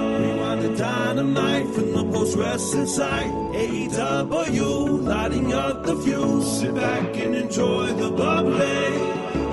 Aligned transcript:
Rewind 0.00 0.60
the 0.60 0.74
dynamite 0.76 1.68
from 1.68 1.92
the 1.92 2.04
post 2.12 2.36
wrestling 2.36 2.86
site. 2.86 3.30
AEW, 3.30 5.04
lighting 5.04 5.52
up 5.52 5.84
the 5.84 5.94
fuse. 5.94 6.60
Sit 6.60 6.74
back 6.74 7.16
and 7.16 7.36
enjoy 7.36 7.86
the 7.92 8.10
bubbly. 8.10 8.58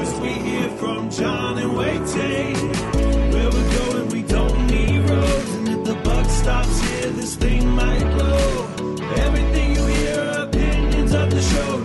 As 0.02 0.20
we 0.20 0.30
hear 0.30 0.68
from 0.78 1.12
John 1.12 1.60
and 1.60 1.76
Wai 1.76 1.98
Ting. 2.08 2.56
Where 3.32 3.50
we're 3.52 3.78
going, 3.78 4.10
we 4.10 4.24
don't 4.24 4.66
need 4.66 5.08
roads. 5.08 5.54
And 5.54 5.68
if 5.70 5.84
the 5.86 5.96
buck 6.04 6.28
stops 6.28 6.90
here, 6.90 7.12
this 7.12 7.36
thing 7.36 7.70
might 7.70 8.04
blow. 8.16 8.68
Everything 9.18 9.76
you 9.76 9.86
hear 9.86 10.32
opinions 10.38 11.14
of 11.14 11.30
the 11.30 11.42
show. 11.42 11.81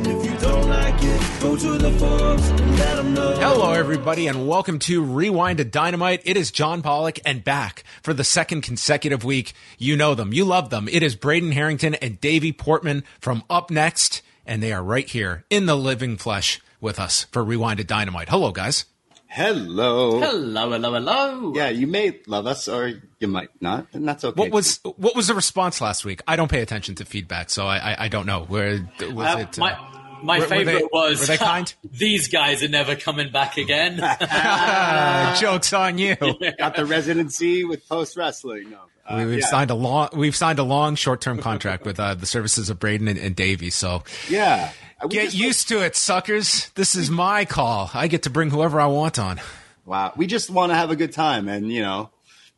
Go 1.46 1.54
to 1.56 1.78
the 1.78 1.92
forums 1.92 2.48
and 2.48 2.76
let 2.76 2.96
them 2.96 3.14
know. 3.14 3.36
Hello, 3.36 3.70
everybody, 3.72 4.26
and 4.26 4.48
welcome 4.48 4.80
to 4.80 5.00
Rewind 5.00 5.58
to 5.58 5.64
Dynamite. 5.64 6.22
It 6.24 6.36
is 6.36 6.50
John 6.50 6.82
Pollock 6.82 7.20
and 7.24 7.44
back 7.44 7.84
for 8.02 8.12
the 8.12 8.24
second 8.24 8.62
consecutive 8.62 9.22
week. 9.22 9.52
You 9.78 9.96
know 9.96 10.16
them, 10.16 10.32
you 10.32 10.44
love 10.44 10.70
them. 10.70 10.88
It 10.90 11.04
is 11.04 11.14
Braden 11.14 11.52
Herrington 11.52 11.94
and 11.94 12.20
Davie 12.20 12.50
Portman 12.52 13.04
from 13.20 13.44
upNXT, 13.48 14.22
and 14.44 14.60
they 14.60 14.72
are 14.72 14.82
right 14.82 15.08
here 15.08 15.44
in 15.48 15.66
the 15.66 15.76
living 15.76 16.16
flesh 16.16 16.60
with 16.80 16.98
us 16.98 17.28
for 17.30 17.44
Rewind 17.44 17.78
to 17.78 17.84
Dynamite. 17.84 18.28
Hello, 18.28 18.50
guys. 18.50 18.86
Hello. 19.28 20.18
Hello, 20.18 20.70
hello, 20.72 20.92
hello. 20.94 21.52
Yeah, 21.54 21.68
you 21.68 21.86
may 21.86 22.18
love 22.26 22.48
us 22.48 22.66
or 22.66 22.92
you 23.20 23.28
might 23.28 23.50
not, 23.60 23.86
and 23.92 24.06
that's 24.06 24.24
okay. 24.24 24.34
What 24.36 24.50
was 24.50 24.80
what 24.96 25.14
was 25.14 25.28
the 25.28 25.34
response 25.34 25.80
last 25.80 26.04
week? 26.04 26.22
I 26.26 26.34
don't 26.34 26.50
pay 26.50 26.60
attention 26.62 26.96
to 26.96 27.04
feedback, 27.04 27.50
so 27.50 27.68
I 27.68 27.76
I, 27.92 27.96
I 28.06 28.08
don't 28.08 28.26
know. 28.26 28.42
Where 28.46 28.80
was 29.00 29.26
Uh, 29.34 29.38
it? 29.38 29.58
uh, 29.58 29.60
my 29.60 29.78
my 30.22 30.38
were- 30.38 30.44
were 30.44 30.48
favorite 30.48 30.78
they- 30.80 30.88
was 30.92 31.20
were 31.20 31.26
they 31.26 31.36
kind? 31.36 31.72
these 31.84 32.28
guys 32.28 32.62
are 32.62 32.68
never 32.68 32.96
coming 32.96 33.30
back 33.32 33.56
again. 33.56 33.98
Ah, 34.02 35.36
jokes 35.40 35.72
on 35.72 35.98
you. 35.98 36.16
got 36.58 36.76
the 36.76 36.84
residency 36.86 37.64
with 37.64 37.88
post 37.88 38.16
wrestling? 38.16 38.70
No, 38.70 38.78
uh, 39.08 39.16
We- 39.18 39.26
We've 39.26 39.38
yeah. 39.40 39.46
signed 39.46 39.70
a 39.70 39.74
long 39.74 40.08
we've 40.14 40.36
signed 40.36 40.58
a 40.58 40.62
long 40.64 40.94
short 40.94 41.20
term 41.20 41.38
contract 41.38 41.84
with 41.84 41.98
uh, 42.00 42.14
the 42.14 42.26
services 42.26 42.70
of 42.70 42.78
Braden 42.78 43.08
and, 43.08 43.18
and 43.18 43.34
Davie. 43.36 43.70
So 43.70 44.02
Yeah, 44.28 44.70
We 45.02 45.08
get 45.10 45.24
just- 45.26 45.36
used 45.36 45.68
to 45.68 45.84
it, 45.84 45.96
suckers. 45.96 46.70
This 46.74 46.94
is 46.94 47.10
my 47.10 47.44
call. 47.44 47.90
I 47.94 48.08
get 48.08 48.22
to 48.24 48.30
bring 48.30 48.50
whoever 48.50 48.80
I 48.80 48.86
want 48.86 49.18
on. 49.18 49.40
Wow, 49.84 50.12
we 50.16 50.26
just 50.26 50.50
want 50.50 50.70
to 50.72 50.76
have 50.76 50.90
a 50.90 50.96
good 50.96 51.12
time 51.12 51.48
and 51.48 51.70
you 51.72 51.80
know 51.82 52.10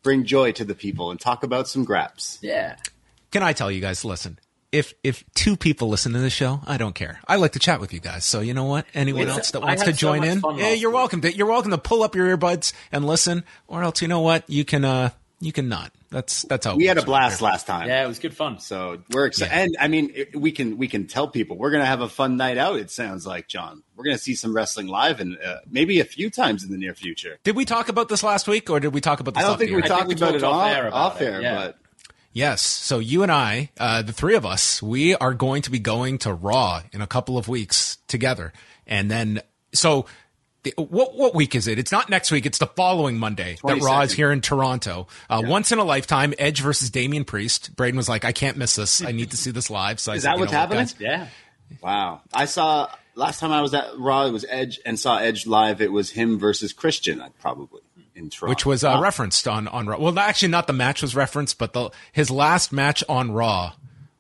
bring 0.02 0.24
joy 0.24 0.52
to 0.52 0.64
the 0.64 0.74
people 0.74 1.10
and 1.10 1.18
talk 1.20 1.42
about 1.42 1.68
some 1.68 1.84
graps. 1.84 2.38
yeah. 2.42 2.76
Can 3.30 3.42
I 3.42 3.52
tell 3.52 3.70
you 3.70 3.80
guys? 3.82 4.06
Listen, 4.06 4.38
if 4.72 4.94
if 5.02 5.24
two 5.34 5.56
people 5.56 5.88
listen 5.88 6.12
to 6.12 6.18
the 6.18 6.30
show, 6.30 6.60
I 6.66 6.76
don't 6.76 6.94
care. 6.94 7.20
I 7.26 7.36
like 7.36 7.52
to 7.52 7.58
chat 7.58 7.80
with 7.80 7.92
you 7.92 8.00
guys. 8.00 8.24
So 8.24 8.40
you 8.40 8.54
know 8.54 8.64
what? 8.64 8.86
Anyone 8.94 9.22
It's- 9.22 9.36
else 9.38 9.50
that 9.52 9.60
wants 9.62 9.82
to 9.84 9.92
join 9.92 10.20
much 10.20 10.28
in, 10.28 10.40
fun 10.40 10.58
yeah, 10.58 10.70
last 10.70 10.80
you're 10.80 10.90
welcome 10.90 11.20
to. 11.22 11.34
You're 11.34 11.46
welcome 11.46 11.70
to 11.70 11.78
pull 11.78 12.02
up 12.02 12.14
your 12.14 12.36
earbuds 12.36 12.72
and 12.92 13.06
listen, 13.06 13.44
or 13.66 13.82
else 13.82 14.02
you 14.02 14.08
know 14.08 14.20
what? 14.20 14.44
You 14.48 14.64
can 14.64 14.84
uh 14.84 15.10
you 15.40 15.52
can 15.52 15.68
not. 15.68 15.92
That's 16.10 16.42
that's 16.42 16.66
how 16.66 16.74
We 16.74 16.86
had 16.86 16.98
a 16.98 17.02
blast 17.02 17.40
right 17.40 17.50
last 17.52 17.66
time. 17.66 17.86
Yeah, 17.86 18.02
it 18.04 18.08
was 18.08 18.18
good 18.18 18.34
fun. 18.36 18.58
So 18.60 18.98
we're 19.12 19.26
excited, 19.26 19.52
Yeah. 19.54 19.60
and 19.62 19.76
I 19.78 19.88
mean, 19.88 20.10
it- 20.14 20.36
we 20.38 20.52
can 20.52 20.76
we 20.78 20.88
can 20.88 21.06
tell 21.06 21.28
people 21.28 21.56
we're 21.56 21.70
gonna 21.70 21.86
have 21.86 22.00
a 22.00 22.08
fun 22.08 22.36
night 22.36 22.58
out. 22.58 22.76
It 22.78 22.90
sounds 22.90 23.26
like 23.26 23.46
John. 23.48 23.82
We're 23.96 24.04
gonna 24.04 24.18
see 24.18 24.34
some 24.34 24.54
wrestling 24.54 24.88
live, 24.88 25.20
and 25.20 25.38
uh, 25.38 25.56
maybe 25.70 26.00
a 26.00 26.04
few 26.04 26.28
times 26.30 26.64
in 26.64 26.70
the 26.70 26.76
near 26.78 26.94
future. 26.94 27.38
Did 27.44 27.56
we 27.56 27.64
talk 27.64 27.88
about 27.88 28.08
this 28.08 28.22
last 28.22 28.48
week, 28.48 28.68
or 28.68 28.80
did 28.80 28.92
we 28.92 29.00
talk 29.00 29.20
about 29.20 29.34
this? 29.34 29.44
I 29.44 29.46
don't 29.46 29.58
think 29.58 29.70
the 29.70 29.76
we 29.76 29.82
air? 29.82 29.88
Think 29.88 29.98
talked 29.98 30.08
we 30.08 30.14
about 30.14 30.26
talked 30.32 30.36
it 30.36 30.44
off 30.44 30.54
off, 30.54 30.76
air 30.76 30.86
about 30.88 30.96
off 30.98 31.20
air, 31.20 31.40
yeah. 31.42 31.54
but 31.54 31.78
Yes. 32.32 32.62
So 32.62 32.98
you 32.98 33.22
and 33.22 33.32
I, 33.32 33.70
uh, 33.78 34.02
the 34.02 34.12
three 34.12 34.34
of 34.36 34.46
us, 34.46 34.82
we 34.82 35.14
are 35.16 35.34
going 35.34 35.62
to 35.62 35.70
be 35.70 35.78
going 35.78 36.18
to 36.18 36.32
Raw 36.32 36.82
in 36.92 37.00
a 37.00 37.06
couple 37.06 37.36
of 37.38 37.48
weeks 37.48 37.98
together. 38.06 38.52
And 38.86 39.10
then, 39.10 39.40
so 39.72 40.06
the- 40.62 40.74
what, 40.76 41.16
what 41.16 41.34
week 41.34 41.54
is 41.54 41.66
it? 41.66 41.78
It's 41.78 41.90
not 41.92 42.08
next 42.10 42.30
week. 42.30 42.46
It's 42.46 42.58
the 42.58 42.66
following 42.66 43.18
Monday 43.18 43.56
that 43.64 43.80
Raw 43.80 44.02
is 44.02 44.12
here 44.12 44.30
in 44.30 44.40
Toronto. 44.40 45.08
Uh, 45.28 45.42
once 45.44 45.72
in 45.72 45.78
a 45.78 45.84
lifetime, 45.84 46.32
Edge 46.38 46.60
versus 46.60 46.90
Damian 46.90 47.24
Priest. 47.24 47.74
Braden 47.76 47.96
was 47.96 48.08
like, 48.08 48.24
I 48.24 48.32
can't 48.32 48.56
miss 48.56 48.76
this. 48.76 49.02
I 49.02 49.12
need 49.12 49.30
to 49.32 49.36
see 49.36 49.50
this 49.50 49.70
live. 49.70 49.98
So 49.98 50.12
I 50.12 50.16
Is 50.16 50.22
said, 50.22 50.28
that 50.30 50.34
"You 50.36 50.40
what's 50.40 50.52
know 50.52 50.58
happening? 50.58 50.84
guys?" 50.84 50.94
Yeah. 51.00 51.26
Wow. 51.82 52.22
I 52.32 52.44
saw 52.44 52.88
last 53.14 53.40
time 53.40 53.52
I 53.52 53.60
was 53.62 53.74
at 53.74 53.98
Raw, 53.98 54.26
it 54.26 54.32
was 54.32 54.44
Edge 54.48 54.80
and 54.86 54.98
saw 54.98 55.18
Edge 55.18 55.46
live. 55.46 55.80
It 55.80 55.92
was 55.92 56.10
him 56.10 56.38
versus 56.38 56.72
Christian, 56.72 57.20
uh, 57.20 57.28
probably 57.40 57.80
in 58.18 58.30
Toronto. 58.30 58.50
Which 58.50 58.66
was 58.66 58.84
uh, 58.84 58.98
referenced 59.02 59.46
on, 59.48 59.68
on 59.68 59.86
Raw. 59.86 59.98
Well, 59.98 60.18
actually 60.18 60.48
not 60.48 60.66
the 60.66 60.72
match 60.72 61.00
was 61.02 61.14
referenced, 61.14 61.58
but 61.58 61.72
the, 61.72 61.90
his 62.12 62.30
last 62.30 62.72
match 62.72 63.02
on 63.08 63.32
Raw 63.32 63.72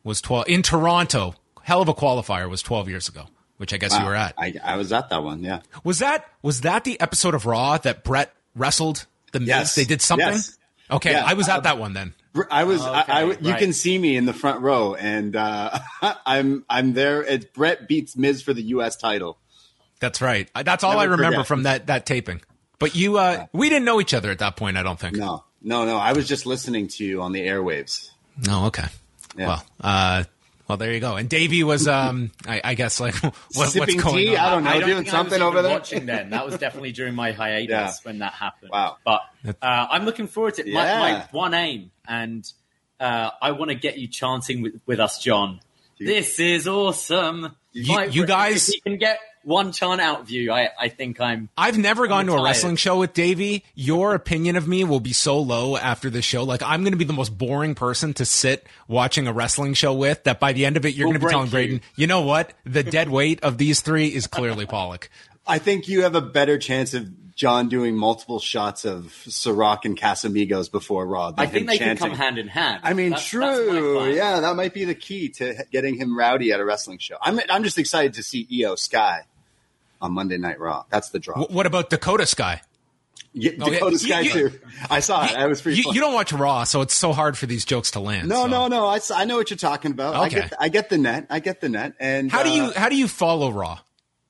was 0.04 0.20
12 0.22 0.48
in 0.48 0.62
Toronto. 0.62 1.34
Hell 1.62 1.82
of 1.82 1.88
a 1.88 1.94
qualifier 1.94 2.48
was 2.48 2.62
12 2.62 2.88
years 2.88 3.08
ago, 3.08 3.26
which 3.58 3.74
I 3.74 3.76
guess 3.76 3.98
you 3.98 4.04
were 4.04 4.14
at. 4.14 4.34
I, 4.38 4.54
I 4.64 4.76
was 4.76 4.92
at 4.92 5.10
that 5.10 5.22
one. 5.22 5.42
Yeah. 5.42 5.60
Was 5.84 5.98
that 5.98 6.24
was 6.40 6.62
that 6.62 6.84
the 6.84 6.98
episode 7.00 7.34
of 7.34 7.44
Raw 7.44 7.76
that 7.78 8.04
Bret 8.04 8.32
wrestled 8.54 9.04
the 9.32 9.40
Miz? 9.40 9.48
Yes. 9.48 9.74
They 9.74 9.84
did 9.84 10.00
something. 10.00 10.26
Yes. 10.26 10.56
Okay, 10.90 11.10
Yeah. 11.12 11.24
I 11.26 11.34
was 11.34 11.48
at 11.50 11.58
Uh, 11.58 11.60
that 11.60 11.78
one 11.78 11.92
then. 11.92 12.14
I 12.50 12.64
was. 12.64 12.80
I, 12.82 13.04
I, 13.08 13.22
you 13.24 13.50
right. 13.50 13.58
can 13.58 13.72
see 13.72 13.98
me 13.98 14.16
in 14.16 14.24
the 14.24 14.32
front 14.32 14.60
row, 14.60 14.94
and 14.94 15.34
uh, 15.34 15.78
I'm 16.24 16.64
I'm 16.70 16.92
there. 16.94 17.22
It's 17.22 17.44
Bret 17.46 17.88
beats 17.88 18.16
Miz 18.16 18.42
for 18.42 18.54
the 18.54 18.62
U.S. 18.62 18.96
title. 18.96 19.38
That's 20.00 20.20
right. 20.22 20.48
That's 20.54 20.84
all 20.84 20.92
Never 20.92 21.00
I 21.02 21.04
remember 21.16 21.36
forget. 21.38 21.46
from 21.48 21.62
that 21.64 21.86
that 21.88 22.06
taping. 22.06 22.40
But 22.78 22.94
you, 22.94 23.18
uh, 23.18 23.46
we 23.52 23.68
didn't 23.68 23.84
know 23.84 24.00
each 24.00 24.14
other 24.14 24.30
at 24.30 24.38
that 24.38 24.56
point. 24.56 24.76
I 24.76 24.82
don't 24.82 24.98
think. 24.98 25.16
No, 25.16 25.44
no, 25.62 25.84
no. 25.84 25.96
I 25.96 26.12
was 26.12 26.28
just 26.28 26.46
listening 26.46 26.88
to 26.88 27.04
you 27.04 27.22
on 27.22 27.32
the 27.32 27.40
airwaves. 27.46 28.10
No, 28.46 28.66
okay. 28.66 28.84
Yeah. 29.36 29.46
Well, 29.48 29.64
uh, 29.80 30.24
well, 30.68 30.78
there 30.78 30.92
you 30.92 31.00
go. 31.00 31.16
And 31.16 31.28
Davie 31.28 31.64
was, 31.64 31.88
um, 31.88 32.30
I, 32.46 32.60
I 32.62 32.74
guess, 32.74 33.00
like, 33.00 33.14
what, 33.22 33.34
what's 33.54 33.72
Sipping 33.72 33.98
going 33.98 34.16
tea? 34.16 34.36
on? 34.36 34.44
I 34.46 34.50
don't 34.50 34.64
know. 34.64 34.70
I 34.70 34.78
don't 34.80 34.88
doing 34.88 35.02
think 35.04 35.14
I 35.14 35.18
was 35.22 35.28
something 35.30 35.42
over 35.42 35.62
there. 35.62 35.72
watching 35.72 36.06
then. 36.06 36.30
That 36.30 36.44
was 36.44 36.56
definitely 36.58 36.92
during 36.92 37.14
my 37.14 37.32
hiatus 37.32 37.68
Yeah. 37.70 37.92
when 38.02 38.18
that 38.20 38.34
happened. 38.34 38.70
Wow. 38.70 38.98
But 39.04 39.22
uh, 39.46 39.52
I'm 39.62 40.04
looking 40.04 40.26
forward 40.28 40.54
to 40.54 40.68
it. 40.68 40.72
My, 40.72 40.84
Yeah. 40.84 40.98
my 41.00 41.28
one 41.32 41.54
aim, 41.54 41.90
and 42.06 42.50
uh, 43.00 43.30
I 43.40 43.52
want 43.52 43.70
to 43.70 43.74
get 43.76 43.98
you 43.98 44.08
chanting 44.08 44.62
with, 44.62 44.80
with 44.86 45.00
us, 45.00 45.18
John. 45.22 45.60
This 45.98 46.38
is 46.38 46.68
awesome. 46.68 47.56
You- 47.72 47.96
My- 47.96 48.04
you 48.04 48.26
guys- 48.26 48.68
if 48.68 48.74
you 48.76 48.80
can 48.82 48.98
get 48.98 49.18
one 49.48 49.72
chant 49.72 50.00
out 50.00 50.20
of 50.20 50.30
you, 50.30 50.52
I, 50.52 50.68
I 50.78 50.88
think 50.90 51.20
I'm. 51.20 51.48
I've 51.56 51.78
never 51.78 52.06
gone 52.06 52.26
to 52.26 52.34
a 52.34 52.42
wrestling 52.44 52.76
show 52.76 52.98
with 52.98 53.14
Davie. 53.14 53.64
Your 53.74 54.14
opinion 54.14 54.56
of 54.56 54.68
me 54.68 54.84
will 54.84 55.00
be 55.00 55.12
so 55.12 55.38
low 55.40 55.76
after 55.76 56.10
the 56.10 56.22
show. 56.22 56.44
Like 56.44 56.62
I'm 56.62 56.82
going 56.82 56.92
to 56.92 56.98
be 56.98 57.04
the 57.04 57.12
most 57.14 57.36
boring 57.36 57.74
person 57.74 58.12
to 58.14 58.24
sit 58.24 58.66
watching 58.86 59.26
a 59.26 59.32
wrestling 59.32 59.74
show 59.74 59.94
with. 59.94 60.24
That 60.24 60.38
by 60.38 60.52
the 60.52 60.66
end 60.66 60.76
of 60.76 60.84
it, 60.84 60.94
you're 60.94 61.08
We'll 61.08 61.14
going 61.18 61.20
to 61.22 61.26
be 61.26 61.32
telling 61.32 61.50
break 61.50 61.70
you. 61.70 61.78
Braden, 61.78 61.90
you 61.96 62.06
know 62.06 62.20
what? 62.20 62.52
The 62.64 62.82
dead 62.82 63.08
weight 63.08 63.42
of 63.42 63.56
these 63.58 63.80
three 63.80 64.08
is 64.08 64.26
clearly 64.26 64.66
Pollock. 64.66 65.08
I 65.46 65.58
think 65.58 65.88
you 65.88 66.02
have 66.02 66.14
a 66.14 66.20
better 66.20 66.58
chance 66.58 66.92
of 66.92 67.08
John 67.34 67.68
doing 67.68 67.96
multiple 67.96 68.40
shots 68.40 68.84
of 68.84 69.04
Ciroc 69.28 69.84
and 69.84 69.96
Casamigos 69.96 70.70
before 70.70 71.06
Raw. 71.06 71.30
Than 71.30 71.38
I 71.46 71.46
think 71.48 71.60
him 71.62 71.66
they 71.68 71.78
chanting. 71.78 71.96
can 71.98 72.08
come 72.10 72.18
hand 72.18 72.36
in 72.36 72.48
hand. 72.48 72.80
I 72.82 72.94
mean, 72.94 73.10
That's- 73.10 73.30
that's 73.30 73.58
true. 73.58 73.94
plan. 73.96 74.14
yeah, 74.14 74.40
that 74.40 74.56
might 74.56 74.74
be 74.74 74.84
the 74.84 74.96
key 74.96 75.28
to 75.30 75.54
getting 75.70 75.94
him 75.96 76.18
rowdy 76.18 76.52
at 76.52 76.58
a 76.60 76.64
wrestling 76.64 76.98
show. 76.98 77.16
I'm 77.22 77.38
I'm 77.48 77.62
just 77.62 77.78
excited 77.78 78.14
to 78.14 78.22
see 78.24 78.44
Iyo 78.52 78.76
Sky 78.76 79.22
on 80.00 80.12
Monday 80.12 80.38
Night 80.38 80.58
Raw. 80.60 80.84
That's 80.90 81.10
the 81.10 81.18
draw. 81.18 81.44
What 81.46 81.66
about 81.66 81.90
Dakota 81.90 82.26
Sky? 82.26 82.62
Yeah, 83.34 83.52
Oh. 83.60 83.70
Dakota 83.70 83.92
You- 83.92 83.98
Sky 83.98 84.20
you- 84.20 84.32
too. 84.32 84.60
I 84.90 85.00
saw 85.00 85.24
it. 85.26 85.32
I 85.36 85.46
was 85.46 85.60
pretty. 85.60 85.82
You, 85.82 85.92
you 85.92 86.00
don't 86.00 86.14
watch 86.14 86.32
Raw, 86.32 86.64
so 86.64 86.80
it's 86.80 86.94
so 86.94 87.12
hard 87.12 87.36
for 87.36 87.46
these 87.46 87.64
jokes 87.64 87.90
to 87.92 88.00
land. 88.00 88.28
No, 88.28 88.42
so. 88.42 88.46
no, 88.46 88.68
no. 88.68 88.98
I 89.14 89.24
know 89.26 89.36
what 89.36 89.50
you're 89.50 89.56
talking 89.58 89.90
about. 89.90 90.14
I 90.14 90.26
Okay. 90.26 90.40
get 90.40 90.52
I 90.58 90.68
get 90.68 90.88
the 90.90 90.98
net. 90.98 91.26
I 91.30 91.40
get 91.40 91.60
the 91.60 91.68
net. 91.68 91.94
And 92.00 92.30
How 92.32 92.42
do 92.42 92.50
uh, 92.50 92.54
you 92.54 92.72
how 92.72 92.88
do 92.88 92.96
you 92.96 93.06
follow 93.08 93.50
Raw? 93.52 93.80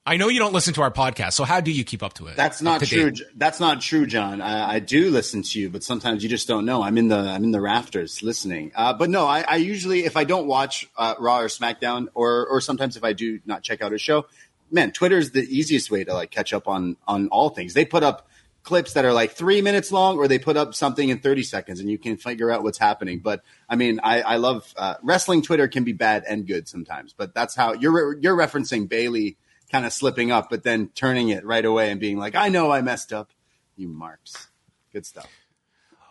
I 0.05 0.17
know 0.17 0.29
you 0.29 0.38
don't 0.38 0.55
listen 0.55 0.73
to 0.73 0.81
our 0.81 0.91
podcast, 0.91 1.35
so 1.35 1.44
how 1.44 1.61
do 1.61 1.71
you 1.71 1.85
keep 1.85 2.03
up 2.03 2.14
to 2.14 2.29
it? 2.29 2.37
That's 2.37 2.62
not 2.62 2.82
true. 2.82 3.11
date? 3.11 3.26
That's 3.37 3.61
not 3.61 3.82
true, 3.82 4.06
John. 4.06 4.41
I, 4.41 4.76
I 4.76 4.79
do 4.79 5.11
listen 5.11 5.43
to 5.43 5.61
you, 5.61 5.69
but 5.69 5.82
sometimes 5.85 6.23
you 6.23 6.31
just 6.31 6.49
don't 6.49 6.64
know. 6.64 6.82
I'm 6.82 6.97
in 6.97 7.09
the 7.09 7.19
I'm 7.19 7.44
in 7.44 7.50
the 7.50 7.61
rafters 7.61 8.23
listening. 8.23 8.73
Uh, 8.75 8.94
but 8.94 9.11
no, 9.11 9.26
I, 9.26 9.43
I 9.47 9.56
usually 9.56 10.06
if 10.06 10.17
I 10.17 10.25
don't 10.25 10.47
watch 10.47 10.88
uh, 10.97 11.14
Raw 11.19 11.41
or 11.41 11.49
SmackDown, 11.49 12.06
or 12.14 12.47
or 12.47 12.61
sometimes 12.62 12.97
if 12.97 13.05
I 13.05 13.12
do 13.12 13.41
not 13.44 13.62
check 13.62 13.82
out 13.82 13.93
a 13.93 13.99
show, 13.99 14.25
man, 14.70 14.93
Twitter 14.93 15.19
is 15.19 15.32
the 15.32 15.43
easiest 15.43 15.91
way 15.91 16.05
to 16.05 16.15
like 16.15 16.31
catch 16.31 16.53
up 16.53 16.69
on 16.69 16.97
on 17.06 17.29
all 17.29 17.50
things. 17.50 17.75
They 17.75 17.85
put 17.85 18.03
up 18.03 18.29
clips 18.69 18.93
that 18.93 19.06
are 19.06 19.15
like 19.15 19.32
three 19.32 19.62
minutes 19.62 19.91
long, 19.91 20.19
or 20.19 20.29
they 20.29 20.38
put 20.38 20.56
up 20.56 20.75
something 20.75 21.09
in 21.09 21.19
30 21.20 21.43
seconds 21.43 21.81
and 21.81 21.91
you 21.91 21.97
can 21.97 22.19
figure 22.19 22.50
out 22.50 22.62
what's 22.62 22.76
happening. 22.76 23.19
But 23.19 23.43
I 23.67 23.76
mean, 23.76 23.99
I, 24.03 24.20
I 24.20 24.37
love 24.37 24.75
uh, 24.76 24.97
wrestling 25.03 25.41
Twitter 25.41 25.69
can 25.69 25.85
be 25.85 25.94
bad 25.94 26.25
and 26.29 26.47
good 26.47 26.69
sometimes, 26.69 27.15
but 27.15 27.32
that's 27.35 27.55
how 27.55 27.73
you're, 27.73 28.19
you're 28.19 28.37
referencing 28.37 28.87
Bayley 28.87 29.38
kind 29.73 29.87
of 29.87 29.93
slipping 29.94 30.31
up, 30.31 30.50
but 30.50 30.65
then 30.65 30.88
turning 30.94 31.31
it 31.31 31.47
right 31.47 31.64
away 31.64 31.91
and 31.91 31.99
being 31.99 32.19
like, 32.19 32.35
I 32.35 32.50
know 32.50 32.71
I 32.71 32.82
messed 32.82 33.11
up. 33.11 33.31
You 33.76 33.88
marks. 33.88 34.49
Good 34.93 35.06
stuff. 35.06 35.29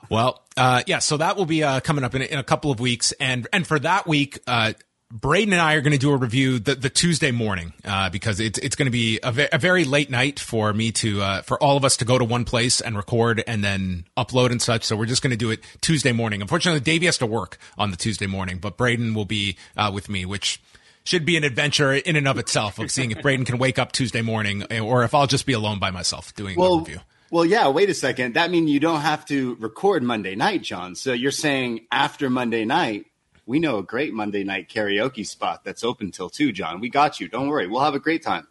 Well, 0.10 0.44
uh, 0.56 0.82
yeah, 0.88 1.00
so 1.00 1.18
that 1.18 1.38
will 1.38 1.46
be 1.46 1.64
uh, 1.64 1.80
coming 1.82 2.04
up 2.04 2.16
in, 2.16 2.22
in, 2.24 2.40
a 2.40 2.44
couple 2.44 2.72
of 2.72 2.80
weeks, 2.80 3.12
and 3.20 3.46
and 3.52 3.68
for 3.68 3.78
that 3.80 4.08
week, 4.08 4.40
uh, 4.48 4.72
Braden 5.10 5.54
and 5.54 5.62
I 5.62 5.76
are 5.76 5.82
going 5.82 5.94
to 5.94 5.98
do 5.98 6.12
a 6.12 6.18
review 6.18 6.60
the, 6.60 6.76
the 6.76 6.90
Tuesday 6.90 7.32
morning 7.32 7.72
uh, 7.86 8.10
because 8.10 8.42
it's 8.42 8.60
it's 8.60 8.76
going 8.76 8.88
to 8.88 8.92
be 8.92 9.20
a, 9.24 9.32
ve- 9.32 9.48
a, 9.54 9.58
very 9.58 9.86
late 9.86 10.10
night 10.10 10.38
for 10.38 10.74
me 10.74 10.92
to 10.94 11.22
uh, 11.22 11.42
for 11.44 11.62
all 11.64 11.78
of 11.78 11.86
us 11.86 11.96
to 11.98 12.06
go 12.06 12.18
to 12.18 12.26
one 12.26 12.44
place 12.44 12.82
and 12.82 12.98
record 12.98 13.42
and 13.48 13.64
then 13.64 14.04
upload 14.18 14.52
and 14.52 14.62
such. 14.62 14.84
So 14.84 14.98
we're 14.98 15.06
just 15.06 15.22
going 15.22 15.32
to 15.32 15.38
do 15.38 15.50
it 15.50 15.64
Tuesday 15.80 16.12
morning. 16.12 16.42
Unfortunately, 16.42 16.82
Davie 16.82 17.06
has 17.06 17.18
to 17.20 17.26
work 17.26 17.58
on 17.78 17.92
the 17.92 17.96
Tuesday 17.98 18.28
morning, 18.28 18.58
but 18.58 18.76
Braden 18.76 19.14
will 19.14 19.26
be 19.26 19.56
uh, 19.78 19.92
with 19.94 20.10
me, 20.10 20.26
which 20.26 20.62
should 21.06 21.26
be 21.26 21.38
an 21.38 21.46
adventure 21.46 21.94
in 21.94 22.18
and 22.18 22.28
of 22.28 22.38
itself 22.38 22.78
of 22.78 22.92
seeing 22.92 23.12
if 23.12 23.22
Braden 23.22 23.46
can 23.46 23.58
wake 23.58 23.80
up 23.80 23.94
Tuesday 23.94 24.22
morning 24.22 24.66
or 24.82 25.06
if 25.06 25.16
I'll 25.16 25.26
just 25.26 25.46
be 25.46 25.54
alone 25.54 25.80
by 25.80 25.90
myself 25.90 26.36
doing 26.36 26.60
well, 26.60 26.74
a 26.74 26.80
review. 26.80 27.00
Well, 27.32 27.46
yeah. 27.46 27.70
Wait 27.70 27.90
a 27.90 27.94
second. 27.94 28.36
That 28.36 28.52
means 28.52 28.70
you 28.70 28.82
don't 28.82 29.00
have 29.00 29.26
to 29.28 29.56
record 29.56 30.04
Monday 30.04 30.36
night, 30.36 30.64
John. 30.64 30.96
So 30.96 31.14
you're 31.14 31.32
saying 31.32 31.88
after 31.94 32.30
Monday 32.30 32.66
night 32.66 33.06
we 33.48 33.60
know 33.60 33.80
a 33.80 33.84
great 33.84 34.14
Monday 34.14 34.44
night 34.44 34.70
karaoke 34.70 35.26
spot 35.26 35.64
that's 35.64 35.84
open 35.84 36.12
till 36.12 36.30
two. 36.30 36.52
John, 36.52 36.80
we 36.80 36.90
got 36.90 37.20
you. 37.20 37.28
Don't 37.28 37.48
worry, 37.48 37.66
we'll 37.66 37.84
have 37.84 37.96
a 37.96 38.00
great 38.00 38.22
time. 38.22 38.48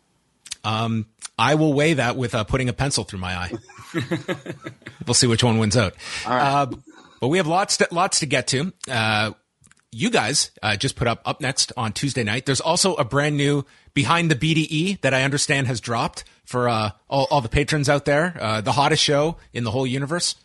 Um, 0.65 1.07
I 1.39 1.55
will 1.55 1.75
weigh 1.75 1.95
that 1.95 2.17
with 2.17 2.35
uh, 2.35 2.43
putting 2.43 2.69
a 2.69 2.73
pencil 2.73 3.05
through 3.05 3.21
my 3.21 3.37
eye. 3.37 3.53
we'll 5.07 5.15
see 5.15 5.29
which 5.29 5.45
one 5.45 5.59
wins 5.59 5.77
out. 5.77 5.95
Uh, 6.25 6.67
but 7.21 7.29
we 7.29 7.39
have 7.39 7.47
lots 7.47 7.77
to, 7.77 7.89
lots 7.93 8.21
to 8.21 8.27
get 8.27 8.49
to. 8.49 8.73
Uh, 8.91 9.33
you 9.93 10.11
guys 10.11 10.51
uh, 10.63 10.77
just 10.77 10.97
put 10.97 11.07
up 11.07 11.25
upNXT 11.25 11.73
on 11.77 11.93
Tuesday 11.93 12.25
night. 12.25 12.47
There's 12.47 12.61
also 12.61 12.95
a 12.97 13.05
brand 13.05 13.37
new 13.37 13.65
behind 13.95 14.31
the 14.31 14.35
BDE 14.35 15.01
that 15.03 15.15
I 15.15 15.23
understand 15.23 15.69
has 15.69 15.81
dropped 15.81 16.25
for 16.45 16.69
uh, 16.69 16.91
all, 17.09 17.27
all, 17.31 17.41
the 17.41 17.49
patrons 17.49 17.89
out 17.89 18.05
there. 18.05 18.37
Uh, 18.39 18.61
the 18.61 18.73
hottest 18.73 19.03
show 19.03 19.37
in 19.53 19.65
the 19.65 19.71
whole 19.71 19.87
universe. 19.87 20.37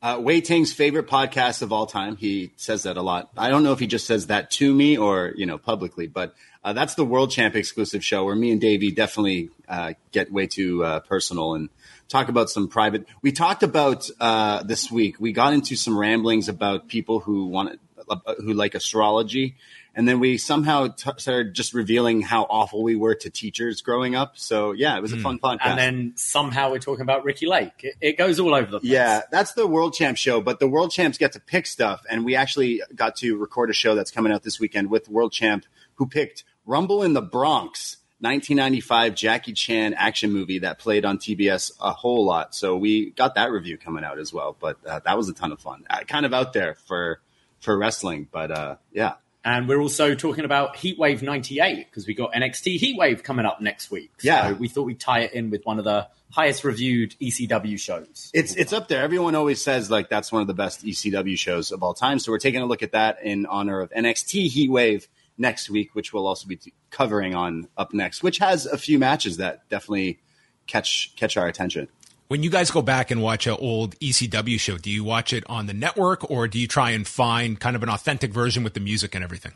Uh, 0.00 0.16
Wei 0.20 0.40
Ting's 0.40 0.72
favorite 0.72 1.08
podcast 1.08 1.60
of 1.60 1.72
all 1.72 1.86
time. 1.86 2.16
He 2.16 2.52
says 2.56 2.84
that 2.84 2.96
a 2.96 3.02
lot. 3.02 3.30
I 3.36 3.48
don't 3.48 3.64
know 3.64 3.72
if 3.72 3.80
he 3.80 3.88
just 3.88 4.06
says 4.06 4.28
that 4.28 4.50
to 4.52 4.72
me 4.72 4.96
or 4.96 5.32
you 5.34 5.44
know 5.44 5.58
publicly, 5.58 6.06
but 6.06 6.34
uh, 6.62 6.72
that's 6.72 6.94
the 6.94 7.04
World 7.04 7.32
Champ 7.32 7.56
exclusive 7.56 8.04
show 8.04 8.24
where 8.24 8.36
me 8.36 8.52
and 8.52 8.60
Davie 8.60 8.92
definitely 8.92 9.50
uh, 9.68 9.94
get 10.12 10.32
way 10.32 10.46
too 10.46 10.84
uh, 10.84 11.00
personal 11.00 11.54
and 11.54 11.68
talk 12.08 12.28
about 12.28 12.48
some 12.48 12.68
private. 12.68 13.06
We 13.22 13.32
talked 13.32 13.64
about 13.64 14.08
uh, 14.20 14.62
this 14.62 14.88
week. 14.88 15.18
We 15.18 15.32
got 15.32 15.52
into 15.52 15.74
some 15.74 15.98
ramblings 15.98 16.48
about 16.48 16.86
people 16.86 17.18
who 17.18 17.46
want 17.46 17.80
uh, 18.08 18.34
who 18.38 18.54
like 18.54 18.76
astrology 18.76 19.56
and 19.98 20.06
then 20.06 20.20
we 20.20 20.38
somehow 20.38 20.86
t- 20.86 21.10
started 21.16 21.54
just 21.54 21.74
revealing 21.74 22.22
how 22.22 22.44
awful 22.44 22.84
we 22.84 22.94
were 22.94 23.16
to 23.16 23.30
teachers 23.30 23.82
growing 23.82 24.14
up. 24.14 24.38
So 24.38 24.70
yeah, 24.70 24.96
it 24.96 25.02
was 25.02 25.12
a 25.12 25.16
mm. 25.16 25.22
fun 25.22 25.40
podcast. 25.40 25.58
And 25.64 25.78
then 25.78 26.12
somehow 26.14 26.70
we're 26.70 26.78
talking 26.78 27.02
about 27.02 27.24
Ricki 27.24 27.48
Lake. 27.48 27.72
It, 27.80 27.96
it, 28.00 28.16
goes 28.16 28.38
all 28.38 28.54
over 28.54 28.70
the 28.70 28.78
place. 28.78 28.92
Yeah, 28.92 29.22
that's 29.32 29.54
the 29.54 29.66
World 29.66 29.94
Champ 29.94 30.16
show, 30.16 30.40
but 30.40 30.60
the 30.60 30.68
World 30.68 30.92
Champs 30.92 31.18
get 31.18 31.32
to 31.32 31.40
pick 31.40 31.66
stuff, 31.66 32.04
and 32.08 32.24
we 32.24 32.36
actually 32.36 32.80
got 32.94 33.16
to 33.16 33.36
record 33.36 33.70
a 33.70 33.72
show 33.72 33.96
that's 33.96 34.12
coming 34.12 34.32
out 34.32 34.44
this 34.44 34.60
weekend 34.60 34.88
with 34.88 35.08
World 35.08 35.32
Champ, 35.32 35.66
who 35.96 36.06
picked 36.06 36.44
Rumble 36.64 37.02
in 37.02 37.12
the 37.12 37.22
Bronx. 37.22 37.96
1995 38.20 39.14
Jackie 39.14 39.52
Chan 39.52 39.94
action 39.94 40.32
movie 40.32 40.58
that 40.58 40.80
played 40.80 41.04
on 41.04 41.18
TBS 41.18 41.70
a 41.80 41.92
whole 41.92 42.24
lot. 42.24 42.52
So 42.52 42.76
we 42.76 43.10
got 43.10 43.36
that 43.36 43.52
review 43.52 43.78
coming 43.78 44.02
out 44.02 44.18
as 44.18 44.32
well. 44.32 44.56
But 44.58 44.78
uh, 44.84 44.98
that 45.04 45.16
was 45.16 45.28
a 45.28 45.32
ton 45.32 45.52
of 45.52 45.60
fun. 45.60 45.84
Uh, 45.88 46.00
kind 46.00 46.26
of 46.26 46.34
out 46.34 46.52
there 46.52 46.74
for 46.86 47.20
for 47.60 47.78
wrestling, 47.78 48.26
but 48.32 48.50
uh, 48.50 48.76
yeah, 48.92 49.14
and 49.48 49.66
we're 49.66 49.80
also 49.80 50.14
talking 50.14 50.44
about 50.44 50.76
Heatwave 50.76 51.22
98 51.22 51.86
because 51.86 52.06
we 52.06 52.12
got 52.12 52.34
NXT 52.34 52.78
Heatwave 52.78 53.22
coming 53.22 53.46
upNXT 53.46 53.90
week. 53.90 54.10
So 54.18 54.28
yeah. 54.28 54.52
we 54.52 54.68
thought 54.68 54.82
we'd 54.82 55.00
tie 55.00 55.20
it 55.20 55.32
in 55.32 55.48
with 55.48 55.64
one 55.64 55.78
of 55.78 55.86
the 55.86 56.06
highest 56.30 56.64
reviewed 56.64 57.14
ECW 57.18 57.80
shows. 57.80 58.30
It's 58.34 58.54
it's 58.56 58.74
up 58.74 58.88
there. 58.88 59.02
Everyone 59.02 59.34
always 59.34 59.62
says 59.62 59.90
like 59.90 60.10
that's 60.10 60.30
one 60.30 60.42
of 60.42 60.48
the 60.48 60.54
best 60.54 60.84
ECW 60.84 61.38
shows 61.38 61.72
of 61.72 61.82
all 61.82 61.94
time. 61.94 62.18
So 62.18 62.30
we're 62.30 62.38
taking 62.38 62.60
a 62.60 62.66
look 62.66 62.82
at 62.82 62.92
that 62.92 63.22
in 63.22 63.46
honor 63.46 63.80
of 63.80 63.90
NXT 63.90 64.50
Heatwave 64.52 65.06
next 65.38 65.70
week, 65.70 65.94
which 65.94 66.12
we'll 66.12 66.26
also 66.26 66.46
be 66.46 66.60
covering 66.90 67.34
on 67.34 67.68
up 67.78 67.94
next, 67.94 68.22
which 68.22 68.36
has 68.38 68.66
a 68.66 68.76
few 68.76 68.98
matches 68.98 69.38
that 69.38 69.66
definitely 69.70 70.20
catch 70.66 71.16
catch 71.16 71.38
our 71.38 71.46
attention. 71.46 71.88
When 72.28 72.42
you 72.42 72.50
guys 72.50 72.70
go 72.70 72.82
back 72.82 73.10
and 73.10 73.22
watch 73.22 73.46
an 73.46 73.56
old 73.58 73.98
ECW 74.00 74.60
show, 74.60 74.76
do 74.76 74.90
you 74.90 75.02
watch 75.02 75.32
it 75.32 75.44
on 75.48 75.64
the 75.64 75.72
network 75.72 76.30
or 76.30 76.46
do 76.46 76.58
you 76.58 76.68
try 76.68 76.90
and 76.90 77.08
find 77.08 77.58
kind 77.58 77.74
of 77.74 77.82
an 77.82 77.88
authentic 77.88 78.34
version 78.34 78.62
with 78.62 78.74
the 78.74 78.80
music 78.80 79.14
and 79.14 79.24
everything? 79.24 79.52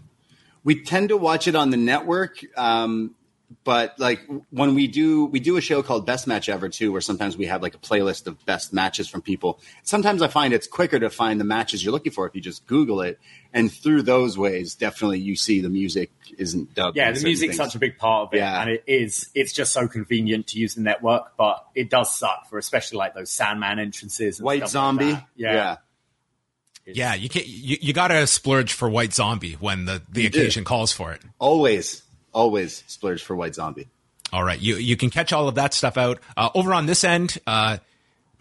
We 0.64 0.82
tend 0.82 1.10
to 1.10 1.19
watch 1.19 1.46
it 1.46 1.54
on 1.54 1.69
the 1.69 1.76
network. 1.76 2.38
Um, 2.56 3.14
but 3.64 3.99
like 3.99 4.20
when 4.50 4.75
we 4.75 4.87
do 4.87 5.26
we 5.26 5.40
do 5.40 5.56
a 5.56 5.60
show 5.60 5.82
called 5.82 6.06
best 6.06 6.26
match 6.26 6.49
ever 6.49 6.69
too 6.69 6.93
where 6.93 7.00
sometimes 7.00 7.37
we 7.37 7.46
have 7.46 7.62
like 7.62 7.75
a 7.75 7.78
playlist 7.78 8.26
of 8.26 8.44
best 8.46 8.72
matches 8.72 9.08
from 9.08 9.22
people 9.22 9.60
sometimes 9.82 10.22
i 10.22 10.28
find 10.28 10.52
it's 10.52 10.66
quicker 10.66 10.99
to 10.99 11.10
find 11.10 11.40
the 11.40 11.44
matches 11.44 11.84
you're 11.84 11.93
looking 11.93 12.12
for 12.12 12.26
if 12.26 12.34
you 12.34 12.40
just 12.40 12.66
google 12.66 13.00
it 13.00 13.19
and 13.52 13.72
through 13.72 14.02
those 14.02 14.38
ways 14.38 14.75
definitely 14.75 15.19
you 15.19 15.37
see 15.37 15.60
the 15.60 15.69
music 15.69 16.10
isn't 16.38 16.75
dubbed 16.75 16.96
yeah 16.96 17.10
the 17.10 17.22
music's 17.22 17.56
things. 17.56 17.56
such 17.56 17.75
a 17.75 17.78
big 17.78 17.99
part 17.99 18.28
of 18.28 18.34
it 18.34 18.38
yeah. 18.38 18.60
and 18.62 18.70
it 18.70 18.84
is 18.87 19.31
it's 19.34 19.52
just 19.52 19.72
so 19.72 19.88
convenient 19.88 20.46
to 20.46 20.58
use 20.58 20.75
the 20.75 20.82
network 20.82 21.37
but 21.37 21.66
it 21.75 21.90
does 21.90 22.14
suck 22.14 22.48
for 22.48 22.58
especially 22.58 22.98
like 22.98 23.14
those 23.14 23.31
sandman 23.31 23.78
entrances 23.78 24.40
white 24.40 24.69
zombie 24.69 25.12
like 25.12 25.25
yeah. 25.37 25.76
yeah. 26.84 26.94
yeah, 26.94 27.14
you 27.14 27.28
can 27.28 27.43
you, 27.46 27.76
you 27.81 27.93
got 27.93 28.08
to 28.08 28.26
splurge 28.26 28.72
for 28.72 28.88
White 28.88 29.14
Zombie 29.14 29.52
when 29.52 29.84
the, 29.84 30.02
the 30.10 30.26
occasion 30.26 30.64
do. 30.64 30.66
calls 30.66 30.93
for 30.93 31.12
it. 31.12 31.22
Always 31.38 32.02
always 32.32 32.84
splurge 32.87 33.23
for 33.23 33.37
White 33.37 33.55
Zombie. 33.55 33.88
All 34.32 34.43
right, 34.44 34.61
you 34.61 34.76
you 34.76 34.96
can 34.96 35.11
catch 35.11 35.32
all 35.32 35.49
of 35.49 35.56
that 35.56 35.75
stuff 35.75 35.99
out 35.99 36.19
uh, 36.37 36.49
over 36.55 36.73
on 36.73 36.87
this 36.87 37.05
end. 37.05 37.38
Uh, 37.46 37.79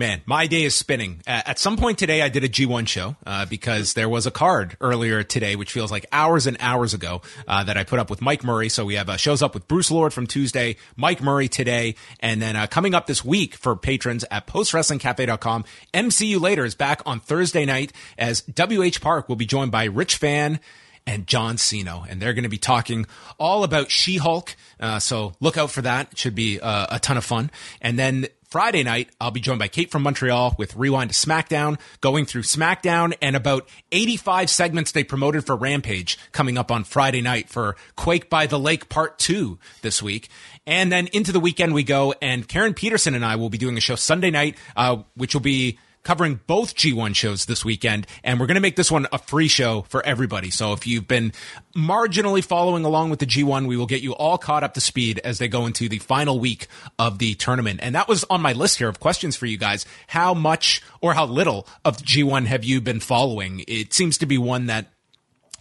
man, 0.01 0.21
my 0.25 0.47
day 0.47 0.63
is 0.63 0.73
spinning. 0.73 1.21
Uh, 1.27 1.43
at 1.45 1.59
some 1.59 1.77
point 1.77 1.99
today, 1.99 2.23
I 2.23 2.29
did 2.29 2.43
a 2.43 2.49
G1 2.49 2.87
show 2.87 3.15
uh, 3.23 3.45
because 3.45 3.93
there 3.93 4.09
was 4.09 4.25
a 4.25 4.31
card 4.31 4.75
earlier 4.81 5.21
today, 5.21 5.55
which 5.55 5.71
feels 5.71 5.91
like 5.91 6.07
hours 6.11 6.47
and 6.47 6.57
hours 6.59 6.95
ago, 6.95 7.21
uh, 7.47 7.63
that 7.65 7.77
I 7.77 7.83
put 7.83 7.99
up 7.99 8.09
with 8.09 8.19
Mike 8.19 8.43
Murray. 8.43 8.67
So 8.67 8.83
we 8.83 8.95
have 8.95 9.09
uh, 9.09 9.17
shows 9.17 9.43
up 9.43 9.53
with 9.53 9.67
Bruce 9.67 9.91
Lord 9.91 10.11
from 10.11 10.25
Tuesday, 10.25 10.77
Mike 10.95 11.21
Murray 11.21 11.47
today, 11.47 11.93
and 12.19 12.41
then 12.41 12.55
uh, 12.55 12.65
coming 12.65 12.95
up 12.95 13.05
this 13.05 13.23
week 13.23 13.53
for 13.53 13.75
patrons 13.75 14.25
at 14.31 14.47
postwrestlingcafe.com. 14.47 15.65
MCU 15.93 16.41
later 16.41 16.65
is 16.65 16.73
back 16.73 17.03
on 17.05 17.19
Thursday 17.19 17.65
night 17.65 17.93
as 18.17 18.41
WH 18.41 19.01
Park 19.01 19.29
will 19.29 19.35
be 19.35 19.45
joined 19.45 19.71
by 19.71 19.83
Rich 19.83 20.15
Fann 20.15 20.59
and 21.05 21.27
John 21.27 21.57
Siino, 21.57 22.05
and 22.09 22.21
they're 22.21 22.33
going 22.33 22.43
to 22.43 22.49
be 22.49 22.57
talking 22.57 23.05
all 23.39 23.63
about 23.63 23.91
She-Hulk. 23.91 24.55
Uh, 24.79 24.99
so 24.99 25.33
look 25.39 25.57
out 25.57 25.71
for 25.71 25.81
that; 25.81 26.11
it 26.13 26.17
should 26.17 26.35
be 26.35 26.59
uh, 26.59 26.87
a 26.89 26.99
ton 26.99 27.17
of 27.17 27.25
fun. 27.25 27.51
And 27.81 27.97
then 27.97 28.27
Friday 28.51 28.83
night, 28.83 29.09
I'll 29.21 29.31
be 29.31 29.39
joined 29.39 29.59
by 29.59 29.69
Kate 29.69 29.89
from 29.89 30.03
Montreal 30.03 30.55
with 30.57 30.75
Rewind 30.75 31.09
to 31.09 31.15
SmackDown, 31.15 31.79
going 32.01 32.25
through 32.25 32.41
SmackDown 32.41 33.13
and 33.21 33.37
about 33.37 33.69
85 33.93 34.49
segments 34.49 34.91
they 34.91 35.05
promoted 35.05 35.45
for 35.45 35.55
Rampage 35.55 36.17
coming 36.33 36.57
up 36.57 36.69
on 36.69 36.83
Friday 36.83 37.21
night 37.21 37.47
for 37.47 37.77
Quake 37.95 38.29
by 38.29 38.47
the 38.47 38.59
Lake 38.59 38.89
Part 38.89 39.17
2 39.19 39.57
this 39.83 40.03
week. 40.03 40.27
And 40.67 40.91
then 40.91 41.07
into 41.07 41.31
the 41.31 41.39
weekend 41.39 41.73
we 41.73 41.83
go, 41.83 42.13
and 42.21 42.45
Karen 42.45 42.73
Peterson 42.73 43.15
and 43.15 43.23
I 43.23 43.37
will 43.37 43.49
be 43.49 43.57
doing 43.57 43.77
a 43.77 43.81
show 43.81 43.95
Sunday 43.95 44.31
night, 44.31 44.57
uh, 44.75 44.97
which 45.15 45.33
will 45.33 45.39
be 45.39 45.79
covering 46.03 46.39
both 46.47 46.75
G1 46.75 47.15
shows 47.15 47.45
this 47.45 47.63
weekend. 47.63 48.07
And 48.23 48.39
we're 48.39 48.47
going 48.47 48.55
to 48.55 48.61
make 48.61 48.75
this 48.75 48.91
one 48.91 49.07
a 49.11 49.17
free 49.17 49.47
show 49.47 49.83
for 49.89 50.05
everybody. 50.05 50.49
So 50.49 50.73
if 50.73 50.87
you've 50.87 51.07
been 51.07 51.33
marginally 51.75 52.43
following 52.43 52.85
along 52.85 53.09
with 53.09 53.19
the 53.19 53.25
G1, 53.25 53.67
we 53.67 53.77
will 53.77 53.85
get 53.85 54.01
you 54.01 54.13
all 54.13 54.37
caught 54.37 54.63
up 54.63 54.73
to 54.75 54.81
speed 54.81 55.19
as 55.23 55.39
they 55.39 55.47
go 55.47 55.65
into 55.65 55.89
the 55.89 55.99
final 55.99 56.39
week 56.39 56.67
of 56.97 57.19
the 57.19 57.35
tournament. 57.35 57.79
And 57.83 57.95
that 57.95 58.07
was 58.07 58.25
on 58.29 58.41
my 58.41 58.53
list 58.53 58.77
here 58.77 58.89
of 58.89 58.99
questions 58.99 59.35
for 59.35 59.45
you 59.45 59.57
guys. 59.57 59.85
How 60.07 60.33
much 60.33 60.81
or 61.01 61.13
how 61.13 61.25
little 61.25 61.67
of 61.85 61.97
G1 61.97 62.45
have 62.45 62.63
you 62.63 62.81
been 62.81 62.99
following? 62.99 63.63
It 63.67 63.93
seems 63.93 64.17
to 64.19 64.25
be 64.25 64.37
one 64.37 64.67
that 64.67 64.87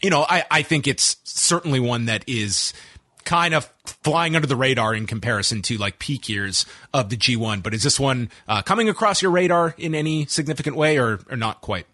you 0.03 0.09
know, 0.11 0.25
I, 0.27 0.45
I 0.51 0.63
think 0.63 0.87
it's 0.87 1.17
certainly 1.25 1.79
one 1.79 2.07
that 2.07 2.25
is 2.27 2.73
kind 3.25 3.55
of 3.55 3.65
flying 3.85 4.37
under 4.37 4.47
the 4.47 4.57
radar 4.57 4.95
in 4.95 5.07
comparison 5.07 5.63
to 5.63 5.77
like 5.77 5.99
peak 5.99 6.29
years 6.29 6.67
of 6.93 7.11
the 7.11 7.17
G1. 7.17 7.63
But 7.63 7.75
is 7.75 7.83
this 7.83 7.99
one 7.99 8.31
uh, 8.49 8.63
coming 8.63 8.89
across 8.89 9.23
your 9.23 9.31
radar 9.31 9.75
in 9.79 9.95
any 9.95 10.27
significant 10.27 10.77
way, 10.77 10.99
or, 10.99 11.21
or 11.31 11.37
not 11.37 11.61
quite? 11.61 11.87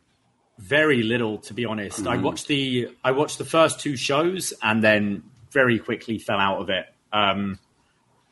Very 0.59 1.03
little, 1.03 1.39
to 1.39 1.55
be 1.55 1.65
honest. 1.65 2.01
Mm-hmm. 2.01 2.09
I 2.09 2.17
watched 2.17 2.47
the 2.47 2.89
I 3.05 3.13
watched 3.13 3.39
the 3.39 3.45
first 3.45 3.81
two 3.81 3.97
shows 3.97 4.55
and 4.63 4.83
then 4.83 5.23
very 5.51 5.79
quickly 5.79 6.19
fell 6.19 6.39
out 6.39 6.61
of 6.61 6.71
it. 6.71 6.87
Um, 7.13 7.59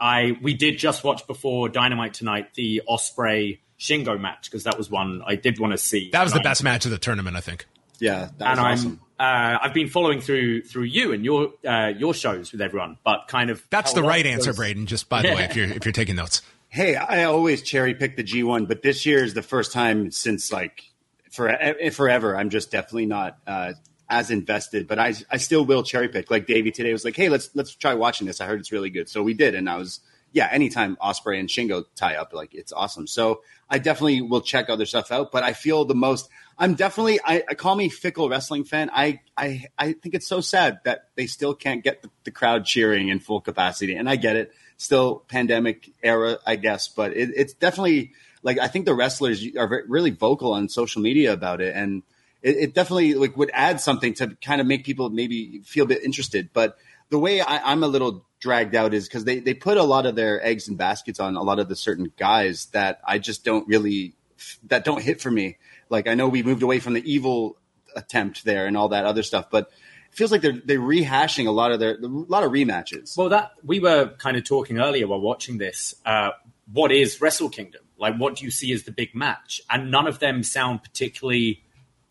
I 0.00 0.36
we 0.42 0.54
did 0.54 0.78
just 0.78 1.04
watch 1.04 1.26
before 1.26 1.68
Dynamite 1.68 2.14
tonight 2.14 2.54
the 2.54 2.82
Osprey 2.86 3.60
Shingo 3.78 4.20
match 4.20 4.50
because 4.50 4.64
that 4.64 4.78
was 4.78 4.90
one 4.90 5.22
I 5.26 5.36
did 5.36 5.58
want 5.58 5.72
to 5.72 5.78
see. 5.78 6.10
That 6.10 6.24
was 6.24 6.32
the 6.32 6.40
best 6.40 6.62
match 6.62 6.84
of 6.84 6.90
the 6.90 6.98
tournament, 6.98 7.36
I 7.36 7.40
think. 7.40 7.66
Yeah, 7.98 8.28
and 8.40 8.60
awesome. 8.60 8.92
I'm 8.92 9.00
uh, 9.18 9.58
I've 9.62 9.74
been 9.74 9.88
following 9.88 10.20
through 10.20 10.62
through 10.62 10.84
you 10.84 11.12
and 11.12 11.24
your 11.24 11.52
uh, 11.66 11.92
your 11.96 12.14
shows 12.14 12.50
with 12.50 12.60
everyone, 12.60 12.98
but 13.04 13.28
kind 13.28 13.50
of 13.50 13.64
that's 13.70 13.92
the 13.92 14.02
right 14.02 14.26
answer, 14.26 14.50
those... 14.50 14.56
Braden. 14.56 14.86
Just 14.86 15.08
by 15.08 15.22
the 15.22 15.28
way, 15.28 15.44
if 15.50 15.56
you're 15.56 15.66
if 15.66 15.84
you're 15.84 15.92
taking 15.92 16.16
notes. 16.16 16.42
Hey, 16.68 16.96
I 16.96 17.22
always 17.24 17.62
cherry 17.62 17.94
pick 17.94 18.16
the 18.16 18.24
G1, 18.24 18.66
but 18.66 18.82
this 18.82 19.06
year 19.06 19.22
is 19.22 19.32
the 19.32 19.42
first 19.42 19.70
time 19.70 20.10
since 20.10 20.52
like 20.52 20.82
for 21.30 21.48
eh, 21.48 21.90
forever. 21.90 22.36
I'm 22.36 22.50
just 22.50 22.72
definitely 22.72 23.06
not 23.06 23.38
uh, 23.46 23.74
as 24.08 24.32
invested, 24.32 24.88
but 24.88 24.98
I 24.98 25.14
I 25.30 25.36
still 25.36 25.64
will 25.64 25.84
cherry 25.84 26.08
pick. 26.08 26.30
Like 26.30 26.46
Davie 26.46 26.72
today 26.72 26.92
was 26.92 27.04
like, 27.04 27.14
hey, 27.14 27.28
let's 27.28 27.50
let's 27.54 27.74
try 27.74 27.94
watching 27.94 28.26
this. 28.26 28.40
I 28.40 28.46
heard 28.46 28.58
it's 28.58 28.72
really 28.72 28.90
good, 28.90 29.08
so 29.08 29.22
we 29.22 29.34
did, 29.34 29.54
and 29.54 29.70
I 29.70 29.76
was 29.76 30.00
yeah. 30.32 30.48
Anytime 30.50 30.96
Osprey 31.00 31.38
and 31.38 31.48
Shingo 31.48 31.84
tie 31.94 32.16
up, 32.16 32.32
like 32.32 32.54
it's 32.54 32.72
awesome. 32.72 33.06
So 33.06 33.42
I 33.70 33.78
definitely 33.78 34.22
will 34.22 34.40
check 34.40 34.68
other 34.68 34.86
stuff 34.86 35.12
out. 35.12 35.30
But 35.30 35.44
I 35.44 35.52
feel 35.52 35.84
the 35.84 35.94
most. 35.94 36.28
I'm 36.58 36.74
definitely. 36.74 37.18
I, 37.24 37.42
I 37.48 37.54
call 37.54 37.74
me 37.74 37.88
fickle 37.88 38.28
wrestling 38.28 38.64
fan. 38.64 38.90
I 38.92 39.20
I 39.36 39.64
I 39.78 39.92
think 39.92 40.14
it's 40.14 40.26
so 40.26 40.40
sad 40.40 40.80
that 40.84 41.08
they 41.16 41.26
still 41.26 41.54
can't 41.54 41.82
get 41.82 42.02
the, 42.02 42.10
the 42.24 42.30
crowd 42.30 42.64
cheering 42.64 43.08
in 43.08 43.20
full 43.20 43.40
capacity, 43.40 43.94
and 43.94 44.08
I 44.08 44.16
get 44.16 44.36
it. 44.36 44.52
Still 44.76 45.22
pandemic 45.28 45.90
era, 46.02 46.38
I 46.44 46.56
guess, 46.56 46.88
but 46.88 47.16
it, 47.16 47.30
it's 47.36 47.52
definitely 47.54 48.12
like 48.42 48.58
I 48.58 48.68
think 48.68 48.86
the 48.86 48.94
wrestlers 48.94 49.44
are 49.56 49.84
really 49.88 50.10
vocal 50.10 50.52
on 50.52 50.68
social 50.68 51.00
media 51.00 51.32
about 51.32 51.60
it, 51.60 51.74
and 51.74 52.02
it, 52.42 52.56
it, 52.56 52.74
definitely 52.74 53.14
like 53.14 53.36
would 53.36 53.50
add 53.54 53.80
something 53.80 54.14
to 54.14 54.36
kind 54.44 54.60
of 54.60 54.66
make 54.66 54.84
people 54.84 55.10
maybe 55.10 55.60
feel 55.64 55.84
a 55.84 55.88
bit 55.88 56.02
interested. 56.02 56.50
But 56.52 56.76
the 57.08 57.18
way 57.18 57.40
I, 57.40 57.72
am 57.72 57.82
a 57.82 57.88
little 57.88 58.24
dragged 58.40 58.74
out 58.74 58.94
is 58.94 59.08
because 59.08 59.24
they 59.24 59.38
they 59.40 59.54
put 59.54 59.76
a 59.76 59.82
lot 59.82 60.06
of 60.06 60.14
their 60.14 60.44
eggs 60.44 60.68
in 60.68 60.76
baskets 60.76 61.18
on 61.18 61.36
a 61.36 61.42
lot 61.42 61.58
of 61.58 61.68
the 61.68 61.76
certain 61.76 62.12
guys 62.18 62.66
that 62.66 63.00
I 63.04 63.18
just 63.18 63.44
don't 63.44 63.66
really 63.66 64.14
that 64.68 64.84
don't 64.84 65.02
hit 65.02 65.20
for 65.20 65.30
me. 65.30 65.56
Like 65.88 66.08
I 66.08 66.14
know 66.14 66.28
we 66.28 66.42
moved 66.42 66.62
away 66.62 66.80
from 66.80 66.94
the 66.94 67.12
evil 67.12 67.56
attempt 67.96 68.44
there 68.44 68.66
and 68.66 68.76
all 68.76 68.88
that 68.88 69.04
other 69.04 69.22
stuff, 69.22 69.50
but 69.50 69.70
it 70.10 70.16
feels 70.16 70.32
like 70.32 70.42
they're 70.42 70.60
they're 70.64 70.78
rehashing 70.78 71.46
a 71.46 71.50
lot 71.50 71.72
of 71.72 71.80
their 71.80 71.96
a 71.96 72.06
lot 72.06 72.44
of 72.44 72.52
rematches. 72.52 73.16
Well, 73.16 73.30
that 73.30 73.52
we 73.64 73.80
were 73.80 74.14
kind 74.18 74.36
of 74.36 74.44
talking 74.44 74.78
earlier 74.78 75.06
while 75.06 75.20
watching 75.20 75.58
this. 75.58 75.94
Uh, 76.04 76.30
what 76.72 76.92
is 76.92 77.20
Wrestle 77.20 77.48
Kingdom? 77.48 77.82
Like, 77.98 78.16
what 78.16 78.36
do 78.36 78.44
you 78.44 78.50
see 78.50 78.72
as 78.72 78.84
the 78.84 78.92
big 78.92 79.14
match? 79.14 79.60
And 79.70 79.90
none 79.90 80.06
of 80.06 80.18
them 80.18 80.42
sound 80.42 80.82
particularly 80.82 81.62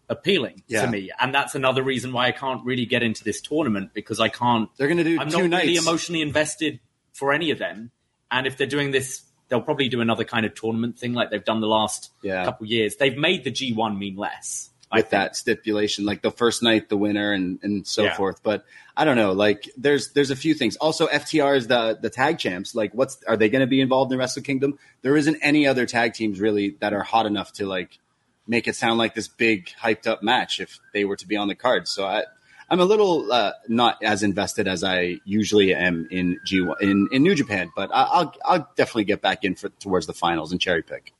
appealing 0.09 0.63
yeah. 0.67 0.85
to 0.85 0.91
me, 0.91 1.11
and 1.19 1.33
that's 1.33 1.55
another 1.55 1.81
reason 1.81 2.13
why 2.13 2.27
I 2.27 2.31
can't 2.31 2.63
really 2.65 2.85
get 2.85 3.03
into 3.03 3.23
this 3.23 3.41
tournament 3.41 3.91
because 3.93 4.19
I 4.19 4.29
can't. 4.29 4.69
They're 4.77 4.87
going 4.87 4.97
to 4.97 5.03
do. 5.03 5.19
I'm 5.19 5.29
not 5.29 5.45
nights. 5.45 5.65
really 5.65 5.77
emotionally 5.77 6.21
invested 6.21 6.79
for 7.13 7.31
any 7.31 7.51
of 7.51 7.59
them, 7.59 7.91
and 8.31 8.47
if 8.47 8.57
they're 8.57 8.67
doing 8.67 8.91
this, 8.91 9.23
they'll 9.53 9.61
probably 9.61 9.87
do 9.87 10.01
another 10.01 10.23
kind 10.23 10.47
of 10.47 10.55
tournament 10.55 10.97
thing 10.97 11.13
like 11.13 11.29
they've 11.29 11.45
done 11.45 11.61
the 11.61 11.67
last 11.67 12.11
yeah. 12.23 12.43
couple 12.43 12.65
years. 12.65 12.95
They've 12.95 13.15
made 13.15 13.43
the 13.43 13.51
G1 13.51 13.95
mean 13.95 14.15
less 14.15 14.71
with 14.91 15.11
that 15.11 15.35
stipulation, 15.35 16.05
like 16.05 16.23
the 16.23 16.31
first 16.31 16.63
night, 16.63 16.89
the 16.89 16.97
winner, 16.97 17.31
and 17.31 17.59
and 17.61 17.85
so 17.85 18.05
yeah. 18.05 18.15
forth. 18.15 18.41
But 18.41 18.65
I 18.97 19.05
don't 19.05 19.15
know. 19.15 19.33
Like 19.33 19.69
there's 19.77 20.11
there's 20.13 20.31
a 20.31 20.35
few 20.35 20.55
things. 20.55 20.75
Also, 20.77 21.05
FTR 21.05 21.55
is 21.55 21.67
the 21.67 21.99
the 22.01 22.09
tag 22.09 22.39
champs. 22.39 22.73
Like, 22.73 22.93
what's 22.95 23.23
are 23.27 23.37
they 23.37 23.49
going 23.49 23.61
to 23.61 23.67
be 23.67 23.79
involved 23.79 24.11
in 24.11 24.17
the 24.17 24.19
Wrestle 24.19 24.41
Kingdom? 24.41 24.79
There 25.03 25.15
isn't 25.15 25.37
any 25.43 25.67
other 25.67 25.85
tag 25.85 26.15
teams 26.15 26.39
really 26.39 26.75
that 26.79 26.93
are 26.93 27.03
hot 27.03 27.27
enough 27.27 27.53
to 27.53 27.67
like 27.67 27.99
make 28.47 28.67
it 28.67 28.75
sound 28.75 28.97
like 28.97 29.13
this 29.13 29.27
big 29.27 29.69
hyped 29.81 30.07
up 30.07 30.23
match 30.23 30.59
if 30.59 30.79
they 30.93 31.05
were 31.05 31.15
to 31.15 31.27
be 31.27 31.37
on 31.37 31.47
the 31.47 31.55
card. 31.55 31.87
So 31.87 32.05
I, 32.05 32.23
I'm 32.69 32.79
a 32.79 32.85
little 32.85 33.31
uh, 33.31 33.53
not 33.67 34.01
as 34.03 34.23
invested 34.23 34.67
as 34.67 34.83
I 34.83 35.17
usually 35.25 35.73
am 35.73 36.07
in 36.11 36.39
G 36.45 36.65
in 36.81 37.07
in 37.11 37.23
New 37.23 37.35
Japan, 37.35 37.71
but 37.75 37.89
I'll 37.93 38.33
I'll 38.45 38.69
definitely 38.75 39.05
get 39.05 39.21
back 39.21 39.43
in 39.43 39.55
for 39.55 39.69
towards 39.69 40.07
the 40.07 40.13
finals 40.13 40.51
and 40.51 40.59
cherry 40.59 40.83
pick. 40.83 41.13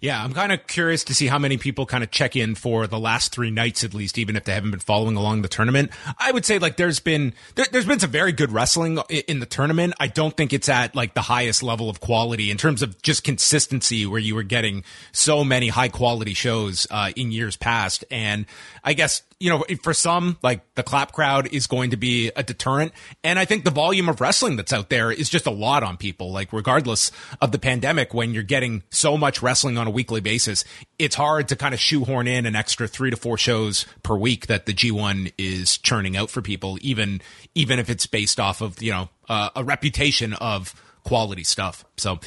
Yeah, 0.00 0.22
I'm 0.22 0.34
kind 0.34 0.52
of 0.52 0.66
curious 0.66 1.04
to 1.04 1.14
see 1.14 1.26
how 1.26 1.38
many 1.38 1.56
people 1.56 1.86
kind 1.86 2.04
of 2.04 2.10
check 2.10 2.36
in 2.36 2.54
for 2.54 2.86
the 2.86 2.98
last 2.98 3.32
three 3.32 3.50
nights 3.50 3.82
at 3.82 3.94
least, 3.94 4.18
even 4.18 4.36
if 4.36 4.44
they 4.44 4.52
haven't 4.52 4.72
been 4.72 4.80
following 4.80 5.16
along 5.16 5.42
the 5.42 5.48
tournament. 5.48 5.90
I 6.18 6.32
would 6.32 6.44
say 6.44 6.58
like 6.58 6.76
there's 6.76 7.00
been 7.00 7.32
there, 7.54 7.66
has 7.72 7.86
been 7.86 7.98
some 7.98 8.10
very 8.10 8.32
good 8.32 8.52
wrestling 8.52 8.98
in 9.08 9.40
the 9.40 9.46
tournament. 9.46 9.94
I 9.98 10.08
don't 10.08 10.36
think 10.36 10.52
it's 10.52 10.68
at 10.68 10.94
like 10.94 11.14
the 11.14 11.22
highest 11.22 11.62
level 11.62 11.88
of 11.88 12.00
quality 12.00 12.50
in 12.50 12.56
terms 12.56 12.82
of 12.82 13.00
just 13.02 13.24
consistency, 13.24 14.06
where 14.06 14.20
you 14.20 14.34
were 14.34 14.42
getting 14.42 14.84
so 15.12 15.44
many 15.44 15.68
high 15.68 15.88
quality 15.88 16.34
shows 16.34 16.86
uh, 16.90 17.12
in 17.16 17.32
years 17.32 17.56
past. 17.56 18.04
And 18.10 18.46
I 18.84 18.92
guess 18.92 19.22
you 19.38 19.50
know, 19.50 19.64
for 19.82 19.92
some, 19.92 20.38
like 20.42 20.62
the 20.74 20.82
clap 20.82 21.12
crowd 21.12 21.52
is 21.52 21.66
going 21.66 21.90
to 21.90 21.96
be 21.96 22.30
a 22.34 22.42
deterrent. 22.42 22.92
And 23.22 23.38
I 23.38 23.44
think 23.44 23.64
the 23.64 23.70
volume 23.70 24.08
of 24.08 24.20
wrestling 24.20 24.56
that's 24.56 24.72
out 24.72 24.88
there 24.88 25.10
is 25.12 25.28
just 25.28 25.46
a 25.46 25.50
lot 25.50 25.82
on 25.82 25.98
people. 25.98 26.32
Like, 26.32 26.52
regardless 26.54 27.12
of 27.42 27.52
the 27.52 27.58
pandemic, 27.58 28.14
when 28.14 28.32
you're 28.32 28.42
getting 28.42 28.82
so 28.90 29.18
much 29.18 29.42
wrestling 29.42 29.76
on 29.76 29.86
a 29.86 29.90
weekly 29.90 30.22
basis, 30.22 30.64
it's 30.98 31.14
hard 31.14 31.48
to 31.48 31.56
kind 31.56 31.74
of 31.74 31.80
shoehorn 31.80 32.26
in 32.26 32.46
an 32.46 32.56
extra 32.56 32.88
three 32.88 33.10
to 33.10 33.16
four 33.16 33.36
shows 33.36 33.84
per 34.02 34.16
week 34.16 34.46
that 34.46 34.64
the 34.64 34.72
G1 34.72 35.32
is 35.36 35.76
churning 35.78 36.16
out 36.16 36.30
for 36.30 36.40
people, 36.40 36.78
even, 36.80 37.20
even 37.54 37.78
if 37.78 37.90
it's 37.90 38.06
based 38.06 38.40
off 38.40 38.62
of, 38.62 38.82
you 38.82 38.92
know, 38.92 39.10
uh, 39.28 39.50
a 39.54 39.62
reputation 39.62 40.32
of 40.32 40.74
quality 41.04 41.44
stuff. 41.44 41.84
So, 41.98 42.20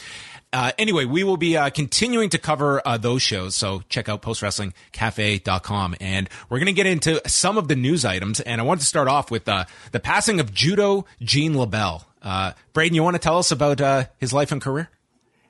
uh, 0.52 0.72
anyway, 0.78 1.06
we 1.06 1.24
will 1.24 1.38
be 1.38 1.56
uh, 1.56 1.70
continuing 1.70 2.30
to 2.30 2.38
cover 2.38 2.82
uh, 2.86 2.98
those 2.98 3.22
shows. 3.22 3.56
So 3.56 3.84
check 3.90 4.10
out 4.10 4.22
postwrestlingcafe.com. 4.22 5.96
And 6.02 6.30
we're 6.50 6.58
going 6.58 6.68
to 6.68 6.74
get 6.74 6.88
into 6.88 7.22
some 7.28 7.58
of 7.58 7.68
the 7.68 7.76
news 7.76 8.04
items. 8.04 8.40
And 8.40 8.60
I 8.60 8.64
wanted 8.64 8.82
to 8.82 8.88
start 8.88 9.08
off 9.08 9.30
with 9.30 9.48
uh, 9.48 9.66
the 9.92 10.00
passing 10.00 10.40
of 10.40 10.54
judo 10.54 11.06
Gene 11.22 11.54
LeBell. 11.54 12.04
Uh, 12.22 12.54
Braden, 12.74 12.96
you 12.96 13.04
want 13.04 13.16
to 13.16 13.20
tell 13.20 13.38
us 13.38 13.52
about 13.52 13.80
uh, 13.80 14.06
his 14.18 14.34
life 14.34 14.52
and 14.52 14.62
career? 14.62 14.90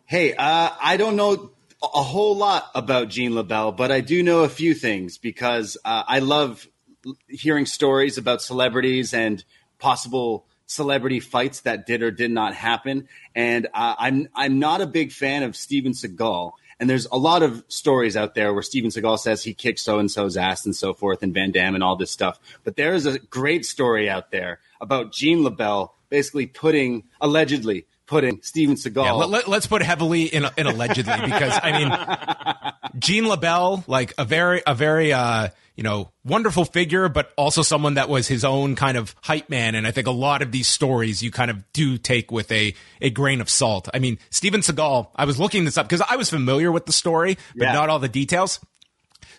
Hey, 0.06 0.36
I 0.38 0.98
don't 0.98 1.15
know 1.15 1.51
a 1.82 2.03
whole 2.03 2.36
lot 2.36 2.70
about 2.74 3.10
Gene 3.10 3.34
LeBell, 3.34 3.77
but 3.77 3.91
I 3.91 4.01
do 4.01 4.24
know 4.24 4.44
a 4.44 4.50
few 4.50 4.74
things 4.74 5.20
because 5.20 5.77
I 5.86 6.18
love 6.18 6.68
hearing 7.27 7.68
stories 7.68 8.18
about 8.18 8.41
celebrities 8.41 9.13
and 9.13 9.44
possible 9.77 10.46
celebrity 10.69 11.19
fights 11.19 11.61
that 11.61 11.85
did 11.85 12.03
or 12.03 12.11
did 12.11 12.31
not 12.31 12.53
happen. 12.53 13.09
And 13.35 13.67
uh, 13.73 13.95
I'm 13.97 14.29
I'm 14.35 14.59
not 14.59 14.81
a 14.81 14.88
big 14.88 15.11
fan 15.11 15.43
of 15.43 15.55
Steven 15.55 15.91
Seagal. 15.91 16.51
And 16.79 16.89
there's 16.89 17.07
a 17.07 17.17
lot 17.17 17.43
of 17.43 17.65
stories 17.67 18.15
out 18.15 18.35
there 18.35 18.53
where 18.53 18.61
Steven 18.61 18.89
Seagal 18.89 19.19
says 19.19 19.43
he 19.43 19.53
kicked 19.53 19.79
so 19.79 19.99
and 19.99 20.09
so's 20.09 20.38
ass 20.38 20.65
and 20.65 20.73
so 20.73 20.93
forth, 20.93 21.23
and 21.23 21.33
Van 21.33 21.51
Damme 21.51 21.75
and 21.75 21.83
all 21.83 21.97
this 21.97 22.11
stuff. 22.11 22.39
But 22.63 22.77
there 22.77 22.93
is 22.93 23.05
a 23.05 23.19
great 23.19 23.65
story 23.65 24.09
out 24.09 24.31
there 24.31 24.59
about 24.79 25.11
Gene 25.11 25.39
LeBell 25.39 25.89
basically 26.09 26.47
putting 26.47 27.03
allegedly 27.19 27.85
putting 28.05 28.41
Steven 28.41 28.75
Seagal. 28.75 29.05
Yeah, 29.05 29.11
let, 29.11 29.47
us 29.47 29.67
put 29.67 29.83
heavily 29.83 30.23
in, 30.23 30.45
in 30.57 30.67
allegedly 30.67 31.13
because 31.21 31.59
I 31.61 31.71
mean, 31.71 32.99
Gene 32.99 33.25
LeBell, 33.25 33.88
like 33.88 34.13
a 34.17 34.25
very 34.25 34.61
a 34.65 34.73
very 34.73 35.11
uh, 35.11 35.49
you 35.79 35.83
know, 35.83 36.12
wonderful 36.25 36.65
figure, 36.65 37.07
but 37.07 37.31
also 37.38 37.62
someone 37.62 37.93
that 37.93 38.09
was 38.09 38.27
his 38.27 38.43
own 38.43 38.75
kind 38.75 38.98
of 38.98 39.15
hype 39.21 39.50
man. 39.50 39.75
And 39.75 39.88
I 39.88 39.91
think 39.91 40.07
a 40.07 40.12
lot 40.12 40.41
of 40.41 40.51
these 40.51 40.67
stories 40.67 41.24
you 41.24 41.31
kind 41.31 41.50
of 41.50 41.71
do 41.71 41.98
take 41.98 42.33
with 42.33 42.51
a, 42.51 42.74
a 43.00 43.09
grain 43.09 43.39
of 43.39 43.50
salt. 43.50 43.88
I 43.93 44.00
mean, 44.00 44.19
Steven 44.29 44.59
Seagal, 44.59 45.07
I 45.15 45.24
was 45.24 45.39
looking 45.39 45.63
this 45.63 45.77
up 45.77 45.88
because 45.88 46.05
I 46.09 46.17
was 46.17 46.29
familiar 46.29 46.69
with 46.69 46.86
the 46.86 46.91
story, 46.91 47.38
but 47.55 47.67
yeah. 47.67 47.71
not 47.71 47.88
all 47.89 47.98
the 47.98 48.09
details. 48.09 48.59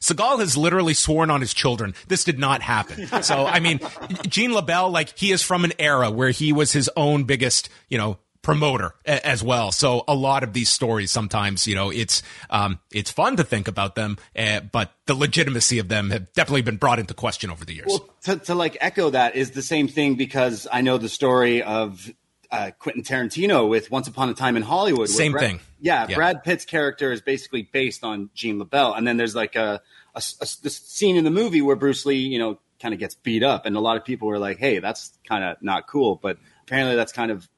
Seagal 0.00 0.38
has 0.38 0.56
literally 0.56 0.94
sworn 0.94 1.30
on 1.30 1.42
his 1.42 1.52
children 1.52 1.94
this 2.08 2.24
did 2.24 2.38
not 2.38 2.62
happen. 2.62 3.22
So, 3.22 3.44
I 3.44 3.60
mean, 3.60 3.78
Gene 4.26 4.52
LeBell, 4.52 4.90
like, 4.90 5.18
he 5.18 5.32
is 5.32 5.42
from 5.42 5.66
an 5.66 5.74
era 5.78 6.10
where 6.10 6.30
he 6.30 6.54
was 6.54 6.72
his 6.72 6.88
own 6.96 7.24
biggest, 7.24 7.68
you 7.90 7.98
know, 7.98 8.16
promoter 8.42 8.94
as 9.04 9.42
well. 9.42 9.72
So 9.72 10.04
a 10.08 10.14
lot 10.14 10.42
of 10.42 10.52
these 10.52 10.68
stories 10.68 11.10
sometimes, 11.10 11.66
you 11.66 11.74
know, 11.74 11.90
it's 11.90 12.22
um, 12.48 12.78
it's 12.92 13.10
fun 13.10 13.36
to 13.36 13.44
think 13.44 13.68
about 13.68 13.94
them, 13.94 14.18
uh, 14.36 14.60
but 14.60 14.92
the 15.06 15.14
legitimacy 15.14 15.78
of 15.78 15.88
them 15.88 16.10
have 16.10 16.32
definitely 16.32 16.62
been 16.62 16.76
brought 16.76 16.98
into 16.98 17.14
question 17.14 17.50
over 17.50 17.64
the 17.64 17.74
years. 17.74 17.86
Well, 17.88 18.08
to, 18.22 18.36
to 18.36 18.54
like 18.54 18.76
echo 18.80 19.10
that 19.10 19.36
is 19.36 19.50
the 19.50 19.62
same 19.62 19.88
thing 19.88 20.14
because 20.14 20.66
I 20.70 20.80
know 20.80 20.98
the 20.98 21.08
story 21.08 21.62
of 21.62 22.10
uh, 22.50 22.70
Quentin 22.78 23.02
Tarantino 23.02 23.68
with 23.68 23.90
Once 23.90 24.08
Upon 24.08 24.28
a 24.28 24.34
Time 24.34 24.56
in 24.56 24.62
Hollywood. 24.62 25.08
Same 25.08 25.32
Brad, 25.32 25.44
thing. 25.44 25.60
Yeah, 25.80 26.06
yeah, 26.08 26.16
Brad 26.16 26.42
Pitt's 26.42 26.64
character 26.64 27.12
is 27.12 27.20
basically 27.20 27.62
based 27.62 28.04
on 28.04 28.30
Gene 28.34 28.58
LeBell, 28.58 28.96
and 28.96 29.06
then 29.06 29.16
there's 29.16 29.36
like 29.36 29.56
a, 29.56 29.80
a, 30.14 30.18
a 30.18 30.22
scene 30.22 31.16
in 31.16 31.24
the 31.24 31.30
movie 31.30 31.62
where 31.62 31.76
Bruce 31.76 32.04
Lee, 32.06 32.16
you 32.16 32.38
know, 32.38 32.58
kind 32.80 32.94
of 32.94 33.00
gets 33.00 33.14
beat 33.14 33.42
up, 33.42 33.66
and 33.66 33.76
a 33.76 33.80
lot 33.80 33.96
of 33.96 34.04
people 34.04 34.28
were 34.28 34.38
like, 34.38 34.58
"Hey, 34.58 34.78
that's 34.78 35.12
kind 35.28 35.44
of 35.44 35.62
not 35.62 35.86
cool," 35.86 36.18
but 36.20 36.38
apparently 36.62 36.96
that's 36.96 37.12
kind 37.12 37.30
of 37.30 37.48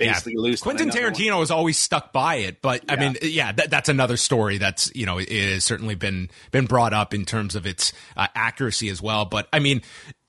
basically 0.00 0.34
yeah. 0.34 0.40
loose. 0.40 0.60
Quentin 0.60 0.90
Tarantino 0.90 1.40
has 1.40 1.50
always 1.50 1.78
stuck 1.78 2.12
by 2.12 2.36
it, 2.36 2.60
but 2.60 2.84
yeah. 2.84 2.92
I 2.92 2.96
mean, 2.96 3.16
yeah, 3.22 3.52
that, 3.52 3.70
that's 3.70 3.88
another 3.88 4.16
story 4.16 4.58
that's 4.58 4.90
you 4.94 5.06
know 5.06 5.18
it 5.18 5.28
has 5.28 5.64
certainly 5.64 5.94
been 5.94 6.30
been 6.50 6.66
brought 6.66 6.92
up 6.92 7.14
in 7.14 7.24
terms 7.24 7.54
of 7.54 7.66
its 7.66 7.92
uh, 8.16 8.26
accuracy 8.34 8.88
as 8.88 9.00
well. 9.00 9.24
But 9.24 9.48
I 9.52 9.58
mean, 9.58 9.82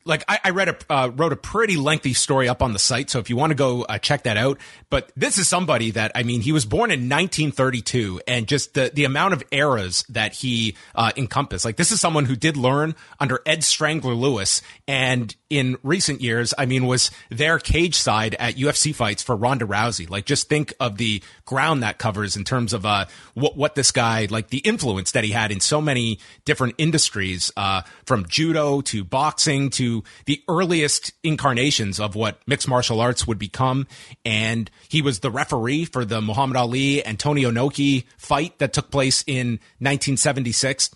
like 0.05 0.23
I, 0.27 0.39
I 0.45 0.49
read 0.51 0.69
a 0.69 0.77
uh, 0.89 1.11
wrote 1.15 1.33
a 1.33 1.37
pretty 1.37 1.77
lengthy 1.77 2.13
story 2.13 2.49
up 2.49 2.61
on 2.61 2.73
the 2.73 2.79
site, 2.79 3.09
so 3.09 3.19
if 3.19 3.29
you 3.29 3.35
want 3.35 3.51
to 3.51 3.55
go 3.55 3.83
uh, 3.83 3.97
check 3.97 4.23
that 4.23 4.37
out. 4.37 4.59
But 4.89 5.11
this 5.15 5.37
is 5.37 5.47
somebody 5.47 5.91
that 5.91 6.11
I 6.15 6.23
mean, 6.23 6.41
he 6.41 6.51
was 6.51 6.65
born 6.65 6.91
in 6.91 7.09
1932, 7.09 8.21
and 8.27 8.47
just 8.47 8.73
the 8.73 8.91
the 8.93 9.05
amount 9.05 9.33
of 9.33 9.43
eras 9.51 10.03
that 10.09 10.33
he 10.33 10.75
uh, 10.95 11.11
encompassed. 11.15 11.65
Like 11.65 11.77
this 11.77 11.91
is 11.91 12.01
someone 12.01 12.25
who 12.25 12.35
did 12.35 12.57
learn 12.57 12.95
under 13.19 13.41
Ed 13.45 13.63
Strangler 13.63 14.13
Lewis, 14.13 14.61
and 14.87 15.35
in 15.49 15.77
recent 15.83 16.21
years, 16.21 16.53
I 16.57 16.65
mean, 16.65 16.87
was 16.87 17.11
there 17.29 17.59
cage 17.59 17.95
side 17.95 18.35
at 18.39 18.55
UFC 18.55 18.95
fights 18.95 19.21
for 19.21 19.35
Ronda 19.35 19.65
Rousey. 19.65 20.09
Like 20.09 20.25
just 20.25 20.47
think 20.49 20.73
of 20.79 20.97
the 20.97 21.21
ground 21.45 21.83
that 21.83 21.97
covers 21.97 22.37
in 22.37 22.43
terms 22.43 22.73
of 22.73 22.85
uh 22.85 23.05
what 23.33 23.57
what 23.57 23.75
this 23.75 23.91
guy 23.91 24.27
like 24.29 24.47
the 24.47 24.59
influence 24.59 25.11
that 25.11 25.23
he 25.23 25.31
had 25.31 25.51
in 25.51 25.59
so 25.59 25.81
many 25.81 26.19
different 26.45 26.75
industries, 26.77 27.51
uh, 27.57 27.81
from 28.05 28.25
judo 28.27 28.81
to 28.81 29.03
boxing 29.03 29.69
to 29.71 29.90
the 30.25 30.43
earliest 30.47 31.13
incarnations 31.23 31.99
of 31.99 32.15
what 32.15 32.39
mixed 32.47 32.67
martial 32.67 33.01
arts 33.01 33.27
would 33.27 33.39
become. 33.39 33.87
And 34.25 34.69
he 34.89 35.01
was 35.01 35.19
the 35.19 35.31
referee 35.31 35.85
for 35.85 36.05
the 36.05 36.21
Muhammad 36.21 36.57
Ali 36.57 37.03
and 37.03 37.19
Tony 37.19 37.43
Inoki 37.43 38.05
fight 38.17 38.59
that 38.59 38.73
took 38.73 38.91
place 38.91 39.23
in 39.27 39.59
1976. 39.79 40.91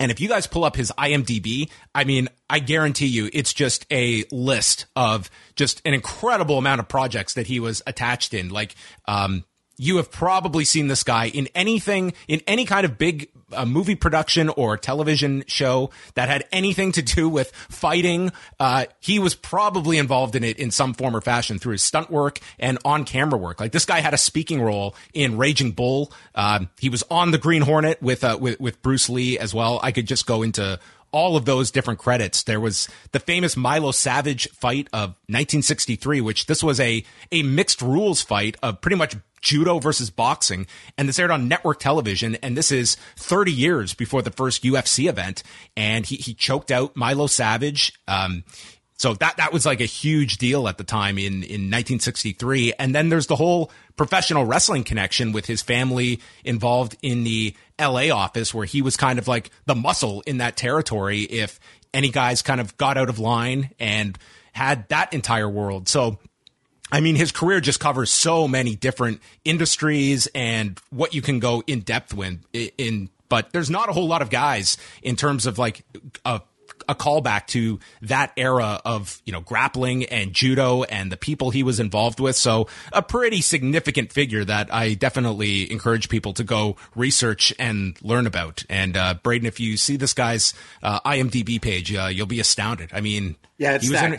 And 0.00 0.10
if 0.10 0.20
you 0.20 0.28
guys 0.28 0.46
pull 0.46 0.64
up 0.64 0.76
his 0.76 0.92
IMDb, 0.98 1.70
I 1.94 2.04
mean, 2.04 2.28
I 2.50 2.58
guarantee 2.58 3.06
you 3.06 3.30
it's 3.32 3.52
just 3.52 3.86
a 3.90 4.24
list 4.32 4.86
of 4.96 5.30
just 5.54 5.80
an 5.84 5.94
incredible 5.94 6.58
amount 6.58 6.80
of 6.80 6.88
projects 6.88 7.34
that 7.34 7.46
he 7.46 7.60
was 7.60 7.80
attached 7.86 8.34
in. 8.34 8.48
Like, 8.48 8.74
um, 9.06 9.44
you 9.76 9.96
have 9.96 10.10
probably 10.10 10.64
seen 10.64 10.88
this 10.88 11.02
guy 11.02 11.28
in 11.28 11.48
anything, 11.54 12.12
in 12.28 12.40
any 12.46 12.64
kind 12.64 12.84
of 12.84 12.98
big 12.98 13.30
uh, 13.52 13.64
movie 13.64 13.94
production 13.94 14.48
or 14.50 14.76
television 14.76 15.44
show 15.46 15.90
that 16.14 16.28
had 16.28 16.44
anything 16.52 16.92
to 16.92 17.02
do 17.02 17.28
with 17.28 17.52
fighting. 17.52 18.32
Uh, 18.58 18.86
he 19.00 19.18
was 19.18 19.34
probably 19.34 19.98
involved 19.98 20.36
in 20.36 20.44
it 20.44 20.58
in 20.58 20.70
some 20.70 20.94
form 20.94 21.16
or 21.16 21.20
fashion 21.20 21.58
through 21.58 21.72
his 21.72 21.82
stunt 21.82 22.10
work 22.10 22.40
and 22.58 22.78
on 22.84 23.04
camera 23.04 23.38
work. 23.38 23.60
Like 23.60 23.72
this 23.72 23.84
guy 23.84 24.00
had 24.00 24.14
a 24.14 24.18
speaking 24.18 24.62
role 24.62 24.94
in 25.12 25.36
Raging 25.38 25.72
Bull. 25.72 26.12
Um, 26.34 26.70
he 26.78 26.88
was 26.88 27.02
on 27.10 27.30
the 27.30 27.38
Green 27.38 27.62
Hornet 27.62 28.02
with, 28.02 28.24
uh, 28.24 28.38
with, 28.40 28.60
with 28.60 28.82
Bruce 28.82 29.08
Lee 29.08 29.38
as 29.38 29.54
well. 29.54 29.80
I 29.82 29.92
could 29.92 30.06
just 30.06 30.26
go 30.26 30.42
into 30.42 30.78
all 31.14 31.36
of 31.36 31.44
those 31.44 31.70
different 31.70 32.00
credits. 32.00 32.42
There 32.42 32.58
was 32.58 32.88
the 33.12 33.20
famous 33.20 33.56
Milo 33.56 33.92
Savage 33.92 34.48
fight 34.50 34.88
of 34.92 35.10
1963, 35.28 36.20
which 36.20 36.46
this 36.46 36.62
was 36.62 36.80
a, 36.80 37.04
a 37.30 37.44
mixed 37.44 37.80
rules 37.80 38.20
fight 38.20 38.56
of 38.64 38.80
pretty 38.80 38.96
much 38.96 39.14
judo 39.44 39.78
versus 39.78 40.10
boxing. 40.10 40.66
And 40.98 41.08
this 41.08 41.18
aired 41.18 41.30
on 41.30 41.46
network 41.46 41.78
television. 41.78 42.34
And 42.36 42.56
this 42.56 42.72
is 42.72 42.96
30 43.16 43.52
years 43.52 43.94
before 43.94 44.22
the 44.22 44.32
first 44.32 44.64
UFC 44.64 45.08
event. 45.08 45.44
And 45.76 46.04
he, 46.04 46.16
he 46.16 46.34
choked 46.34 46.72
out 46.72 46.96
Milo 46.96 47.28
Savage. 47.28 47.92
Um, 48.08 48.42
so 48.96 49.12
that 49.14 49.36
that 49.38 49.52
was 49.52 49.66
like 49.66 49.80
a 49.80 49.86
huge 49.86 50.38
deal 50.38 50.68
at 50.68 50.78
the 50.78 50.84
time 50.84 51.18
in 51.18 51.42
in 51.42 51.68
1963. 51.68 52.74
And 52.78 52.94
then 52.94 53.08
there's 53.08 53.26
the 53.26 53.36
whole 53.36 53.70
professional 53.96 54.44
wrestling 54.44 54.84
connection 54.84 55.32
with 55.32 55.46
his 55.46 55.62
family 55.62 56.20
involved 56.44 56.96
in 57.02 57.24
the 57.24 57.54
LA 57.80 58.10
office 58.14 58.54
where 58.54 58.64
he 58.64 58.82
was 58.82 58.96
kind 58.96 59.18
of 59.18 59.26
like 59.26 59.50
the 59.66 59.74
muscle 59.74 60.22
in 60.26 60.38
that 60.38 60.56
territory 60.56 61.20
if 61.22 61.58
any 61.92 62.10
guys 62.10 62.42
kind 62.42 62.60
of 62.60 62.76
got 62.76 62.96
out 62.96 63.08
of 63.08 63.18
line 63.18 63.70
and 63.78 64.16
had 64.52 64.88
that 64.88 65.12
entire 65.12 65.48
world. 65.48 65.88
So 65.88 66.18
I 66.94 67.00
mean, 67.00 67.16
his 67.16 67.32
career 67.32 67.60
just 67.60 67.80
covers 67.80 68.12
so 68.12 68.46
many 68.46 68.76
different 68.76 69.20
industries 69.44 70.28
and 70.32 70.78
what 70.90 71.12
you 71.12 71.22
can 71.22 71.40
go 71.40 71.60
in 71.66 71.80
depth 71.80 72.14
with 72.14 72.38
in, 72.52 73.10
but 73.28 73.52
there's 73.52 73.68
not 73.68 73.88
a 73.88 73.92
whole 73.92 74.06
lot 74.06 74.22
of 74.22 74.30
guys 74.30 74.76
in 75.02 75.16
terms 75.16 75.44
of 75.44 75.58
like 75.58 75.84
a 76.24 76.40
a 76.88 76.94
callback 76.94 77.46
to 77.48 77.80
that 78.02 78.32
era 78.36 78.80
of 78.84 79.20
you 79.24 79.32
know 79.32 79.40
grappling 79.40 80.04
and 80.04 80.32
judo 80.32 80.84
and 80.84 81.10
the 81.10 81.16
people 81.16 81.50
he 81.50 81.64
was 81.64 81.80
involved 81.80 82.20
with. 82.20 82.36
So 82.36 82.68
a 82.92 83.02
pretty 83.02 83.40
significant 83.40 84.12
figure 84.12 84.44
that 84.44 84.72
I 84.72 84.94
definitely 84.94 85.72
encourage 85.72 86.08
people 86.08 86.32
to 86.34 86.44
go 86.44 86.76
research 86.94 87.52
and 87.58 88.00
learn 88.02 88.28
about. 88.28 88.62
And 88.68 88.96
uh, 88.96 89.14
Braden, 89.14 89.46
if 89.46 89.58
you 89.58 89.76
see 89.76 89.96
this 89.96 90.14
guy's 90.14 90.54
uh, 90.80 91.00
IMDb 91.00 91.60
page, 91.60 91.92
uh, 91.92 92.06
you'll 92.06 92.26
be 92.26 92.38
astounded. 92.38 92.90
I 92.92 93.00
mean, 93.00 93.34
yeah, 93.58 93.74
it's 93.74 93.86
he 93.86 93.90
was 93.90 94.00
in, 94.00 94.18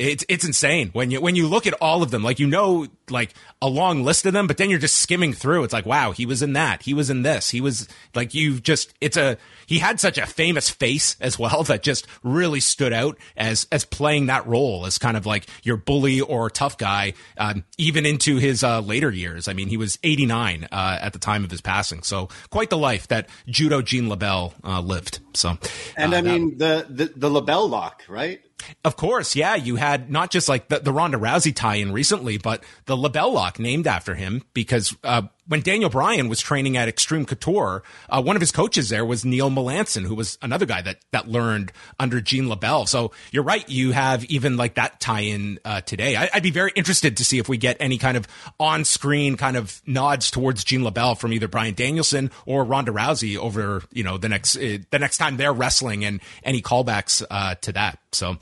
it's 0.00 0.24
it's 0.28 0.44
insane 0.44 0.90
when 0.92 1.10
you 1.10 1.20
when 1.20 1.36
you 1.36 1.46
look 1.46 1.66
at 1.66 1.74
all 1.74 2.02
of 2.02 2.10
them. 2.10 2.22
Like 2.22 2.38
you 2.38 2.46
know, 2.46 2.86
like 3.10 3.34
a 3.60 3.68
long 3.68 4.02
list 4.02 4.24
of 4.26 4.32
them, 4.32 4.46
but 4.46 4.56
then 4.56 4.70
you're 4.70 4.78
just 4.78 4.96
skimming 4.96 5.32
through. 5.32 5.64
It's 5.64 5.72
like, 5.72 5.86
wow, 5.86 6.12
he 6.12 6.26
was 6.26 6.42
in 6.42 6.54
that. 6.54 6.82
He 6.82 6.94
was 6.94 7.10
in 7.10 7.22
this. 7.22 7.50
He 7.50 7.60
was 7.60 7.86
like 8.14 8.34
you 8.34 8.60
just. 8.60 8.94
It's 9.00 9.16
a 9.16 9.36
he 9.66 9.78
had 9.78 10.00
such 10.00 10.18
a 10.18 10.26
famous 10.26 10.70
face 10.70 11.16
as 11.20 11.38
well 11.38 11.62
that 11.64 11.82
just 11.82 12.06
really 12.22 12.60
stood 12.60 12.92
out 12.92 13.18
as 13.36 13.66
as 13.70 13.84
playing 13.84 14.26
that 14.26 14.46
role 14.46 14.86
as 14.86 14.98
kind 14.98 15.16
of 15.16 15.26
like 15.26 15.46
your 15.62 15.76
bully 15.76 16.20
or 16.20 16.48
tough 16.48 16.78
guy, 16.78 17.12
um, 17.36 17.64
even 17.76 18.06
into 18.06 18.36
his 18.36 18.64
uh, 18.64 18.80
later 18.80 19.10
years. 19.10 19.48
I 19.48 19.52
mean, 19.52 19.68
he 19.68 19.76
was 19.76 19.98
89 20.02 20.68
uh, 20.72 20.98
at 21.00 21.12
the 21.12 21.18
time 21.18 21.44
of 21.44 21.50
his 21.50 21.60
passing, 21.60 22.02
so 22.02 22.28
quite 22.50 22.70
the 22.70 22.78
life 22.78 23.08
that 23.08 23.28
Judo 23.46 23.82
Gene 23.82 24.08
LeBell 24.08 24.54
uh, 24.64 24.80
lived. 24.80 25.20
So, 25.34 25.58
and 25.96 26.14
uh, 26.14 26.16
I 26.16 26.22
mean 26.22 26.58
the, 26.58 26.86
the 26.88 27.12
the 27.14 27.28
LeBell 27.28 27.68
lock, 27.68 28.02
right? 28.08 28.40
Of 28.84 28.96
course, 28.96 29.36
yeah. 29.36 29.54
You 29.54 29.76
had 29.76 30.10
not 30.10 30.30
just 30.30 30.48
like 30.48 30.68
the, 30.68 30.78
the 30.78 30.92
Ronda 30.92 31.18
Rousey 31.18 31.54
tie-in 31.54 31.92
recently, 31.92 32.38
but 32.38 32.62
the 32.86 32.96
LeBell 32.96 33.32
lock 33.32 33.58
named 33.58 33.86
after 33.86 34.14
him 34.14 34.42
because 34.54 34.94
uh, 35.04 35.22
when 35.50 35.62
Daniel 35.62 35.90
Bryan 35.90 36.28
was 36.28 36.40
training 36.40 36.76
at 36.76 36.86
Extreme 36.86 37.26
Couture, 37.26 37.82
uh, 38.08 38.22
one 38.22 38.36
of 38.36 38.40
his 38.40 38.52
coaches 38.52 38.88
there 38.88 39.04
was 39.04 39.24
Neil 39.24 39.50
Melanson, 39.50 40.06
who 40.06 40.14
was 40.14 40.38
another 40.40 40.64
guy 40.64 40.80
that 40.80 40.98
that 41.10 41.26
learned 41.26 41.72
under 41.98 42.20
Gene 42.20 42.44
LeBell. 42.44 42.86
So 42.86 43.10
you're 43.32 43.42
right. 43.42 43.68
You 43.68 43.90
have 43.90 44.24
even 44.26 44.56
like 44.56 44.76
that 44.76 45.00
tie-in 45.00 45.58
uh, 45.64 45.80
today. 45.80 46.14
I, 46.14 46.30
would 46.34 46.44
be 46.44 46.52
very 46.52 46.70
interested 46.76 47.16
to 47.16 47.24
see 47.24 47.38
if 47.38 47.48
we 47.48 47.56
get 47.56 47.76
any 47.80 47.98
kind 47.98 48.16
of 48.16 48.28
on-screen 48.60 49.36
kind 49.36 49.56
of 49.56 49.82
nods 49.86 50.30
towards 50.30 50.62
Gene 50.62 50.82
LeBell 50.82 51.18
from 51.18 51.32
either 51.32 51.48
Bryan 51.48 51.74
Danielson 51.74 52.30
or 52.46 52.62
Ronda 52.62 52.92
Rousey 52.92 53.36
over 53.36 53.82
you 53.90 54.04
know 54.04 54.18
the 54.18 54.28
next 54.28 54.56
uh, 54.56 54.78
the 54.90 55.00
next 55.00 55.18
time 55.18 55.36
they're 55.36 55.52
wrestling 55.52 56.04
and 56.04 56.20
any 56.44 56.62
callbacks 56.62 57.24
uh, 57.28 57.56
to 57.56 57.72
that. 57.72 57.98
So 58.12 58.36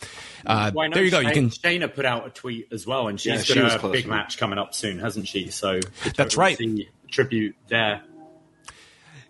uh, 0.45 0.73
there 0.93 1.05
you 1.05 1.11
go. 1.11 1.23
Shayna, 1.23 1.29
you 1.29 1.33
can. 1.33 1.49
Shayna 1.49 1.95
put 1.95 2.05
out 2.05 2.27
a 2.27 2.31
tweet 2.31 2.69
as 2.71 2.87
well, 2.87 3.09
and 3.09 3.19
she's 3.19 3.33
Yeah, 3.33 3.43
she 3.43 3.55
got 3.55 3.83
was 3.83 3.85
a 3.85 3.89
big 3.89 4.07
match 4.07 4.37
coming 4.37 4.59
up 4.59 4.75
soon, 4.75 4.99
hasn't 4.99 5.27
she? 5.27 5.49
So 5.49 5.81
That's 6.15 6.37
right. 6.37 6.59
see 6.59 6.89
Tribute 7.11 7.57
there. 7.69 8.03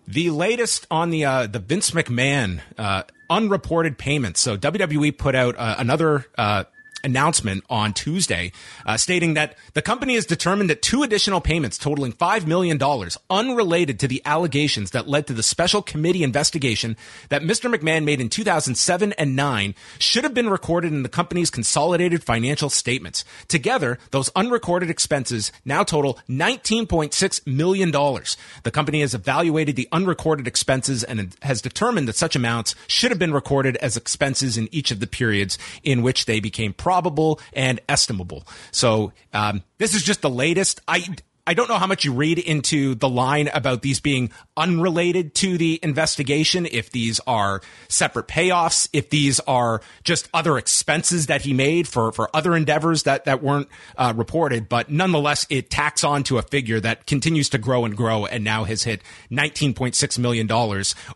The 0.07 0.31
latest 0.31 0.87
on 0.89 1.11
the 1.11 1.25
uh, 1.25 1.47
the 1.47 1.59
Vince 1.59 1.91
McMahon 1.91 2.61
uh, 2.77 3.03
unreported 3.29 3.97
payments. 3.97 4.39
So 4.39 4.57
WWE 4.57 5.17
put 5.17 5.35
out 5.35 5.55
uh, 5.57 5.75
another 5.77 6.25
uh, 6.37 6.63
announcement 7.03 7.63
on 7.69 7.93
Tuesday, 7.93 8.51
uh, 8.85 8.97
stating 8.97 9.33
that 9.33 9.55
the 9.73 9.81
company 9.81 10.15
has 10.15 10.25
determined 10.25 10.69
that 10.69 10.81
two 10.81 11.03
additional 11.03 11.41
payments 11.41 11.77
totaling 11.77 12.11
five 12.11 12.47
million 12.47 12.77
dollars, 12.77 13.17
unrelated 13.29 13.99
to 13.99 14.07
the 14.07 14.21
allegations 14.25 14.91
that 14.91 15.07
led 15.07 15.27
to 15.27 15.33
the 15.33 15.43
special 15.43 15.81
committee 15.81 16.23
investigation 16.23 16.95
that 17.29 17.41
Mr. 17.41 17.73
McMahon 17.73 18.03
made 18.03 18.21
in 18.21 18.29
2007 18.29 19.13
and 19.13 19.35
nine, 19.35 19.75
should 19.97 20.23
have 20.23 20.33
been 20.33 20.49
recorded 20.49 20.91
in 20.91 21.03
the 21.03 21.09
company's 21.09 21.49
consolidated 21.49 22.23
financial 22.23 22.69
statements. 22.69 23.23
Together, 23.47 23.99
those 24.11 24.29
unrecorded 24.35 24.89
expenses 24.89 25.51
now 25.65 25.83
total 25.83 26.19
19.6 26.29 27.47
million 27.47 27.91
dollars. 27.91 28.37
The 28.63 28.71
company 28.71 29.01
has 29.01 29.13
evaluated 29.13 29.75
the 29.75 29.87
unrecorded 29.91 30.47
expenses 30.47 31.03
and 31.03 31.35
has 31.41 31.61
determined 31.61 32.07
that 32.07 32.15
such 32.15 32.35
amounts 32.35 32.75
should 32.87 33.11
have 33.11 33.19
been 33.19 33.33
recorded 33.33 33.75
as 33.77 33.97
expenses 33.97 34.57
in 34.57 34.69
each 34.71 34.91
of 34.91 34.99
the 34.99 35.07
periods 35.07 35.57
in 35.83 36.01
which 36.01 36.25
they 36.25 36.39
became 36.39 36.73
probable 36.89 37.39
and 37.53 37.79
estimable. 37.87 38.43
So 38.71 39.13
um, 39.31 39.61
this 39.77 39.93
is 39.93 40.01
just 40.01 40.23
the 40.23 40.29
latest. 40.29 40.81
I 40.87 41.05
I 41.49 41.55
don't 41.55 41.67
know 41.67 41.79
how 41.79 41.87
much 41.87 42.05
you 42.05 42.13
read 42.13 42.37
into 42.37 42.93
the 42.93 43.09
line 43.09 43.49
about 43.51 43.81
these 43.81 43.99
being 43.99 44.29
unrelated 44.55 45.33
to 45.35 45.57
the 45.57 45.79
investigation, 45.81 46.67
if 46.67 46.91
these 46.91 47.19
are 47.25 47.61
separate 47.87 48.27
payoffs, 48.27 48.87
if 48.93 49.09
these 49.09 49.39
are 49.41 49.81
just 50.03 50.29
other 50.31 50.59
expenses 50.59 51.25
that 51.25 51.41
he 51.41 51.53
made 51.53 51.87
for, 51.87 52.11
for 52.11 52.29
other 52.35 52.55
endeavors 52.55 53.01
that, 53.03 53.25
that 53.25 53.41
weren't 53.41 53.67
uh, 53.97 54.13
reported. 54.15 54.69
But 54.69 54.91
nonetheless, 54.91 55.47
it 55.49 55.71
tacks 55.71 56.03
on 56.03 56.21
to 56.25 56.37
a 56.37 56.43
figure 56.43 56.79
that 56.81 57.07
continues 57.07 57.49
to 57.49 57.57
grow 57.57 57.83
and 57.83 57.97
grow 57.97 58.27
and 58.27 58.43
now 58.43 58.65
has 58.65 58.83
hit 58.83 59.01
$19.6 59.31 60.19
million. 60.19 60.47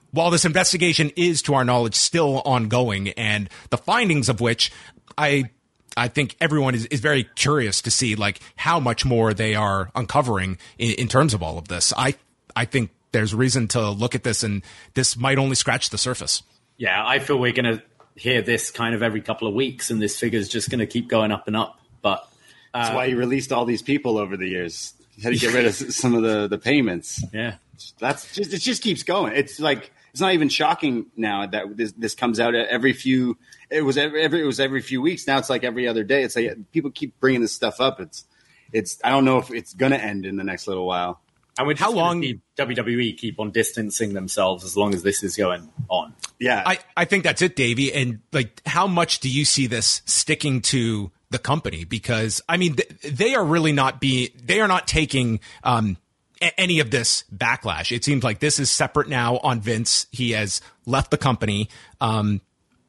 While 0.10 0.32
this 0.32 0.46
investigation 0.46 1.12
is, 1.16 1.44
to 1.44 1.54
our 1.54 1.64
knowledge, 1.64 1.94
still 1.94 2.42
ongoing, 2.44 3.10
and 3.10 3.52
the 3.70 3.78
findings 3.78 4.30
of 4.30 4.42
which 4.42 4.72
I 5.16 5.52
I 5.96 6.08
think 6.08 6.36
everyone 6.42 6.76
is, 6.76 6.86
is 6.88 7.00
very 7.00 7.24
curious 7.36 7.82
to 7.82 7.92
see 7.92 8.16
like 8.16 8.40
how 8.56 8.80
much 8.80 9.06
more 9.06 9.34
they 9.34 9.56
are 9.56 9.90
uncovering 9.96 10.58
in, 10.78 10.92
in 10.96 11.08
terms 11.08 11.34
of 11.34 11.44
all 11.44 11.58
of 11.58 11.68
this. 11.68 11.94
I 11.98 12.16
I 12.56 12.66
think 12.66 12.92
there's 13.12 13.34
reason 13.34 13.68
to 13.70 13.90
look 13.90 14.16
at 14.16 14.24
this, 14.24 14.44
and 14.44 14.64
this 14.96 15.16
might 15.18 15.38
only 15.38 15.56
scratch 15.56 15.90
the 15.92 15.98
surface. 15.98 16.44
Yeah, 16.78 17.06
I 17.06 17.20
feel 17.20 17.38
we're 17.38 17.52
going 17.52 17.78
to 17.78 17.84
hear 18.16 18.42
this 18.42 18.72
kind 18.72 18.96
of 18.96 19.04
every 19.04 19.22
couple 19.22 19.48
of 19.48 19.54
weeks, 19.54 19.90
and 19.92 20.02
this 20.02 20.20
figure's 20.20 20.50
just 20.50 20.70
going 20.70 20.80
to 20.80 20.88
keep 20.88 21.08
going 21.08 21.32
up 21.32 21.48
and 21.48 21.56
up. 21.56 21.80
But 22.02 22.28
That's 22.74 22.90
Uh, 22.90 22.94
why 22.94 23.08
he 23.08 23.14
released 23.14 23.52
all 23.52 23.66
these 23.66 23.82
people 23.84 24.18
over 24.18 24.36
the 24.36 24.48
years. 24.48 24.94
He 25.16 25.22
had 25.22 25.34
to 25.34 25.40
get 25.40 25.54
rid 25.54 25.66
of 25.68 25.74
some 25.76 26.16
of 26.16 26.24
the, 26.24 26.48
the 26.48 26.58
payments. 26.58 27.24
yeah, 27.32 27.56
That's 28.00 28.34
just 28.34 28.52
it. 28.54 28.58
Just 28.62 28.82
keeps 28.82 29.04
going. 29.04 29.34
It's 29.36 29.60
like 29.60 29.92
it's 30.12 30.22
not 30.22 30.34
even 30.34 30.50
shocking 30.50 31.06
now 31.16 31.46
that 31.46 31.78
this 31.78 31.92
this 31.94 32.16
comes 32.16 32.40
out 32.40 32.56
every 32.56 32.94
few. 32.94 33.38
It 33.74 33.82
was 33.84 33.98
every, 33.98 34.22
every 34.22 34.42
it 34.42 34.46
was 34.46 34.60
every 34.60 34.82
few 34.82 35.02
weeks. 35.02 35.26
Now 35.28 35.38
it's 35.40 35.50
like 35.50 35.64
every 35.64 35.88
other 35.88 36.04
day. 36.04 36.24
It's 36.24 36.36
like 36.36 36.72
people 36.72 36.92
keep 36.92 37.20
bringing 37.20 37.42
this 37.42 37.54
stuff 37.54 37.82
up. 37.82 38.00
It's 38.00 38.26
it's. 38.72 39.00
I 39.04 39.10
don't 39.10 39.26
know 39.26 39.40
if 39.40 39.52
it's 39.52 39.74
gonna 39.74 39.96
end 39.98 40.26
in 40.26 40.36
the 40.36 40.44
next 40.44 40.68
little 40.68 40.86
while. 40.86 41.20
and 41.58 41.68
we're 41.68 41.76
How 41.78 41.92
long- 41.92 42.22
see 42.22 42.40
WWE 42.58 43.18
keep 43.18 43.40
on 43.40 43.52
distancing 43.52 44.14
themselves 44.14 44.64
as 44.64 44.78
long 44.78 44.94
as 44.94 45.04
this 45.04 45.24
is 45.24 45.36
going 45.36 45.70
on. 45.90 46.14
Yeah, 46.40 46.64
I, 46.66 46.80
I 46.98 47.06
think 47.06 47.24
that's 47.24 47.42
it, 47.42 47.56
Davie. 47.56 47.94
And 47.94 48.20
like, 48.32 48.62
how 48.66 48.86
much 48.88 49.20
do 49.22 49.30
you 49.30 49.46
see 49.46 49.68
this 49.68 50.02
sticking 50.06 50.62
to 50.64 51.12
the 51.30 51.40
company? 51.40 51.84
Because 51.86 52.42
I 52.50 52.58
mean, 52.58 52.76
th- 52.76 52.90
they 53.16 53.34
are 53.36 53.44
really 53.46 53.72
not 53.72 54.00
being, 54.02 54.30
they 54.44 54.60
are 54.62 54.68
not 54.68 54.88
taking, 54.88 55.40
um, 55.64 55.98
a- 56.42 56.60
any 56.60 56.80
of 56.80 56.92
this 56.92 57.24
backlash. 57.34 57.96
It 57.96 58.04
seems 58.04 58.24
like 58.24 58.40
this 58.40 58.60
is 58.60 58.70
separate 58.70 59.08
now 59.08 59.38
on 59.38 59.62
Vince. 59.62 60.08
He 60.12 60.32
has 60.32 60.60
left 60.86 61.12
the 61.12 61.18
company. 61.18 61.70
Um, 62.02 62.42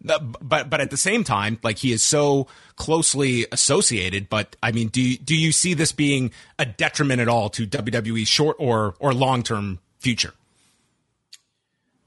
but 0.05 0.69
but 0.69 0.81
at 0.81 0.90
the 0.90 0.97
same 0.97 1.25
time, 1.25 1.59
like 1.62 1.79
he 1.79 1.93
is 1.93 2.03
so 2.03 2.47
closely 2.77 3.47
associated. 3.51 4.29
But 4.29 4.57
I 4.62 4.71
mean, 4.73 4.88
do 4.88 5.01
you, 5.01 5.19
do 5.19 5.35
you 5.35 5.51
see 5.51 5.75
this 5.75 5.93
being 5.93 6.31
a 6.59 6.67
detriment 6.67 7.21
at 7.21 7.29
all 7.29 7.49
to 7.51 7.67
WWE's 7.67 8.29
short 8.29 8.57
or 8.59 8.95
or 8.99 9.14
long 9.14 9.43
term 9.43 9.79
future? 9.99 10.35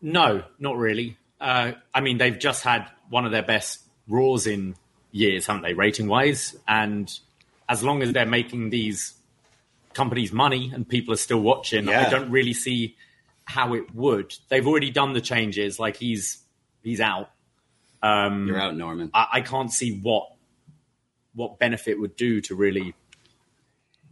No, 0.02 0.44
not 0.60 0.78
really. 0.78 1.18
Uh, 1.42 1.74
I 1.94 2.02
mean, 2.02 2.18
they've 2.18 2.38
just 2.38 2.64
had 2.64 2.88
one 3.10 3.26
of 3.26 3.32
their 3.32 3.44
best 3.44 3.82
Raws 4.08 4.48
in 4.48 4.76
years, 5.12 5.48
haven't 5.48 5.64
they, 5.64 5.74
rating 5.74 6.08
wise? 6.08 6.56
And 6.68 7.12
as 7.68 7.84
long 7.84 8.02
as 8.02 8.14
they're 8.14 8.26
making 8.26 8.70
these 8.70 9.14
companies 9.94 10.32
money 10.32 10.72
and 10.74 10.88
people 10.88 11.14
are 11.14 11.18
still 11.18 11.42
watching, 11.42 11.88
Yeah. 11.88 12.06
I 12.06 12.10
don't 12.10 12.30
really 12.30 12.54
see 12.54 12.96
how 13.46 13.74
it 13.74 13.94
would. 13.96 14.36
They've 14.50 14.66
already 14.66 14.92
done 14.92 15.14
the 15.14 15.22
changes. 15.22 15.80
Like 15.80 15.98
he's 15.98 16.40
he's 16.84 17.02
out. 17.02 17.32
Um, 18.02 18.48
You're 18.48 18.60
out, 18.60 18.76
Norman. 18.76 19.12
I, 19.14 19.28
I 19.34 19.42
can't 19.42 19.72
see 19.72 20.00
what 20.00 20.28
what 21.34 21.60
benefit 21.60 22.00
would 22.00 22.16
do 22.16 22.42
to 22.42 22.56
really. 22.56 22.94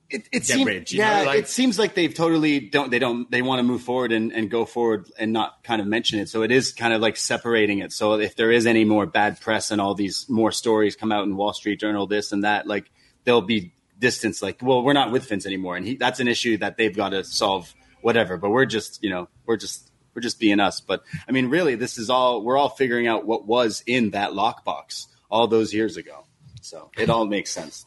it, 0.10 0.28
it 0.32 0.32
get 0.32 0.45
seems, 0.45 0.65
rid, 0.67 0.91
you 0.91 1.00
yeah, 1.00 1.19
know, 1.21 1.26
like- 1.26 1.39
it 1.39 1.48
seems 1.48 1.80
like 1.80 1.95
they've 1.95 2.13
totally 2.13 2.60
don't 2.60 2.91
they 2.91 3.00
don't 3.00 3.30
they 3.32 3.41
want 3.41 3.60
to 3.60 3.63
move 3.63 3.82
forward 3.82 4.12
and, 4.12 4.32
and 4.32 4.52
go 4.52 4.65
forward 4.65 5.10
and 5.17 5.34
not 5.34 5.63
kind 5.63 5.82
of 5.82 5.88
mention 5.88 6.19
it. 6.19 6.30
So 6.30 6.43
it 6.43 6.52
is 6.52 6.71
kind 6.71 6.93
of 6.93 7.02
like 7.02 7.17
separating 7.17 7.80
it. 7.80 7.91
So 7.91 8.13
if 8.13 8.36
there 8.36 8.52
is 8.52 8.67
any 8.67 8.86
more 8.86 9.06
bad 9.08 9.39
press 9.41 9.71
and 9.71 9.82
all 9.82 9.95
these 9.95 10.28
more 10.30 10.52
stories 10.52 10.95
come 10.95 11.12
out 11.12 11.24
in 11.26 11.36
Wall 11.36 11.54
Street 11.54 11.80
Journal, 11.80 12.06
this 12.06 12.32
and 12.32 12.43
that, 12.43 12.67
like 12.67 12.91
there'll 13.24 13.41
be 13.41 13.74
distance. 13.98 14.41
Like, 14.43 14.60
well, 14.62 14.84
we're 14.84 14.93
not 14.93 15.12
with 15.12 15.28
Vince 15.28 15.45
anymore, 15.45 15.78
and 15.78 15.86
he, 15.86 15.95
that's 15.95 16.19
an 16.19 16.28
issue 16.28 16.58
that 16.58 16.78
they've 16.78 16.95
got 16.95 17.10
to 17.10 17.24
solve. 17.24 17.74
Whatever, 18.02 18.38
but 18.38 18.52
we're 18.52 18.65
just 18.67 19.04
you 19.04 19.10
know 19.10 19.28
we're 19.48 19.58
just 19.58 19.89
we're 20.15 20.21
just 20.21 20.39
being 20.39 20.60
us. 20.60 20.80
But 20.80 21.04
I 21.28 21.32
mean, 21.32 21.49
really, 21.49 21.75
this 21.75 21.97
is 21.97 22.10
all 22.10 22.41
we're 22.41 22.58
all 22.58 22.69
figuring 22.69 23.08
out 23.08 23.25
what 23.25 23.45
was 23.45 23.84
in 23.86 24.12
that 24.12 24.32
lockbox 24.32 25.08
all 25.30 25.47
those 25.47 25.73
years 25.73 25.97
ago. 25.97 26.25
So 26.62 26.89
it 26.97 27.10
all 27.10 27.25
makes 27.25 27.51
sense. 27.51 27.86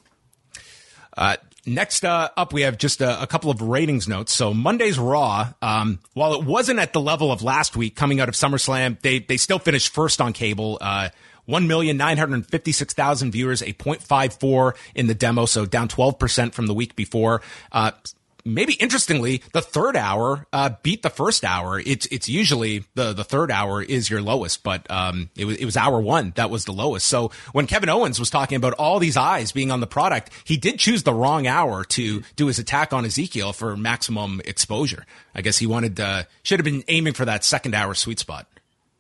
Uh, 1.17 1.37
next 1.67 2.05
uh, 2.05 2.29
up, 2.37 2.53
we 2.53 2.63
have 2.63 2.79
just 2.79 3.01
a, 3.01 3.23
a 3.23 3.27
couple 3.27 3.51
of 3.51 3.61
ratings 3.61 4.07
notes. 4.07 4.33
So 4.33 4.55
Monday's 4.55 4.99
Raw, 4.99 5.53
um, 5.61 5.99
while 6.15 6.35
it 6.35 6.45
wasn't 6.45 6.79
at 6.79 6.93
the 6.93 7.01
level 7.01 7.33
of 7.33 7.43
last 7.43 7.77
week 7.77 7.97
coming 7.97 8.21
out 8.21 8.29
of 8.29 8.35
SummerSlam, 8.35 9.01
they 9.01 9.19
they 9.19 9.37
still 9.37 9.59
finished 9.59 9.93
first 9.93 10.21
on 10.21 10.33
cable. 10.33 10.79
Uh, 10.81 11.09
one 11.45 11.67
million 11.67 11.97
nine 11.97 12.19
hundred 12.19 12.47
fifty 12.47 12.73
six 12.73 12.95
thousand 12.95 13.33
viewers, 13.33 13.63
a 13.63 13.73
0.54 13.73 14.77
in 14.95 15.07
the 15.07 15.15
demo, 15.15 15.47
so 15.47 15.65
down 15.65 15.89
twelve 15.89 16.19
percent 16.19 16.55
from 16.55 16.67
the 16.67 16.75
week 16.75 16.95
before. 16.95 17.43
Uh, 17.73 17.93
maybe 18.55 18.75
interestingly, 18.75 19.43
the 19.53 19.61
third 19.61 19.97
hour 19.97 20.47
uh, 20.53 20.71
beat 20.83 21.03
the 21.03 21.11
first 21.11 21.45
hour. 21.45 21.79
It's 21.79 22.07
it's 22.07 22.29
usually 22.29 22.85
the 22.95 23.13
the 23.13 23.25
third 23.25 23.51
hour 23.51 23.83
is 23.83 24.11
your 24.11 24.23
lowest, 24.23 24.63
but 24.63 24.91
um, 24.91 25.31
it 25.37 25.45
was 25.45 25.57
it 25.57 25.65
was 25.65 25.77
hour 25.77 26.01
one 26.01 26.33
that 26.37 26.51
was 26.51 26.65
the 26.65 26.73
lowest. 26.73 27.07
So 27.07 27.31
when 27.53 27.67
Kevin 27.67 27.89
Owens 27.89 28.19
was 28.19 28.31
talking 28.31 28.57
about 28.57 28.73
all 28.75 28.99
these 28.99 29.17
eyes 29.17 29.53
being 29.53 29.71
on 29.71 29.81
the 29.81 29.87
product, 29.87 30.31
he 30.45 30.57
did 30.57 30.79
choose 30.79 31.03
the 31.03 31.15
wrong 31.15 31.47
hour 31.47 31.85
to 31.85 32.23
do 32.37 32.47
his 32.47 32.59
attack 32.59 32.93
on 32.93 33.05
Ezekiel 33.05 33.53
for 33.53 33.77
maximum 33.77 34.41
exposure. 34.45 35.05
I 35.35 35.43
guess 35.43 35.59
he 35.59 35.67
wanted 35.67 36.01
uh, 36.01 36.25
should 36.43 36.59
have 36.59 36.65
been 36.65 36.85
aiming 36.89 37.15
for 37.15 37.25
that 37.25 37.45
second 37.45 37.75
hour 37.75 37.95
sweet 37.95 38.19
spot. 38.19 38.47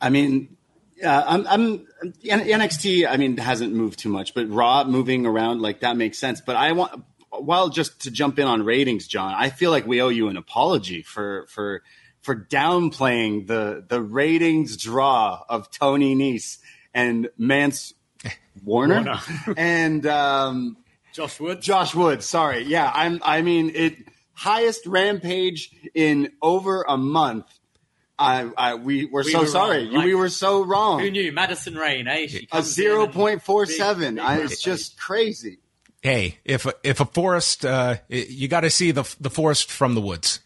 I 0.00 0.10
mean, 0.10 0.56
yeah, 0.96 1.22
I'm, 1.26 1.46
I'm 1.46 1.86
NXT. 2.24 3.08
I 3.08 3.16
mean, 3.16 3.36
hasn't 3.36 3.72
moved 3.72 3.98
too 3.98 4.08
much, 4.08 4.34
but 4.34 4.48
Raw 4.48 4.84
moving 4.84 5.26
around 5.26 5.60
like 5.60 5.80
that 5.80 5.96
makes 5.96 6.18
sense. 6.18 6.40
But 6.40 6.56
I 6.56 6.72
want, 6.72 7.04
well, 7.32 7.68
just 7.68 8.02
to 8.02 8.10
jump 8.10 8.38
in 8.38 8.46
on 8.46 8.64
ratings, 8.64 9.06
John. 9.06 9.34
I 9.34 9.50
feel 9.50 9.70
like 9.70 9.86
we 9.86 10.00
owe 10.00 10.08
you 10.08 10.28
an 10.28 10.36
apology 10.36 11.02
for 11.02 11.46
for 11.48 11.82
for 12.20 12.34
downplaying 12.36 13.46
the 13.46 13.84
the 13.86 14.02
ratings 14.02 14.76
draw 14.76 15.42
of 15.48 15.70
Tony 15.70 16.14
Nese 16.14 16.58
and 16.94 17.28
Mance 17.36 17.94
Warner, 18.64 18.94
Warner. 18.94 19.20
and 19.56 20.06
um, 20.06 20.76
Josh 21.12 21.38
Wood. 21.40 21.60
Josh 21.60 21.94
Wood. 21.94 22.22
Sorry, 22.22 22.64
yeah, 22.64 22.90
I'm. 22.94 23.20
I 23.22 23.42
mean, 23.42 23.72
it 23.74 23.96
highest 24.34 24.86
rampage 24.86 25.70
in 25.94 26.32
over 26.40 26.82
a 26.82 26.96
month. 26.96 27.46
I, 28.20 28.50
I 28.56 28.74
we 28.74 29.04
were 29.06 29.22
We 29.22 29.30
so 29.30 29.40
were 29.40 29.46
sorry. 29.46 29.84
Like, 29.84 30.04
we 30.04 30.14
were 30.14 30.28
so 30.28 30.64
wrong. 30.64 31.00
Who 31.00 31.10
knew 31.10 31.30
Madison 31.32 31.74
Rayne? 31.76 32.08
Eh? 32.08 32.26
A 32.50 32.62
zero 32.62 33.06
point 33.06 33.42
four 33.42 33.64
big- 33.64 33.78
big 33.78 34.18
I, 34.18 34.38
it's 34.38 34.60
just 34.60 34.98
crazy. 34.98 35.58
Hey, 36.02 36.38
if 36.44 36.64
a, 36.64 36.74
if 36.84 37.00
a 37.00 37.04
forest, 37.04 37.64
uh, 37.64 37.96
you 38.08 38.48
got 38.48 38.60
to 38.60 38.70
see 38.70 38.92
the 38.92 39.02
the 39.20 39.30
forest 39.30 39.70
from 39.70 39.94
the 39.94 40.00
woods. 40.00 40.40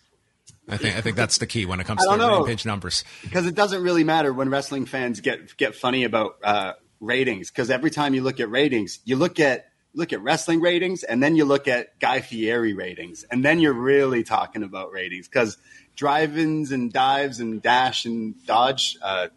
I 0.69 0.77
think 0.77 0.97
I 0.97 1.01
think 1.01 1.17
that's 1.17 1.39
the 1.39 1.47
key 1.47 1.67
when 1.67 1.81
it 1.81 1.87
comes 1.87 2.05
to 2.07 2.17
know. 2.17 2.39
rampage 2.39 2.65
numbers. 2.65 3.05
because 3.23 3.47
it 3.47 3.55
doesn't 3.55 3.83
really 3.83 4.05
matter 4.05 4.33
when 4.33 4.49
wrestling 4.49 4.87
fans 4.87 5.21
get 5.21 5.57
get 5.57 5.75
funny 5.75 6.05
about 6.05 6.37
uh, 6.43 6.73
ratings. 7.01 7.51
Because 7.51 7.69
every 7.71 7.91
time 7.91 8.15
you 8.15 8.23
look 8.23 8.41
at 8.41 8.51
ratings, 8.51 9.01
you 9.05 9.17
look 9.17 9.41
at 9.41 9.67
look 9.95 10.13
at 10.13 10.23
wrestling 10.23 10.61
ratings, 10.61 11.03
and 11.03 11.23
then 11.23 11.37
you 11.37 11.45
look 11.45 11.69
at 11.69 11.99
Guy 11.99 12.21
Fieri 12.21 12.73
ratings, 12.73 13.25
and 13.25 13.45
then 13.45 13.59
you're 13.59 13.75
really 13.75 14.23
talking 14.23 14.63
about 14.63 14.93
ratings. 14.93 15.29
Because 15.29 15.59
drive-ins 15.97 16.73
and 16.73 16.93
dives 16.93 17.41
and 17.41 17.61
dash 17.61 18.07
and 18.07 18.35
dodge 18.47 18.97
uh, 19.03 19.29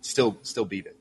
still 0.00 0.36
still 0.42 0.64
beat 0.64 0.86
it. 0.86 0.96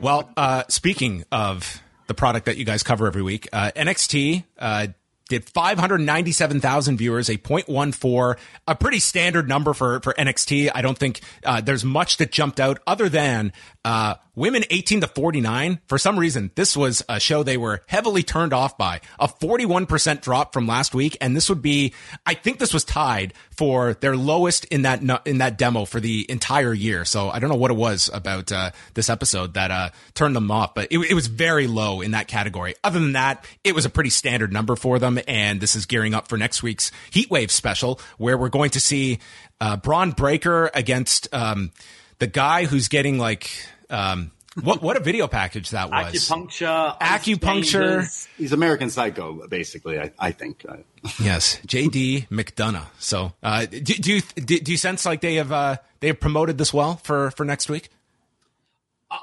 Well, 0.00 0.30
uh, 0.36 0.64
speaking 0.68 1.24
of 1.30 1.80
the 2.12 2.18
product 2.18 2.44
that 2.44 2.58
you 2.58 2.64
guys 2.64 2.82
cover 2.82 3.06
every 3.06 3.22
week, 3.22 3.48
uh, 3.54 3.70
NXT 3.74 4.44
uh, 4.58 4.88
did 5.32 5.48
597,000 5.48 6.98
viewers, 6.98 7.30
a 7.30 7.38
0.14, 7.38 8.36
a 8.68 8.74
pretty 8.74 8.98
standard 8.98 9.48
number 9.48 9.72
for, 9.72 10.00
for 10.00 10.12
NXT. 10.12 10.70
I 10.74 10.82
don't 10.82 10.98
think 10.98 11.20
uh, 11.44 11.62
there's 11.62 11.84
much 11.84 12.18
that 12.18 12.30
jumped 12.30 12.60
out 12.60 12.80
other 12.86 13.08
than 13.08 13.54
uh, 13.84 14.14
women 14.34 14.64
18 14.70 15.00
to 15.00 15.06
49. 15.06 15.80
For 15.86 15.98
some 15.98 16.18
reason, 16.18 16.50
this 16.54 16.76
was 16.76 17.02
a 17.08 17.18
show 17.18 17.42
they 17.42 17.56
were 17.56 17.82
heavily 17.86 18.22
turned 18.22 18.52
off 18.52 18.78
by, 18.78 19.00
a 19.18 19.28
41% 19.28 20.20
drop 20.20 20.52
from 20.52 20.66
last 20.66 20.94
week. 20.94 21.16
And 21.20 21.36
this 21.36 21.48
would 21.48 21.62
be, 21.62 21.92
I 22.24 22.34
think 22.34 22.58
this 22.58 22.72
was 22.72 22.84
tied 22.84 23.34
for 23.56 23.94
their 23.94 24.16
lowest 24.16 24.64
in 24.66 24.82
that, 24.82 25.02
in 25.26 25.38
that 25.38 25.58
demo 25.58 25.84
for 25.84 26.00
the 26.00 26.26
entire 26.28 26.72
year. 26.72 27.04
So 27.04 27.30
I 27.30 27.38
don't 27.38 27.50
know 27.50 27.56
what 27.56 27.70
it 27.70 27.76
was 27.76 28.10
about 28.12 28.52
uh, 28.52 28.70
this 28.94 29.10
episode 29.10 29.54
that 29.54 29.70
uh, 29.70 29.90
turned 30.14 30.36
them 30.36 30.50
off, 30.50 30.74
but 30.74 30.88
it, 30.90 30.98
it 30.98 31.14
was 31.14 31.26
very 31.26 31.66
low 31.66 32.00
in 32.00 32.12
that 32.12 32.28
category. 32.28 32.74
Other 32.84 33.00
than 33.00 33.12
that, 33.12 33.44
it 33.64 33.74
was 33.74 33.84
a 33.84 33.90
pretty 33.90 34.10
standard 34.10 34.52
number 34.52 34.76
for 34.76 34.98
them. 34.98 35.18
And 35.26 35.60
this 35.60 35.76
is 35.76 35.86
gearing 35.86 36.14
up 36.14 36.28
for 36.28 36.36
next 36.36 36.62
week's 36.62 36.90
Heatwave 37.10 37.50
special, 37.50 38.00
where 38.18 38.36
we're 38.36 38.48
going 38.48 38.70
to 38.70 38.80
see 38.80 39.18
uh, 39.60 39.76
Bron 39.76 40.12
Breakker 40.12 40.70
against 40.74 41.32
um, 41.32 41.70
the 42.18 42.26
guy 42.26 42.64
who's 42.64 42.88
getting 42.88 43.18
like 43.18 43.50
um, 43.90 44.32
what 44.60 44.82
what 44.82 44.96
a 44.96 45.00
video 45.00 45.28
package 45.28 45.70
that 45.70 45.90
was. 45.90 46.14
Acupuncture. 46.14 46.98
Acupuncture. 46.98 47.64
chambers. 47.64 48.28
He's 48.36 48.52
American 48.52 48.90
Psycho, 48.90 49.46
basically. 49.48 49.98
I, 49.98 50.12
I 50.18 50.32
think. 50.32 50.64
Uh, 50.68 50.76
Yes, 51.20 51.58
JD 51.66 52.28
McDonagh. 52.28 52.86
So, 53.00 53.32
uh, 53.42 53.66
do, 53.66 53.80
do 53.80 54.14
you 54.14 54.20
do, 54.36 54.60
do 54.60 54.70
you 54.70 54.78
sense 54.78 55.04
like 55.04 55.20
they 55.20 55.34
have 55.36 55.50
uh, 55.50 55.76
they 56.00 56.08
have 56.08 56.20
promoted 56.20 56.58
this 56.58 56.72
well 56.72 56.96
for 56.96 57.32
for 57.32 57.44
next 57.44 57.68
week? 57.68 57.88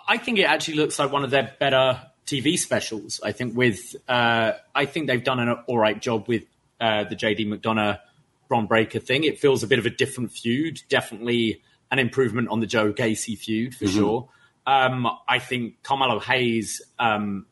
I 0.07 0.17
think 0.17 0.39
it 0.39 0.43
actually 0.43 0.75
looks 0.75 0.99
like 0.99 1.11
one 1.11 1.23
of 1.23 1.31
their 1.31 1.55
better 1.59 2.01
TV 2.29 2.57
specials. 2.57 3.19
I 3.23 3.31
think 3.31 3.55
with 3.57 3.95
uh, 4.07 4.53
I 4.75 4.85
think 4.85 5.07
they've 5.07 5.23
done 5.23 5.39
an 5.39 5.49
all 5.67 5.77
right 5.77 5.99
job 6.01 6.27
with 6.27 6.43
uh, 6.79 7.03
the 7.05 7.15
JD 7.15 7.47
McDonagh 7.47 7.99
Bron 8.47 8.65
Breakker 8.67 8.99
thing. 8.99 9.23
It 9.23 9.39
feels 9.39 9.63
a 9.63 9.67
bit 9.67 9.79
of 9.79 9.85
a 9.85 9.89
different 9.89 10.31
feud. 10.31 10.81
Definitely 10.89 11.61
an 11.91 11.99
improvement 11.99 12.49
on 12.49 12.59
the 12.59 12.67
Joe 12.67 12.93
Gacy 12.93 13.37
feud 13.37 13.71
Mm-hmm. 13.73 13.85
for 13.85 13.91
sure. 13.91 14.29
Um, 14.67 15.07
I 15.27 15.39
think 15.39 15.81
Carmelo 15.81 16.19
Hayes, 16.19 16.81
um, 16.99 17.47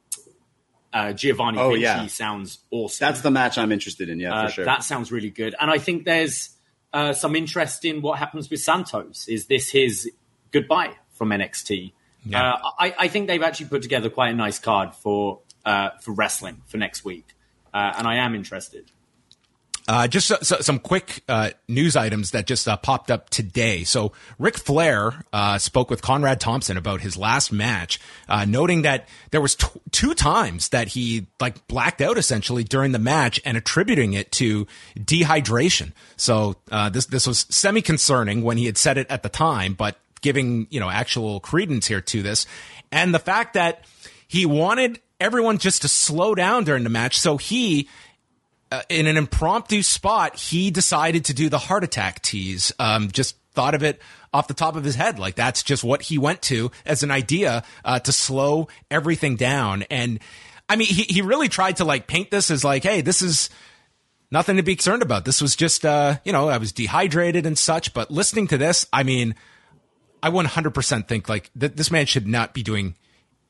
uh, 0.93 1.13
Giovanni 1.13 1.57
Oh, 1.57 1.69
Vinci 1.69 1.81
yeah. 1.83 2.05
sounds 2.07 2.59
awesome. 2.69 3.05
that's 3.05 3.21
the 3.21 3.31
match 3.31 3.57
I'm 3.57 3.71
interested 3.71 4.09
in. 4.09 4.19
Yeah, 4.19 4.33
Uh, 4.33 4.45
for 4.47 4.51
sure. 4.53 4.65
That 4.65 4.83
sounds 4.83 5.11
really 5.11 5.31
good. 5.31 5.55
And 5.59 5.71
I 5.71 5.79
think 5.79 6.05
there's 6.05 6.49
uh, 6.93 7.13
some 7.13 7.35
interest 7.35 7.85
in 7.85 8.01
what 8.01 8.19
happens 8.19 8.49
with 8.51 8.59
Santos. 8.59 9.27
Is 9.27 9.47
this 9.47 9.71
his 9.71 10.11
goodbye 10.51 10.93
from 11.13 11.29
NXT? 11.29 11.93
Yeah. 12.29 12.53
Uh, 12.53 12.71
I, 12.79 12.95
I 12.99 13.07
think 13.07 13.27
they've 13.27 13.43
actually 13.43 13.67
put 13.67 13.81
together 13.81 14.09
quite 14.09 14.31
a 14.31 14.35
nice 14.35 14.59
card 14.59 14.93
for 14.93 15.39
uh, 15.65 15.91
for 16.01 16.11
wrestling 16.11 16.61
for 16.67 16.77
next 16.77 17.03
week, 17.03 17.27
uh, 17.73 17.93
and 17.97 18.07
I 18.07 18.17
am 18.17 18.35
interested. 18.35 18.91
Uh, 19.89 20.05
just 20.05 20.27
so, 20.27 20.35
so, 20.41 20.57
some 20.59 20.79
quick 20.79 21.23
uh, 21.29 21.51
news 21.69 21.95
items 21.95 22.31
that 22.31 22.45
just 22.45 22.67
uh, 22.67 22.75
popped 22.75 23.09
up 23.09 23.29
today. 23.29 23.85
So 23.85 24.11
Ric 24.37 24.57
Flair 24.57 25.23
uh, 25.31 25.57
spoke 25.59 25.89
with 25.89 26.01
Conrad 26.01 26.41
Thompson 26.41 26.75
about 26.75 26.99
his 26.99 27.15
last 27.15 27.53
match, 27.53 27.97
uh, 28.27 28.43
noting 28.43 28.81
that 28.81 29.07
there 29.31 29.39
was 29.39 29.55
t- 29.55 29.67
two 29.91 30.13
times 30.13 30.69
that 30.69 30.89
he 30.89 31.27
like 31.39 31.65
blacked 31.67 32.01
out 32.01 32.17
essentially 32.17 32.65
during 32.65 32.91
the 32.91 32.99
match 32.99 33.39
and 33.45 33.55
attributing 33.55 34.11
it 34.11 34.29
to 34.33 34.67
dehydration. 34.97 35.93
So 36.17 36.57
uh, 36.69 36.89
this 36.89 37.05
this 37.05 37.25
was 37.25 37.45
semi 37.49 37.81
concerning 37.81 38.43
when 38.43 38.57
he 38.57 38.65
had 38.65 38.77
said 38.77 38.97
it 38.97 39.07
at 39.09 39.23
the 39.23 39.29
time, 39.29 39.73
but 39.73 39.97
giving 40.21 40.67
you 40.69 40.79
know 40.79 40.89
actual 40.89 41.39
credence 41.39 41.87
here 41.87 42.01
to 42.01 42.21
this, 42.21 42.45
and 42.91 43.13
the 43.13 43.19
fact 43.19 43.53
that 43.53 43.85
he 44.27 44.45
wanted 44.45 44.99
everyone 45.19 45.57
just 45.57 45.81
to 45.83 45.87
slow 45.87 46.35
down 46.35 46.63
during 46.63 46.83
the 46.83 46.89
match, 46.89 47.19
so 47.19 47.37
he 47.37 47.87
uh, 48.71 48.81
in 48.89 49.07
an 49.07 49.17
impromptu 49.17 49.81
spot, 49.81 50.35
he 50.35 50.71
decided 50.71 51.25
to 51.25 51.33
do 51.33 51.49
the 51.49 51.57
heart 51.57 51.83
attack 51.83 52.21
tease. 52.21 52.71
Um, 52.79 53.09
just 53.11 53.35
thought 53.53 53.73
of 53.73 53.81
it 53.83 54.01
off 54.33 54.47
the 54.47 54.53
top 54.53 54.75
of 54.75 54.83
his 54.83 54.95
head. 54.95 55.19
Like 55.19 55.35
that's 55.35 55.63
just 55.63 55.83
what 55.83 56.01
he 56.01 56.17
went 56.17 56.41
to 56.43 56.71
as 56.85 57.01
an 57.01 57.09
idea 57.09 57.63
uh, 57.85 57.99
to 57.99 58.11
slow 58.11 58.67
everything 58.91 59.35
down. 59.35 59.83
And 59.83 60.19
I 60.69 60.75
mean, 60.75 60.87
he, 60.87 61.03
he 61.03 61.21
really 61.21 61.47
tried 61.47 61.77
to 61.77 61.85
like 61.85 62.07
paint 62.07 62.29
this 62.29 62.51
as 62.51 62.63
like, 62.63 62.83
hey, 62.83 63.01
this 63.01 63.21
is 63.21 63.49
nothing 64.29 64.57
to 64.57 64.63
be 64.63 64.75
concerned 64.75 65.01
about. 65.01 65.25
This 65.25 65.41
was 65.41 65.55
just, 65.55 65.85
uh, 65.85 66.17
you 66.25 66.33
know, 66.33 66.49
I 66.49 66.57
was 66.57 66.71
dehydrated 66.71 67.45
and 67.45 67.57
such. 67.57 67.93
But 67.93 68.11
listening 68.11 68.47
to 68.47 68.57
this, 68.57 68.85
I 68.91 69.03
mean, 69.03 69.33
I 70.27 70.29
100% 70.29 71.07
think 71.07 71.29
like 71.29 71.49
that 71.55 71.77
this 71.77 71.89
man 71.89 72.05
should 72.05 72.27
not 72.27 72.53
be 72.53 72.61
doing 72.61 72.95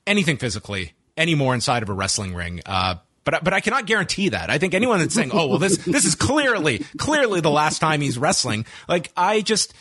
anything 0.05 0.37
physically 0.37 0.93
anymore 1.17 1.55
inside 1.55 1.81
of 1.81 1.89
a 1.89 1.93
wrestling 1.93 2.35
ring. 2.35 2.61
Uh, 2.65 2.95
but 3.23 3.43
but 3.43 3.51
I 3.51 3.59
cannot 3.59 3.87
guarantee 3.87 4.29
that. 4.29 4.49
I 4.49 4.57
think 4.57 4.73
anyone 4.73 4.99
that's 4.99 5.13
saying, 5.13 5.31
"Oh, 5.33 5.47
well, 5.47 5.57
this 5.57 5.77
this 5.79 6.05
is 6.05 6.15
clearly 6.15 6.85
clearly 6.97 7.41
the 7.41 7.49
last 7.49 7.79
time 7.79 7.99
he's 7.99 8.17
wrestling," 8.17 8.65
like 8.87 9.11
I 9.17 9.41
just 9.41 9.73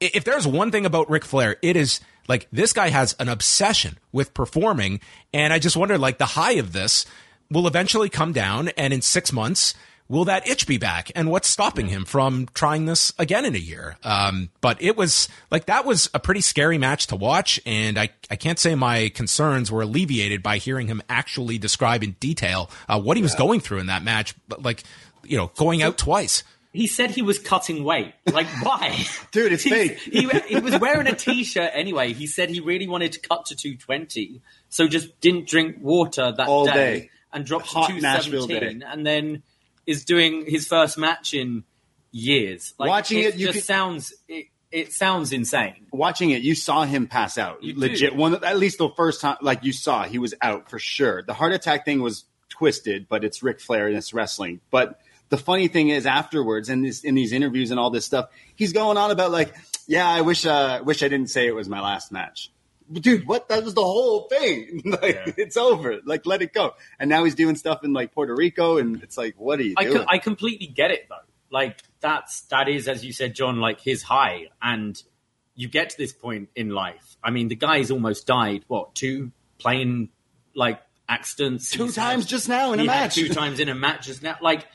if 0.00 0.24
there's 0.24 0.46
one 0.46 0.70
thing 0.70 0.86
about 0.86 1.10
Ric 1.10 1.24
Flair, 1.24 1.56
it 1.60 1.76
is 1.76 2.00
like 2.28 2.48
this 2.50 2.72
guy 2.72 2.88
has 2.88 3.14
an 3.18 3.28
obsession 3.28 3.98
with 4.12 4.32
performing, 4.32 5.00
and 5.34 5.52
I 5.52 5.58
just 5.58 5.76
wonder 5.76 5.98
like 5.98 6.16
the 6.16 6.24
high 6.24 6.52
of 6.52 6.72
this 6.72 7.04
will 7.50 7.66
eventually 7.66 8.08
come 8.08 8.32
down, 8.32 8.68
and 8.68 8.94
in 8.94 9.02
six 9.02 9.32
months 9.32 9.74
will 10.08 10.24
that 10.24 10.48
itch 10.48 10.66
be 10.66 10.78
back? 10.78 11.10
And 11.14 11.30
what's 11.30 11.48
stopping 11.48 11.88
him 11.88 12.04
from 12.04 12.48
trying 12.54 12.86
this 12.86 13.12
again 13.18 13.44
in 13.44 13.54
a 13.54 13.58
year? 13.58 13.96
Um, 14.04 14.50
but 14.60 14.80
it 14.80 14.96
was 14.96 15.28
like 15.50 15.66
that 15.66 15.84
was 15.84 16.08
a 16.14 16.18
pretty 16.18 16.40
scary 16.40 16.78
match 16.78 17.06
to 17.08 17.16
watch. 17.16 17.60
And 17.66 17.98
I, 17.98 18.10
I 18.30 18.36
can't 18.36 18.58
say 18.58 18.74
my 18.74 19.10
concerns 19.10 19.70
were 19.70 19.82
alleviated 19.82 20.42
by 20.42 20.58
hearing 20.58 20.86
him 20.86 21.02
actually 21.08 21.58
describe 21.58 22.02
in 22.02 22.12
detail 22.20 22.70
uh, 22.88 23.00
what 23.00 23.16
he 23.16 23.22
was 23.22 23.34
going 23.34 23.60
through 23.60 23.78
in 23.78 23.86
that 23.86 24.02
match. 24.02 24.34
But 24.48 24.62
like, 24.62 24.82
you 25.24 25.36
know, 25.36 25.50
going 25.56 25.82
out 25.82 25.98
twice. 25.98 26.42
He 26.72 26.86
said 26.86 27.10
he 27.10 27.22
was 27.22 27.38
cutting 27.38 27.82
weight. 27.82 28.12
Like, 28.30 28.46
why? 28.62 29.04
Dude, 29.32 29.52
it's 29.52 29.62
He's- 29.62 29.88
fake. 29.90 29.98
he, 30.00 30.28
he 30.54 30.60
was 30.60 30.78
wearing 30.78 31.06
a 31.06 31.14
t-shirt 31.14 31.70
anyway. 31.74 32.12
He 32.12 32.26
said 32.26 32.50
he 32.50 32.60
really 32.60 32.86
wanted 32.86 33.12
to 33.12 33.20
cut 33.20 33.46
to 33.46 33.56
220, 33.56 34.40
so 34.68 34.86
just 34.86 35.18
didn't 35.20 35.48
drink 35.48 35.76
water 35.80 36.30
that 36.36 36.46
All 36.46 36.66
day, 36.66 36.72
day. 36.72 37.10
and 37.32 37.44
dropped 37.44 37.66
Hot 37.68 37.88
to 37.88 38.00
Nashville 38.00 38.46
217, 38.46 38.82
and 38.82 39.06
then 39.06 39.42
is 39.88 40.04
doing 40.04 40.44
his 40.46 40.66
first 40.68 40.98
match 40.98 41.32
in 41.34 41.64
years. 42.12 42.74
Like, 42.78 42.88
Watching 42.88 43.18
it, 43.20 43.34
you 43.36 43.46
just 43.46 43.58
could- 43.58 43.64
sounds 43.64 44.14
it, 44.28 44.46
it 44.70 44.92
sounds 44.92 45.32
insane. 45.32 45.86
watching 45.92 46.30
it, 46.30 46.42
you 46.42 46.54
saw 46.54 46.84
him 46.84 47.06
pass 47.06 47.38
out. 47.38 47.62
You 47.62 47.74
Legit. 47.76 48.10
do. 48.12 48.16
One 48.16 48.44
at 48.44 48.58
least 48.58 48.78
the 48.78 48.90
first 48.96 49.20
time 49.22 49.36
like 49.40 49.64
you 49.64 49.72
saw, 49.72 50.04
he 50.04 50.18
was 50.18 50.34
out 50.42 50.68
for 50.70 50.78
sure. 50.78 51.22
The 51.22 51.32
heart 51.34 51.52
attack 51.52 51.84
thing 51.86 52.02
was 52.02 52.24
twisted, 52.50 53.06
but 53.08 53.24
it's 53.24 53.42
Ric 53.42 53.60
Flair 53.60 53.86
and 53.88 53.96
it's 53.96 54.12
wrestling. 54.12 54.60
But 54.70 55.00
the 55.30 55.38
funny 55.38 55.68
thing 55.68 55.88
is 55.88 56.06
afterwards 56.06 56.68
in 56.68 56.82
this 56.82 57.02
in 57.04 57.14
these 57.14 57.32
interviews 57.32 57.70
and 57.70 57.80
all 57.80 57.90
this 57.90 58.04
stuff, 58.04 58.28
he's 58.56 58.72
going 58.74 58.96
on 58.98 59.10
about 59.10 59.30
like, 59.30 59.54
yeah, 59.86 60.06
I 60.08 60.20
wish 60.20 60.44
uh 60.44 60.82
wish 60.84 61.02
I 61.02 61.08
didn't 61.08 61.30
say 61.30 61.46
it 61.46 61.54
was 61.54 61.68
my 61.68 61.80
last 61.80 62.12
match. 62.12 62.50
Dude, 62.92 63.26
what? 63.26 63.48
That 63.48 63.64
was 63.64 63.74
the 63.74 63.82
whole 63.82 64.28
thing. 64.28 64.82
like, 64.86 65.02
Yeah. 65.26 65.32
it's 65.36 65.56
over. 65.56 65.98
Like, 66.04 66.24
let 66.26 66.40
it 66.42 66.52
go. 66.52 66.74
And 66.98 67.10
now 67.10 67.24
he's 67.24 67.34
doing 67.34 67.54
stuff 67.56 67.84
in 67.84 67.92
like 67.92 68.12
Puerto 68.12 68.34
Rico, 68.34 68.78
and 68.78 69.02
it's 69.02 69.18
like, 69.18 69.34
what 69.38 69.58
are 69.60 69.62
you 69.64 69.74
I, 69.76 69.84
doing? 69.84 69.98
co- 69.98 70.04
I 70.08 70.18
completely 70.18 70.66
get 70.66 70.90
it 70.90 71.06
though. 71.08 71.16
Like 71.50 71.78
that's 72.00 72.42
that 72.48 72.68
is 72.68 72.88
as 72.88 73.04
you 73.04 73.12
said, 73.12 73.34
John, 73.34 73.58
like 73.60 73.80
his 73.80 74.02
high, 74.02 74.48
and 74.62 75.00
you 75.54 75.66
get 75.68 75.90
to 75.90 75.98
this 75.98 76.12
point 76.12 76.48
in 76.54 76.70
life. 76.70 77.16
I 77.24 77.30
mean, 77.30 77.48
the 77.48 77.56
guy's 77.56 77.90
almost 77.90 78.26
died. 78.26 78.64
What 78.68 78.94
two 78.94 79.32
plane 79.58 80.10
like 80.54 80.80
accidents? 81.08 81.70
Two 81.70 81.84
He's 81.84 81.94
times 81.94 82.24
had- 82.24 82.28
just 82.30 82.48
now 82.48 82.72
in 82.74 82.80
a 82.80 82.82
he 82.82 82.88
had 82.88 83.00
match. 83.04 83.14
two 83.14 83.28
times 83.34 83.60
in 83.60 83.68
a 83.68 83.74
match 83.74 84.06
just 84.06 84.22
now. 84.22 84.36
Like 84.42 84.66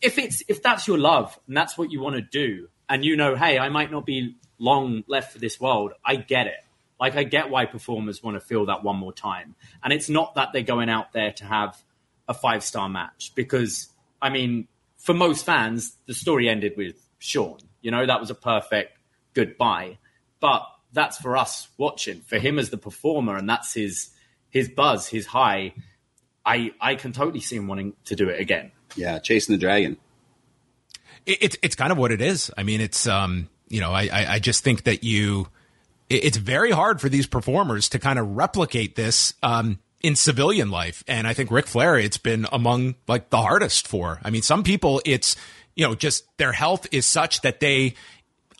if 0.00 0.18
it's 0.18 0.42
if 0.48 0.62
that's 0.62 0.86
your 0.86 0.98
love 0.98 1.38
and 1.48 1.56
that's 1.56 1.76
what 1.76 1.90
you 1.90 2.00
want 2.00 2.14
to 2.16 2.22
do, 2.22 2.68
and 2.88 3.04
you 3.04 3.16
know, 3.16 3.34
hey, 3.34 3.58
I 3.58 3.68
might 3.68 3.90
not 3.90 4.06
be 4.06 4.36
long 4.58 5.04
left 5.08 5.32
for 5.32 5.38
this 5.38 5.60
world. 5.60 5.92
I 6.04 6.16
get 6.16 6.46
it. 6.46 6.64
Like 7.00 7.16
I 7.16 7.24
get 7.24 7.50
why 7.50 7.66
performers 7.66 8.22
want 8.22 8.36
to 8.36 8.40
feel 8.40 8.66
that 8.66 8.82
one 8.82 8.96
more 8.96 9.12
time, 9.12 9.54
and 9.82 9.92
it's 9.92 10.08
not 10.08 10.34
that 10.34 10.52
they're 10.52 10.62
going 10.62 10.88
out 10.88 11.12
there 11.12 11.32
to 11.32 11.44
have 11.44 11.80
a 12.28 12.34
five 12.34 12.62
star 12.64 12.88
match 12.88 13.32
because 13.34 13.88
I 14.20 14.30
mean, 14.30 14.68
for 14.96 15.14
most 15.14 15.46
fans, 15.46 15.96
the 16.06 16.14
story 16.14 16.48
ended 16.48 16.74
with 16.76 16.96
Shawn. 17.18 17.58
You 17.80 17.90
know, 17.90 18.04
that 18.04 18.20
was 18.20 18.30
a 18.30 18.34
perfect 18.34 18.98
goodbye. 19.34 19.98
But 20.40 20.66
that's 20.92 21.18
for 21.18 21.36
us 21.36 21.68
watching. 21.76 22.20
For 22.20 22.38
him 22.38 22.58
as 22.58 22.70
the 22.70 22.78
performer, 22.78 23.36
and 23.36 23.48
that's 23.48 23.74
his 23.74 24.10
his 24.50 24.68
buzz, 24.68 25.08
his 25.08 25.26
high. 25.26 25.74
I 26.44 26.72
I 26.80 26.94
can 26.94 27.12
totally 27.12 27.40
see 27.40 27.56
him 27.56 27.68
wanting 27.68 27.94
to 28.06 28.16
do 28.16 28.28
it 28.28 28.40
again. 28.40 28.72
yeah, 28.96 29.18
chasing 29.18 29.54
the 29.54 29.58
dragon. 29.60 29.96
it, 31.26 31.38
it's 31.40 31.56
it's 31.62 31.76
kind 31.76 31.92
of 31.92 31.98
what 31.98 32.10
it 32.10 32.20
is. 32.20 32.50
I 32.56 32.62
mean, 32.62 32.80
it's 32.80 33.06
um, 33.06 33.48
you 33.68 33.80
know, 33.80 33.92
I 33.92 34.08
I, 34.12 34.32
I 34.34 34.38
just 34.38 34.64
think 34.64 34.84
that 34.84 35.04
you, 35.04 35.42
it, 35.42 35.48
it's 36.10 36.36
very 36.36 36.70
hard 36.70 37.00
for 37.00 37.08
these 37.08 37.26
performers 37.26 37.88
to 37.90 37.98
kind 37.98 38.18
of 38.18 38.36
replicate 38.36 38.94
this 38.96 39.34
um 39.42 39.78
in 40.00 40.14
civilian 40.14 40.70
life, 40.70 41.02
and 41.08 41.26
I 41.26 41.34
think 41.34 41.50
Ric 41.50 41.66
Flair, 41.66 41.98
it's 41.98 42.18
been 42.18 42.46
among 42.52 42.94
like 43.08 43.30
the 43.30 43.42
hardest 43.42 43.88
for. 43.88 44.20
I 44.22 44.30
mean, 44.30 44.42
some 44.42 44.62
people, 44.62 45.02
it's 45.04 45.34
you 45.74 45.86
know, 45.86 45.94
just 45.94 46.24
their 46.38 46.52
health 46.52 46.86
is 46.92 47.06
such 47.06 47.40
that 47.42 47.60
they. 47.60 47.94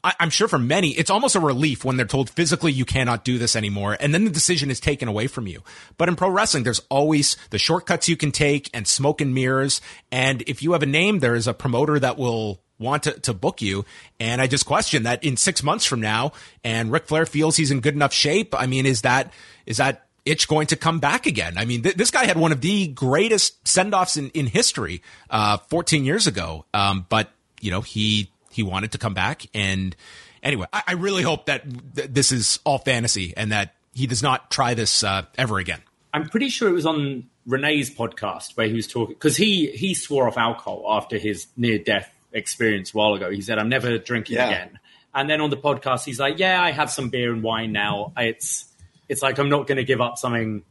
I- 0.04 0.14
I'm 0.20 0.30
sure 0.30 0.46
for 0.46 0.60
many, 0.60 0.90
it's 0.90 1.10
almost 1.10 1.34
a 1.34 1.40
relief 1.40 1.84
when 1.84 1.96
they're 1.96 2.06
told 2.06 2.30
physically 2.30 2.70
you 2.70 2.84
cannot 2.84 3.24
do 3.24 3.36
this 3.36 3.56
anymore. 3.56 3.96
And 3.98 4.14
then 4.14 4.24
the 4.24 4.30
decision 4.30 4.70
is 4.70 4.78
taken 4.78 5.08
away 5.08 5.26
from 5.26 5.48
you. 5.48 5.64
But 5.96 6.08
in 6.08 6.14
pro 6.14 6.28
wrestling, 6.30 6.62
there's 6.62 6.82
always 6.88 7.36
the 7.50 7.58
shortcuts 7.58 8.08
you 8.08 8.16
can 8.16 8.30
take 8.30 8.70
and 8.72 8.86
smoke 8.86 9.20
and 9.20 9.34
mirrors. 9.34 9.80
And 10.12 10.42
if 10.46 10.62
you 10.62 10.72
have 10.72 10.84
a 10.84 10.86
name, 10.86 11.18
there 11.18 11.34
is 11.34 11.48
a 11.48 11.54
promoter 11.54 11.98
that 11.98 12.16
will 12.16 12.62
want 12.78 13.04
to, 13.04 13.12
to 13.20 13.34
book 13.34 13.62
you. 13.62 13.84
And 14.20 14.40
I 14.40 14.46
just 14.46 14.66
question 14.66 15.04
that 15.04 15.24
in 15.24 15.36
six 15.36 15.62
months 15.62 15.84
from 15.84 16.00
now, 16.00 16.32
and 16.64 16.90
Ric 16.92 17.06
Flair 17.06 17.26
feels 17.26 17.56
he's 17.56 17.70
in 17.70 17.80
good 17.80 17.94
enough 17.94 18.12
shape. 18.12 18.54
I 18.54 18.66
mean, 18.66 18.86
is 18.86 19.02
that, 19.02 19.32
is 19.66 19.78
that, 19.78 20.04
itch 20.24 20.46
going 20.46 20.66
to 20.66 20.76
come 20.76 20.98
back 20.98 21.24
again. 21.26 21.56
I 21.56 21.64
mean, 21.64 21.82
th- 21.82 21.94
this 21.94 22.10
guy 22.10 22.26
had 22.26 22.36
one 22.36 22.52
of 22.52 22.60
the 22.60 22.88
greatest 22.88 23.66
send 23.66 23.94
offs 23.94 24.18
in, 24.18 24.28
in 24.30 24.46
history, 24.46 25.00
uh, 25.30 25.56
14 25.56 26.04
years 26.04 26.26
ago. 26.26 26.66
Um, 26.74 27.06
but, 27.08 27.30
you 27.62 27.70
know, 27.70 27.80
he, 27.80 28.30
he 28.50 28.62
wanted 28.62 28.92
to 28.92 28.98
come 28.98 29.14
back. 29.14 29.46
And 29.54 29.96
anyway, 30.42 30.66
I, 30.70 30.82
I 30.88 30.92
really 30.94 31.22
hope 31.22 31.46
that 31.46 31.64
th- 31.96 32.10
this 32.10 32.30
is 32.30 32.60
all 32.64 32.76
fantasy 32.76 33.32
and 33.38 33.52
that 33.52 33.74
he 33.94 34.06
does 34.06 34.22
not 34.22 34.50
try 34.50 34.74
this, 34.74 35.02
uh, 35.02 35.22
ever 35.38 35.58
again. 35.58 35.80
I'm 36.12 36.28
pretty 36.28 36.50
sure 36.50 36.68
it 36.68 36.72
was 36.72 36.86
on 36.86 37.24
Renee's 37.46 37.94
podcast 37.94 38.56
where 38.56 38.66
he 38.66 38.74
was 38.74 38.86
talking 38.86 39.14
because 39.14 39.36
he 39.36 39.68
he 39.68 39.94
swore 39.94 40.26
off 40.26 40.36
alcohol 40.36 40.84
after 40.88 41.16
his 41.16 41.46
near 41.56 41.78
death 41.78 42.12
experience 42.32 42.92
a 42.94 42.96
while 42.96 43.14
ago. 43.14 43.30
He 43.30 43.40
said, 43.40 43.58
"I'm 43.58 43.68
never 43.68 43.98
drinking 43.98 44.36
Yeah. 44.36 44.48
again." 44.48 44.78
And 45.14 45.28
then 45.28 45.40
on 45.40 45.50
the 45.50 45.56
podcast, 45.56 46.04
he's 46.04 46.20
like, 46.20 46.38
"Yeah, 46.38 46.62
I 46.62 46.70
have 46.70 46.90
some 46.90 47.08
beer 47.08 47.32
and 47.32 47.42
wine 47.42 47.72
now. 47.72 48.12
It's 48.16 48.66
it's 49.08 49.22
like 49.22 49.38
I'm 49.38 49.48
not 49.48 49.66
going 49.66 49.76
to 49.78 49.84
give 49.84 50.00
up 50.00 50.18
something 50.18 50.62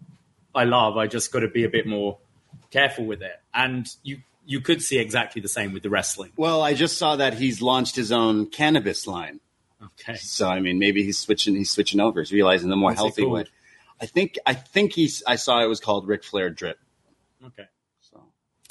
I 0.54 0.64
love. 0.66 0.98
I 0.98 1.08
just 1.08 1.32
got 1.32 1.40
to 1.40 1.48
be 1.48 1.64
a 1.64 1.70
bit 1.70 1.88
more 1.88 2.18
careful 2.72 3.06
with 3.06 3.22
it." 3.22 3.40
And 3.54 3.88
you 4.04 4.20
you 4.46 4.62
could 4.62 4.82
see 4.82 4.98
exactly 4.98 5.42
the 5.42 5.48
same 5.50 5.74
with 5.74 5.84
the 5.84 5.90
wrestling. 5.90 6.32
Well, 6.38 6.62
I 6.62 6.74
just 6.74 6.98
saw 6.98 7.16
that 7.18 7.34
he's 7.34 7.62
launched 7.62 7.96
his 7.98 8.12
own 8.14 8.46
cannabis 8.46 9.06
line. 9.08 9.42
Okay, 9.84 10.16
So 10.16 10.48
I 10.50 10.60
mean, 10.60 10.80
maybe 10.80 11.04
he's 11.04 11.20
switching. 11.20 11.56
He's 11.56 11.70
switching 11.70 12.00
over. 12.00 12.20
He's 12.22 12.32
realizing 12.32 12.70
the 12.70 12.76
more 12.76 12.92
What's 12.92 13.00
healthy 13.00 13.26
way. 13.26 13.46
I 14.02 14.06
think. 14.06 14.38
I 14.46 14.54
think 14.54 14.94
he's. 14.94 15.22
I 15.28 15.36
saw 15.36 15.62
it 15.64 15.68
was 15.68 15.80
called 15.80 16.08
Ric 16.08 16.24
Flair 16.24 16.50
Drip. 16.50 16.80
okay. 17.46 17.66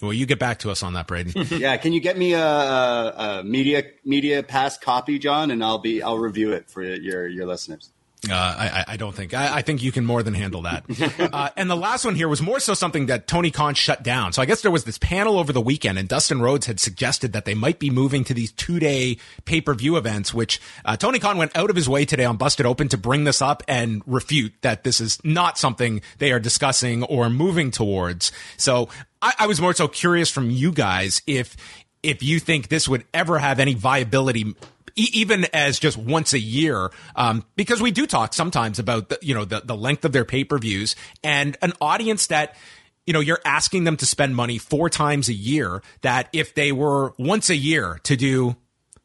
So 0.01 0.07
Well, 0.09 0.13
you 0.13 0.27
get 0.27 0.39
back 0.39 0.59
to 0.61 0.71
us 0.71 0.83
on 0.83 0.93
that, 0.95 1.07
Braden. 1.07 1.33
yeah, 1.59 1.77
can 1.79 1.93
you 1.93 2.01
get 2.01 2.19
me 2.19 2.35
a, 2.35 2.45
a, 2.47 3.15
a 3.41 3.45
media 3.45 3.85
media 4.05 4.43
pass 4.43 4.77
copy, 4.77 5.19
John, 5.19 5.51
and 5.51 5.65
I'll 5.65 5.79
be 5.79 6.03
I'll 6.03 6.19
review 6.19 6.53
it 6.53 6.69
for 6.71 6.83
your 6.83 7.27
your 7.27 7.47
listeners. 7.47 7.91
Uh, 8.29 8.33
I, 8.35 8.69
I- 8.69 8.85
I 8.89 8.97
don't 8.97 9.15
think. 9.15 9.35
I, 9.35 9.57
I 9.59 9.63
think 9.63 9.83
you 9.83 9.93
can 9.93 10.05
more 10.05 10.23
than 10.23 10.35
handle 10.35 10.63
that. 10.63 10.85
uh, 11.33 11.51
and 11.57 11.71
the 11.71 11.77
last 11.77 12.05
one 12.05 12.15
here 12.17 12.29
was 12.29 12.41
more 12.43 12.59
so 12.59 12.75
something 12.75 13.07
that 13.07 13.27
Tony 13.29 13.51
Khan 13.51 13.75
shut 13.75 14.03
down. 14.03 14.33
So 14.33 14.43
I 14.43 14.47
guess 14.47 14.63
there 14.63 14.71
was 14.71 14.85
this 14.85 14.99
panel 14.99 15.39
over 15.39 15.53
the 15.53 15.61
weekend, 15.61 15.99
and 15.99 16.09
Dustin 16.09 16.41
Rhodes 16.41 16.67
had 16.67 16.81
suggested 16.81 17.33
that 17.35 17.45
they 17.45 17.55
might 17.55 17.79
be 17.79 17.89
moving 17.91 18.25
to 18.25 18.35
these 18.35 18.51
two 18.53 18.79
day 18.81 19.19
pay 19.45 19.61
per 19.61 19.75
view 19.75 19.97
events, 19.97 20.35
which 20.35 20.61
uh, 20.85 20.97
Tony 20.97 21.19
Khan 21.21 21.37
went 21.39 21.57
out 21.57 21.71
of 21.71 21.77
his 21.77 21.89
way 21.89 22.05
today 22.05 22.25
on 22.25 22.37
Busted 22.37 22.67
Open 22.67 22.89
to 22.89 22.99
bring 22.99 23.25
this 23.25 23.41
up 23.41 23.63
and 23.69 24.03
refute 24.07 24.55
that 24.63 24.83
this 24.83 25.01
is 25.01 25.19
not 25.25 25.57
something 25.57 26.01
they 26.19 26.33
are 26.33 26.41
discussing 26.41 27.03
or 27.05 27.31
moving 27.31 27.71
towards. 27.71 28.33
So 28.57 28.89
I, 29.27 29.33
I 29.41 29.47
was 29.49 29.61
more 29.61 29.75
so 29.75 29.89
curious 29.89 30.31
from 30.31 30.51
you 30.51 30.71
guys 30.71 31.21
if 31.27 31.57
if 32.03 32.23
you 32.23 32.39
think 32.39 32.69
this 32.69 32.89
would 32.89 33.05
ever 33.13 33.39
have 33.39 33.59
any 33.59 33.75
viability 33.75 34.55
even 34.95 35.45
as 35.53 35.79
just 35.79 35.99
once 35.99 36.33
a 36.33 36.39
year, 36.39 36.91
um, 37.17 37.45
because 37.55 37.83
we 37.83 37.91
do 37.91 38.07
talk 38.07 38.33
sometimes 38.33 38.79
about 38.79 39.11
the, 39.11 39.19
you 39.21 39.35
know 39.35 39.45
the, 39.45 39.61
the 39.65 39.77
length 39.77 40.05
of 40.05 40.13
their 40.13 40.25
pay 40.25 40.45
per 40.45 40.59
views 40.59 40.95
and 41.25 41.57
an 41.61 41.73
audience 41.81 42.29
that 42.29 42.57
you 43.05 43.13
know 43.13 43.21
you're 43.21 43.41
asking 43.45 43.85
them 43.85 43.97
to 43.97 44.07
spend 44.07 44.37
money 44.37 44.59
four 44.59 44.89
times 44.89 45.29
a 45.29 45.35
year. 45.35 45.83
That 46.03 46.29
if 46.33 46.55
they 46.55 46.71
were 46.71 47.13
once 47.19 47.51
a 47.51 47.57
year 47.57 47.99
to 48.05 48.17
do 48.17 48.57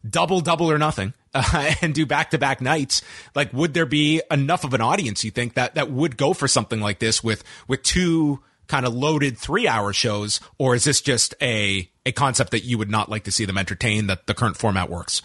double, 0.07 0.41
double 0.41 0.71
or 0.71 0.77
nothing. 0.77 1.13
Uh, 1.33 1.73
and 1.81 1.95
do 1.95 2.05
back 2.05 2.31
to 2.31 2.37
back 2.37 2.59
nights. 2.59 3.01
Like, 3.33 3.53
would 3.53 3.73
there 3.73 3.85
be 3.85 4.21
enough 4.29 4.65
of 4.65 4.73
an 4.73 4.81
audience 4.81 5.23
you 5.23 5.31
think 5.31 5.53
that 5.53 5.75
that 5.75 5.89
would 5.89 6.17
go 6.17 6.33
for 6.33 6.45
something 6.45 6.81
like 6.81 6.99
this 6.99 7.23
with 7.23 7.43
with 7.69 7.83
two 7.83 8.41
kind 8.71 8.85
of 8.85 8.93
loaded 8.95 9.37
three 9.37 9.67
hour 9.67 9.91
shows, 9.91 10.39
or 10.57 10.73
is 10.73 10.85
this 10.85 11.01
just 11.01 11.35
a 11.41 11.91
a 12.05 12.11
concept 12.13 12.51
that 12.51 12.63
you 12.63 12.77
would 12.77 12.89
not 12.89 13.09
like 13.09 13.25
to 13.25 13.31
see 13.31 13.45
them 13.45 13.57
entertain 13.57 14.07
that 14.07 14.25
the 14.25 14.33
current 14.33 14.55
format 14.57 14.89
works? 14.89 15.21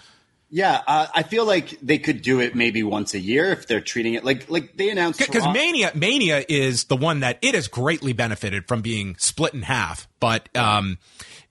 Yeah, 0.51 0.83
uh, 0.87 1.07
I 1.15 1.23
feel 1.23 1.45
like 1.45 1.79
they 1.81 1.99
could 1.99 2.23
do 2.23 2.41
it 2.41 2.55
maybe 2.55 2.83
once 2.83 3.15
a 3.15 3.19
year 3.19 3.51
if 3.53 3.67
they're 3.67 3.81
treating 3.81 4.15
it 4.15 4.25
like 4.25 4.51
like 4.51 4.77
they 4.77 4.91
announced 4.91 5.21
because 5.21 5.47
Mania 5.53 5.93
Mania 5.95 6.45
is 6.49 6.85
the 6.85 6.97
one 6.97 7.21
that 7.21 7.39
it 7.41 7.55
has 7.55 7.69
greatly 7.69 8.13
benefited 8.13 8.67
from 8.67 8.83
being 8.83 9.17
split 9.19 9.55
in 9.55 9.63
half, 9.63 10.09
but 10.19 10.49
um, 10.57 10.99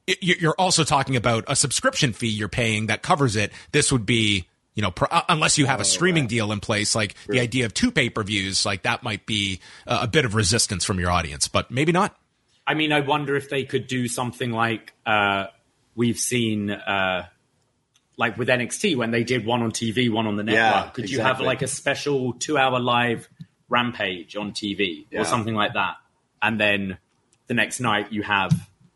it, 0.05 0.21
you're 0.21 0.55
also 0.57 0.83
talking 0.83 1.15
about 1.15 1.45
a 1.47 1.55
subscription 1.55 2.11
fee 2.13 2.27
you're 2.27 2.49
paying 2.49 2.87
that 2.87 3.01
covers 3.01 3.35
it. 3.35 3.51
This 3.71 3.91
would 3.91 4.05
be 4.05 4.47
you 4.75 4.81
know, 4.81 4.93
uh, 5.09 5.21
unless 5.29 5.57
you 5.57 5.65
have 5.65 5.79
a 5.79 5.81
oh, 5.81 5.85
streaming 5.85 6.23
right. 6.23 6.29
deal 6.29 6.51
in 6.51 6.59
place, 6.59 6.93
like 6.95 7.15
the 7.27 7.39
idea 7.39 7.65
of 7.65 7.73
two 7.73 7.91
pay 7.91 8.09
per 8.09 8.23
views, 8.23 8.65
like 8.65 8.83
that 8.83 9.01
might 9.03 9.25
be 9.25 9.61
a 9.87 10.07
bit 10.07 10.25
of 10.25 10.35
resistance 10.35 10.83
from 10.83 10.99
your 10.99 11.09
audience, 11.09 11.47
but 11.47 11.71
maybe 11.71 11.91
not. 11.91 12.15
I 12.67 12.73
mean, 12.73 12.91
I 12.91 12.99
wonder 12.99 13.35
if 13.35 13.49
they 13.49 13.63
could 13.63 13.87
do 13.87 14.07
something 14.07 14.51
like 14.51 14.93
uh, 15.05 15.47
we've 15.95 16.17
seen, 16.19 16.71
uh, 16.71 17.27
like 18.17 18.37
with 18.37 18.47
NXT 18.47 18.97
when 18.97 19.11
they 19.11 19.23
did 19.23 19.45
one 19.45 19.61
on 19.61 19.71
TV, 19.71 20.11
one 20.11 20.27
on 20.27 20.35
the 20.35 20.43
network. 20.43 20.85
Yeah, 20.85 20.89
could 20.91 21.05
exactly. 21.05 21.11
you 21.11 21.21
have 21.21 21.39
like 21.41 21.61
a 21.61 21.67
special 21.67 22.33
two 22.33 22.57
hour 22.57 22.79
live 22.79 23.29
rampage 23.69 24.35
on 24.35 24.51
TV 24.51 25.05
yeah. 25.09 25.21
or 25.21 25.25
something 25.25 25.55
like 25.55 25.73
that? 25.73 25.95
And 26.41 26.59
then 26.59 26.97
the 27.47 27.53
next 27.53 27.79
night 27.79 28.11
you 28.11 28.23
have 28.23 28.51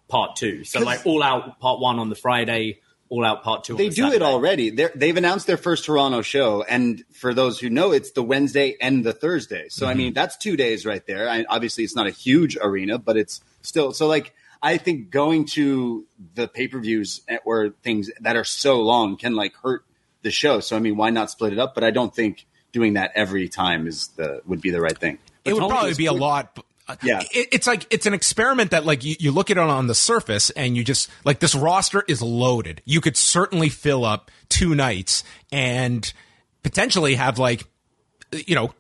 part 0.08 0.36
two. 0.36 0.64
So 0.64 0.82
like 0.82 1.06
all 1.06 1.24
out 1.24 1.60
part 1.60 1.80
one 1.80 2.00
on 2.00 2.10
the 2.10 2.16
Friday, 2.16 2.80
all 3.10 3.26
Out 3.26 3.44
Part 3.44 3.64
Two. 3.64 3.76
They 3.76 3.90
the 3.90 3.96
do 3.96 4.02
Saturday. 4.04 4.16
it 4.18 4.22
already. 4.22 4.70
they 4.70 4.90
they've 4.96 5.18
announced 5.18 5.48
their 5.48 5.58
first 5.58 5.86
Toronto 5.86 6.22
show, 6.22 6.64
and 6.64 7.04
for 7.12 7.34
those 7.34 7.60
who 7.60 7.70
know, 7.70 7.92
it's 7.92 8.12
the 8.12 8.24
Wednesday 8.24 8.78
and 8.80 9.04
the 9.04 9.14
Thursday. 9.14 9.68
So 9.70 9.86
mm-hmm. 9.86 9.92
I 9.92 9.94
mean, 9.96 10.14
that's 10.14 10.38
two 10.38 10.56
days 10.56 10.86
right 10.86 11.06
there. 11.06 11.30
I, 11.30 11.46
obviously, 11.50 11.84
it's 11.84 11.96
not 11.96 12.08
a 12.08 12.12
huge 12.12 12.58
arena, 12.62 12.98
but 12.98 13.18
it's 13.18 13.42
still 13.62 13.92
so. 13.94 14.08
Like, 14.08 14.34
I 14.62 14.78
think 14.78 15.10
going 15.10 15.46
to 15.48 16.06
the 16.36 16.48
pay 16.48 16.68
per 16.68 16.80
views 16.80 17.22
or 17.46 17.70
things 17.84 18.12
that 18.22 18.36
are 18.36 18.44
so 18.44 18.82
long 18.82 19.18
can 19.18 19.36
like 19.36 19.56
hurt 19.56 19.86
the 20.22 20.32
show. 20.32 20.60
So 20.60 20.76
I 20.76 20.80
mean, 20.80 20.96
why 20.96 21.10
not 21.10 21.32
split 21.32 21.54
it 21.54 21.60
up? 21.60 21.76
But 21.76 21.84
I 21.84 21.92
don't 21.92 22.14
think 22.14 22.46
doing 22.72 22.94
that 22.94 23.12
every 23.16 23.50
time 23.50 23.88
is 23.88 24.10
the 24.10 24.42
would 24.46 24.62
be 24.62 24.70
the 24.70 24.82
right 24.82 24.98
thing. 24.98 25.18
But 25.44 25.52
it 25.52 25.54
would 25.54 25.70
probably 25.70 25.96
be 25.96 26.06
a 26.06 26.14
lot 26.14 26.60
yeah. 27.04 27.22
It, 27.32 27.50
it's 27.52 27.68
like, 27.68 27.86
it's 27.92 28.06
an 28.06 28.14
experiment 28.14 28.72
that 28.72 28.86
like 28.86 29.04
you, 29.04 29.16
you 29.20 29.32
look 29.32 29.50
at 29.50 29.58
it 29.58 29.64
on 29.64 29.88
the 29.88 29.96
surface 29.96 30.50
and 30.52 30.76
you 30.76 30.84
just 30.84 31.10
like 31.26 31.40
this 31.40 31.56
roster 31.56 32.04
is 32.08 32.22
loaded. 32.22 32.82
You 32.86 33.02
could 33.02 33.18
certainly 33.18 33.70
fill 33.70 34.06
up 34.06 34.32
two 34.50 34.76
nights 34.76 35.24
and 35.52 36.12
potentially 36.64 37.16
have 37.16 37.40
like, 37.40 37.66
you 38.32 38.56
know, 38.56 38.74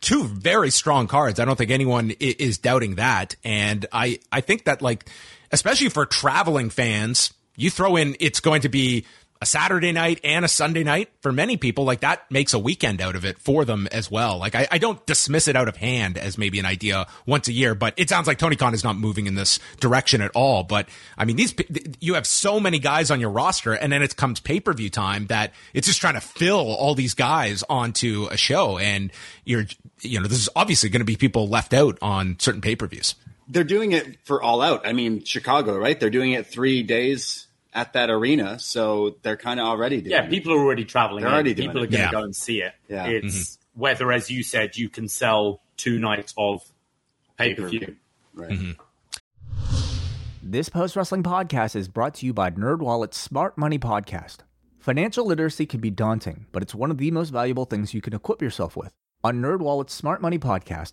two 0.00 0.24
very 0.24 0.70
strong 0.70 1.06
cards. 1.06 1.40
I 1.40 1.44
don't 1.44 1.56
think 1.56 1.70
anyone 1.70 2.10
is 2.20 2.58
doubting 2.58 2.96
that. 2.96 3.36
And 3.44 3.86
I, 3.92 4.20
I 4.30 4.40
think 4.40 4.64
that 4.64 4.82
like, 4.82 5.08
especially 5.50 5.88
for 5.88 6.04
traveling 6.06 6.70
fans, 6.70 7.32
you 7.56 7.70
throw 7.70 7.96
in, 7.96 8.16
it's 8.20 8.40
going 8.40 8.62
to 8.62 8.68
be 8.68 9.06
a 9.42 9.46
Saturday 9.46 9.90
night 9.90 10.20
and 10.22 10.44
a 10.44 10.48
Sunday 10.48 10.84
night 10.84 11.10
for 11.20 11.32
many 11.32 11.56
people, 11.56 11.84
like 11.84 11.98
that 12.00 12.30
makes 12.30 12.54
a 12.54 12.60
weekend 12.60 13.02
out 13.02 13.16
of 13.16 13.24
it 13.24 13.40
for 13.40 13.64
them 13.64 13.88
as 13.90 14.08
well. 14.08 14.38
Like 14.38 14.54
I, 14.54 14.68
I, 14.70 14.78
don't 14.78 15.04
dismiss 15.04 15.48
it 15.48 15.56
out 15.56 15.66
of 15.66 15.76
hand 15.76 16.16
as 16.16 16.38
maybe 16.38 16.60
an 16.60 16.64
idea 16.64 17.08
once 17.26 17.48
a 17.48 17.52
year, 17.52 17.74
but 17.74 17.92
it 17.96 18.08
sounds 18.08 18.28
like 18.28 18.38
Tony 18.38 18.54
Khan 18.54 18.72
is 18.72 18.84
not 18.84 18.96
moving 18.96 19.26
in 19.26 19.34
this 19.34 19.58
direction 19.80 20.20
at 20.20 20.30
all. 20.36 20.62
But 20.62 20.88
I 21.18 21.24
mean, 21.24 21.34
these, 21.34 21.56
you 21.98 22.14
have 22.14 22.24
so 22.24 22.60
many 22.60 22.78
guys 22.78 23.10
on 23.10 23.18
your 23.18 23.30
roster 23.30 23.72
and 23.72 23.92
then 23.92 24.00
it 24.00 24.14
comes 24.14 24.38
pay 24.38 24.60
per 24.60 24.72
view 24.72 24.88
time 24.88 25.26
that 25.26 25.52
it's 25.74 25.88
just 25.88 26.00
trying 26.00 26.14
to 26.14 26.20
fill 26.20 26.72
all 26.72 26.94
these 26.94 27.14
guys 27.14 27.64
onto 27.68 28.28
a 28.30 28.36
show. 28.36 28.78
And 28.78 29.10
you're, 29.44 29.66
you 30.02 30.20
know, 30.20 30.28
this 30.28 30.38
is 30.38 30.50
obviously 30.54 30.88
going 30.88 31.00
to 31.00 31.04
be 31.04 31.16
people 31.16 31.48
left 31.48 31.74
out 31.74 31.98
on 32.00 32.38
certain 32.38 32.60
pay 32.60 32.76
per 32.76 32.86
views. 32.86 33.16
They're 33.48 33.64
doing 33.64 33.90
it 33.90 34.18
for 34.24 34.40
all 34.40 34.62
out. 34.62 34.86
I 34.86 34.92
mean, 34.92 35.24
Chicago, 35.24 35.76
right? 35.76 35.98
They're 35.98 36.10
doing 36.10 36.30
it 36.30 36.46
three 36.46 36.84
days 36.84 37.48
at 37.72 37.94
that 37.94 38.10
arena, 38.10 38.58
so 38.58 39.16
they're 39.22 39.36
kind 39.36 39.58
of 39.58 39.66
already 39.66 40.00
doing. 40.00 40.10
Yeah, 40.10 40.28
people 40.28 40.52
are 40.52 40.58
already 40.58 40.84
traveling. 40.84 41.24
They're 41.24 41.32
already 41.32 41.54
people 41.54 41.78
are 41.78 41.86
going 41.86 41.90
to 41.90 41.98
yeah. 41.98 42.10
go 42.10 42.22
and 42.22 42.36
see 42.36 42.62
it. 42.62 42.74
Yeah. 42.88 43.06
It's 43.06 43.34
mm-hmm. 43.34 43.80
whether, 43.80 44.12
as 44.12 44.30
you 44.30 44.42
said, 44.42 44.76
you 44.76 44.88
can 44.88 45.08
sell 45.08 45.62
two 45.76 45.98
nights 45.98 46.34
of 46.36 46.62
pay 47.38 47.54
per 47.54 47.68
view. 47.68 47.96
Right. 48.34 48.50
Mm-hmm. 48.50 48.72
This 50.42 50.68
post 50.68 50.96
wrestling 50.96 51.22
podcast 51.22 51.76
is 51.76 51.88
brought 51.88 52.14
to 52.16 52.26
you 52.26 52.34
by 52.34 52.50
NerdWallet's 52.50 53.16
Smart 53.16 53.56
Money 53.56 53.78
Podcast. 53.78 54.38
Financial 54.78 55.24
literacy 55.24 55.64
can 55.66 55.80
be 55.80 55.90
daunting, 55.90 56.46
but 56.50 56.62
it's 56.62 56.74
one 56.74 56.90
of 56.90 56.98
the 56.98 57.10
most 57.12 57.30
valuable 57.30 57.64
things 57.64 57.94
you 57.94 58.00
can 58.00 58.12
equip 58.12 58.42
yourself 58.42 58.76
with. 58.76 58.92
On 59.22 59.40
NerdWallet's 59.40 59.94
Smart 59.94 60.20
Money 60.20 60.38
Podcast 60.38 60.92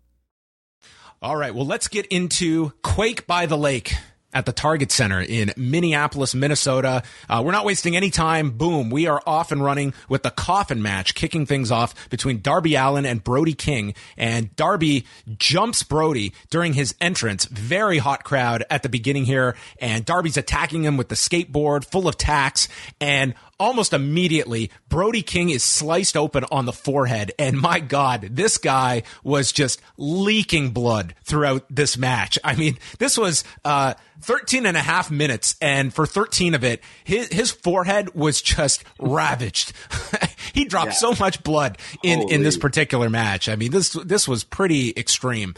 All 1.23 1.35
right. 1.35 1.53
Well, 1.53 1.67
let's 1.67 1.87
get 1.87 2.07
into 2.07 2.71
Quake 2.81 3.27
by 3.27 3.45
the 3.45 3.55
Lake 3.55 3.93
at 4.33 4.47
the 4.47 4.51
Target 4.51 4.91
Center 4.91 5.21
in 5.21 5.53
Minneapolis, 5.55 6.33
Minnesota. 6.33 7.03
Uh, 7.29 7.43
we're 7.45 7.51
not 7.51 7.63
wasting 7.63 7.95
any 7.95 8.09
time. 8.09 8.49
Boom. 8.49 8.89
We 8.89 9.05
are 9.05 9.21
off 9.27 9.51
and 9.51 9.63
running 9.63 9.93
with 10.09 10.23
the 10.23 10.31
coffin 10.31 10.81
match, 10.81 11.13
kicking 11.13 11.45
things 11.45 11.69
off 11.69 12.09
between 12.09 12.41
Darby 12.41 12.73
Allin 12.73 13.05
and 13.05 13.23
Brody 13.23 13.53
King. 13.53 13.93
And 14.17 14.55
Darby 14.55 15.05
jumps 15.37 15.83
Brody 15.83 16.33
during 16.49 16.73
his 16.73 16.95
entrance. 16.99 17.45
Very 17.45 17.99
hot 17.99 18.23
crowd 18.23 18.63
at 18.71 18.81
the 18.81 18.89
beginning 18.89 19.25
here. 19.25 19.55
And 19.79 20.03
Darby's 20.03 20.37
attacking 20.37 20.83
him 20.85 20.97
with 20.97 21.09
the 21.09 21.15
skateboard 21.15 21.85
full 21.85 22.07
of 22.07 22.17
tacks. 22.17 22.67
And 22.99 23.35
almost 23.61 23.93
immediately, 23.93 24.71
Brody 24.89 25.21
King 25.21 25.51
is 25.51 25.63
sliced 25.63 26.17
open 26.17 26.43
on 26.51 26.65
the 26.65 26.73
forehead. 26.73 27.31
And 27.37 27.59
my 27.61 27.79
God, 27.79 28.21
this 28.31 28.57
guy 28.57 29.03
was 29.23 29.51
just 29.51 29.79
leaking 29.97 30.71
blood 30.71 31.13
throughout 31.23 31.65
this 31.69 31.95
match. 31.95 32.39
I 32.43 32.55
mean, 32.55 32.79
this 32.97 33.17
was, 33.19 33.43
uh, 33.63 33.93
13 34.21 34.65
and 34.65 34.77
a 34.77 34.81
half 34.81 35.11
minutes. 35.11 35.55
And 35.61 35.93
for 35.93 36.05
13 36.05 36.55
of 36.55 36.63
it, 36.63 36.81
his, 37.03 37.27
his 37.29 37.51
forehead 37.51 38.15
was 38.15 38.41
just 38.41 38.83
ravaged. 38.99 39.73
he 40.53 40.65
dropped 40.65 40.93
yeah. 40.93 40.97
so 40.97 41.13
much 41.19 41.43
blood 41.43 41.77
in, 42.03 42.29
in 42.29 42.43
this 42.43 42.57
particular 42.57 43.09
match. 43.09 43.49
I 43.49 43.55
mean, 43.55 43.71
this, 43.71 43.93
this 43.93 44.27
was 44.27 44.43
pretty 44.43 44.93
extreme. 44.95 45.55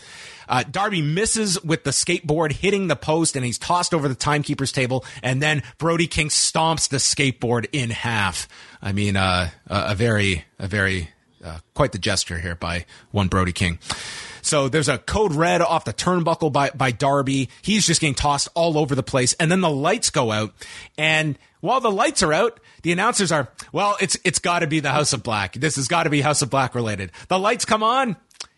Uh, 0.48 0.63
Darby 0.70 1.02
misses 1.02 1.62
with 1.63 1.84
the 1.84 1.92
skateboard 1.92 2.52
hitting 2.52 2.88
the 2.88 2.96
post 2.96 3.36
and 3.36 3.46
he's 3.46 3.58
tossed 3.58 3.94
over 3.94 4.08
the 4.08 4.16
timekeeper's 4.16 4.72
table. 4.72 5.06
And 5.22 5.42
then 5.42 5.63
Brody 5.78 6.08
King 6.08 6.30
stomps 6.30 6.89
the 6.89 6.98
skateboard 6.98 7.68
in 7.72 7.89
half. 7.93 8.47
I 8.82 8.91
mean, 8.91 9.15
uh, 9.15 9.49
a 9.67 9.95
very, 9.95 10.45
a 10.60 10.67
very, 10.67 11.10
uh, 11.43 11.60
quite 11.73 11.91
the 11.91 11.97
gesture 11.97 12.39
here 12.39 12.56
by 12.56 12.86
one 13.12 13.27
Brody 13.27 13.51
King. 13.51 13.79
So 14.41 14.67
there's 14.67 14.89
a 14.89 14.97
code 14.97 15.34
red 15.34 15.62
off 15.62 15.86
the 15.86 15.93
turnbuckle 15.93 16.51
by, 16.51 16.71
by 16.71 16.91
Darby. 16.91 17.49
He's 17.62 17.88
just 17.88 18.01
getting 18.01 18.13
tossed 18.13 18.49
all 18.53 18.77
over 18.77 18.93
the 18.93 19.03
place. 19.03 19.34
And 19.36 19.49
then 19.49 19.62
the 19.62 19.69
lights 19.69 20.10
go 20.10 20.32
out. 20.32 20.53
And 20.97 21.39
while 21.62 21.79
the 21.79 21.91
lights 21.91 22.21
are 22.23 22.34
out, 22.34 22.60
the 22.82 22.91
announcers 22.91 23.32
are, 23.32 23.47
well, 23.71 23.95
it's, 24.01 24.17
it's 24.25 24.39
gotta 24.39 24.67
be 24.67 24.82
the 24.82 24.91
House 24.91 25.13
of 25.13 25.23
Black. 25.23 25.53
This 25.53 25.77
has 25.77 25.88
gotta 25.88 26.10
be 26.10 26.19
House 26.19 26.41
of 26.41 26.49
Black 26.49 26.75
related. 26.75 27.12
The 27.29 27.39
lights 27.39 27.63
come 27.63 27.84
on. 27.84 28.17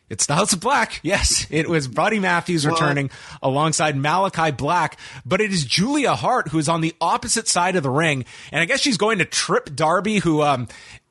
It's 0.10 0.28
the 0.28 0.36
House 0.36 0.54
of 0.54 0.60
Black. 0.60 1.00
Yes, 1.04 1.48
it 1.50 1.68
was 1.68 1.88
Buddy 1.88 2.20
Matthews 2.20 2.66
returning 2.66 3.10
alongside 3.42 3.98
Malachi 3.98 4.52
Black, 4.52 5.00
but 5.26 5.42
it 5.42 5.52
is 5.52 5.66
Julia 5.66 6.14
Hart 6.14 6.50
who 6.50 6.60
is 6.60 6.70
on 6.70 6.82
the 6.82 6.94
opposite 7.02 7.48
side 7.48 7.76
of 7.76 7.84
the 7.84 7.90
ring, 7.90 8.26
and 8.52 8.62
I 8.62 8.66
guess 8.66 8.82
she's 8.82 8.98
going 8.98 9.18
to 9.20 9.26
trip 9.26 9.76
Darby, 9.76 10.20
who 10.20 10.42
um, 10.44 10.68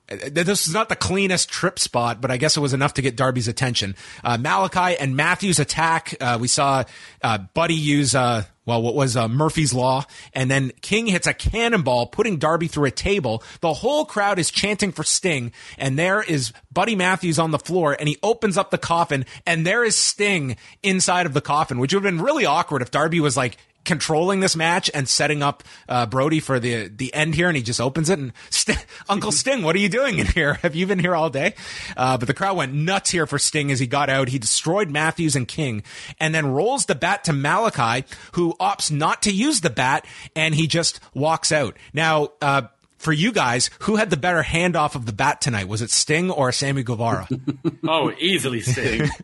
this 0.07 0.67
is 0.67 0.73
not 0.73 0.89
the 0.89 0.95
cleanest 0.95 1.49
trip 1.49 1.79
spot, 1.79 2.21
but 2.21 2.31
I 2.31 2.37
guess 2.37 2.55
it 2.55 2.59
was 2.59 2.73
enough 2.73 2.93
to 2.95 3.01
get 3.01 3.15
Darby's 3.15 3.47
attention. 3.47 3.95
Uh, 4.23 4.37
Malachi 4.37 4.97
and 4.97 5.15
Matthews 5.15 5.59
attack. 5.59 6.15
Uh, 6.21 6.37
we 6.39 6.47
saw 6.47 6.83
uh, 7.21 7.39
Buddy 7.53 7.75
use 7.75 8.13
uh, 8.13 8.43
well, 8.65 8.81
what 8.81 8.95
was 8.95 9.15
uh, 9.15 9.27
Murphy's 9.27 9.73
Law, 9.73 10.05
and 10.33 10.49
then 10.49 10.71
King 10.81 11.07
hits 11.07 11.27
a 11.27 11.33
cannonball, 11.33 12.07
putting 12.07 12.37
Darby 12.37 12.67
through 12.67 12.85
a 12.85 12.91
table. 12.91 13.43
The 13.61 13.73
whole 13.73 14.05
crowd 14.05 14.39
is 14.39 14.49
chanting 14.49 14.91
for 14.91 15.03
Sting, 15.03 15.51
and 15.77 15.99
there 15.99 16.21
is 16.21 16.51
Buddy 16.71 16.95
Matthews 16.95 17.37
on 17.37 17.51
the 17.51 17.59
floor, 17.59 17.95
and 17.97 18.09
he 18.09 18.17
opens 18.23 18.57
up 18.57 18.71
the 18.71 18.77
coffin, 18.77 19.25
and 19.45 19.65
there 19.65 19.83
is 19.83 19.95
Sting 19.95 20.57
inside 20.81 21.25
of 21.25 21.33
the 21.33 21.41
coffin, 21.41 21.79
which 21.79 21.93
would 21.93 22.03
have 22.03 22.11
been 22.11 22.23
really 22.23 22.45
awkward 22.45 22.81
if 22.81 22.91
Darby 22.91 23.19
was 23.19 23.37
like 23.37 23.57
controlling 23.85 24.39
this 24.39 24.55
match 24.55 24.89
and 24.93 25.07
setting 25.07 25.41
up 25.41 25.63
uh, 25.87 26.05
Brody 26.05 26.39
for 26.39 26.59
the 26.59 26.87
the 26.87 27.13
end 27.13 27.35
here, 27.35 27.47
and 27.47 27.55
he 27.55 27.63
just 27.63 27.79
opens 27.79 28.09
it 28.09 28.19
and 28.19 28.33
St- 28.49 28.85
Uncle 29.07 29.31
Sting, 29.31 29.63
what 29.63 29.75
are 29.75 29.79
you 29.79 29.89
doing 29.89 30.19
in 30.19 30.27
here? 30.27 30.53
Have 30.61 30.75
you 30.75 30.87
been 30.87 30.99
here 30.99 31.15
all 31.15 31.29
day? 31.29 31.55
Uh, 31.95 32.17
but 32.17 32.27
the 32.27 32.33
crowd 32.33 32.57
went 32.57 32.73
nuts 32.73 33.11
here 33.11 33.25
for 33.25 33.39
Sting 33.39 33.71
as 33.71 33.79
he 33.79 33.87
got 33.87 34.09
out. 34.09 34.29
He 34.29 34.39
destroyed 34.39 34.89
Matthews 34.89 35.35
and 35.35 35.47
King, 35.47 35.83
and 36.19 36.33
then 36.33 36.47
rolls 36.47 36.85
the 36.85 36.95
bat 36.95 37.23
to 37.25 37.33
Malachi, 37.33 38.05
who 38.33 38.53
opts 38.59 38.91
not 38.91 39.21
to 39.23 39.31
use 39.31 39.61
the 39.61 39.69
bat, 39.69 40.05
and 40.35 40.55
he 40.55 40.67
just 40.67 40.99
walks 41.13 41.51
out. 41.51 41.77
Now. 41.93 42.29
Uh, 42.41 42.63
for 43.05 43.13
you 43.13 43.31
guys, 43.31 43.69
who 43.83 43.97
had 43.97 44.09
the 44.09 44.17
better 44.17 44.41
handoff 44.41 44.95
of 44.95 45.05
the 45.05 45.13
bat 45.13 45.39
tonight? 45.39 45.67
Was 45.67 45.83
it 45.83 45.91
Sting 45.91 46.31
or 46.31 46.51
Sammy 46.51 46.81
Guevara? 46.81 47.27
oh, 47.87 48.11
easily 48.19 48.59
Sting. 48.61 49.09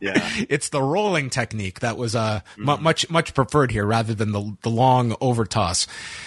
Yeah. 0.00 0.20
it's 0.50 0.68
the 0.68 0.82
rolling 0.82 1.30
technique 1.30 1.80
that 1.80 1.96
was 1.96 2.14
uh, 2.14 2.40
mu 2.58 2.76
much 2.76 3.08
much 3.08 3.32
preferred 3.32 3.70
here 3.70 3.86
rather 3.86 4.12
than 4.12 4.32
the 4.32 4.54
the 4.60 4.68
long 4.68 5.16
over 5.18 5.46
toss. 5.46 5.86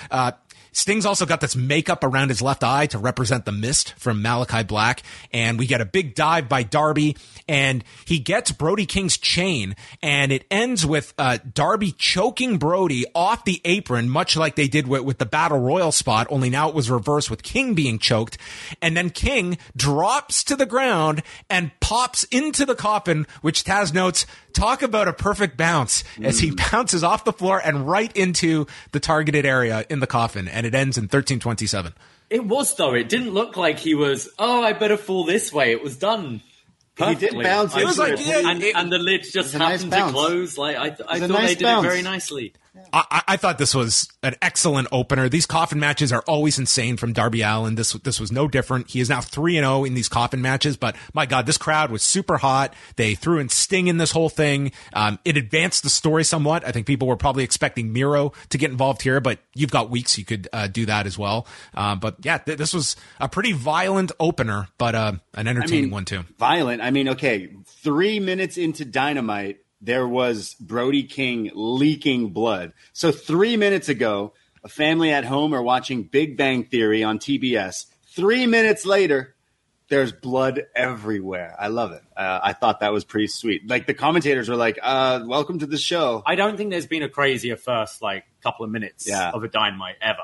Uh, 0.09 0.31
Sting's 0.77 1.07
also 1.07 1.25
got 1.25 1.41
this 1.41 1.55
makeup 1.55 2.03
around 2.03 2.29
his 2.29 2.39
left 2.39 2.63
eye 2.63 2.85
to 2.85 2.99
represent 2.99 3.45
the 3.45 3.51
mist 3.51 3.95
from 3.97 4.21
Malachi 4.21 4.61
Black. 4.61 5.01
And 5.33 5.57
we 5.57 5.65
get 5.65 5.81
a 5.81 5.85
big 5.85 6.13
dive 6.13 6.47
by 6.47 6.61
Darby 6.61 7.17
and 7.49 7.83
he 8.05 8.19
gets 8.19 8.51
Brody 8.51 8.85
King's 8.85 9.17
chain 9.17 9.75
and 10.03 10.31
it 10.31 10.45
ends 10.51 10.85
with, 10.85 11.15
uh, 11.17 11.39
Darby 11.51 11.93
choking 11.93 12.59
Brody 12.59 13.05
off 13.15 13.43
the 13.43 13.59
apron, 13.65 14.07
much 14.07 14.37
like 14.37 14.55
they 14.55 14.67
did 14.67 14.87
with, 14.87 15.01
with 15.01 15.17
the 15.17 15.25
battle 15.25 15.59
royal 15.59 15.91
spot, 15.91 16.27
only 16.29 16.51
now 16.51 16.69
it 16.69 16.75
was 16.75 16.91
reversed 16.91 17.31
with 17.31 17.41
King 17.41 17.73
being 17.73 17.97
choked. 17.97 18.37
And 18.79 18.95
then 18.95 19.09
King 19.09 19.57
drops 19.75 20.43
to 20.43 20.55
the 20.55 20.67
ground 20.67 21.23
and 21.49 21.71
pops 21.79 22.23
into 22.25 22.67
the 22.67 22.75
coffin, 22.75 23.25
which 23.41 23.63
Taz 23.63 23.95
notes, 23.95 24.27
talk 24.57 24.81
about 24.81 25.07
a 25.07 25.13
perfect 25.13 25.57
bounce 25.57 26.03
as 26.21 26.39
he 26.39 26.51
mm. 26.51 26.71
bounces 26.71 27.03
off 27.03 27.23
the 27.23 27.33
floor 27.33 27.61
and 27.63 27.87
right 27.87 28.15
into 28.15 28.67
the 28.91 28.99
targeted 28.99 29.45
area 29.45 29.85
in 29.89 29.99
the 29.99 30.07
coffin. 30.07 30.47
And 30.47 30.65
it 30.65 30.73
ends 30.73 30.97
in 30.97 31.03
1327. 31.03 31.93
It 32.29 32.45
was 32.45 32.75
though. 32.75 32.93
It 32.93 33.07
didn't 33.07 33.31
look 33.31 33.55
like 33.55 33.79
he 33.79 33.95
was. 33.95 34.29
Oh, 34.37 34.63
I 34.63 34.73
better 34.73 34.97
fall 34.97 35.23
this 35.23 35.53
way. 35.53 35.71
It 35.71 35.81
was 35.81 35.97
done. 35.97 36.41
He 36.97 37.05
did 37.05 37.19
perfectly. 37.19 37.43
bounce 37.43 37.77
It 37.77 37.85
was 37.85 37.95
thought- 37.95 38.09
like, 38.09 38.25
yeah, 38.25 38.49
and, 38.49 38.63
it- 38.63 38.75
and 38.75 38.91
the 38.91 38.97
lid 38.97 39.21
just 39.23 39.35
was 39.35 39.55
a 39.55 39.59
nice 39.59 39.83
happened 39.83 40.07
to 40.07 40.11
close. 40.11 40.57
Like 40.57 40.77
I, 40.77 40.85
I 40.87 41.19
thought 41.19 41.29
nice 41.29 41.49
they 41.49 41.55
did 41.55 41.63
bounce. 41.63 41.85
it 41.85 41.89
very 41.89 42.01
nicely. 42.01 42.53
I, 42.93 43.21
I 43.27 43.37
thought 43.37 43.57
this 43.57 43.75
was 43.75 44.09
an 44.23 44.35
excellent 44.41 44.87
opener. 44.91 45.29
These 45.29 45.45
coffin 45.45 45.79
matches 45.79 46.11
are 46.11 46.23
always 46.27 46.57
insane 46.57 46.97
from 46.97 47.13
Darby 47.13 47.41
Allin. 47.41 47.75
This 47.75 47.93
this 47.93 48.19
was 48.19 48.31
no 48.31 48.47
different. 48.47 48.89
He 48.89 48.99
is 48.99 49.09
now 49.09 49.21
three 49.21 49.57
and 49.57 49.65
zero 49.65 49.83
in 49.83 49.93
these 49.93 50.09
coffin 50.09 50.41
matches. 50.41 50.77
But 50.77 50.95
my 51.13 51.25
God, 51.25 51.45
this 51.45 51.57
crowd 51.57 51.91
was 51.91 52.03
super 52.03 52.37
hot. 52.37 52.73
They 52.95 53.15
threw 53.15 53.39
in 53.39 53.49
Sting 53.49 53.87
in 53.87 53.97
this 53.97 54.11
whole 54.11 54.29
thing. 54.29 54.71
Um, 54.93 55.19
it 55.25 55.37
advanced 55.37 55.83
the 55.83 55.89
story 55.89 56.23
somewhat. 56.23 56.65
I 56.65 56.71
think 56.71 56.87
people 56.87 57.07
were 57.07 57.17
probably 57.17 57.43
expecting 57.43 57.93
Miro 57.93 58.33
to 58.49 58.57
get 58.57 58.71
involved 58.71 59.01
here, 59.01 59.19
but 59.19 59.39
you've 59.53 59.71
got 59.71 59.89
weeks 59.89 60.17
you 60.17 60.25
could 60.25 60.47
uh, 60.53 60.67
do 60.67 60.85
that 60.85 61.05
as 61.05 61.17
well. 61.17 61.47
Uh, 61.73 61.95
but 61.95 62.17
yeah, 62.23 62.37
th- 62.37 62.57
this 62.57 62.73
was 62.73 62.95
a 63.19 63.29
pretty 63.29 63.51
violent 63.51 64.11
opener, 64.19 64.67
but 64.77 64.95
uh, 64.95 65.13
an 65.33 65.47
entertaining 65.47 65.91
one 65.91 66.05
too. 66.05 66.23
Violent. 66.37 66.81
I 66.81 66.91
mean, 66.91 67.09
okay, 67.09 67.49
three 67.65 68.19
minutes 68.19 68.57
into 68.57 68.85
Dynamite, 68.85 69.59
there 69.81 70.07
was 70.07 70.55
Brody 70.55 71.03
King 71.03 71.51
leaking 71.53 72.29
blood. 72.31 72.73
So 72.93 73.11
three 73.11 73.57
minutes 73.57 73.89
ago, 73.89 74.33
a 74.63 74.69
family 74.69 75.11
at 75.11 75.23
home 75.25 75.53
are 75.53 75.61
watching 75.61 76.03
Big 76.03 76.35
Bang 76.37 76.63
Theory 76.65 77.03
on 77.03 77.19
TBS. 77.19 77.85
Three 78.15 78.47
minutes 78.47 78.85
later, 78.85 79.35
there's 79.89 80.11
blood 80.11 80.63
everywhere. 80.75 81.55
I 81.57 81.67
love 81.67 81.91
it. 81.93 82.01
Uh, 82.17 82.39
I 82.43 82.53
thought 82.53 82.81
that 82.81 82.91
was 82.91 83.05
pretty 83.05 83.27
sweet. 83.27 83.69
Like 83.69 83.87
the 83.87 83.93
commentators 83.93 84.49
were 84.49 84.55
like, 84.57 84.77
uh, 84.81 85.21
"Welcome 85.25 85.59
to 85.59 85.65
the 85.67 85.77
show." 85.77 86.23
I 86.25 86.35
don't 86.35 86.57
think 86.57 86.71
there's 86.71 86.87
been 86.87 87.03
a 87.03 87.09
crazier 87.09 87.55
first 87.55 88.01
like 88.01 88.25
couple 88.43 88.65
of 88.65 88.71
minutes 88.71 89.07
Yeah. 89.07 89.31
of 89.31 89.43
a 89.43 89.47
dynamite 89.47 89.95
ever. 90.01 90.17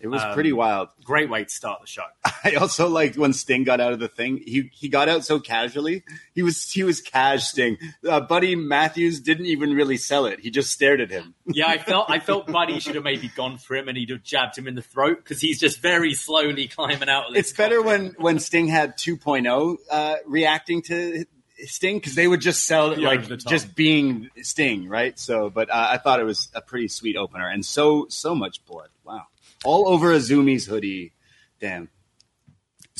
It 0.00 0.08
was 0.08 0.22
Um, 0.22 0.32
pretty 0.34 0.52
wild. 0.52 0.88
Great 1.04 1.28
way 1.28 1.44
to 1.44 1.50
start 1.50 1.80
the 1.80 1.86
show. 1.86 2.02
I 2.44 2.54
also 2.54 2.88
liked 2.88 3.16
when 3.16 3.32
Sting 3.32 3.64
got 3.64 3.80
out 3.80 3.92
of 3.92 3.98
the 4.00 4.08
thing. 4.08 4.38
He 4.44 4.70
he 4.72 4.88
got 4.88 5.08
out 5.08 5.24
so 5.24 5.38
casually. 5.38 6.02
He 6.34 6.42
was 6.42 6.70
he 6.70 6.82
was 6.82 7.00
cash 7.00 7.44
Sting. 7.44 7.78
Uh, 8.08 8.20
Buddy 8.20 8.56
Matthews 8.56 9.20
didn't 9.20 9.46
even 9.46 9.74
really 9.74 9.96
sell 9.96 10.26
it. 10.26 10.40
He 10.40 10.50
just 10.50 10.72
stared 10.72 11.00
at 11.00 11.10
him. 11.10 11.34
Yeah, 11.54 11.66
I 11.68 11.78
felt 11.78 12.08
I 12.10 12.18
felt 12.18 12.46
Buddy 12.46 12.78
should 12.80 12.94
have 12.94 13.04
maybe 13.04 13.28
gone 13.28 13.58
for 13.58 13.76
him 13.76 13.88
and 13.88 13.96
he'd 13.98 14.10
have 14.10 14.22
jabbed 14.22 14.56
him 14.56 14.66
in 14.68 14.74
the 14.74 14.82
throat 14.82 15.18
because 15.18 15.40
he's 15.40 15.58
just 15.60 15.80
very 15.82 16.14
slowly 16.14 16.68
climbing 16.68 17.08
out. 17.08 17.28
Of 17.28 17.34
this 17.34 17.50
It's 17.50 17.56
better 17.56 17.82
when 17.82 18.14
when 18.18 18.38
Sting 18.38 18.68
had 18.68 18.96
2.0 18.96 19.76
uh, 19.90 20.16
reacting 20.26 20.82
to 20.82 21.24
Sting 21.64 21.98
because 21.98 22.14
they 22.14 22.26
would 22.26 22.40
just 22.40 22.64
sell 22.64 22.92
it 22.92 22.98
Yeah, 23.00 23.08
like 23.08 23.18
over 23.20 23.28
the 23.28 23.36
top. 23.36 23.50
just 23.50 23.74
being 23.74 24.30
Sting, 24.42 24.88
right? 24.88 25.18
So, 25.18 25.50
but 25.50 25.68
uh, 25.70 25.88
I 25.90 25.98
thought 25.98 26.20
it 26.20 26.24
was 26.24 26.48
a 26.54 26.60
pretty 26.60 26.88
sweet 26.88 27.16
opener 27.16 27.48
and 27.48 27.64
so 27.64 28.06
so 28.08 28.34
much 28.34 28.64
blood. 28.64 28.88
Wow, 29.04 29.26
all 29.64 29.88
over 29.88 30.12
Azumi's 30.14 30.66
hoodie. 30.66 31.12
Damn. 31.60 31.88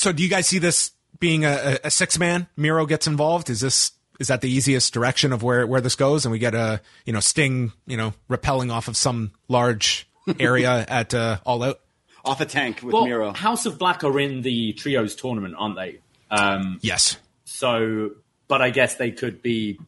So 0.03 0.11
do 0.11 0.20
you 0.20 0.28
guys 0.28 0.48
see 0.48 0.59
this 0.59 0.90
being 1.20 1.44
a, 1.44 1.78
a 1.84 1.90
six 1.90 2.18
man? 2.18 2.48
Miro 2.57 2.86
gets 2.86 3.07
involved. 3.07 3.48
Is 3.48 3.61
this 3.61 3.92
is 4.18 4.26
that 4.26 4.40
the 4.40 4.50
easiest 4.50 4.92
direction 4.92 5.32
of 5.32 5.44
where 5.44 5.64
where 5.64 5.80
this 5.80 5.94
goes? 5.94 6.24
And 6.24 6.32
we 6.32 6.40
get 6.40 6.57
a 6.57 6.80
you 7.07 7.12
know 7.12 7.20
Sting 7.20 7.70
you 7.86 7.96
know 7.96 8.12
repelling 8.26 8.72
off 8.72 8.88
of 8.88 8.96
some 8.96 9.30
large 9.46 10.09
area 10.40 10.84
at 10.88 11.14
uh, 11.14 11.38
All 11.46 11.62
Out. 11.62 11.78
Off 12.24 12.40
a 12.40 12.46
tank 12.46 12.82
with 12.82 12.92
well, 12.92 13.05
Miro. 13.05 13.32
House 13.32 13.64
of 13.64 13.78
Black 13.78 14.03
are 14.03 14.18
in 14.18 14.42
the 14.42 14.72
trios 14.72 15.14
tournament, 15.14 15.55
aren't 15.57 15.76
they? 15.76 16.00
Um, 16.32 16.80
Yes. 16.82 17.16
so, 17.44 18.11
but 18.48 18.61
I 18.61 18.70
guess 18.70 18.96
they 18.96 19.12
could 19.12 19.40
be 19.40 19.78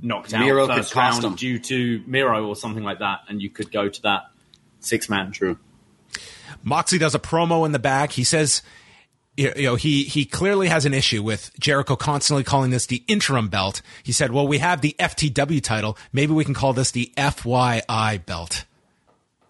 knocked 0.00 0.32
out 0.32 0.40
Miro 0.40 0.68
could 0.68 0.76
first 0.76 0.94
cost 0.94 1.22
round 1.22 1.24
them. 1.24 1.34
due 1.34 1.58
to 1.58 2.02
Miro 2.06 2.46
or 2.46 2.56
something 2.56 2.82
like 2.82 3.00
that, 3.00 3.20
and 3.28 3.42
you 3.42 3.50
could 3.50 3.70
go 3.70 3.90
to 3.90 4.02
that 4.02 4.22
six 4.78 5.10
man. 5.10 5.32
True. 5.32 5.58
Moxley 6.62 6.98
does 6.98 7.14
a 7.14 7.18
promo 7.18 7.66
in 7.66 7.72
the 7.72 7.78
back. 7.78 8.12
He 8.12 8.24
says, 8.24 8.62
you 9.36 9.62
know, 9.62 9.74
he, 9.76 10.04
he 10.04 10.24
clearly 10.24 10.68
has 10.68 10.84
an 10.84 10.94
issue 10.94 11.22
with 11.22 11.50
Jericho 11.58 11.96
constantly 11.96 12.44
calling 12.44 12.70
this 12.70 12.86
the 12.86 13.02
interim 13.06 13.48
belt. 13.48 13.80
He 14.02 14.12
said, 14.12 14.32
well, 14.32 14.46
we 14.46 14.58
have 14.58 14.80
the 14.80 14.94
FTW 14.98 15.62
title. 15.62 15.96
Maybe 16.12 16.32
we 16.32 16.44
can 16.44 16.54
call 16.54 16.72
this 16.72 16.90
the 16.90 17.12
FYI 17.16 18.24
belt. 18.26 18.64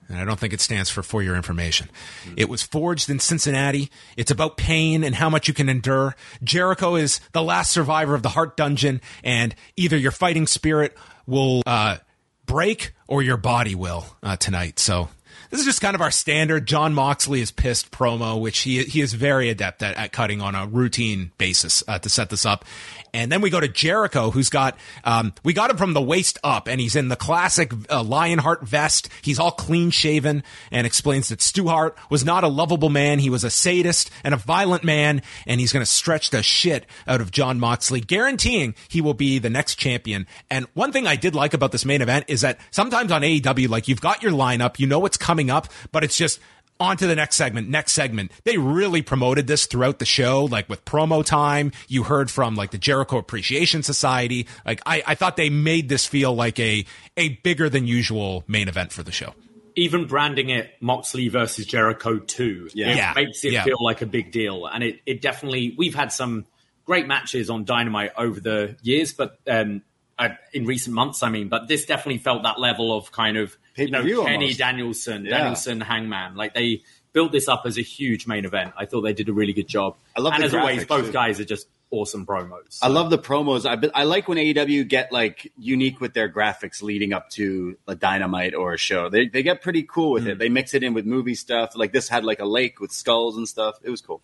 And 0.08 0.18
I 0.18 0.24
don't 0.24 0.40
think 0.40 0.52
it 0.52 0.60
stands 0.60 0.90
for 0.90 1.04
for 1.04 1.22
your 1.22 1.36
information. 1.36 1.88
It 2.36 2.48
was 2.48 2.64
forged 2.64 3.08
in 3.08 3.20
Cincinnati. 3.20 3.90
It's 4.16 4.32
about 4.32 4.56
pain 4.56 5.04
and 5.04 5.14
how 5.14 5.30
much 5.30 5.46
you 5.46 5.54
can 5.54 5.68
endure. 5.68 6.16
Jericho 6.42 6.96
is 6.96 7.20
the 7.32 7.42
last 7.42 7.72
survivor 7.72 8.16
of 8.16 8.24
the 8.24 8.30
Hart 8.30 8.56
dungeon 8.56 9.00
and 9.22 9.54
either 9.76 9.96
your 9.96 10.10
fighting 10.10 10.48
spirit 10.48 10.96
will, 11.26 11.62
uh, 11.64 11.98
break 12.44 12.92
or 13.06 13.22
your 13.22 13.36
body 13.36 13.76
will, 13.76 14.04
uh, 14.20 14.34
tonight. 14.34 14.80
So 14.80 15.10
this 15.50 15.60
is 15.60 15.66
just 15.66 15.80
kind 15.80 15.94
of 15.94 16.00
our 16.00 16.10
standard 16.10 16.66
Jon 16.66 16.94
Moxley 16.94 17.40
is 17.40 17.50
pissed 17.50 17.90
promo, 17.90 18.40
which 18.40 18.60
he, 18.60 18.84
he 18.84 19.00
is 19.00 19.12
very 19.12 19.50
adept 19.50 19.82
at, 19.82 19.96
at 19.96 20.12
cutting 20.12 20.40
on 20.40 20.54
a 20.54 20.66
routine 20.66 21.32
basis, 21.38 21.82
uh, 21.86 21.98
to 21.98 22.08
set 22.08 22.30
this 22.30 22.46
up. 22.46 22.64
And 23.12 23.30
then 23.30 23.40
we 23.40 23.50
go 23.50 23.60
to 23.60 23.68
Jericho, 23.68 24.30
who's 24.30 24.50
got, 24.50 24.76
um, 25.04 25.32
we 25.42 25.52
got 25.52 25.70
him 25.70 25.76
from 25.76 25.92
the 25.92 26.02
waist 26.02 26.38
up, 26.44 26.68
and 26.68 26.80
he's 26.80 26.96
in 26.96 27.08
the 27.08 27.16
classic 27.16 27.72
uh, 27.90 28.02
Lionheart 28.02 28.62
vest. 28.62 29.08
He's 29.22 29.38
all 29.38 29.50
clean 29.50 29.90
shaven 29.90 30.42
and 30.70 30.86
explains 30.86 31.28
that 31.28 31.42
Stu 31.42 31.68
Hart 31.68 31.96
was 32.08 32.24
not 32.24 32.44
a 32.44 32.48
lovable 32.48 32.90
man. 32.90 33.18
He 33.18 33.30
was 33.30 33.44
a 33.44 33.50
sadist 33.50 34.10
and 34.24 34.34
a 34.34 34.36
violent 34.36 34.84
man, 34.84 35.22
and 35.46 35.60
he's 35.60 35.72
going 35.72 35.84
to 35.84 35.90
stretch 35.90 36.30
the 36.30 36.42
shit 36.42 36.86
out 37.06 37.20
of 37.20 37.30
Jon 37.30 37.58
Moxley, 37.58 38.00
guaranteeing 38.00 38.74
he 38.88 39.00
will 39.00 39.14
be 39.14 39.38
the 39.38 39.50
next 39.50 39.76
champion. 39.76 40.26
And 40.50 40.66
one 40.74 40.92
thing 40.92 41.06
I 41.06 41.16
did 41.16 41.34
like 41.34 41.54
about 41.54 41.72
this 41.72 41.84
main 41.84 42.02
event 42.02 42.26
is 42.28 42.40
that 42.42 42.60
sometimes 42.70 43.12
on 43.12 43.22
AEW, 43.22 43.68
like 43.68 43.88
you've 43.88 44.00
got 44.00 44.22
your 44.22 44.32
lineup, 44.32 44.78
you 44.78 44.86
know 44.86 44.98
what's 44.98 45.16
coming 45.16 45.50
up, 45.50 45.68
but 45.92 46.04
it's 46.04 46.16
just, 46.16 46.40
on 46.80 46.96
to 46.96 47.06
the 47.06 47.14
next 47.14 47.36
segment, 47.36 47.68
next 47.68 47.92
segment. 47.92 48.32
They 48.44 48.56
really 48.58 49.02
promoted 49.02 49.46
this 49.46 49.66
throughout 49.66 49.98
the 49.98 50.04
show, 50.06 50.46
like 50.46 50.68
with 50.68 50.84
promo 50.84 51.24
time. 51.24 51.72
You 51.88 52.02
heard 52.02 52.30
from 52.30 52.56
like 52.56 52.70
the 52.70 52.78
Jericho 52.78 53.18
Appreciation 53.18 53.82
Society. 53.82 54.46
Like 54.64 54.80
I, 54.86 55.02
I 55.06 55.14
thought 55.14 55.36
they 55.36 55.50
made 55.50 55.88
this 55.88 56.06
feel 56.06 56.34
like 56.34 56.58
a, 56.58 56.84
a 57.16 57.30
bigger 57.44 57.68
than 57.68 57.86
usual 57.86 58.44
main 58.48 58.68
event 58.68 58.92
for 58.92 59.02
the 59.02 59.12
show. 59.12 59.34
Even 59.76 60.06
branding 60.06 60.50
it 60.50 60.70
Moxley 60.80 61.28
versus 61.28 61.64
Jericho 61.66 62.18
2 62.18 62.70
Yeah. 62.74 62.90
it 62.90 62.96
Yeah. 62.96 63.12
makes 63.14 63.44
it 63.44 63.52
Yeah. 63.52 63.64
feel 63.64 63.76
like 63.80 64.02
a 64.02 64.06
big 64.06 64.32
deal. 64.32 64.66
And 64.66 64.82
it, 64.82 65.00
it 65.06 65.20
definitely, 65.22 65.74
we've 65.78 65.94
had 65.94 66.12
some 66.12 66.46
great 66.84 67.06
matches 67.06 67.50
on 67.50 67.64
Dynamite 67.64 68.10
over 68.16 68.40
the 68.40 68.76
years, 68.82 69.12
but 69.12 69.38
um, 69.46 69.82
uh, 70.20 70.28
in 70.52 70.66
recent 70.66 70.94
months, 70.94 71.22
I 71.22 71.30
mean, 71.30 71.48
but 71.48 71.66
this 71.66 71.84
definitely 71.86 72.18
felt 72.18 72.42
that 72.44 72.60
level 72.60 72.96
of 72.96 73.10
kind 73.10 73.36
of, 73.36 73.56
you 73.76 73.88
know, 73.90 73.98
Pay-per-view 74.02 74.24
Kenny 74.24 74.44
almost. 74.44 74.58
Danielson, 74.58 75.24
Yeah. 75.24 75.38
Danielson, 75.38 75.80
Hangman. 75.80 76.36
Like 76.36 76.54
they 76.54 76.82
built 77.12 77.32
this 77.32 77.48
up 77.48 77.62
as 77.66 77.78
a 77.78 77.82
huge 77.82 78.26
main 78.26 78.44
event. 78.44 78.72
I 78.76 78.86
thought 78.86 79.00
they 79.00 79.12
did 79.14 79.28
a 79.28 79.32
really 79.32 79.52
good 79.52 79.66
job. 79.68 79.96
I 80.16 80.20
love 80.20 80.34
and 80.34 80.42
the 80.42 80.46
as 80.46 80.54
always, 80.54 80.84
both 80.84 81.06
too. 81.06 81.12
guys 81.12 81.40
are 81.40 81.44
just 81.44 81.66
awesome 81.92 82.24
promos. 82.24 82.78
I 82.82 82.86
love 82.88 83.10
the 83.10 83.18
promos. 83.18 83.66
I, 83.66 83.90
I 83.98 84.04
like 84.04 84.28
when 84.28 84.38
AEW 84.38 84.86
get 84.86 85.10
like 85.10 85.50
unique 85.58 86.00
with 86.00 86.14
their 86.14 86.28
graphics 86.28 86.82
leading 86.82 87.12
up 87.12 87.30
to 87.30 87.76
a 87.88 87.96
dynamite 87.96 88.54
or 88.54 88.72
a 88.74 88.78
show. 88.78 89.08
They, 89.08 89.26
they 89.26 89.42
get 89.42 89.60
pretty 89.60 89.82
cool 89.82 90.12
with 90.12 90.28
it. 90.28 90.38
They 90.38 90.48
mix 90.48 90.72
it 90.74 90.84
in 90.84 90.94
with 90.94 91.04
movie 91.04 91.34
stuff. 91.34 91.72
Like 91.74 91.92
this 91.92 92.08
had 92.08 92.24
like 92.24 92.38
a 92.38 92.44
lake 92.44 92.78
with 92.78 92.92
skulls 92.92 93.36
and 93.36 93.48
stuff. 93.48 93.74
It 93.82 93.90
was 93.90 94.00
cool. 94.02 94.22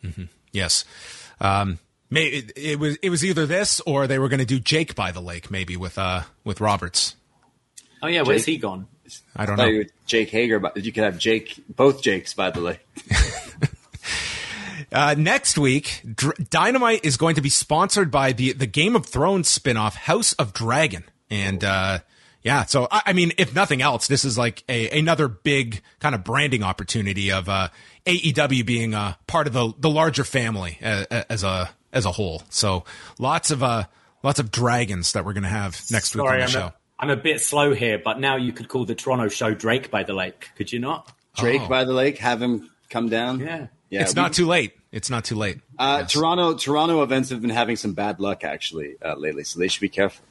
Yes. 0.53 0.85
Um, 1.41 1.79
may, 2.11 2.27
it, 2.27 2.53
it 2.57 2.79
was, 2.79 2.97
it 3.03 3.11
was 3.11 3.25
either 3.25 3.47
this 3.47 3.81
or 3.87 4.07
they 4.07 4.19
were 4.19 4.29
going 4.29 4.41
to 4.41 4.47
do 4.47 4.59
Jake 4.61 4.95
by 4.95 5.11
the 5.13 5.21
lake, 5.21 5.51
maybe 5.51 5.77
with, 5.77 5.99
uh, 5.99 6.23
with 6.45 6.61
Roberts. 6.61 7.17
oh 8.03 8.07
yeah, 8.09 8.23
where's 8.23 8.45
Jake- 8.47 8.55
he 8.55 8.59
gone? 8.59 8.87
I 9.37 9.47
don't 9.47 9.61
I 9.61 9.65
know. 9.67 9.71
you 9.71 9.87
Jake 10.07 10.31
Hager, 10.31 10.59
but 10.59 10.77
you 10.85 10.91
could 10.93 11.05
have 11.05 11.17
Jake, 11.19 11.61
both 11.69 12.03
Jakes, 12.03 12.35
by 12.35 12.51
the 12.51 12.63
way. 12.63 12.81
Uh, 14.93 15.15
next 15.19 15.59
week, 15.59 16.01
Dr- 16.15 16.49
Dynamite 16.49 17.05
is 17.05 17.17
going 17.17 17.35
to 17.35 17.41
be 17.41 17.49
sponsored 17.49 18.11
by 18.11 18.33
the 18.33 18.53
the 18.53 18.67
Game 18.67 18.95
of 18.95 19.05
Thrones 19.05 19.49
spinoff, 19.49 19.95
House 19.95 20.33
of 20.35 20.53
Dragon, 20.53 21.03
and 21.29 21.63
uh, 21.65 21.99
Yeah. 22.43 22.65
So, 22.67 22.87
I 22.91 23.03
I 23.07 23.13
mean, 23.13 23.33
if 23.37 23.53
nothing 23.55 23.83
else, 23.83 24.07
this 24.07 24.25
is 24.25 24.39
like 24.39 24.63
a, 24.69 24.97
another 24.99 25.27
big 25.27 25.83
kind 25.99 26.15
of 26.15 26.23
branding 26.23 26.63
opportunity 26.63 27.33
of 27.33 27.49
uh, 27.49 27.69
AEW 28.07 28.65
being 28.65 28.95
a 28.95 29.19
part 29.27 29.49
of 29.49 29.53
the, 29.55 29.73
the 29.77 29.91
larger 29.91 30.23
family 30.25 30.79
as, 30.81 31.07
as 31.07 31.43
a 31.43 31.69
as 31.97 32.05
a 32.05 32.13
whole. 32.13 32.43
So, 32.51 32.85
lots 33.19 33.51
of 33.51 33.63
uh, 33.63 33.85
lots 34.23 34.39
of 34.39 34.51
dragons 34.51 35.13
that 35.13 35.25
we're 35.25 35.33
going 35.33 35.43
to 35.45 35.49
have 35.49 35.81
next 35.91 36.15
week 36.15 36.23
on 36.23 36.29
Sorry, 36.29 36.39
the 36.39 36.45
I'm 36.45 36.51
show. 36.51 36.61
a, 36.67 36.75
I'm 36.99 37.11
a 37.11 37.17
bit 37.17 37.41
slow 37.41 37.75
here, 37.75 37.99
but 38.03 38.21
now 38.21 38.37
you 38.37 38.53
could 38.53 38.69
call 38.69 38.85
the 38.85 38.95
Toronto 38.95 39.29
show 39.29 39.55
Drake 39.55 39.91
by 39.91 40.03
the 40.03 40.13
Lake, 40.15 40.51
could 40.57 40.73
you 40.73 40.79
not? 40.79 41.11
Drake 41.37 41.63
Oh. 41.65 41.69
by 41.69 41.85
the 41.85 41.93
lake, 41.93 42.19
have 42.19 42.41
him 42.41 42.71
come 42.89 43.09
down. 43.11 43.41
Yeah. 43.41 43.67
yeah. 43.91 44.03
it's 44.03 44.15
we- 44.15 44.23
not 44.23 44.33
too 44.33 44.47
late. 44.47 44.73
It's 44.93 45.11
not 45.11 45.25
too 45.27 45.35
late. 45.37 45.59
Uh, 45.79 45.99
Yes. 46.03 46.13
Toronto 46.13 46.55
Toronto 46.55 47.03
events 47.03 47.29
have 47.31 47.41
been 47.43 47.51
having 47.51 47.77
some 47.77 47.93
bad 47.93 48.19
luck 48.21 48.45
actually 48.45 48.97
uh, 49.05 49.15
lately, 49.17 49.45
so 49.45 49.59
they 49.59 49.69
should 49.69 49.83
be 49.83 49.91
careful. 49.91 50.25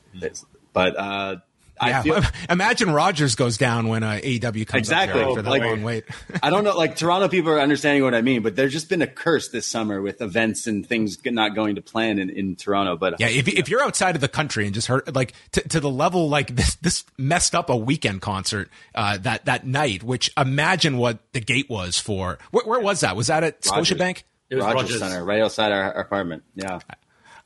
But 0.74 0.97
uh, 0.97 1.36
I 1.38 1.38
Yeah, 1.82 2.02
feel 2.02 2.22
imagine 2.50 2.92
Rogers 2.92 3.36
goes 3.36 3.58
down 3.58 3.88
when 3.88 4.04
uh, 4.04 4.20
AEW 4.24 4.66
comes 4.66 4.80
Exactly. 4.80 5.20
up 5.22 5.28
here 5.28 5.30
after 5.30 5.42
that 5.42 5.50
Like- 5.50 5.62
long 5.64 5.84
wait. 5.84 6.06
I 6.44 6.50
don't 6.50 6.64
know, 6.64 6.76
like 6.78 6.96
Toronto 6.96 7.28
people 7.28 7.52
are 7.52 7.60
understanding 7.60 8.04
what 8.04 8.14
I 8.16 8.22
mean, 8.22 8.42
but 8.44 8.56
there's 8.56 8.72
just 8.74 8.88
been 8.90 9.02
a 9.02 9.08
curse 9.08 9.50
this 9.50 9.68
summer 9.68 10.02
with 10.02 10.22
events 10.22 10.68
and 10.68 10.86
things 10.88 11.18
not 11.26 11.54
going 11.56 11.76
to 11.76 11.82
plan 11.82 12.18
in, 12.20 12.30
in 12.30 12.56
Toronto. 12.56 12.96
But 12.98 13.20
Yeah, 13.20 13.28
if, 13.28 13.48
if 13.48 13.68
you're 13.70 13.82
outside 13.84 14.16
of 14.16 14.22
the 14.22 14.28
country 14.30 14.66
and 14.66 14.74
just 14.74 14.88
heard 14.88 15.14
like 15.16 15.34
to, 15.52 15.62
to 15.70 15.80
the 15.80 15.90
level 15.90 16.30
like 16.30 16.56
this, 16.56 16.76
this 16.76 17.04
messed 17.18 17.54
up 17.56 17.70
a 17.70 17.76
weekend 17.76 18.22
concert 18.22 18.70
uh, 18.94 19.18
that 19.20 19.46
that 19.46 19.66
night. 19.68 20.04
Which 20.04 20.32
imagine 20.38 20.98
what 20.98 21.20
the 21.34 21.42
gate 21.42 21.70
was 21.70 22.00
for. 22.00 22.38
Where, 22.52 22.66
where 22.66 22.80
was 22.80 23.02
that? 23.02 23.16
Was 23.16 23.28
that 23.28 23.44
at 23.44 23.66
Rogers. 23.70 23.90
Scotiabank? 23.98 24.24
It 24.50 24.56
was 24.56 24.64
Rogers, 24.66 24.82
Rogers. 24.84 25.00
Center, 25.00 25.26
right 25.26 25.42
outside 25.42 25.72
our, 25.72 25.94
our 25.94 26.02
apartment. 26.02 26.44
Yeah. 26.56 26.80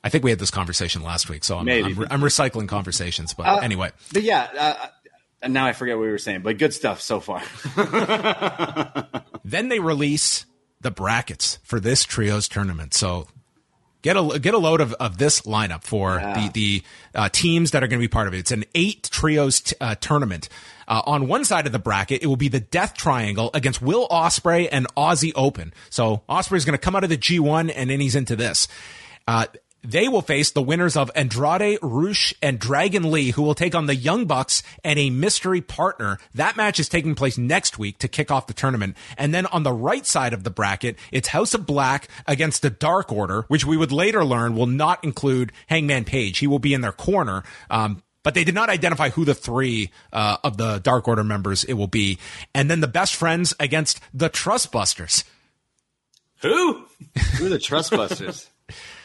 I 0.02 0.08
think 0.08 0.24
we 0.24 0.30
had 0.30 0.38
this 0.38 0.50
conversation 0.50 1.02
last 1.02 1.28
week, 1.28 1.44
so 1.44 1.58
I'm, 1.58 1.64
Maybe. 1.66 1.92
I'm, 1.92 1.98
re- 1.98 2.06
I'm 2.10 2.20
recycling 2.22 2.68
conversations. 2.68 3.34
But 3.34 3.46
Uh, 3.46 3.56
anyway, 3.62 3.90
But 4.12 4.22
yeah, 4.22 4.48
uh, 4.58 4.86
and 5.42 5.52
now 5.54 5.66
I 5.66 5.72
forget 5.72 5.96
what 5.96 6.02
we 6.04 6.10
were 6.10 6.18
saying, 6.18 6.40
but 6.42 6.56
good 6.58 6.72
stuff 6.74 7.00
so 7.00 7.20
far. 7.20 7.42
then 9.44 9.68
they 9.68 9.80
release 9.80 10.46
the 10.80 10.90
brackets 10.90 11.58
for 11.62 11.80
this 11.80 12.04
trios 12.04 12.48
tournament. 12.48 12.94
So 12.94 13.26
get 14.02 14.16
a 14.16 14.38
get 14.38 14.54
a 14.54 14.58
load 14.58 14.80
of, 14.80 14.94
of 14.94 15.18
this 15.18 15.42
lineup 15.42 15.82
for 15.84 16.16
Yeah. 16.18 16.34
the 16.34 16.52
the 16.52 16.82
uh, 17.14 17.28
teams 17.30 17.72
that 17.72 17.82
are 17.82 17.86
going 17.86 18.00
to 18.00 18.04
be 18.04 18.08
part 18.08 18.28
of 18.28 18.34
it. 18.34 18.38
It's 18.38 18.50
an 18.50 18.64
eight 18.74 19.04
trios 19.10 19.60
t- 19.60 19.76
uh, 19.80 19.94
tournament. 19.96 20.48
Uh, 20.88 21.02
on 21.06 21.28
one 21.28 21.44
side 21.44 21.66
of 21.66 21.72
the 21.72 21.78
bracket, 21.78 22.22
it 22.22 22.26
will 22.26 22.36
be 22.36 22.48
the 22.48 22.58
Death 22.60 22.94
Triangle 22.94 23.50
against 23.54 23.80
Will 23.80 24.08
Ospreay 24.08 24.68
and 24.72 24.86
Aussie 24.96 25.32
Open. 25.36 25.72
So 25.88 26.22
Ospreay's 26.28 26.64
going 26.64 26.72
to 26.74 26.78
come 26.84 26.96
out 26.96 27.04
of 27.04 27.10
the 27.10 27.16
G1 27.18 27.72
and 27.76 27.90
then 27.90 28.00
he's 28.00 28.16
into 28.16 28.34
this. 28.34 28.66
They 29.82 30.08
will 30.08 30.20
face 30.20 30.50
the 30.50 30.62
winners 30.62 30.96
of 30.96 31.10
Andrade, 31.14 31.78
Roosh, 31.80 32.34
and 32.42 32.58
Dragon 32.58 33.10
Lee, 33.10 33.30
who 33.30 33.42
will 33.42 33.54
take 33.54 33.74
on 33.74 33.86
the 33.86 33.94
Young 33.94 34.26
Bucks 34.26 34.62
and 34.84 34.98
a 34.98 35.08
mystery 35.08 35.62
partner. 35.62 36.18
That 36.34 36.56
match 36.56 36.78
is 36.78 36.88
taking 36.88 37.14
place 37.14 37.38
next 37.38 37.78
week 37.78 37.98
to 37.98 38.08
kick 38.08 38.30
off 38.30 38.46
the 38.46 38.52
tournament. 38.52 38.96
And 39.16 39.32
then 39.32 39.46
on 39.46 39.62
the 39.62 39.72
right 39.72 40.04
side 40.04 40.34
of 40.34 40.44
the 40.44 40.50
bracket, 40.50 40.96
it's 41.12 41.28
House 41.28 41.54
of 41.54 41.64
Black 41.64 42.08
against 42.26 42.60
the 42.60 42.68
Dark 42.68 43.10
Order, 43.10 43.46
which 43.48 43.64
we 43.64 43.78
would 43.78 43.92
later 43.92 44.22
learn 44.24 44.54
will 44.54 44.66
not 44.66 45.02
include 45.02 45.52
Hangman 45.68 46.04
Page. 46.04 46.38
He 46.38 46.46
will 46.46 46.58
be 46.58 46.74
in 46.74 46.82
their 46.82 46.92
corner. 46.92 47.42
Um, 47.70 48.02
but 48.22 48.34
they 48.34 48.44
did 48.44 48.54
not 48.54 48.68
identify 48.68 49.08
who 49.08 49.24
the 49.24 49.34
three 49.34 49.90
uh, 50.12 50.36
of 50.44 50.58
the 50.58 50.78
Dark 50.78 51.08
Order 51.08 51.24
members 51.24 51.64
it 51.64 51.72
will 51.72 51.86
be. 51.86 52.18
And 52.54 52.70
then 52.70 52.80
the 52.80 52.88
best 52.88 53.14
friends 53.14 53.54
against 53.58 53.98
the 54.12 54.28
Trustbusters. 54.28 55.24
Who? 56.42 56.84
Who 57.38 57.46
are 57.46 57.48
the 57.48 57.58
Trustbusters? 57.58 58.48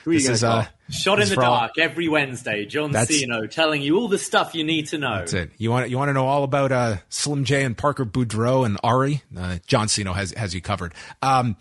Who 0.05 0.11
are 0.11 0.13
you 0.13 0.19
This 0.19 0.27
going 0.27 0.33
is 0.35 0.39
to 0.41 0.47
uh, 0.47 0.65
Shot 0.91 1.15
this 1.17 1.29
in 1.31 1.35
the 1.35 1.41
for 1.41 1.43
all- 1.43 1.57
dark 1.59 1.77
every 1.79 2.07
Wednesday. 2.07 2.65
John 2.65 2.91
That's- 2.91 3.19
Cena 3.19 3.47
telling 3.47 3.81
you 3.81 3.97
all 3.97 4.07
the 4.07 4.17
stuff 4.19 4.53
you 4.55 4.63
need 4.63 4.87
to 4.87 4.97
know. 4.99 5.17
That's 5.17 5.33
it. 5.33 5.51
You 5.57 5.71
want 5.71 5.89
you 5.89 5.97
want 5.97 6.09
to 6.09 6.13
know 6.13 6.27
all 6.27 6.43
about 6.43 6.71
uh, 6.71 6.97
Slim 7.09 7.43
J 7.43 7.63
and 7.63 7.75
Parker 7.77 8.05
Boudreaux 8.05 8.65
and 8.65 8.77
Ari? 8.83 9.23
Uh, 9.37 9.57
John 9.67 9.87
Cena 9.87 10.13
has 10.13 10.31
has 10.33 10.53
you 10.53 10.61
covered. 10.61 10.93
Um, 11.21 11.57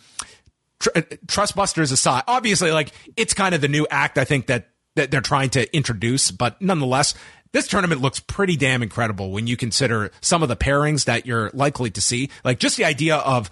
tr- 0.78 0.90
uh, 0.94 1.00
Trustbusters 1.26 1.90
aside, 1.92 2.22
obviously, 2.28 2.70
like 2.70 2.92
it's 3.16 3.34
kind 3.34 3.54
of 3.54 3.60
the 3.62 3.68
new 3.68 3.86
act. 3.90 4.18
I 4.18 4.24
think 4.24 4.46
that 4.46 4.68
that 4.96 5.10
they're 5.10 5.20
trying 5.22 5.50
to 5.50 5.74
introduce, 5.76 6.30
but 6.30 6.60
nonetheless. 6.62 7.14
This 7.52 7.68
tournament 7.68 8.00
looks 8.00 8.18
pretty 8.18 8.56
damn 8.56 8.82
incredible 8.82 9.30
when 9.30 9.46
you 9.46 9.56
consider 9.56 10.10
some 10.20 10.42
of 10.42 10.48
the 10.48 10.56
pairings 10.56 11.04
that 11.04 11.24
you're 11.24 11.52
likely 11.54 11.88
to 11.92 12.00
see. 12.00 12.30
Like 12.42 12.58
just 12.58 12.76
the 12.76 12.84
idea 12.84 13.14
of 13.14 13.48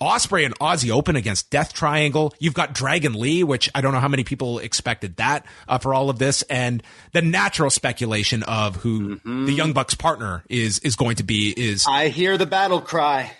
Ospreay 0.00 0.44
and 0.44 0.56
Aussie 0.58 0.90
Open 0.90 1.16
against 1.16 1.50
Death 1.50 1.72
Triangle. 1.72 2.32
You've 2.38 2.54
got 2.54 2.72
Dragon 2.72 3.14
Lee, 3.14 3.42
which 3.42 3.68
I 3.74 3.80
don't 3.80 3.92
know 3.92 4.00
how 4.00 4.08
many 4.08 4.24
people 4.24 4.58
expected 4.60 5.16
that 5.16 5.44
uh, 5.66 5.78
for 5.78 5.92
all 5.92 6.08
of 6.08 6.18
this, 6.18 6.42
and 6.42 6.82
the 7.12 7.22
natural 7.22 7.70
speculation 7.70 8.42
of 8.44 8.76
who 8.76 9.16
the 9.24 9.52
Young 9.52 9.72
Bucks 9.72 9.94
partner 9.94 10.44
is 10.48 10.78
is 10.80 10.94
going 10.96 11.16
to 11.16 11.24
be 11.24 11.50
is 11.56 11.84
I 11.88 12.08
hear 12.08 12.38
the 12.38 12.46
battle 12.46 12.80
cry. 12.80 13.32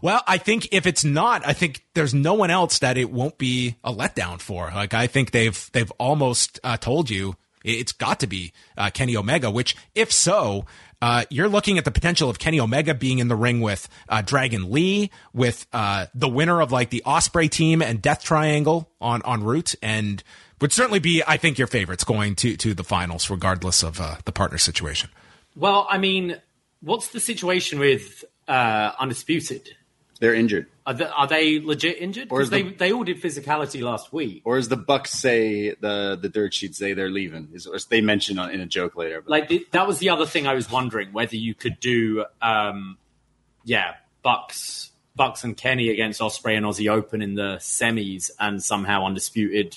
well. 0.00 0.22
I 0.26 0.38
think 0.38 0.68
if 0.72 0.86
it's 0.86 1.04
not, 1.04 1.46
I 1.46 1.52
think 1.52 1.84
there's 1.94 2.14
no 2.14 2.34
one 2.34 2.50
else 2.50 2.78
that 2.78 2.96
it 2.96 3.10
won't 3.10 3.36
be 3.36 3.76
a 3.84 3.92
letdown 3.92 4.40
for. 4.40 4.70
Like 4.74 4.94
I 4.94 5.06
think 5.06 5.30
they've 5.32 5.70
they've 5.72 5.92
almost 5.98 6.58
uh, 6.64 6.78
told 6.78 7.10
you 7.10 7.36
it's 7.64 7.92
got 7.92 8.20
to 8.20 8.26
be 8.26 8.52
uh, 8.76 8.90
Kenny 8.90 9.16
Omega. 9.16 9.50
Which, 9.50 9.76
if 9.94 10.10
so, 10.10 10.64
uh, 11.02 11.24
you're 11.30 11.48
looking 11.48 11.78
at 11.78 11.84
the 11.84 11.90
potential 11.90 12.30
of 12.30 12.38
Kenny 12.38 12.60
Omega 12.60 12.94
being 12.94 13.18
in 13.18 13.26
the 13.26 13.34
ring 13.34 13.60
with 13.60 13.88
uh, 14.08 14.22
Dragon 14.22 14.70
Lee, 14.70 15.10
with 15.34 15.66
uh, 15.72 16.06
the 16.14 16.28
winner 16.28 16.62
of 16.62 16.70
like 16.70 16.90
the 16.90 17.02
Ospreay 17.04 17.50
team 17.50 17.82
and 17.82 18.00
Death 18.00 18.22
Triangle 18.22 18.88
on 19.00 19.20
on 19.22 19.42
route, 19.42 19.74
and 19.82 20.22
would 20.60 20.72
certainly 20.72 21.00
be, 21.00 21.20
I 21.26 21.38
think, 21.38 21.58
your 21.58 21.66
favorites 21.66 22.04
going 22.04 22.36
to 22.36 22.56
to 22.56 22.72
the 22.72 22.84
finals, 22.84 23.28
regardless 23.28 23.82
of 23.82 24.00
uh, 24.00 24.16
the 24.26 24.32
partner 24.32 24.58
situation. 24.58 25.10
Well, 25.56 25.88
I 25.90 25.98
mean, 25.98 26.40
what's 26.80 27.08
the 27.08 27.18
situation 27.18 27.80
with 27.80 28.24
uh, 28.46 28.92
Undisputed? 29.00 29.74
They're 30.22 30.34
injured. 30.36 30.68
Are 30.86 30.94
they, 30.94 31.04
are 31.04 31.26
they 31.26 31.58
legit 31.58 31.98
injured? 31.98 32.28
Or 32.30 32.42
is 32.42 32.48
Because 32.48 32.62
they, 32.64 32.70
the- 32.70 32.76
they 32.76 32.92
all 32.92 33.02
did 33.02 33.20
physicality 33.20 33.82
last 33.82 34.12
week. 34.12 34.42
Or 34.44 34.56
as 34.56 34.68
the 34.68 34.76
Bucks 34.76 35.10
say, 35.10 35.70
the 35.74 36.16
the 36.20 36.28
dirt 36.28 36.54
sheets 36.54 36.78
say 36.78 36.94
they're 36.94 37.10
leaving. 37.10 37.48
Is 37.52 37.66
or 37.66 37.76
they 37.90 38.00
mention 38.02 38.38
on, 38.38 38.50
in 38.52 38.60
a 38.60 38.66
joke 38.66 38.94
later. 38.94 39.20
But 39.20 39.30
Like 39.30 39.48
the, 39.48 39.66
that 39.72 39.88
was 39.88 39.98
the 39.98 40.10
other 40.10 40.24
thing 40.24 40.46
I 40.46 40.54
was 40.54 40.70
wondering 40.70 41.12
whether 41.12 41.34
you 41.34 41.54
could 41.54 41.80
do, 41.80 42.24
um, 42.40 42.98
yeah, 43.64 43.94
Bucks, 44.22 44.92
Bucks 45.16 45.42
and 45.42 45.56
Kenny 45.56 45.88
against 45.88 46.20
Osprey 46.20 46.54
and 46.54 46.64
Aussie 46.64 46.88
Open 46.88 47.20
in 47.20 47.34
the 47.34 47.56
semis, 47.58 48.30
and 48.38 48.62
somehow 48.62 49.04
Undisputed 49.04 49.76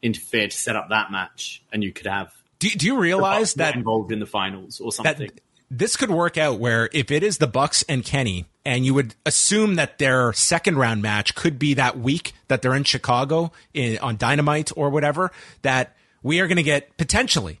interfere 0.00 0.48
to 0.48 0.56
set 0.56 0.76
up 0.76 0.88
that 0.88 1.10
match, 1.12 1.62
and 1.70 1.84
you 1.84 1.92
could 1.92 2.06
have 2.06 2.32
Do, 2.58 2.70
do 2.70 2.86
you 2.86 2.98
realize 2.98 3.52
that 3.54 3.76
involved 3.76 4.12
in 4.12 4.18
the 4.20 4.26
finals 4.26 4.80
or 4.80 4.92
that 4.92 5.18
something. 5.18 5.30
this 5.70 5.96
could 5.96 6.10
work 6.10 6.38
out 6.38 6.58
where 6.58 6.88
if 6.94 7.10
it 7.10 7.22
is 7.22 7.36
the 7.36 7.46
Bucks 7.46 7.82
and 7.86 8.02
Kenny, 8.02 8.46
and 8.68 8.84
you 8.84 8.92
would 8.92 9.14
assume 9.24 9.76
that 9.76 9.96
their 9.96 10.30
second 10.34 10.76
round 10.76 11.00
match 11.00 11.34
could 11.34 11.58
be 11.58 11.72
that 11.72 11.98
week 11.98 12.34
that 12.48 12.60
they're 12.60 12.74
in 12.74 12.84
Chicago 12.84 13.50
in, 13.72 13.96
on 14.00 14.18
Dynamite 14.18 14.70
or 14.76 14.90
whatever, 14.90 15.32
that 15.62 15.96
we 16.22 16.38
are 16.40 16.46
going 16.46 16.58
to 16.58 16.62
get 16.62 16.94
potentially 16.98 17.60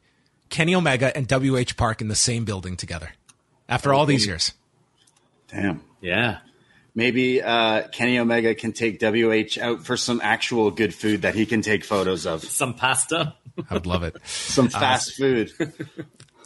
Kenny 0.50 0.74
Omega 0.74 1.16
and 1.16 1.26
WH 1.26 1.78
Park 1.78 2.02
in 2.02 2.08
the 2.08 2.14
same 2.14 2.44
building 2.44 2.76
together 2.76 3.12
after 3.70 3.94
all 3.94 4.04
these 4.04 4.26
years. 4.26 4.52
damn. 5.48 5.80
yeah. 6.02 6.40
Maybe 6.94 7.40
uh, 7.40 7.88
Kenny 7.88 8.18
Omega 8.18 8.54
can 8.54 8.72
take 8.72 9.00
WH 9.00 9.56
out 9.58 9.86
for 9.86 9.96
some 9.96 10.20
actual 10.22 10.70
good 10.70 10.94
food 10.94 11.22
that 11.22 11.34
he 11.34 11.46
can 11.46 11.62
take 11.62 11.86
photos 11.86 12.26
of. 12.26 12.44
Some 12.44 12.74
pasta. 12.74 13.34
I 13.70 13.74
would 13.74 13.86
love 13.86 14.02
it. 14.02 14.18
Some 14.26 14.68
fast 14.68 15.14
food. 15.14 15.52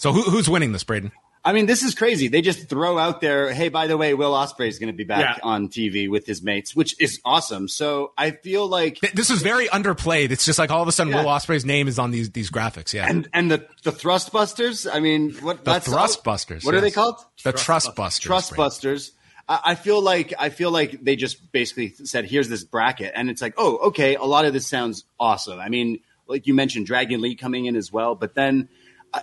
So 0.03 0.11
who, 0.13 0.23
who's 0.23 0.51
winning 0.51 0.73
this, 0.73 0.83
Braden? 0.83 1.13
I 1.45 1.53
mean, 1.53 1.67
this 1.67 1.83
is 1.83 1.95
crazy. 1.97 2.29
They 2.29 2.41
just 2.41 2.69
throw 2.69 2.99
out 2.99 3.21
there, 3.21 3.53
hey, 3.53 3.69
by 3.69 3.89
the 3.89 3.97
way, 3.97 4.15
Will 4.15 4.33
Ospreay 4.33 4.69
is 4.69 4.79
going 4.79 4.93
to 4.93 4.97
be 4.97 5.03
back 5.03 5.39
Yeah. 5.39 5.43
on 5.43 5.69
TV 5.69 6.09
with 6.09 6.25
his 6.25 6.41
mates, 6.41 6.77
which 6.77 6.95
is 7.01 7.21
awesome. 7.25 7.67
So 7.67 8.13
I 8.17 8.31
feel 8.31 8.69
like 8.69 9.01
This 9.13 9.29
is 9.29 9.43
very 9.43 9.67
underplayed. 9.67 10.31
It's 10.31 10.45
just 10.45 10.59
like 10.61 10.71
all 10.71 10.83
of 10.83 10.89
a 10.89 10.93
sudden 10.93 11.13
Yeah. 11.13 11.23
Will 11.25 11.31
Ospreay's 11.31 11.65
name 11.65 11.89
is 11.89 11.99
on 11.99 12.13
these 12.13 12.31
these 12.31 12.49
graphics. 12.51 12.93
Yeah, 12.93 13.07
and 13.09 13.29
and 13.33 13.51
the 13.51 13.67
the 13.83 13.91
Thrustbusters. 13.91 14.87
I 14.93 15.01
mean, 15.01 15.33
what 15.41 15.65
the 15.65 15.73
that's 15.73 15.89
Thrustbusters. 15.89 16.65
What 16.65 16.75
are 16.77 16.81
they 16.81 16.93
called? 16.93 17.17
The 17.43 17.53
Trustbusters. 17.53 18.27
Trustbusters. 18.27 19.11
I 19.49 19.61
I 19.65 19.75
feel 19.75 20.01
like 20.01 20.33
I 20.39 20.49
feel 20.51 20.71
like 20.71 21.03
they 21.03 21.17
just 21.17 21.51
basically 21.51 21.95
said, 22.05 22.25
"Here's 22.27 22.49
this 22.49 22.63
bracket," 22.63 23.13
and 23.17 23.29
it's 23.29 23.43
like, 23.43 23.55
"Oh, 23.57 23.79
okay." 23.89 24.15
A 24.15 24.23
lot 24.25 24.45
of 24.45 24.53
this 24.53 24.69
sounds 24.69 25.05
awesome. 25.19 25.59
I 25.59 25.69
mean, 25.69 25.99
like 26.29 26.47
you 26.47 26.55
mentioned, 26.55 26.87
Dragon 26.87 27.21
Lee 27.21 27.35
coming 27.35 27.67
in 27.67 27.75
as 27.75 27.93
well. 27.93 28.15
But 28.15 28.35
then, 28.37 28.69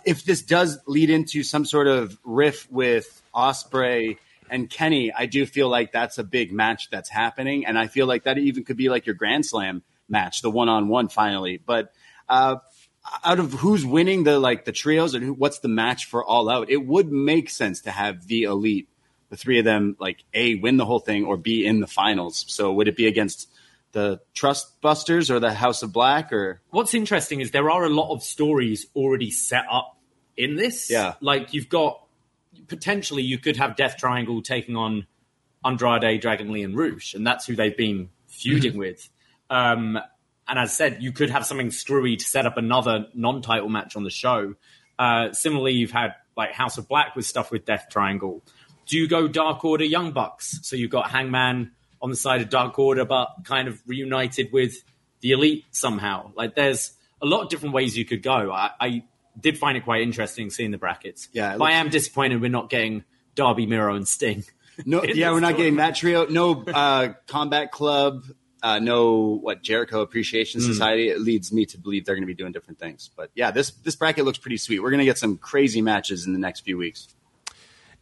if 0.06 0.24
this 0.24 0.42
does 0.42 0.80
lead 0.86 1.10
into 1.10 1.44
some 1.44 1.66
sort 1.66 1.88
of 1.88 2.18
riff 2.24 2.70
with 2.72 3.22
Ospreay 3.34 4.18
and 4.50 4.70
Kenny, 4.70 5.12
I 5.12 5.26
do 5.26 5.46
feel 5.46 5.70
like 5.70 5.92
that's 5.92 6.18
a 6.18 6.24
big 6.24 6.52
match 6.52 6.90
that's 6.90 7.10
happening, 7.10 7.66
and 7.66 7.78
I 7.78 7.88
feel 7.88 8.08
like 8.08 8.24
that 8.24 8.38
even 8.38 8.64
could 8.64 8.78
be 8.78 8.90
like 8.90 9.06
your 9.06 9.16
Grand 9.16 9.46
Slam 9.46 9.84
match, 10.08 10.42
the 10.42 10.52
one 10.52 10.70
on 10.70 10.88
one 10.88 11.10
finally. 11.10 11.62
But 11.64 11.92
uh, 12.28 12.58
out 13.24 13.40
of 13.40 13.54
who's 13.54 13.86
winning 13.86 14.24
the 14.24 14.40
like 14.40 14.66
the 14.66 14.72
trios 14.72 15.14
and 15.14 15.24
who, 15.24 15.34
what's 15.34 15.60
the 15.60 15.68
match 15.68 16.06
for 16.06 16.24
All 16.24 16.50
Out, 16.50 16.70
it 16.70 16.86
would 16.86 17.12
make 17.12 17.50
sense 17.50 17.82
to 17.82 17.92
have 17.92 18.28
the 18.28 18.44
elite, 18.44 18.90
the 19.30 19.38
three 19.38 19.60
of 19.60 19.66
them, 19.66 19.96
like 20.00 20.24
a 20.34 20.56
win 20.56 20.78
the 20.78 20.86
whole 20.86 21.00
thing 21.00 21.26
or 21.26 21.38
b 21.38 21.66
in 21.66 21.80
the 21.80 21.88
finals. 21.88 22.46
So 22.48 22.72
would 22.74 22.88
it 22.88 22.96
be 22.96 23.08
against 23.08 23.50
the 23.92 24.22
Trust 24.34 24.82
Busters 24.82 25.32
or 25.32 25.40
the 25.40 25.54
House 25.54 25.84
of 25.84 25.92
Black 25.92 26.32
or 26.32 26.62
What's 26.70 26.94
interesting 26.94 27.42
is 27.42 27.52
there 27.52 27.70
are 27.70 27.84
a 27.84 27.90
lot 27.90 28.14
of 28.14 28.24
stories 28.24 28.88
already 28.96 29.32
set 29.32 29.66
up 29.72 29.98
in 30.38 30.56
this. 30.56 30.90
Yeah. 30.90 31.16
Like 31.22 31.54
you've 31.54 31.70
got 31.70 32.02
potentially 32.68 33.24
you 33.24 33.38
could 33.38 33.58
have 33.58 33.76
Death 33.76 33.98
Triangle 33.98 34.42
taking 34.42 34.76
on 34.76 35.08
Andrade, 35.64 36.22
Dragon 36.22 36.52
Lee, 36.52 36.64
and 36.64 36.76
Roosh, 36.76 37.14
and 37.14 37.26
that's 37.26 37.46
who 37.46 37.56
they've 37.56 37.76
been 37.76 38.10
feuding 38.28 38.78
with. 38.78 39.10
Um, 39.50 40.00
and 40.48 40.58
as 40.58 40.70
I 40.70 40.72
said, 40.72 41.04
you 41.04 41.12
could 41.12 41.30
have 41.30 41.46
something 41.46 41.72
screwy 41.72 42.16
to 42.16 42.26
set 42.26 42.46
up 42.46 42.58
another 42.58 43.08
non-title 43.14 43.70
match 43.70 43.96
on 43.96 44.04
the 44.04 44.10
show. 44.10 44.56
Uh, 44.98 45.32
similarly, 45.32 45.74
you've 45.74 45.92
had 45.92 46.16
like 46.36 46.54
House 46.54 46.78
of 46.78 46.88
Black 46.88 47.16
with 47.16 47.26
stuff 47.26 47.52
with 47.52 47.66
Death 47.66 47.88
Triangle. 47.92 48.44
Do 48.86 48.98
you 48.98 49.08
go 49.08 49.28
Dark 49.28 49.64
Order, 49.64 49.84
Young 49.84 50.12
Bucks? 50.12 50.60
So 50.64 50.76
you've 50.76 50.90
got 50.90 51.12
Hangman 51.12 51.72
on 52.02 52.10
the 52.10 52.16
side 52.16 52.41
of 52.41 52.50
Dark 52.50 52.78
Order, 52.80 53.06
but 53.06 53.30
kind 53.43 53.68
of 53.68 53.82
reunited 53.86 54.52
with 54.52 54.84
the 55.22 55.32
Elite 55.32 55.66
somehow. 55.72 56.32
Like 56.36 56.56
there's 56.56 56.93
a 57.22 57.26
lot 57.26 57.43
of 57.43 57.50
different 57.50 57.76
ways 57.76 57.97
you 57.97 58.06
could 58.06 58.24
go. 58.24 58.52
I, 58.52 58.72
I 58.80 59.04
did 59.39 59.58
find 59.58 59.78
it 59.78 59.84
quite 59.84 60.02
interesting 60.02 60.50
seeing 60.50 60.72
the 60.72 60.78
brackets. 60.78 61.30
Yeah, 61.34 61.58
but 61.58 61.66
I 61.66 61.74
am 61.74 61.89
disappointed 61.89 62.41
we're 62.41 62.50
not 62.50 62.70
getting 62.70 63.04
Darby, 63.36 63.66
Miro, 63.66 63.95
and 63.95 64.08
Sting. 64.08 64.43
No, 64.86 65.04
yeah, 65.04 65.32
we're 65.32 65.39
not 65.39 65.58
getting 65.58 65.78
that 65.78 65.95
trio. 65.95 66.26
No 66.28 66.64
uh, 66.64 67.14
Combat 67.28 67.72
Club. 67.72 68.24
Uh, 68.62 68.78
no, 68.80 69.39
what 69.41 69.64
Jericho 69.64 70.02
Appreciation 70.02 70.60
Society. 70.60 71.08
It 71.08 71.22
leads 71.22 71.54
me 71.54 71.66
to 71.68 71.78
believe 71.78 72.04
they're 72.04 72.16
going 72.16 72.24
to 72.24 72.28
be 72.28 72.34
doing 72.34 72.52
different 72.52 72.78
things. 72.78 73.10
But 73.16 73.32
yeah, 73.34 73.52
this 73.52 73.72
this 73.72 73.95
bracket 73.95 74.26
looks 74.26 74.38
pretty 74.38 74.58
sweet. 74.58 74.80
We're 74.80 74.89
going 74.89 75.00
to 75.00 75.06
get 75.06 75.18
some 75.18 75.38
crazy 75.38 75.82
matches 75.82 76.28
in 76.28 76.34
the 76.34 76.39
next 76.39 76.62
few 76.62 76.78
weeks. 76.78 77.08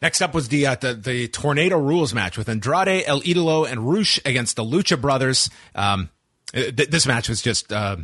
Next 0.02 0.22
up 0.22 0.34
was 0.34 0.50
the, 0.50 0.68
uh, 0.68 0.76
the 0.76 0.94
the 0.94 1.28
tornado 1.28 1.78
rules 1.78 2.14
match 2.14 2.38
with 2.38 2.50
Andrade, 2.50 3.04
El 3.08 3.22
Idolo, 3.22 3.70
and 3.70 3.88
Roosh 3.88 4.20
against 4.26 4.56
the 4.56 4.64
Lucha 4.64 5.00
Brothers. 5.00 5.50
Um, 5.74 6.10
th- 6.54 6.76
this 6.76 7.08
match 7.08 7.30
was 7.30 7.42
just 7.42 7.74
uh, 7.74 7.98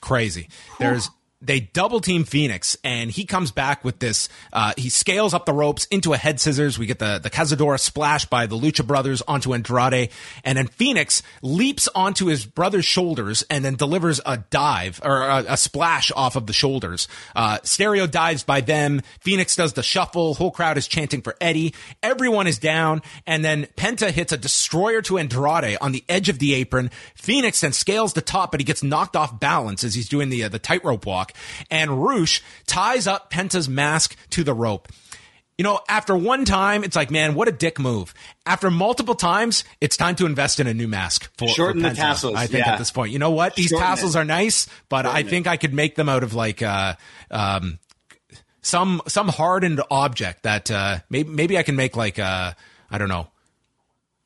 crazy. 0.00 0.48
There's 0.78 1.08
they 1.40 1.60
double 1.60 2.00
team 2.00 2.24
Fenix, 2.24 2.76
and 2.82 3.10
he 3.10 3.24
comes 3.24 3.52
back 3.52 3.84
with 3.84 4.00
this. 4.00 4.28
Uh, 4.52 4.72
he 4.76 4.88
scales 4.88 5.34
up 5.34 5.46
the 5.46 5.52
ropes 5.52 5.84
into 5.86 6.12
a 6.12 6.16
head 6.16 6.40
scissors. 6.40 6.78
We 6.78 6.86
get 6.86 6.98
the 6.98 7.18
the 7.18 7.30
Cazadora 7.30 7.78
splash 7.78 8.24
by 8.24 8.46
the 8.46 8.56
Lucha 8.56 8.86
Brothers 8.86 9.22
onto 9.22 9.54
Andrade, 9.54 10.10
and 10.44 10.58
then 10.58 10.66
Fenix 10.66 11.22
leaps 11.42 11.88
onto 11.94 12.26
his 12.26 12.44
brother's 12.44 12.84
shoulders 12.84 13.44
and 13.50 13.64
then 13.64 13.76
delivers 13.76 14.20
a 14.26 14.38
dive 14.50 15.00
or 15.04 15.22
a, 15.22 15.44
a 15.50 15.56
splash 15.56 16.10
off 16.16 16.34
of 16.36 16.46
the 16.46 16.52
shoulders. 16.52 17.06
Uh, 17.36 17.58
stereo 17.62 18.06
dives 18.06 18.42
by 18.42 18.60
them. 18.60 19.00
Fenix 19.20 19.54
does 19.54 19.74
the 19.74 19.82
shuffle. 19.82 20.34
Whole 20.34 20.50
crowd 20.50 20.76
is 20.76 20.88
chanting 20.88 21.22
for 21.22 21.36
Eddie. 21.40 21.74
Everyone 22.02 22.46
is 22.46 22.58
down, 22.58 23.00
and 23.26 23.44
then 23.44 23.66
Penta 23.76 24.10
hits 24.10 24.32
a 24.32 24.36
destroyer 24.36 25.02
to 25.02 25.18
Andrade 25.18 25.78
on 25.80 25.92
the 25.92 26.04
edge 26.08 26.28
of 26.28 26.38
the 26.40 26.54
apron. 26.54 26.90
Fenix 27.14 27.60
then 27.60 27.72
scales 27.72 28.12
the 28.12 28.20
top, 28.20 28.50
but 28.50 28.60
he 28.60 28.64
gets 28.64 28.82
knocked 28.82 29.16
off 29.16 29.38
balance 29.38 29.84
as 29.84 29.94
he's 29.94 30.08
doing 30.08 30.28
the 30.28 30.44
uh, 30.44 30.48
the 30.48 30.58
tightrope 30.58 31.06
walk, 31.06 31.27
and 31.70 32.02
Roosh 32.02 32.40
ties 32.66 33.06
up 33.06 33.30
Penta's 33.30 33.68
mask 33.68 34.16
to 34.30 34.44
the 34.44 34.54
rope. 34.54 34.88
You 35.56 35.64
know, 35.64 35.80
after 35.88 36.16
one 36.16 36.44
time, 36.44 36.84
it's 36.84 36.94
like, 36.94 37.10
man, 37.10 37.34
what 37.34 37.48
a 37.48 37.52
dick 37.52 37.80
move. 37.80 38.14
After 38.46 38.70
multiple 38.70 39.16
times, 39.16 39.64
it's 39.80 39.96
time 39.96 40.14
to 40.16 40.26
invest 40.26 40.60
in 40.60 40.68
a 40.68 40.74
new 40.74 40.86
mask. 40.86 41.28
For, 41.36 41.48
Shorten 41.48 41.82
for 41.82 41.88
the 41.88 41.96
tassels, 41.96 42.36
I 42.36 42.46
think 42.46 42.64
yeah. 42.64 42.74
at 42.74 42.78
this 42.78 42.92
point, 42.92 43.10
you 43.12 43.18
know 43.18 43.32
what? 43.32 43.56
These 43.56 43.70
Shorten 43.70 43.86
tassels 43.86 44.14
it. 44.14 44.20
are 44.20 44.24
nice, 44.24 44.68
but 44.88 45.04
I 45.04 45.08
Shorten 45.08 45.26
it. 45.26 45.30
think 45.30 45.46
I 45.48 45.56
could 45.56 45.74
make 45.74 45.96
them 45.96 46.08
out 46.08 46.22
of 46.22 46.34
like, 46.34 46.62
uh, 46.62 46.94
um, 47.32 47.80
some 48.62 49.00
some 49.06 49.28
hardened 49.28 49.80
object 49.90 50.42
that 50.42 50.70
uh, 50.70 50.98
maybe 51.08 51.30
maybe 51.30 51.58
I 51.58 51.62
can 51.62 51.74
make 51.74 51.96
like 51.96 52.18
uh, 52.18 52.52
I 52.90 52.98
don't 52.98 53.08
know 53.08 53.28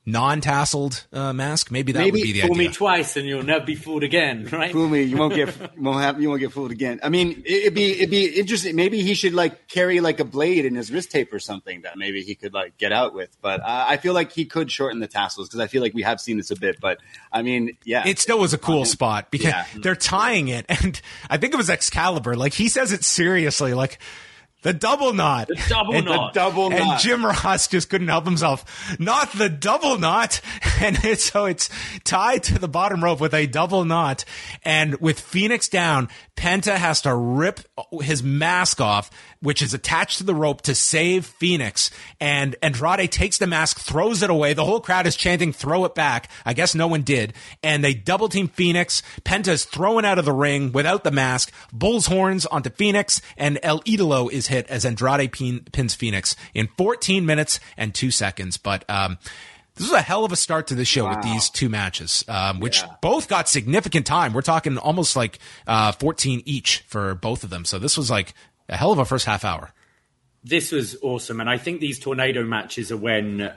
non-tasseled 0.05 1.07
uh, 1.13 1.33
mask. 1.33 1.71
Maybe 1.71 1.93
that 1.93 1.99
Maybe 2.01 2.19
would 2.21 2.23
be 2.25 2.33
the 2.33 2.47
Fool 2.47 2.57
me 2.57 2.69
twice 2.69 3.17
and 3.17 3.27
you'll 3.27 3.43
never 3.45 3.65
be 3.65 3.75
fooled 3.77 4.03
again, 4.03 4.49
right? 4.53 4.73
Fool 4.73 4.89
me, 4.89 5.03
you 5.03 5.17
won't 5.17 5.35
get 5.35 5.49
you 5.57 5.69
won't 5.83 6.01
have 6.03 6.21
you 6.21 6.29
won't 6.29 6.41
get 6.41 6.53
fooled 6.53 6.71
again. 6.73 7.01
I 7.03 7.09
mean, 7.09 7.43
it- 7.47 7.63
it'd 7.63 7.75
be 7.75 7.93
it'd 7.93 8.11
be 8.11 8.27
interesting. 8.27 8.75
Maybe 8.77 9.03
he 9.03 9.15
should 9.15 9.33
like 9.35 9.69
carry 9.69 10.01
like 10.01 10.19
a 10.21 10.25
blade 10.25 10.65
in 10.65 10.75
his 10.75 10.91
wrist 10.91 11.11
tape 11.11 11.33
or 11.33 11.39
something 11.39 11.83
that 11.83 11.97
maybe 11.97 12.23
he 12.23 12.35
could 12.35 12.53
like 12.53 12.77
get 12.79 12.93
out 12.93 13.15
with. 13.15 13.31
But 13.41 13.61
uh, 13.61 13.85
I 13.89 13.97
feel 13.97 14.15
like 14.15 14.33
he 14.33 14.45
could 14.45 14.71
shorten 14.71 15.01
the 15.01 15.07
tassels 15.09 15.49
because 15.49 15.61
I 15.61 15.67
feel 15.69 15.83
like 15.83 15.95
we 15.95 16.03
have 16.03 16.21
seen 16.21 16.37
this 16.37 16.51
a 16.51 16.57
bit. 16.57 16.81
But 16.81 16.99
I 17.33 17.43
mean, 17.43 17.77
yeah, 17.85 18.07
It 18.07 18.19
still 18.19 18.39
was 18.39 18.53
a 18.53 18.59
cool 18.59 18.85
spot 18.85 19.31
because 19.31 19.47
Yeah. 19.47 19.67
they're 19.77 19.95
tying 19.97 20.49
it, 20.49 20.67
and 20.83 21.01
I 21.31 21.37
think 21.39 21.55
it 21.55 21.57
was 21.57 21.71
Excalibur. 21.71 22.35
Like 22.37 22.55
he 22.55 22.69
says 22.69 22.93
it 22.93 23.05
seriously, 23.05 23.73
like 23.75 23.99
the 24.63 24.73
double 24.73 25.13
knot, 25.13 25.49
The 25.49 25.61
double 25.69 25.95
And- 25.95 26.05
knot. 26.07 26.35
double 26.35 26.67
and 26.73 26.79
knot. 26.79 27.01
Jim 27.01 27.25
Ross 27.25 27.67
just 27.69 27.89
couldn't 27.91 28.09
help 28.09 28.25
himself. 28.25 28.65
Not 28.99 29.33
the 29.33 29.49
double 29.49 29.99
knot. 29.99 30.41
And 30.83 30.99
it's, 31.05 31.31
so 31.31 31.45
it's 31.45 31.69
tied 32.03 32.43
to 32.45 32.59
the 32.59 32.67
bottom 32.67 33.05
rope 33.05 33.21
with 33.21 33.35
a 33.35 33.47
double 33.47 33.85
knot. 33.85 34.25
And 34.65 35.01
with 35.01 35.21
Fenix 35.21 35.69
down, 35.69 36.09
Penta 36.37 36.75
has 36.75 37.03
to 37.03 37.15
rip 37.15 37.61
his 38.01 38.23
mask 38.23 38.81
off, 38.81 39.11
which 39.41 39.63
is 39.63 39.75
attached 39.75 40.19
to 40.19 40.25
the 40.25 40.35
rope 40.35 40.63
to 40.63 40.75
save 40.75 41.27
Fenix. 41.27 41.91
And 42.21 42.57
Andrade 42.63 43.13
takes 43.13 43.39
the 43.39 43.47
mask, 43.47 43.79
throws 43.79 44.23
it 44.23 44.31
away. 44.31 44.53
The 44.53 44.65
whole 44.65 44.81
crowd 44.81 45.07
is 45.07 45.15
chanting, 45.15 45.53
throw 45.53 45.85
it 45.85 45.95
back. 45.95 46.31
I 46.45 46.55
guess 46.55 46.75
no 46.75 46.87
one 46.87 47.03
did. 47.03 47.35
And 47.63 47.85
they 47.85 47.95
double 47.95 48.29
team 48.29 48.49
Fenix. 48.49 49.03
Penta's 49.25 49.65
thrown 49.65 50.05
out 50.05 50.19
of 50.19 50.25
the 50.25 50.33
ring 50.33 50.73
without 50.73 51.05
the 51.05 51.11
mask. 51.11 51.53
Bull's 51.73 52.07
horns 52.07 52.47
onto 52.47 52.71
Fenix. 52.71 53.21
And 53.37 53.59
El 53.63 53.81
Idolo 53.83 54.31
is 54.31 54.49
hit 54.49 54.67
as 54.69 54.85
Andrade 54.85 55.31
pin, 55.33 55.67
pins 55.71 55.95
Fenix 55.95 56.35
in 56.55 56.69
14 56.79 57.25
minutes 57.25 57.61
and 57.77 57.95
two 57.95 58.11
seconds. 58.11 58.57
But, 58.57 58.89
um, 58.89 59.19
this 59.75 59.89
was 59.89 59.99
a 59.99 60.03
hell 60.03 60.25
of 60.25 60.33
a 60.33 60.37
start 60.37 60.67
to 60.69 60.75
the 60.75 60.85
show 60.85 61.09
with 61.09 61.23
these 61.23 61.49
two 61.49 61.69
matches, 61.69 62.25
um, 62.29 62.61
which 62.61 62.83
both 63.01 63.29
got 63.29 63.49
significant 63.49 64.07
time. 64.07 64.33
We're 64.33 64.43
talking 64.43 64.77
almost 64.79 65.17
like 65.17 65.39
uh, 65.67 65.93
14 65.93 66.43
each 66.45 66.85
for 66.89 67.15
both 67.15 67.43
of 67.43 67.51
them. 67.51 67.65
So 67.65 67.79
this 67.79 67.97
was 67.97 68.11
like 68.11 68.35
a 68.69 68.77
hell 68.77 68.93
of 68.93 68.99
a 68.99 69.05
first 69.05 69.25
half 69.27 69.45
hour. 69.45 69.73
this 70.45 70.73
was 70.73 70.97
awesome, 71.03 71.41
and 71.41 71.49
I 71.49 71.59
think 71.59 71.81
these 71.81 71.99
tornado 71.99 72.45
matches 72.45 72.91
are 72.93 72.97
when 72.97 73.53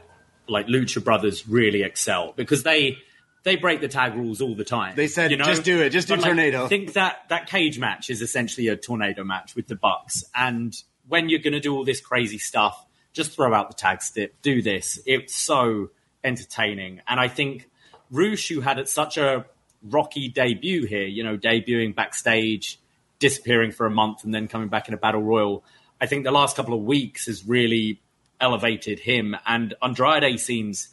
like 0.48 0.68
Lucha 0.68 1.04
Brothers 1.04 1.48
really 1.48 1.82
excel 1.84 2.34
because 2.36 2.64
they 2.64 2.98
they 3.44 3.56
break 3.56 3.82
the 3.82 3.88
tag 3.88 4.16
rules 4.16 4.42
all 4.42 4.56
the 4.56 4.64
time. 4.64 4.96
They 4.96 5.08
said, 5.08 5.32
you 5.32 5.38
know? 5.38 5.46
"Just 5.46 5.64
do 5.64 5.82
it, 5.82 5.90
just 5.90 6.08
do 6.08 6.14
But, 6.16 6.22
like, 6.22 6.30
tornado." 6.30 6.66
I 6.66 6.68
think 6.68 6.94
that 6.94 7.28
that 7.30 7.48
cage 7.48 7.78
match 7.80 8.10
is 8.10 8.22
essentially 8.22 8.68
a 8.68 8.76
tornado 8.78 9.24
match 9.24 9.56
with 9.56 9.68
the 9.68 9.76
Bucks, 9.76 10.24
and 10.34 10.76
when 11.08 11.30
you're 11.30 11.40
going 11.40 11.54
to 11.54 11.60
do 11.60 11.76
all 11.76 11.84
this 11.84 12.02
crazy 12.02 12.38
stuff, 12.38 12.86
just 13.14 13.32
throw 13.32 13.54
out 13.54 13.70
the 13.70 13.76
tag 13.76 14.02
stick, 14.02 14.42
do 14.42 14.62
this. 14.62 15.00
It's 15.06 15.36
so 15.36 15.90
entertaining, 16.26 17.02
and 17.08 17.20
I 17.20 17.30
think 17.30 17.70
Roosh, 18.12 18.50
who 18.50 18.62
had 18.62 18.88
such 18.90 19.18
a 19.18 19.46
rocky 19.82 20.28
debut 20.28 20.86
here, 20.86 21.06
you 21.06 21.24
know, 21.24 21.38
debuting 21.38 21.96
backstage, 21.96 22.80
disappearing 23.20 23.72
for 23.72 23.86
a 23.86 23.92
month, 23.92 24.24
and 24.24 24.34
then 24.34 24.48
coming 24.48 24.68
back 24.68 24.88
in 24.88 24.94
a 24.94 24.98
battle 24.98 25.22
royal. 25.22 25.64
I 26.02 26.08
think 26.08 26.24
the 26.24 26.32
last 26.32 26.56
couple 26.56 26.74
of 26.74 26.84
weeks 26.84 27.28
has 27.28 27.48
really 27.48 28.02
elevated 28.40 29.00
him. 29.00 29.36
And 29.46 29.74
Andrade 29.82 30.40
seems, 30.40 30.90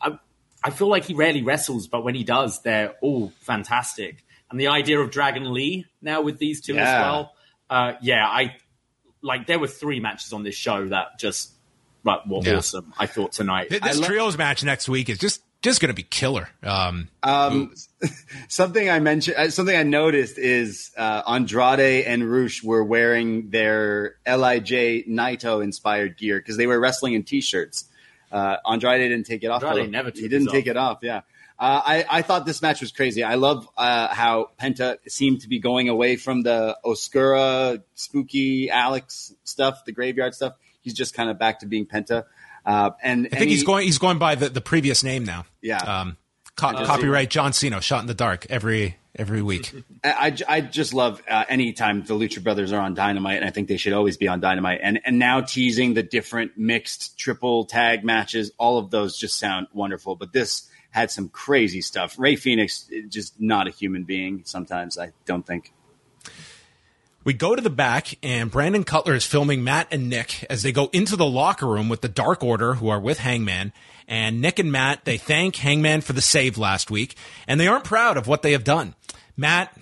I, 0.00 0.18
I 0.62 0.70
feel 0.70 0.88
like 0.88 1.04
he 1.04 1.14
rarely 1.14 1.42
wrestles, 1.42 1.86
but 1.86 2.04
when 2.04 2.14
he 2.14 2.24
does, 2.24 2.60
they're 2.62 2.94
all 3.00 3.32
fantastic. 3.40 4.24
And 4.50 4.60
the 4.60 4.68
idea 4.68 5.00
of 5.00 5.10
Dragon 5.10 5.52
Lee 5.52 5.86
now 6.02 6.20
with 6.20 6.38
these 6.38 6.60
two 6.60 6.76
as 6.76 7.00
well, 7.00 7.34
uh, 7.70 7.94
yeah, 8.02 8.26
I 8.26 8.56
like 9.22 9.46
there 9.46 9.58
were 9.58 9.68
three 9.68 10.00
matches 10.00 10.32
on 10.32 10.42
this 10.42 10.54
show 10.54 10.88
that 10.88 11.18
just 11.18 11.52
like, 12.04 12.26
were 12.26 12.40
Yeah. 12.44 12.56
awesome. 12.56 12.92
I 12.98 13.06
thought 13.06 13.32
tonight. 13.32 13.70
Th- 13.70 13.82
This 13.82 13.98
lo- 13.98 14.06
trios 14.06 14.36
match 14.38 14.64
next 14.64 14.88
week 14.88 15.08
is 15.08 15.18
just 15.18 15.42
just 15.62 15.80
going 15.80 15.90
to 15.90 15.94
be 15.94 16.02
killer. 16.02 16.48
Um, 16.64 17.08
Um, 17.22 17.72
something 18.48 18.90
I 18.90 18.98
mentioned, 18.98 19.36
uh, 19.36 19.50
something 19.50 19.76
I 19.76 19.84
noticed 19.84 20.36
is 20.36 20.90
uh, 20.96 21.22
Andrade 21.26 22.04
and 22.04 22.24
Roosh 22.28 22.64
were 22.64 22.82
wearing 22.82 23.50
their 23.50 24.16
Lij 24.26 24.70
Naito 25.08 25.62
inspired 25.62 26.16
gear 26.16 26.38
because 26.40 26.56
they 26.56 26.66
were 26.66 26.80
wrestling 26.80 27.14
in 27.14 27.22
t-shirts. 27.22 27.84
Uh, 28.32 28.56
Andrade 28.68 29.08
didn't 29.08 29.26
take 29.26 29.44
it 29.44 29.48
off. 29.48 29.62
Andrade 29.62 29.90
never 29.90 30.10
took 30.10 30.20
he 30.20 30.28
didn't 30.28 30.46
his 30.46 30.52
take 30.52 30.66
it 30.66 30.76
off. 30.76 30.98
Yeah. 31.02 31.20
Uh, 31.58 31.80
I, 31.84 32.06
I 32.10 32.22
thought 32.22 32.44
this 32.44 32.60
match 32.60 32.80
was 32.80 32.90
crazy. 32.90 33.22
I 33.22 33.36
love 33.36 33.68
uh, 33.76 34.08
how 34.08 34.50
Penta 34.60 34.96
seemed 35.06 35.42
to 35.42 35.48
be 35.48 35.60
going 35.60 35.88
away 35.88 36.16
from 36.16 36.42
the 36.42 36.76
Oscuro, 36.84 37.78
spooky 37.94 38.68
Alex 38.68 39.32
stuff, 39.44 39.84
the 39.84 39.92
graveyard 39.92 40.34
stuff. 40.34 40.54
He's 40.82 40.94
just 40.94 41.14
kind 41.14 41.30
of 41.30 41.38
back 41.38 41.60
to 41.60 41.66
being 41.66 41.86
Penta. 41.86 42.24
Uh, 42.64 42.90
and 43.02 43.28
I 43.32 43.36
think 43.36 43.50
he's 43.50 43.64
going 43.64 43.86
he's 43.86 43.98
going 43.98 44.18
by 44.18 44.34
the, 44.34 44.48
the 44.48 44.60
previous 44.60 45.02
name 45.02 45.24
now. 45.24 45.46
Yeah. 45.60 45.78
Um, 45.78 46.16
co- 46.56 46.72
copyright 46.72 47.30
John 47.30 47.52
Cena, 47.52 47.80
shot 47.80 48.02
in 48.02 48.06
the 48.06 48.14
dark 48.14 48.46
every 48.50 48.96
every 49.14 49.42
week. 49.42 49.72
I, 50.04 50.36
I 50.48 50.60
just 50.60 50.94
love 50.94 51.22
uh, 51.28 51.44
anytime 51.48 52.02
the 52.04 52.14
Lucha 52.14 52.42
Brothers 52.42 52.72
are 52.72 52.80
on 52.80 52.94
Dynamite, 52.94 53.36
and 53.36 53.44
I 53.44 53.50
think 53.50 53.68
they 53.68 53.76
should 53.76 53.92
always 53.92 54.16
be 54.16 54.28
on 54.28 54.40
Dynamite. 54.40 54.80
And 54.82 55.00
and 55.04 55.18
now 55.18 55.40
teasing 55.40 55.94
the 55.94 56.02
different 56.02 56.56
mixed 56.56 57.18
triple 57.18 57.64
tag 57.64 58.04
matches, 58.04 58.52
all 58.58 58.78
of 58.78 58.90
those 58.90 59.16
just 59.16 59.38
sound 59.38 59.66
wonderful. 59.72 60.16
But 60.16 60.32
this 60.32 60.68
had 60.90 61.10
some 61.10 61.28
crazy 61.28 61.80
stuff. 61.80 62.18
Rey 62.18 62.36
Fenix 62.36 62.88
just 63.08 63.40
not 63.40 63.66
a 63.66 63.70
human 63.70 64.04
being. 64.04 64.42
Sometimes 64.44 64.98
I 64.98 65.12
don't 65.24 65.46
think. 65.46 65.72
We 67.24 67.34
go 67.34 67.54
to 67.54 67.62
the 67.62 67.70
back, 67.70 68.18
and 68.22 68.50
Brandon 68.50 68.82
Cutler 68.82 69.14
is 69.14 69.24
filming 69.24 69.62
Matt 69.62 69.86
and 69.92 70.08
Nick 70.08 70.44
as 70.50 70.64
they 70.64 70.72
go 70.72 70.90
into 70.92 71.14
the 71.14 71.24
locker 71.24 71.68
room 71.68 71.88
with 71.88 72.00
the 72.00 72.08
Dark 72.08 72.42
Order, 72.42 72.74
who 72.74 72.88
are 72.88 72.98
with 72.98 73.18
Hangman. 73.18 73.72
And 74.08 74.40
Nick 74.40 74.58
and 74.58 74.72
Matt, 74.72 75.04
they 75.04 75.18
thank 75.18 75.54
Hangman 75.54 76.00
for 76.00 76.14
the 76.14 76.20
save 76.20 76.58
last 76.58 76.90
week, 76.90 77.14
and 77.46 77.60
they 77.60 77.68
aren't 77.68 77.84
proud 77.84 78.16
of 78.16 78.26
what 78.26 78.42
they 78.42 78.50
have 78.52 78.64
done. 78.64 78.96
Matt 79.36 79.76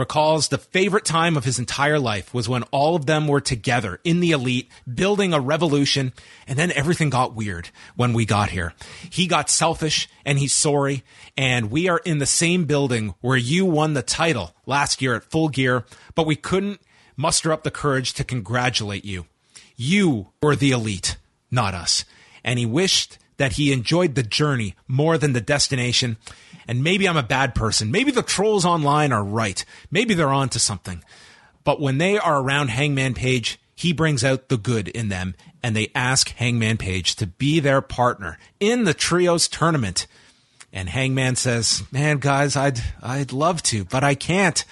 recalls 0.00 0.48
the 0.48 0.58
favorite 0.58 1.04
time 1.04 1.36
of 1.36 1.44
his 1.44 1.60
entire 1.60 2.00
life 2.00 2.34
was 2.34 2.48
when 2.48 2.64
all 2.72 2.96
of 2.96 3.06
them 3.06 3.28
were 3.28 3.40
together 3.40 4.00
in 4.02 4.18
the 4.18 4.32
elite, 4.32 4.68
building 4.92 5.32
a 5.32 5.38
revolution, 5.38 6.12
and 6.48 6.58
then 6.58 6.72
everything 6.72 7.10
got 7.10 7.36
weird 7.36 7.68
when 7.94 8.12
we 8.12 8.24
got 8.24 8.50
here. 8.50 8.72
He 9.08 9.28
got 9.28 9.48
selfish 9.48 10.08
and 10.24 10.38
he's 10.38 10.52
sorry, 10.52 11.04
and 11.36 11.70
we 11.70 11.88
are 11.88 12.00
in 12.04 12.18
the 12.18 12.26
same 12.26 12.64
building 12.64 13.14
where 13.20 13.36
you 13.36 13.64
won 13.64 13.94
the 13.94 14.02
title 14.02 14.54
last 14.66 15.00
year 15.00 15.14
at 15.14 15.22
Full 15.22 15.48
Gear, 15.48 15.84
but 16.16 16.26
we 16.26 16.34
couldn't 16.34 16.80
muster 17.16 17.52
up 17.52 17.62
the 17.62 17.70
courage 17.70 18.14
to 18.14 18.24
congratulate 18.24 19.04
you. 19.04 19.26
You 19.76 20.28
were 20.42 20.56
the 20.56 20.72
elite, 20.72 21.16
not 21.50 21.74
us. 21.74 22.04
And 22.42 22.58
he 22.58 22.66
wished 22.66 23.18
that 23.36 23.52
he 23.52 23.72
enjoyed 23.72 24.14
the 24.14 24.22
journey 24.22 24.74
more 24.86 25.16
than 25.16 25.32
the 25.32 25.40
destination. 25.40 26.18
And 26.70 26.84
maybe 26.84 27.08
I'm 27.08 27.16
a 27.16 27.24
bad 27.24 27.56
person. 27.56 27.90
Maybe 27.90 28.12
the 28.12 28.22
trolls 28.22 28.64
online 28.64 29.10
are 29.10 29.24
right. 29.24 29.64
Maybe 29.90 30.14
they're 30.14 30.28
on 30.28 30.50
to 30.50 30.60
something. 30.60 31.02
But 31.64 31.80
when 31.80 31.98
they 31.98 32.16
are 32.16 32.40
around 32.40 32.68
Hangman 32.68 33.14
Page, 33.14 33.58
he 33.74 33.92
brings 33.92 34.22
out 34.22 34.48
the 34.48 34.56
good 34.56 34.86
in 34.86 35.08
them 35.08 35.34
and 35.64 35.74
they 35.74 35.90
ask 35.96 36.28
Hangman 36.28 36.76
Page 36.76 37.16
to 37.16 37.26
be 37.26 37.58
their 37.58 37.80
partner 37.80 38.38
in 38.60 38.84
the 38.84 38.94
trios 38.94 39.48
tournament. 39.48 40.06
And 40.72 40.88
Hangman 40.88 41.34
says, 41.34 41.82
"Man, 41.90 42.18
guys, 42.18 42.54
I'd 42.54 42.80
I'd 43.02 43.32
love 43.32 43.64
to, 43.64 43.84
but 43.84 44.04
I 44.04 44.14
can't. 44.14 44.64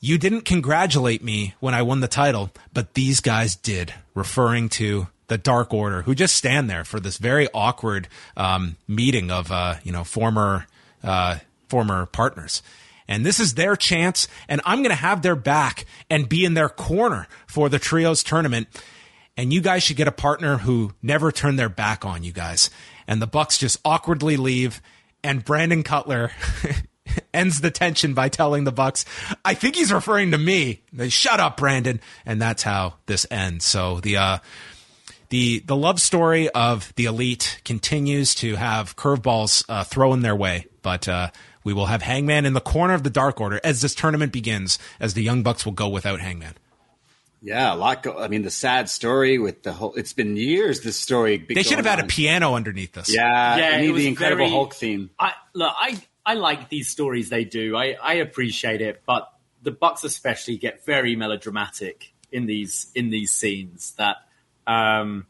You 0.00 0.16
didn't 0.16 0.46
congratulate 0.46 1.22
me 1.22 1.54
when 1.60 1.74
I 1.74 1.82
won 1.82 2.00
the 2.00 2.08
title, 2.08 2.50
but 2.72 2.94
these 2.94 3.20
guys 3.20 3.54
did," 3.54 3.92
referring 4.14 4.70
to 4.70 5.08
the 5.26 5.36
Dark 5.36 5.74
Order, 5.74 6.02
who 6.02 6.14
just 6.14 6.36
stand 6.36 6.70
there 6.70 6.84
for 6.84 7.00
this 7.00 7.18
very 7.18 7.48
awkward 7.52 8.08
um, 8.34 8.76
meeting 8.88 9.30
of 9.30 9.52
uh, 9.52 9.74
you 9.84 9.92
know 9.92 10.04
former 10.04 10.64
uh, 11.02 11.38
former 11.68 12.06
partners. 12.06 12.62
And 13.08 13.24
this 13.24 13.40
is 13.40 13.54
their 13.54 13.74
chance, 13.74 14.28
and 14.48 14.60
I'm 14.66 14.78
going 14.78 14.90
to 14.90 14.94
have 14.94 15.22
their 15.22 15.36
back 15.36 15.86
and 16.10 16.28
be 16.28 16.44
in 16.44 16.54
their 16.54 16.68
corner 16.68 17.26
for 17.46 17.70
the 17.70 17.78
trios 17.78 18.22
tournament. 18.22 18.68
And 19.36 19.52
you 19.52 19.62
guys 19.62 19.82
should 19.82 19.96
get 19.96 20.08
a 20.08 20.12
partner 20.12 20.58
who 20.58 20.92
never 21.02 21.32
turned 21.32 21.58
their 21.58 21.70
back 21.70 22.04
on 22.04 22.22
you 22.22 22.32
guys. 22.32 22.68
And 23.06 23.22
the 23.22 23.26
Bucks 23.26 23.56
just 23.56 23.80
awkwardly 23.84 24.36
leave, 24.36 24.82
and 25.24 25.44
Brandon 25.44 25.82
Cutler 25.82 26.32
ends 27.34 27.60
the 27.60 27.70
tension 27.70 28.12
by 28.12 28.28
telling 28.28 28.64
the 28.64 28.72
Bucks, 28.72 29.06
"I 29.44 29.54
think 29.54 29.76
he's 29.76 29.92
referring 29.92 30.32
to 30.32 30.38
me." 30.38 30.82
They 30.92 31.08
shut 31.08 31.40
up, 31.40 31.56
Brandon, 31.56 32.00
and 32.26 32.42
that's 32.42 32.62
how 32.62 32.94
this 33.06 33.26
ends. 33.30 33.64
So 33.64 34.00
the 34.00 34.18
uh, 34.18 34.38
the 35.30 35.60
the 35.60 35.76
love 35.76 36.00
story 36.00 36.48
of 36.50 36.92
the 36.96 37.06
elite 37.06 37.60
continues 37.64 38.34
to 38.36 38.56
have 38.56 38.96
curveballs 38.96 39.64
uh, 39.68 39.84
thrown 39.84 40.20
their 40.20 40.36
way, 40.36 40.66
but 40.82 41.08
uh, 41.08 41.30
we 41.64 41.72
will 41.72 41.86
have 41.86 42.02
Hangman 42.02 42.46
in 42.46 42.52
the 42.52 42.60
corner 42.60 42.94
of 42.94 43.02
the 43.02 43.10
Dark 43.10 43.40
Order 43.40 43.60
as 43.64 43.82
this 43.82 43.94
tournament 43.94 44.32
begins, 44.32 44.78
as 45.00 45.14
the 45.14 45.22
Young 45.22 45.42
Bucks 45.42 45.64
will 45.64 45.72
go 45.72 45.88
without 45.88 46.20
Hangman. 46.20 46.54
Yeah, 47.40 47.72
a 47.72 47.76
lot. 47.76 48.02
Go- 48.02 48.18
I 48.18 48.28
mean, 48.28 48.42
the 48.42 48.50
sad 48.50 48.88
story 48.88 49.38
with 49.38 49.62
the 49.62 49.72
whole. 49.72 49.94
It's 49.94 50.12
been 50.12 50.36
years. 50.36 50.80
This 50.80 50.96
story. 50.96 51.38
They 51.38 51.62
should 51.62 51.78
have 51.78 51.86
had 51.86 52.00
on. 52.00 52.06
a 52.06 52.08
piano 52.08 52.54
underneath 52.54 52.92
this. 52.92 53.14
Yeah, 53.14 53.56
yeah. 53.56 53.80
Need 53.80 53.92
the 53.92 54.08
Incredible 54.08 54.38
very, 54.38 54.50
Hulk 54.50 54.74
theme. 54.74 55.10
I, 55.18 55.34
look, 55.54 55.72
I 55.76 56.00
I 56.26 56.34
like 56.34 56.68
these 56.68 56.88
stories 56.88 57.30
they 57.30 57.44
do. 57.44 57.76
I 57.76 57.96
I 58.02 58.14
appreciate 58.14 58.80
it, 58.80 59.02
but 59.06 59.32
the 59.62 59.70
Bucks 59.70 60.04
especially 60.04 60.56
get 60.56 60.84
very 60.84 61.16
melodramatic 61.16 62.12
in 62.32 62.46
these 62.46 62.90
in 62.94 63.10
these 63.10 63.30
scenes 63.30 63.94
that 63.98 64.16
um, 64.66 65.26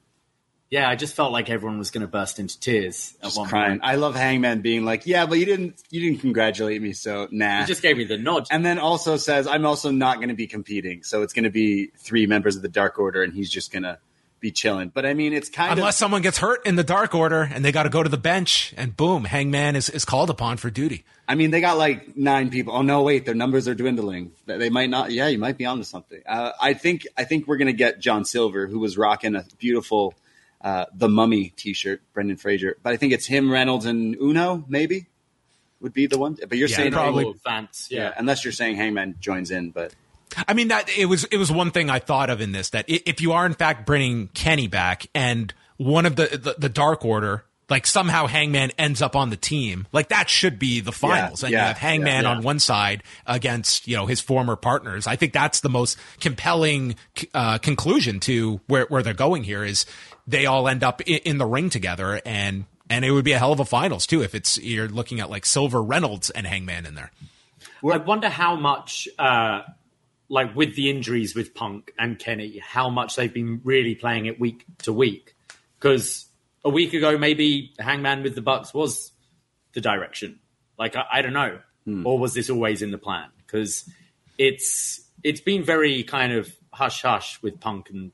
yeah, 0.71 0.89
I 0.89 0.97
just 0.97 1.15
felt 1.15 1.33
like 1.33 1.49
everyone 1.49 1.79
was 1.79 1.91
going 1.91 2.03
to 2.03 2.09
burst 2.09 2.39
into 2.39 2.59
tears 2.61 3.15
at 3.21 3.25
just 3.25 3.39
one 3.39 3.49
crying. 3.49 3.71
point. 3.71 3.85
I 3.85 3.95
love 3.95 4.15
Hangman 4.15 4.61
being 4.61 4.85
like, 4.85 5.07
"Yeah, 5.07 5.25
but 5.25 5.39
you 5.39 5.47
didn't 5.47 5.81
you 5.91 6.01
didn't 6.01 6.21
congratulate 6.21 6.83
me, 6.83 6.93
so 6.93 7.27
nah." 7.31 7.61
He 7.61 7.67
just 7.67 7.81
gave 7.81 7.97
me 7.97 8.05
the 8.05 8.19
nod, 8.19 8.47
and 8.51 8.65
then 8.67 8.79
also 8.79 9.17
says, 9.17 9.47
"I'm 9.47 9.65
also 9.65 9.91
not 9.91 10.17
going 10.17 10.29
to 10.29 10.35
be 10.35 10.47
competing, 10.47 11.03
so 11.05 11.23
it's 11.23 11.33
going 11.33 11.45
to 11.45 11.51
be 11.51 11.87
three 11.97 12.27
members 12.27 12.57
of 12.57 12.63
the 12.63 12.69
Dark 12.69 12.99
Order, 12.99 13.23
and 13.23 13.33
he's 13.33 13.51
just 13.51 13.73
going 13.73 13.85
to 13.85 13.99
be 14.41 14.51
chilling." 14.51 14.91
But 14.91 15.07
I 15.07 15.15
mean, 15.15 15.33
it's 15.33 15.49
kind 15.49 15.71
unless 15.71 15.73
of 15.73 15.79
unless 15.79 15.97
someone 15.97 16.21
gets 16.21 16.37
hurt 16.37 16.67
in 16.67 16.77
the 16.77 16.85
Dark 16.85 17.15
Order 17.15 17.49
and 17.51 17.65
they 17.65 17.73
got 17.73 17.85
to 17.85 17.89
go 17.89 18.03
to 18.03 18.11
the 18.11 18.19
bench, 18.19 18.75
and 18.77 18.95
boom, 18.95 19.25
Hangman 19.25 19.75
is 19.75 19.89
is 19.89 20.05
called 20.05 20.29
upon 20.29 20.59
for 20.59 20.69
duty. 20.69 21.07
I 21.27 21.35
mean, 21.35 21.51
they 21.51 21.63
got 21.63 21.79
like 21.79 22.15
nine 22.15 22.51
people. 22.51 22.75
Oh 22.75 22.83
no, 22.83 23.03
wait, 23.03 23.25
their 23.25 23.35
numbers 23.35 23.69
are 23.69 23.75
dwindling. 23.75 24.33
They 24.45 24.69
might 24.69 24.91
not. 24.91 25.13
Yeah, 25.13 25.29
you 25.29 25.39
might 25.39 25.57
be 25.57 25.65
onto 25.65 25.85
something. 25.85 26.21
Uh, 26.27 26.53
I 26.61 26.75
think 26.75 27.07
I 27.17 27.25
think 27.25 27.47
we're 27.47 27.57
going 27.57 27.69
to 27.69 27.73
get 27.73 28.01
John 28.01 28.27
Silver, 28.27 28.67
who 28.67 28.81
was 28.81 28.99
rocking 28.99 29.35
a 29.35 29.47
beautiful 29.59 30.13
uh, 30.61 30.87
the 30.95 31.09
Mummy 31.09 31.51
T-shirt, 31.57 32.03
Brendan 32.13 32.37
Fraser. 32.37 32.77
But 32.83 32.93
I 32.93 32.97
think 32.97 33.13
it's 33.13 33.27
him, 33.27 33.51
Reynolds, 33.51 33.87
and 33.87 34.17
Uno 34.17 34.65
maybe 34.69 35.07
would 35.81 35.93
be 35.93 36.07
the 36.07 36.19
one. 36.19 36.37
But 36.49 36.59
you're 36.59 36.69
yeah, 36.69 36.77
saying 36.77 36.93
probably 36.93 37.33
Vance, 37.45 37.89
yeah. 37.91 38.03
yeah. 38.03 38.15
Unless 38.17 38.45
you're 38.45 38.53
saying 38.53 38.77
Hangman 38.77 39.17
joins 39.21 39.51
in, 39.51 39.71
but. 39.71 39.95
I 40.47 40.53
mean 40.53 40.69
that 40.69 40.91
it 40.91 41.07
was 41.07 41.25
it 41.25 41.39
was 41.39 41.51
one 41.51 41.71
thing 41.71 41.89
I 41.89 42.01
thought 42.01 42.29
of 42.29 42.43
in 42.43 42.53
this 42.53 42.69
that 42.71 42.85
if 42.87 43.23
you 43.23 43.33
are 43.33 43.47
in 43.47 43.55
fact 43.55 43.87
bringing 43.87 44.29
Kenny 44.29 44.69
back 44.69 45.07
and 45.15 45.55
one 45.79 46.05
of 46.05 46.17
the 46.17 46.27
the, 46.27 46.55
the 46.59 46.69
Dark 46.69 47.03
Order 47.03 47.45
like 47.69 47.87
somehow 47.87 48.27
Hangman 48.27 48.73
ends 48.79 49.03
up 49.03 49.15
on 49.15 49.31
the 49.31 49.37
team. 49.37 49.87
Like 49.93 50.09
that 50.09 50.29
should 50.31 50.59
be 50.59 50.81
the 50.81 50.93
finals. 50.93 51.43
Yeah, 51.43 51.47
and 51.47 51.53
yeah, 51.53 51.61
you 51.61 51.67
have 51.69 51.79
Hangman 51.79 52.25
yeah, 52.25 52.31
on 52.31 52.43
one 52.43 52.59
side 52.59 53.03
against, 53.27 53.87
you 53.87 53.97
know, 53.97 54.07
his 54.07 54.21
former 54.21 54.57
partners. 54.57 55.07
I 55.07 55.17
think 55.17 55.33
that's 55.33 55.61
the 55.61 55.69
most 55.69 55.99
compelling 56.21 56.97
uh, 57.35 57.59
conclusion 57.59 58.21
to 58.21 58.61
where, 58.67 58.87
where 58.87 59.03
they're 59.03 59.15
going 59.15 59.45
here 59.45 59.65
is 59.65 59.85
they 60.29 60.47
all 60.47 60.69
end 60.69 60.85
up 60.85 61.01
in, 61.01 61.19
in, 61.25 61.39
the 61.39 61.47
ring 61.47 61.71
together 61.71 62.21
and, 62.25 62.67
and 62.91 63.05
it 63.05 63.11
would 63.11 63.25
be 63.25 63.33
a 63.33 63.39
hell 63.39 63.53
of 63.53 63.61
a 63.61 63.65
finals 63.65 64.07
too 64.07 64.23
if 64.23 64.35
it's, 64.35 64.59
you're 64.59 64.89
looking 64.89 65.21
at 65.21 65.31
like 65.31 65.47
Silver 65.47 65.83
Reynolds 65.83 66.31
and 66.31 66.47
Hangman 66.47 66.87
in 66.87 66.95
there. 66.95 67.11
I 67.83 67.97
wonder 67.97 68.29
how 68.29 68.55
much, 68.55 69.09
uh, 69.19 69.63
like 70.29 70.55
with 70.55 70.77
the 70.77 70.91
injuries 70.91 71.35
with 71.35 71.55
Punk 71.55 71.93
and 71.99 72.19
Kenny, 72.19 72.59
how 72.59 72.91
much 72.91 73.17
they've 73.17 73.33
been 73.33 73.63
really 73.65 73.95
playing 73.95 74.27
it 74.27 74.39
week 74.39 74.65
to 74.79 74.93
week. 74.93 75.35
Because 75.79 76.27
a 76.65 76.69
week 76.69 76.93
ago, 76.93 77.17
maybe 77.17 77.73
Hangman 77.79 78.23
with 78.23 78.35
the 78.35 78.43
Bucks 78.43 78.75
was 78.75 79.13
the 79.73 79.81
direction. 79.81 80.39
Like 80.79 80.97
I, 80.97 81.05
I 81.13 81.23
don't 81.23 81.33
know, 81.33 81.59
hmm. 81.85 82.07
or 82.07 82.19
was 82.19 82.35
this 82.35 82.51
always 82.51 82.83
in 82.83 82.91
the 82.91 82.99
plan? 82.99 83.29
Because 83.39 83.89
it's 84.37 85.01
it's 85.23 85.41
been 85.41 85.65
very 85.65 86.03
kind 86.03 86.33
of 86.33 86.55
hush 86.73 87.03
hush 87.03 87.41
with 87.43 87.61
Punk 87.61 87.91
and 87.91 88.13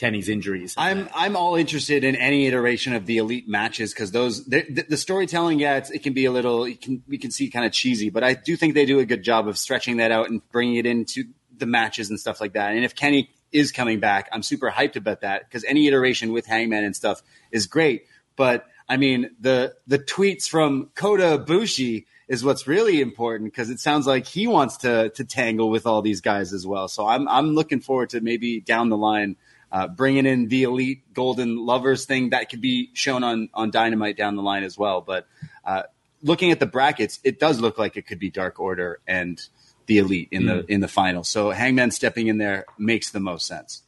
Kenny's 0.00 0.28
injuries. 0.28 0.74
I'm 0.76 1.08
I'm 1.14 1.36
all 1.36 1.56
interested 1.56 2.04
in 2.04 2.16
any 2.16 2.46
iteration 2.46 2.94
of 2.94 3.06
the 3.06 3.18
elite 3.18 3.48
matches 3.48 3.92
because 3.92 4.10
those 4.10 4.44
the, 4.46 4.84
the, 4.88 4.96
storytelling, 4.96 5.60
yeah, 5.60 5.76
it 5.76 6.02
can 6.02 6.14
be 6.14 6.24
a 6.24 6.32
little 6.32 6.66
you 6.66 6.76
can 6.76 7.02
we 7.06 7.18
can 7.18 7.30
see 7.30 7.50
kind 7.50 7.66
of 7.66 7.72
cheesy, 7.72 8.08
but 8.08 8.24
I 8.24 8.34
do 8.34 8.56
think 8.56 8.74
they 8.74 8.86
do 8.86 8.98
a 8.98 9.04
good 9.04 9.22
job 9.22 9.46
of 9.46 9.58
stretching 9.58 9.98
that 9.98 10.10
out 10.10 10.30
and 10.30 10.40
bringing 10.50 10.76
it 10.76 10.86
into 10.86 11.24
the 11.56 11.66
matches 11.66 12.08
and 12.08 12.18
stuff 12.18 12.40
like 12.40 12.54
that. 12.54 12.72
And 12.74 12.84
if 12.84 12.94
Kenny 12.94 13.28
is 13.52 13.72
coming 13.72 14.00
back. 14.00 14.28
I'm 14.32 14.42
super 14.42 14.70
hyped 14.70 14.96
about 14.96 15.22
that 15.22 15.48
because 15.48 15.64
any 15.64 15.88
iteration 15.88 16.32
with 16.32 16.46
Hangman 16.46 16.84
and 16.84 16.94
stuff 16.94 17.22
is 17.50 17.66
great. 17.66 18.04
But 18.36 18.66
I 18.88 18.96
mean, 18.96 19.30
the 19.40 19.74
the 19.86 19.98
tweets 19.98 20.48
from 20.48 20.90
Kota 20.94 21.44
Ibushi 21.44 22.06
is 22.28 22.44
what's 22.44 22.66
really 22.66 23.00
important 23.00 23.52
because 23.52 23.70
it 23.70 23.80
sounds 23.80 24.06
like 24.06 24.26
he 24.26 24.46
wants 24.46 24.78
to 24.78 25.10
to 25.10 25.24
tangle 25.24 25.70
with 25.70 25.86
all 25.86 26.02
these 26.02 26.20
guys 26.20 26.52
as 26.52 26.66
well. 26.66 26.88
So 26.88 27.06
I'm 27.06 27.28
I'm 27.28 27.54
looking 27.54 27.80
forward 27.80 28.10
to 28.10 28.20
maybe 28.20 28.60
down 28.60 28.88
the 28.88 28.96
line 28.96 29.36
uh, 29.72 29.88
bringing 29.88 30.26
in 30.26 30.48
the 30.48 30.64
elite 30.64 31.12
golden 31.14 31.64
lovers 31.64 32.04
thing 32.04 32.30
that 32.30 32.50
could 32.50 32.60
be 32.60 32.90
shown 32.94 33.22
on 33.24 33.48
on 33.54 33.70
Dynamite 33.70 34.16
down 34.16 34.36
the 34.36 34.42
line 34.42 34.64
as 34.64 34.76
well. 34.76 35.00
But 35.00 35.26
uh, 35.64 35.84
looking 36.22 36.50
at 36.50 36.60
the 36.60 36.66
brackets, 36.66 37.20
it 37.24 37.38
does 37.38 37.60
look 37.60 37.78
like 37.78 37.96
it 37.96 38.06
could 38.06 38.18
be 38.18 38.30
Dark 38.30 38.58
Order 38.60 39.00
and 39.06 39.40
the 39.86 39.98
elite 39.98 40.28
in 40.30 40.42
mm. 40.42 40.66
the 40.66 40.72
in 40.72 40.80
the 40.80 40.88
final. 40.88 41.24
So 41.24 41.50
Hangman 41.50 41.90
stepping 41.90 42.26
in 42.26 42.38
there 42.38 42.64
makes 42.78 43.10
the 43.10 43.20
most 43.20 43.46
sense. 43.46 43.82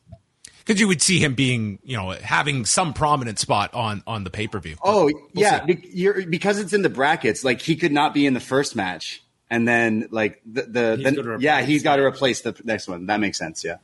Because 0.64 0.80
you 0.80 0.86
would 0.86 1.02
see 1.02 1.18
him 1.18 1.34
being, 1.34 1.80
you 1.82 1.96
know, 1.96 2.10
having 2.10 2.64
some 2.64 2.92
prominent 2.94 3.38
spot 3.38 3.74
on 3.74 4.02
on 4.06 4.24
the 4.24 4.30
pay 4.30 4.46
per 4.46 4.60
view. 4.60 4.76
Oh 4.82 5.04
we'll 5.04 5.14
yeah, 5.34 5.64
Be- 5.64 6.26
because 6.26 6.58
it's 6.58 6.72
in 6.72 6.82
the 6.82 6.88
brackets. 6.88 7.42
Like 7.42 7.60
he 7.60 7.74
could 7.76 7.92
not 7.92 8.14
be 8.14 8.26
in 8.26 8.34
the 8.34 8.40
first 8.40 8.76
match, 8.76 9.22
and 9.50 9.66
then 9.66 10.08
like 10.10 10.40
the 10.46 10.62
the, 10.62 10.96
the 10.96 11.36
yeah, 11.40 11.62
he's 11.62 11.82
got 11.82 11.96
to 11.96 12.04
replace 12.04 12.42
the 12.42 12.54
next 12.62 12.86
one. 12.86 13.06
That 13.06 13.18
makes 13.18 13.38
sense. 13.38 13.64
Yeah. 13.64 13.78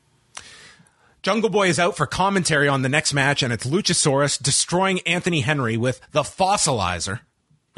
Jungle 1.22 1.50
Boy 1.50 1.68
is 1.68 1.78
out 1.78 1.96
for 1.96 2.06
commentary 2.06 2.68
on 2.68 2.82
the 2.82 2.88
next 2.88 3.12
match, 3.12 3.42
and 3.42 3.52
it's 3.52 3.66
Luchasaurus 3.66 4.40
destroying 4.40 5.00
Anthony 5.00 5.40
Henry 5.40 5.76
with 5.76 6.00
the 6.12 6.22
Fossilizer 6.22 7.20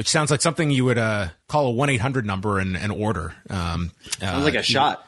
which 0.00 0.08
sounds 0.08 0.30
like 0.30 0.40
something 0.40 0.70
you 0.70 0.86
would 0.86 0.96
uh, 0.96 1.28
call 1.46 1.66
a 1.66 1.70
1 1.72 1.90
800 1.90 2.24
number 2.24 2.58
and, 2.58 2.74
and 2.74 2.90
order. 2.90 3.34
Um, 3.50 3.92
sounds 4.18 4.40
uh, 4.40 4.44
like 4.44 4.54
a 4.54 4.62
shot. 4.62 5.06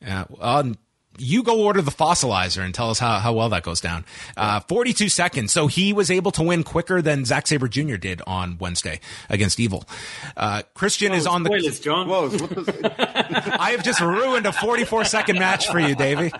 Yeah. 0.00 0.24
Um, 0.40 0.78
you 1.18 1.42
go 1.42 1.62
order 1.62 1.82
the 1.82 1.90
fossilizer 1.90 2.64
and 2.64 2.74
tell 2.74 2.88
us 2.88 2.98
how, 2.98 3.18
how 3.18 3.34
well 3.34 3.50
that 3.50 3.62
goes 3.62 3.82
down. 3.82 4.06
Uh, 4.38 4.60
42 4.60 5.10
seconds. 5.10 5.52
So 5.52 5.66
he 5.66 5.92
was 5.92 6.10
able 6.10 6.30
to 6.32 6.42
win 6.42 6.62
quicker 6.62 7.02
than 7.02 7.26
Zack 7.26 7.48
Sabre 7.48 7.68
Jr. 7.68 7.96
did 7.96 8.22
on 8.26 8.56
Wednesday 8.58 9.00
against 9.28 9.60
Evil. 9.60 9.84
Uh, 10.38 10.62
Christian 10.72 11.10
Whoa, 11.10 11.18
is 11.18 11.26
on 11.26 11.44
spoilers, 11.44 11.78
the. 11.78 11.84
John. 11.84 12.08
Whoa. 12.08 12.30
I 13.58 13.72
have 13.72 13.84
just 13.84 14.00
ruined 14.00 14.46
a 14.46 14.52
44 14.52 15.04
second 15.04 15.38
match 15.38 15.68
for 15.68 15.78
you, 15.78 15.94
Davie. 15.94 16.32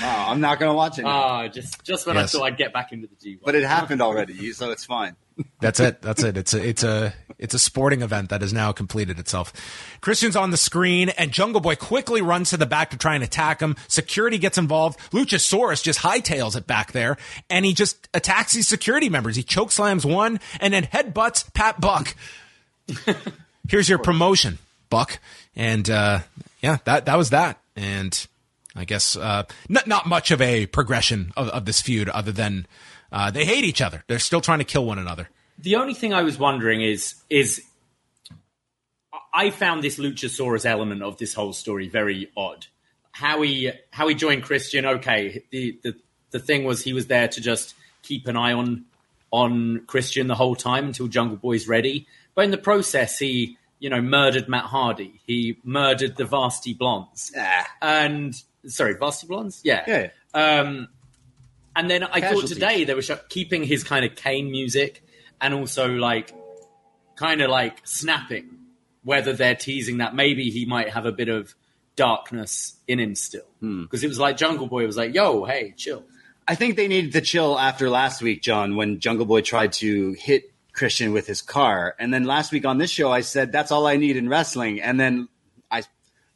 Wow, 0.00 0.26
I'm 0.28 0.40
not 0.40 0.58
gonna 0.58 0.74
watch 0.74 0.98
it. 0.98 1.02
now. 1.02 1.10
Ah, 1.10 1.48
just 1.48 1.82
just 1.84 2.06
when 2.06 2.16
Yes. 2.16 2.34
I 2.34 2.38
thought 2.38 2.44
I'd 2.44 2.56
get 2.56 2.72
back 2.72 2.92
into 2.92 3.08
the 3.08 3.16
G1. 3.16 3.40
but 3.44 3.54
it 3.54 3.64
happened 3.64 4.00
already, 4.02 4.52
so 4.52 4.70
it's 4.70 4.84
fine. 4.84 5.16
That's 5.60 5.80
it. 5.80 6.02
That's 6.02 6.22
it. 6.22 6.36
It's 6.36 6.52
a 6.54 6.66
it's 6.68 6.82
a 6.84 7.14
it's 7.38 7.54
a 7.54 7.58
sporting 7.58 8.02
event 8.02 8.28
that 8.28 8.42
has 8.42 8.52
now 8.52 8.70
completed 8.70 9.18
itself. 9.18 9.52
Christian's 10.00 10.36
on 10.36 10.50
the 10.50 10.56
screen, 10.58 11.08
and 11.10 11.32
Jungle 11.32 11.60
Boy 11.60 11.74
quickly 11.74 12.20
runs 12.20 12.50
to 12.50 12.56
the 12.58 12.66
back 12.66 12.90
to 12.90 12.98
try 12.98 13.14
and 13.14 13.24
attack 13.24 13.60
him. 13.60 13.74
Security 13.88 14.36
gets 14.38 14.58
involved. 14.58 15.00
Luchasaurus 15.10 15.82
just 15.82 16.00
hightails 16.00 16.54
it 16.54 16.66
back 16.66 16.92
there, 16.92 17.16
and 17.48 17.64
he 17.64 17.72
just 17.72 18.08
attacks 18.14 18.52
these 18.52 18.68
security 18.68 19.08
members. 19.08 19.34
He 19.36 19.42
choke 19.42 19.72
slams 19.72 20.04
one, 20.04 20.38
and 20.60 20.74
then 20.74 20.84
headbutts 20.84 21.52
Pat 21.54 21.80
Buck. 21.80 22.14
Here's 23.68 23.88
your 23.88 23.98
promotion, 23.98 24.58
Buck, 24.90 25.18
and 25.56 25.88
uh, 25.88 26.20
yeah, 26.60 26.78
that 26.84 27.06
that 27.06 27.16
was 27.16 27.30
that. 27.30 27.58
And 27.74 28.26
I 28.74 28.84
guess 28.84 29.16
uh, 29.16 29.44
not 29.68 29.86
not 29.86 30.06
much 30.06 30.30
of 30.30 30.40
a 30.40 30.66
progression 30.66 31.32
of, 31.36 31.48
of 31.48 31.64
this 31.64 31.80
feud, 31.80 32.08
other 32.08 32.32
than 32.32 32.66
uh, 33.10 33.30
they 33.30 33.44
hate 33.44 33.64
each 33.64 33.80
other. 33.82 34.04
They're 34.06 34.18
still 34.18 34.40
trying 34.40 34.60
to 34.60 34.64
kill 34.64 34.84
one 34.84 34.98
another. 34.98 35.28
The 35.58 35.76
only 35.76 35.94
thing 35.94 36.14
I 36.14 36.22
was 36.22 36.38
wondering 36.38 36.82
is 36.82 37.14
is 37.28 37.62
I 39.32 39.50
found 39.50 39.82
this 39.82 39.98
Luchasaurus 39.98 40.66
element 40.66 41.02
of 41.02 41.18
this 41.18 41.34
whole 41.34 41.52
story 41.52 41.88
very 41.88 42.30
odd. 42.36 42.66
How 43.12 43.42
he 43.42 43.70
how 43.90 44.08
he 44.08 44.14
joined 44.14 44.42
Christian, 44.42 44.86
okay. 44.86 45.42
The 45.50 45.78
the 45.82 45.94
the 46.30 46.38
thing 46.38 46.64
was 46.64 46.82
he 46.82 46.92
was 46.92 47.06
there 47.06 47.28
to 47.28 47.40
just 47.40 47.74
keep 48.02 48.26
an 48.26 48.36
eye 48.36 48.52
on 48.52 48.86
on 49.30 49.84
Christian 49.86 50.26
the 50.26 50.34
whole 50.34 50.56
time 50.56 50.86
until 50.86 51.08
Jungle 51.08 51.36
Boy's 51.36 51.68
ready. 51.68 52.06
But 52.34 52.46
in 52.46 52.50
the 52.50 52.58
process, 52.58 53.18
he 53.18 53.58
you 53.78 53.90
know 53.90 54.00
murdered 54.00 54.48
Matt 54.48 54.64
Hardy. 54.64 55.20
He 55.26 55.58
murdered 55.62 56.16
the 56.16 56.24
Varsity 56.24 56.74
Blondes. 56.74 57.32
Ah. 57.36 57.66
And 57.82 58.42
sorry, 58.66 58.94
Varsity 58.94 59.28
Blondes, 59.28 59.60
yeah. 59.64 59.84
Yeah. 59.86 60.08
Um, 60.34 60.88
and 61.74 61.90
then 61.90 62.02
I 62.04 62.20
thought 62.20 62.46
today 62.46 62.84
they 62.84 62.94
were 62.94 63.02
sh- 63.02 63.10
keeping 63.28 63.62
his 63.64 63.84
kind 63.84 64.04
of 64.04 64.14
cane 64.14 64.50
music 64.50 65.02
and 65.40 65.54
also 65.54 65.88
like 65.88 66.32
kind 67.16 67.40
of 67.40 67.50
like 67.50 67.80
snapping, 67.84 68.58
whether 69.04 69.32
they're 69.32 69.54
teasing 69.54 69.98
that 69.98 70.14
maybe 70.14 70.50
he 70.50 70.66
might 70.66 70.90
have 70.90 71.06
a 71.06 71.12
bit 71.12 71.28
of 71.28 71.54
darkness 71.96 72.76
in 72.86 73.00
him 73.00 73.14
still. 73.14 73.46
Hmm. 73.60 73.82
Because 73.82 74.04
it 74.04 74.08
was 74.08 74.18
like 74.18 74.36
Jungle 74.36 74.66
Boy 74.66 74.86
was 74.86 74.96
like, 74.96 75.14
yo, 75.14 75.44
hey, 75.44 75.74
chill. 75.76 76.04
I 76.46 76.54
think 76.54 76.76
they 76.76 76.88
needed 76.88 77.12
to 77.12 77.20
chill 77.20 77.58
after 77.58 77.88
last 77.88 78.20
week, 78.20 78.42
John, 78.42 78.76
when 78.76 78.98
Jungle 78.98 79.26
Boy 79.26 79.42
tried 79.42 79.72
to 79.74 80.12
hit 80.12 80.52
Christian 80.72 81.12
with 81.12 81.26
his 81.26 81.42
car. 81.42 81.94
And 81.98 82.12
then 82.12 82.24
last 82.24 82.52
week 82.52 82.64
on 82.66 82.78
this 82.78 82.90
show, 82.90 83.12
I 83.12 83.20
said, 83.20 83.52
that's 83.52 83.70
all 83.70 83.86
I 83.86 83.96
need 83.96 84.16
in 84.16 84.28
wrestling. 84.28 84.80
And 84.80 84.98
then 84.98 85.28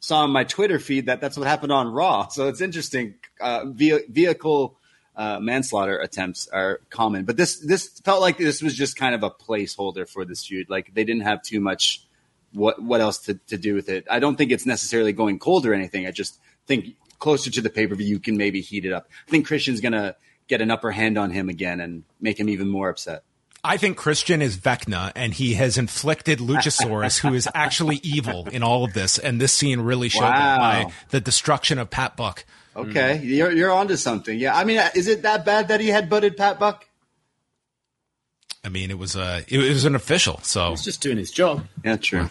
saw 0.07 0.23
on 0.23 0.31
my 0.31 0.45
Twitter 0.45 0.79
feed 0.79 1.07
that 1.07 1.21
that's 1.21 1.37
what 1.37 1.49
happened 1.49 1.73
on 1.73 1.89
Raw. 1.89 2.29
So 2.29 2.47
it's 2.47 2.61
interesting. 2.61 3.15
Uh, 3.41 3.65
ve- 3.67 4.07
vehicle 4.09 4.79
uh, 5.17 5.41
manslaughter 5.41 5.99
attempts 5.99 6.47
are 6.47 6.81
common. 6.91 7.25
But 7.25 7.37
this, 7.37 7.59
this 7.59 7.89
felt 8.05 8.21
like 8.21 8.39
this 8.39 8.63
was 8.63 8.77
just 8.77 8.97
kind 8.97 9.17
of 9.17 9.25
a 9.25 9.31
placeholder 9.31 10.09
for 10.09 10.25
this 10.25 10.47
feud. 10.47 10.71
Like 10.71 10.95
they 10.95 11.03
didn't 11.03 11.23
have 11.23 11.43
too 11.43 11.59
much 11.59 12.07
what 12.53 12.81
what 12.81 13.01
else 13.01 13.19
to, 13.27 13.35
to 13.49 13.59
do 13.59 13.75
with 13.75 13.89
it. 13.89 14.07
I 14.09 14.21
don't 14.21 14.37
think 14.37 14.53
it's 14.53 14.65
necessarily 14.65 15.13
going 15.13 15.41
cold 15.41 15.67
or 15.67 15.75
anything. 15.75 16.07
I 16.07 16.13
just 16.13 16.39
think 16.69 16.95
closer 17.19 17.51
to 17.51 17.61
the 17.61 17.69
pay 17.69 17.89
per 17.89 17.97
view, 17.97 18.07
you 18.07 18.21
can 18.21 18.37
maybe 18.37 18.61
heat 18.61 18.85
it 18.85 18.93
up. 18.93 19.09
I 19.27 19.31
think 19.33 19.49
Christian's 19.49 19.81
gonna 19.81 20.15
get 20.47 20.61
an 20.61 20.71
upper 20.71 20.93
hand 20.93 21.19
on 21.19 21.33
him 21.33 21.49
again 21.49 21.81
and 21.81 22.05
make 22.21 22.39
him 22.39 22.49
even 22.49 22.69
more 22.69 22.89
upset. 22.89 23.25
I 23.67 23.77
think 23.77 23.97
Christian 23.97 24.41
is 24.41 24.57
Vecna, 24.57 25.13
and 25.17 25.35
he 25.35 25.55
has 25.55 25.77
inflicted 25.77 26.39
Luchasaurus, 26.39 27.19
who 27.21 27.35
is 27.35 27.49
actually 27.55 27.97
evil 28.03 28.47
in 28.51 28.63
all 28.63 28.85
of 28.85 28.93
this. 28.95 29.19
And 29.19 29.41
this 29.41 29.53
scene 29.53 29.81
really 29.81 30.09
showed 30.09 30.23
that 30.23 30.59
Wow. 30.59 30.85
by 30.85 30.93
the 31.11 31.21
destruction 31.21 31.79
of 31.79 31.91
Pat 31.91 32.17
Buck. 32.17 32.45
Okay, 32.75 33.21
you're 33.23 33.51
you're 33.53 33.73
onto 33.73 33.97
something. 33.97 34.39
Yeah, 34.39 34.55
I 34.57 34.65
mean, 34.65 34.79
uh, 34.79 34.91
is 34.95 35.09
it 35.09 35.23
that 35.23 35.45
bad 35.45 35.69
that 35.69 35.81
he 35.81 35.89
had 35.89 36.09
butted 36.11 36.37
Pat 36.37 36.59
Buck? 36.59 36.87
I 38.63 38.69
mean, 38.69 38.91
it 38.91 38.99
was 38.99 39.17
uh, 39.17 39.43
a 39.51 39.55
it 39.55 39.59
was 39.73 39.85
an 39.85 39.95
official. 39.95 40.41
So 40.43 40.71
He's 40.71 40.83
just 40.85 41.01
doing 41.01 41.17
his 41.17 41.31
job. 41.31 41.67
Yeah, 41.85 41.97
true. 41.97 42.29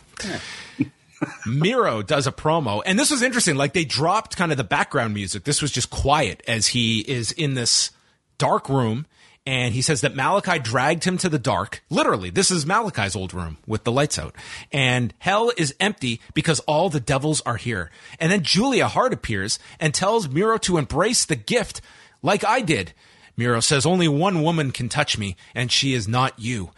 Miro 1.46 2.02
does 2.02 2.28
a 2.28 2.32
promo, 2.32 2.84
and 2.86 3.00
this 3.00 3.10
was 3.10 3.22
interesting. 3.22 3.56
Like 3.56 3.74
they 3.74 3.86
dropped 3.86 4.36
kind 4.38 4.52
of 4.52 4.58
the 4.58 4.64
background 4.64 5.14
music. 5.14 5.46
This 5.46 5.62
was 5.62 5.72
just 5.72 5.90
quiet 5.90 6.44
as 6.48 6.68
he 6.68 7.00
is 7.00 7.32
in 7.32 7.54
this 7.54 7.92
dark 8.38 8.68
room, 8.70 9.06
and 9.46 9.74
he 9.74 9.82
says 9.82 10.02
that 10.02 10.16
Malachi 10.16 10.60
dragged 10.60 11.04
him 11.04 11.18
to 11.20 11.30
the 11.30 11.38
dark. 11.38 11.84
Literally, 11.90 12.30
this 12.30 12.50
is 12.50 12.66
Malachi's 12.66 13.16
old 13.16 13.34
room 13.34 13.58
with 13.68 13.84
the 13.84 13.92
lights 13.92 14.18
out, 14.18 14.36
and 14.72 15.14
hell 15.20 15.52
is 15.58 15.76
empty 15.80 16.20
because 16.34 16.60
all 16.62 16.90
the 16.90 17.00
devils 17.00 17.42
are 17.42 17.58
here. 17.58 17.92
And 18.20 18.32
then 18.32 18.42
Julia 18.42 18.88
Hart 18.88 19.14
appears 19.14 19.60
and 19.80 19.94
tells 19.94 20.30
Miro 20.30 20.58
to 20.60 20.78
embrace 20.78 21.26
the 21.26 21.36
gift, 21.36 21.82
like 22.24 22.44
I 22.44 22.62
did. 22.62 22.94
Miro 23.38 23.60
says 23.60 23.86
only 23.86 24.08
one 24.08 24.42
woman 24.42 24.72
can 24.72 24.90
touch 24.90 25.18
me, 25.18 25.36
and 25.54 25.72
she 25.72 25.94
is 25.94 26.08
not 26.08 26.40
you. 26.40 26.72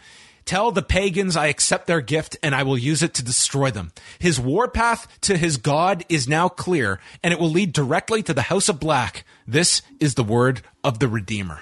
Tell 0.44 0.72
the 0.72 0.82
pagans 0.82 1.36
I 1.36 1.48
accept 1.48 1.86
their 1.86 2.00
gift 2.00 2.38
and 2.42 2.54
I 2.54 2.62
will 2.62 2.78
use 2.78 3.02
it 3.02 3.12
to 3.14 3.22
destroy 3.22 3.70
them. 3.70 3.92
His 4.18 4.40
warpath 4.40 5.06
to 5.20 5.36
his 5.36 5.58
God 5.58 6.06
is 6.08 6.26
now 6.26 6.48
clear 6.48 7.00
and 7.22 7.34
it 7.34 7.38
will 7.38 7.50
lead 7.50 7.74
directly 7.74 8.22
to 8.22 8.32
the 8.32 8.40
House 8.40 8.70
of 8.70 8.80
Black. 8.80 9.26
This 9.46 9.82
is 10.00 10.14
the 10.14 10.24
word 10.24 10.62
of 10.82 11.00
the 11.00 11.08
Redeemer. 11.08 11.60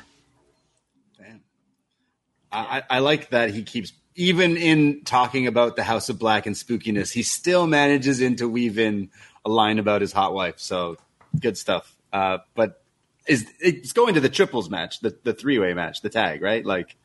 I, 2.57 2.79
I 2.79 2.83
I 2.91 2.99
like 3.01 3.31
that 3.31 3.51
he 3.51 3.63
keeps 3.63 3.93
even 4.17 4.57
in 4.57 5.03
talking 5.05 5.47
about 5.47 5.77
the 5.77 5.85
House 5.85 6.09
of 6.09 6.19
Black 6.19 6.47
and 6.47 6.57
spookiness, 6.57 7.13
he 7.13 7.23
still 7.23 7.67
manages 7.67 8.21
in 8.21 8.37
to 8.37 8.49
weave 8.49 8.79
in 8.79 9.11
a 9.45 9.51
line 9.51 9.79
about 9.79 10.01
his 10.01 10.13
hot 10.13 10.33
wife. 10.33 10.59
So 10.59 10.97
good 11.39 11.59
stuff. 11.59 11.95
Uh, 12.13 12.39
but 12.55 12.83
is 13.27 13.47
it's 13.61 13.93
going 13.93 14.15
to 14.15 14.21
the 14.21 14.29
triples 14.29 14.71
match, 14.71 15.01
the 15.01 15.17
the 15.23 15.35
three 15.35 15.59
way 15.59 15.75
match, 15.75 16.01
the 16.01 16.09
tag, 16.09 16.43
right? 16.43 16.65
Like, 16.65 16.97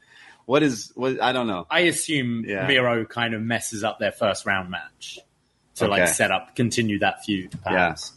what 0.46 0.64
is 0.64 0.92
what? 0.96 1.22
I 1.22 1.34
don't 1.34 1.48
know. 1.48 1.68
I 1.70 1.82
assume 1.82 2.46
Yeah. 2.46 2.66
Miro 2.68 3.06
kind 3.06 3.34
of 3.34 3.42
messes 3.42 3.84
up 3.84 4.00
their 4.00 4.12
first 4.12 4.46
round 4.46 4.70
match 4.70 5.20
to 5.76 5.88
like 5.88 6.08
set 6.08 6.32
up, 6.32 6.56
continue 6.56 7.00
that 7.00 7.24
feud. 7.26 7.58
Perhaps. 7.64 8.14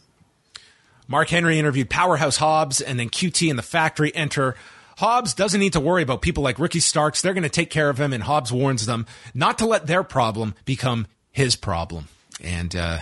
Mark 1.07 1.29
Henry 1.29 1.59
interviewed 1.59 1.89
Powerhouse 1.89 2.37
Hobbs 2.37 2.81
and 2.81 2.99
then 2.99 3.09
QT 3.09 3.49
and 3.49 3.59
the 3.59 3.63
factory 3.63 4.15
enter. 4.15 4.55
Hobbs 4.97 5.33
doesn't 5.33 5.59
need 5.59 5.73
to 5.73 5.79
worry 5.79 6.03
about 6.03 6.21
people 6.21 6.43
like 6.43 6.57
Ricky 6.59 6.79
Starks. 6.79 7.21
They're 7.21 7.33
going 7.33 7.43
to 7.43 7.49
take 7.49 7.69
care 7.69 7.89
of 7.89 7.99
him, 7.99 8.13
and 8.13 8.23
Hobbs 8.23 8.51
warns 8.51 8.85
them 8.85 9.05
not 9.33 9.57
to 9.59 9.65
let 9.65 9.87
their 9.87 10.03
problem 10.03 10.55
become 10.65 11.07
his 11.31 11.55
problem. 11.55 12.07
And 12.41 12.75
uh, 12.75 12.99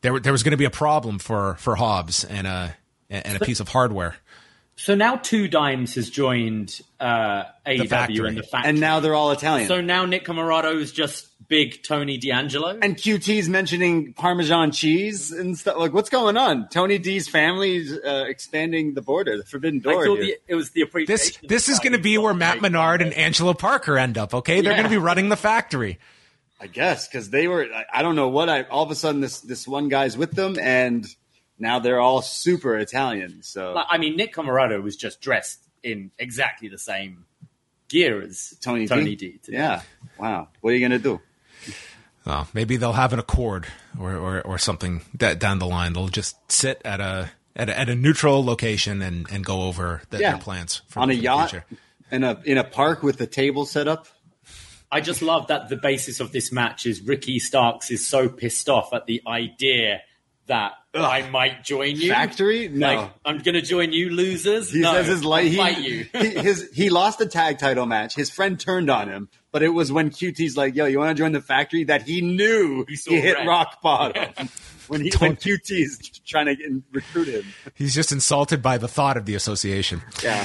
there, 0.00 0.18
there 0.18 0.32
was 0.32 0.42
going 0.42 0.52
to 0.52 0.56
be 0.56 0.64
a 0.64 0.70
problem 0.70 1.18
for 1.18 1.54
for 1.56 1.76
Hobbs 1.76 2.24
and 2.24 2.46
a 2.46 2.76
and 3.10 3.40
a 3.40 3.44
piece 3.44 3.60
of 3.60 3.68
hardware. 3.68 4.16
So 4.76 4.94
now 4.96 5.16
Two 5.16 5.46
Dimes 5.46 5.94
has 5.94 6.10
joined 6.10 6.80
uh, 6.98 7.44
AEW 7.64 7.88
factory. 7.88 8.28
and 8.28 8.38
the 8.38 8.42
factory. 8.42 8.70
And 8.70 8.80
now 8.80 8.98
they're 9.00 9.14
all 9.14 9.30
Italian. 9.30 9.68
so 9.68 9.80
now 9.80 10.04
Nick 10.04 10.24
Comoroto 10.24 10.74
is 10.74 10.90
just 10.90 11.28
big 11.54 11.82
Tony 11.84 12.18
D'Angelo. 12.18 12.76
and 12.82 12.96
QT's 12.96 13.48
mentioning 13.48 14.12
Parmesan 14.12 14.72
cheese 14.72 15.30
and 15.30 15.56
stuff. 15.56 15.76
Like, 15.76 15.92
what's 15.92 16.10
going 16.10 16.36
on? 16.36 16.68
Tony 16.68 16.98
D's 16.98 17.28
family's 17.28 17.92
uh, 17.92 18.24
expanding 18.26 18.94
the 18.94 19.02
border, 19.02 19.36
the 19.36 19.44
forbidden 19.44 19.78
door. 19.80 20.04
thought 20.04 20.18
here. 20.18 20.36
the, 20.46 20.52
it 20.52 20.54
was 20.56 20.70
the 20.70 20.80
appreciation. 20.80 21.14
This 21.42 21.66
this 21.66 21.68
is 21.68 21.78
going 21.78 21.92
to 21.92 21.98
be 22.00 22.18
where 22.18 22.34
Matt 22.34 22.60
Menard 22.60 23.02
and 23.02 23.12
Angelo 23.14 23.54
Parker 23.54 23.96
end 23.98 24.18
up. 24.18 24.34
Okay, 24.34 24.60
they're 24.60 24.72
Yeah. 24.72 24.78
going 24.78 24.90
to 24.90 24.96
be 24.98 24.98
running 24.98 25.28
the 25.28 25.36
factory. 25.36 25.98
I 26.60 26.66
guess 26.66 27.06
because 27.06 27.30
they 27.30 27.46
were. 27.46 27.64
I- 27.72 27.84
I 27.98 28.02
don't 28.02 28.16
know 28.16 28.28
what. 28.28 28.48
I 28.48 28.62
all 28.62 28.82
of 28.82 28.90
a 28.90 28.94
sudden 28.94 29.20
this 29.20 29.40
this 29.40 29.68
one 29.68 29.88
guy's 29.88 30.16
with 30.16 30.32
them, 30.32 30.58
and 30.58 31.06
now 31.58 31.78
they're 31.78 32.00
all 32.00 32.20
super 32.22 32.76
Italian. 32.78 33.42
So 33.42 33.74
Like, 33.74 33.86
I 33.90 33.98
mean, 33.98 34.16
Nick 34.16 34.34
Comoroto 34.34 34.82
was 34.82 34.96
just 34.96 35.20
dressed 35.20 35.60
in 35.84 36.10
exactly 36.18 36.68
the 36.68 36.78
same 36.78 37.26
gear 37.88 38.20
as 38.22 38.56
Tony, 38.60 38.88
Tony 38.88 39.14
D. 39.14 39.32
D. 39.32 39.38
today. 39.42 39.58
Yeah. 39.58 39.82
Wow. 40.18 40.48
What 40.60 40.70
are 40.72 40.76
you 40.76 40.80
gonna 40.84 40.98
do? 40.98 41.20
Oh, 42.26 42.48
maybe 42.54 42.76
they'll 42.76 42.92
have 42.94 43.12
an 43.12 43.18
accord 43.18 43.66
or, 44.00 44.14
or, 44.14 44.40
or 44.42 44.58
something 44.58 45.02
that 45.18 45.38
down 45.38 45.58
the 45.58 45.66
line. 45.66 45.92
They'll 45.92 46.08
just 46.08 46.36
sit 46.50 46.80
at 46.84 47.00
a 47.00 47.30
at 47.56 47.68
a, 47.68 47.78
at 47.78 47.88
a 47.88 47.94
neutral 47.94 48.44
location 48.44 49.00
and, 49.02 49.30
and 49.30 49.44
go 49.44 49.62
over 49.62 50.02
the, 50.10 50.18
Yeah. 50.18 50.30
their 50.32 50.40
plans 50.40 50.82
for, 50.88 51.00
On 51.00 51.10
a 51.10 51.14
for 51.16 51.20
yacht 51.22 51.50
future. 51.50 51.66
in 52.10 52.24
a 52.24 52.40
in 52.44 52.58
a 52.58 52.64
park 52.64 53.02
with 53.02 53.20
a 53.20 53.26
table 53.26 53.66
set 53.66 53.86
up. 53.88 54.06
I 54.90 55.00
just 55.00 55.22
love 55.22 55.48
that 55.48 55.68
the 55.68 55.76
basis 55.76 56.20
of 56.20 56.32
this 56.32 56.50
match 56.52 56.86
is 56.86 57.00
Ricky 57.02 57.38
Starks 57.38 57.90
is 57.90 58.06
so 58.06 58.28
pissed 58.28 58.68
off 58.68 58.92
at 58.94 59.06
the 59.06 59.20
idea 59.26 60.00
that 60.46 60.72
I 60.94 61.28
might 61.30 61.64
join 61.64 61.96
you. 61.96 62.10
Factory? 62.10 62.68
No. 62.68 62.86
Like, 62.94 63.10
I'm 63.24 63.38
going 63.38 63.54
to 63.54 63.62
join 63.62 63.92
you, 63.92 64.10
losers. 64.10 64.70
He 64.70 64.80
no, 64.80 64.92
says 64.92 65.06
his 65.08 65.24
life. 65.24 65.44
I'll 65.46 65.50
He, 65.50 65.56
fight 65.56 65.78
you. 65.78 66.06
he, 66.12 66.28
his, 66.38 66.70
he 66.72 66.90
lost 66.90 67.18
the 67.18 67.26
tag 67.26 67.58
title 67.58 67.86
match. 67.86 68.14
His 68.14 68.30
friend 68.30 68.60
turned 68.60 68.88
on 68.90 69.08
him, 69.08 69.30
but 69.54 69.62
it 69.62 69.68
was 69.68 69.92
when 69.92 70.10
QT's 70.10 70.56
like, 70.56 70.74
"Yo, 70.74 70.86
you 70.86 70.98
want 70.98 71.16
to 71.16 71.22
join 71.22 71.30
the 71.30 71.40
factory?" 71.40 71.84
That 71.84 72.02
he 72.02 72.20
knew 72.20 72.84
he, 72.88 72.96
saw 72.96 73.12
hit 73.12 73.36
rock 73.46 73.80
bottom 73.80 74.48
when 74.88 75.00
he 75.00 75.12
when 75.18 75.36
QT's 75.36 76.18
trying 76.26 76.46
to 76.46 76.56
get, 76.56 76.72
recruit 76.90 77.28
him. 77.28 77.44
He's 77.72 77.94
just 77.94 78.10
insulted 78.10 78.62
by 78.62 78.78
the 78.78 78.88
thought 78.88 79.16
of 79.16 79.26
the 79.26 79.36
association. 79.36 80.02
Yeah. 80.24 80.44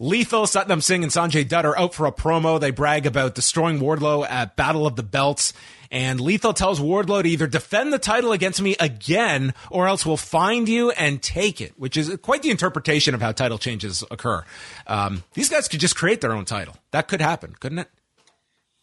Lethal, 0.00 0.46
Satnam 0.46 0.82
Singh, 0.82 1.04
and 1.04 1.12
Sanjay 1.12 1.46
Dutt 1.46 1.64
are 1.64 1.78
out 1.78 1.94
for 1.94 2.06
a 2.06 2.10
promo. 2.10 2.58
They 2.60 2.72
brag 2.72 3.06
about 3.06 3.36
destroying 3.36 3.78
Wardlow 3.78 4.28
at 4.28 4.56
Battle 4.56 4.88
of 4.88 4.96
the 4.96 5.04
Belts. 5.04 5.52
And 5.92 6.20
Lethal 6.20 6.52
tells 6.52 6.80
Wardlow 6.80 7.22
to 7.22 7.28
either 7.28 7.46
defend 7.46 7.92
the 7.92 7.98
title 8.00 8.32
against 8.32 8.60
me 8.60 8.74
again 8.80 9.54
or 9.70 9.86
else 9.86 10.04
we'll 10.04 10.16
find 10.16 10.68
you 10.68 10.90
and 10.90 11.22
take 11.22 11.60
it, 11.60 11.74
which 11.76 11.96
is 11.96 12.16
quite 12.22 12.42
the 12.42 12.50
interpretation 12.50 13.14
of 13.14 13.20
how 13.20 13.30
title 13.30 13.58
changes 13.58 14.02
occur. 14.10 14.44
Um, 14.88 15.22
these 15.34 15.48
guys 15.48 15.68
could 15.68 15.78
just 15.78 15.94
create 15.94 16.20
their 16.20 16.32
own 16.32 16.46
title. 16.46 16.74
That 16.90 17.06
could 17.06 17.20
happen, 17.20 17.54
couldn't 17.60 17.78
it? 17.78 17.88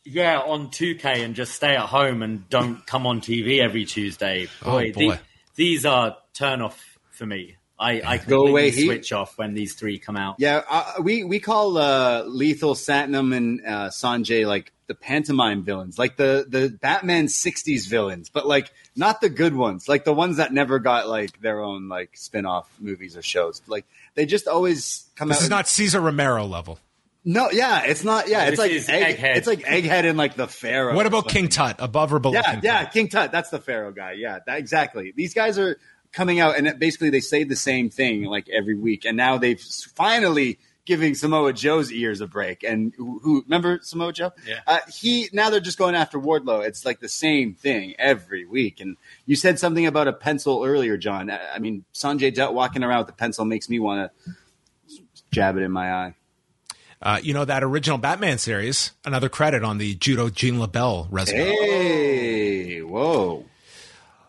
Yeah, 0.10 0.39
on 0.39 0.68
2K 0.70 1.24
and 1.24 1.36
just 1.36 1.53
stay 1.53 1.76
at 1.76 1.86
home 1.88 2.22
and 2.24 2.47
don't 2.49 2.86
come 2.88 3.05
on 3.07 3.22
TV 3.22 3.60
every 3.62 3.86
Tuesday. 3.86 4.47
Oh, 4.64 4.72
Boy, 4.72 4.91
boy. 4.93 5.10
the- 5.12 5.20
these 5.55 5.86
are 5.86 6.18
turn 6.34 6.62
off 6.62 6.97
for 7.12 7.26
me. 7.26 7.55
I, 7.82 8.01
I 8.01 8.18
Go 8.18 8.24
completely 8.24 8.49
away, 8.51 8.70
Heat. 8.72 8.86
switch 8.88 9.14
off 9.14 9.38
when 9.38 9.53
these 9.53 9.74
three 9.74 9.99
come 9.99 10.18
out. 10.18 10.36
Yeah, 10.38 10.64
uh, 10.70 10.93
we 11.01 11.24
we 11.24 11.39
call 11.39 11.78
uh, 11.78 12.24
Lethal, 12.26 12.76
Satnam, 12.76 13.34
and 13.36 13.62
uh, 13.66 13.88
Sanjay 13.89 14.45
like 14.45 14.74
the 14.88 14.95
pantomime 14.95 15.64
villains, 15.64 15.97
like 15.97 16.18
the 16.18 16.45
the 16.47 16.78
Batman 16.82 17.28
'60s 17.28 17.88
villains, 17.88 18.30
but 18.30 18.45
like 18.45 18.70
not 18.97 19.22
the 19.22 19.30
good 19.30 19.55
ones, 19.55 19.88
like 19.88 20.03
the 20.03 20.14
ones 20.14 20.38
that 20.38 20.51
never 20.51 20.80
got 20.80 21.07
like 21.07 21.39
their 21.39 21.62
own 21.62 21.88
like 21.88 22.18
spin 22.18 22.45
off 22.45 22.70
movies 22.82 23.16
or 23.16 23.22
shows. 23.22 23.62
Like 23.66 23.86
they 24.14 24.26
just 24.26 24.49
always 24.49 25.05
come 25.16 25.30
This 25.30 25.38
out. 25.38 25.39
This 25.39 25.41
is 25.43 25.47
and- 25.47 25.51
not 25.51 25.68
Cesar 25.70 26.01
Romero 26.01 26.45
level. 26.45 26.80
No, 27.26 27.51
yeah, 27.51 27.84
it's 27.86 28.03
not. 28.03 28.28
Yeah, 28.28 28.45
it's 28.45 28.57
like 28.57 28.72
egg, 28.72 29.17
Egghead. 29.17 29.38
It's 29.38 29.47
like 29.47 29.61
Egghead 29.61 30.05
and 30.05 30.17
like 30.17 30.36
the 30.36 30.47
Pharaoh. 30.47 30.95
What 30.95 31.05
about 31.05 31.28
King. 31.28 31.49
Tut, 31.49 31.78
above 31.80 32.13
or 32.13 32.20
below 32.20 32.34
Yeah, 32.34 32.53
King 32.53 32.61
yeah, 32.63 32.84
Tut? 32.84 32.93
King 32.93 33.07
Tut. 33.09 33.32
That's 33.32 33.49
the 33.49 33.59
Pharaoh 33.59 33.91
guy. 33.91 34.13
Yeah, 34.13 34.39
that, 34.45 34.59
exactly. 34.59 35.13
These 35.15 35.34
guys 35.34 35.57
are 35.59 35.78
coming 36.11 36.39
out, 36.39 36.57
and 36.57 36.67
it, 36.67 36.80
basically 36.80 37.09
they 37.09 37.20
say 37.20 37.43
the 37.43 37.55
same 37.55 37.89
thing 37.89 38.24
like 38.24 38.47
every 38.49 38.76
week, 38.76 39.05
and 39.05 39.17
now 39.17 39.38
they've 39.38 39.59
finally 39.59 40.59
giving 40.89 41.13
Samoa 41.13 41.53
Joe's 41.53 41.91
ears 41.91 42.20
a 42.20 42.26
break. 42.26 42.63
And 42.63 42.93
who, 42.97 43.20
who 43.20 43.43
remember 43.43 43.80
Samoa 43.84 44.11
Joe? 44.11 44.32
Yeah. 44.47 44.61
Uh, 44.65 44.80
he 44.91 45.30
now 45.32 45.51
they're 45.51 45.59
just 45.59 45.78
going 45.78 45.93
after 45.93 46.20
Wardlow. 46.20 46.65
It's 46.65 46.84
like 46.84 46.99
the 46.99 47.07
same 47.07 47.53
thing 47.53 47.93
every 47.99 48.45
week. 48.45 48.80
And 48.82 48.97
you 49.28 49.36
said 49.36 49.59
something 49.59 49.86
about 49.86 50.07
a 50.07 50.13
pencil 50.13 50.63
earlier, 50.65 50.97
John. 50.97 51.30
I, 51.30 51.55
I 51.55 51.59
mean, 51.59 51.86
Sanjay 51.93 52.34
Dutt 52.34 52.55
walking 52.55 52.84
around 52.84 53.01
with 53.01 53.09
a 53.09 53.17
pencil 53.17 53.45
makes 53.45 53.70
me 53.70 53.78
want 53.78 54.11
to 54.11 54.34
jab 55.32 55.57
it 55.57 55.61
in 55.61 55.72
my 55.72 55.93
eye. 55.93 56.15
Uh, 57.02 57.20
you 57.24 57.34
know, 57.34 57.45
that 57.45 57.64
original 57.64 57.97
Batman 57.97 58.38
series, 58.38 58.91
another 59.06 59.30
credit 59.30 59.64
on 59.64 59.78
the 59.78 59.95
Judo 59.95 60.30
Gene 60.30 60.56
LeBell 60.56 61.08
resume. 61.10 61.45
Hey, 61.45 62.82
whoa. 62.82 63.45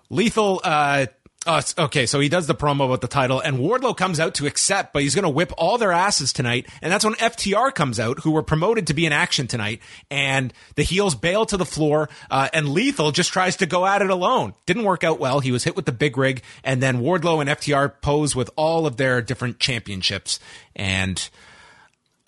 Lethal, 0.08 0.60
uh, 0.62 1.06
uh, 1.46 1.62
okay, 1.78 2.04
so 2.04 2.20
he 2.20 2.28
does 2.28 2.46
the 2.46 2.54
promo 2.54 2.84
about 2.84 3.00
the 3.00 3.08
title, 3.08 3.40
and 3.40 3.56
Wardlow 3.56 3.96
comes 3.96 4.20
out 4.20 4.34
to 4.34 4.46
accept, 4.46 4.92
but 4.92 5.02
he's 5.02 5.14
going 5.14 5.22
to 5.22 5.30
whip 5.30 5.52
all 5.56 5.78
their 5.78 5.90
asses 5.90 6.34
tonight. 6.34 6.68
And 6.82 6.92
that's 6.92 7.04
when 7.04 7.14
FTR 7.14 7.74
comes 7.74 7.98
out, 7.98 8.18
who 8.20 8.30
were 8.30 8.42
promoted 8.42 8.88
to 8.88 8.94
be 8.94 9.06
in 9.06 9.12
action 9.12 9.46
tonight, 9.46 9.80
and 10.10 10.52
the 10.74 10.82
heels 10.82 11.14
bail 11.14 11.46
to 11.46 11.56
the 11.56 11.64
floor, 11.64 12.10
uh, 12.30 12.50
and 12.52 12.68
Lethal 12.68 13.10
just 13.10 13.32
tries 13.32 13.56
to 13.56 13.66
go 13.66 13.86
at 13.86 14.02
it 14.02 14.10
alone. 14.10 14.52
Didn't 14.66 14.84
work 14.84 15.02
out 15.02 15.18
well. 15.18 15.40
He 15.40 15.50
was 15.50 15.64
hit 15.64 15.76
with 15.76 15.86
the 15.86 15.92
big 15.92 16.18
rig, 16.18 16.42
and 16.62 16.82
then 16.82 17.00
Wardlow 17.00 17.40
and 17.40 17.48
FTR 17.48 17.94
pose 18.02 18.36
with 18.36 18.50
all 18.56 18.86
of 18.86 18.98
their 18.98 19.22
different 19.22 19.58
championships. 19.58 20.40
And 20.76 21.26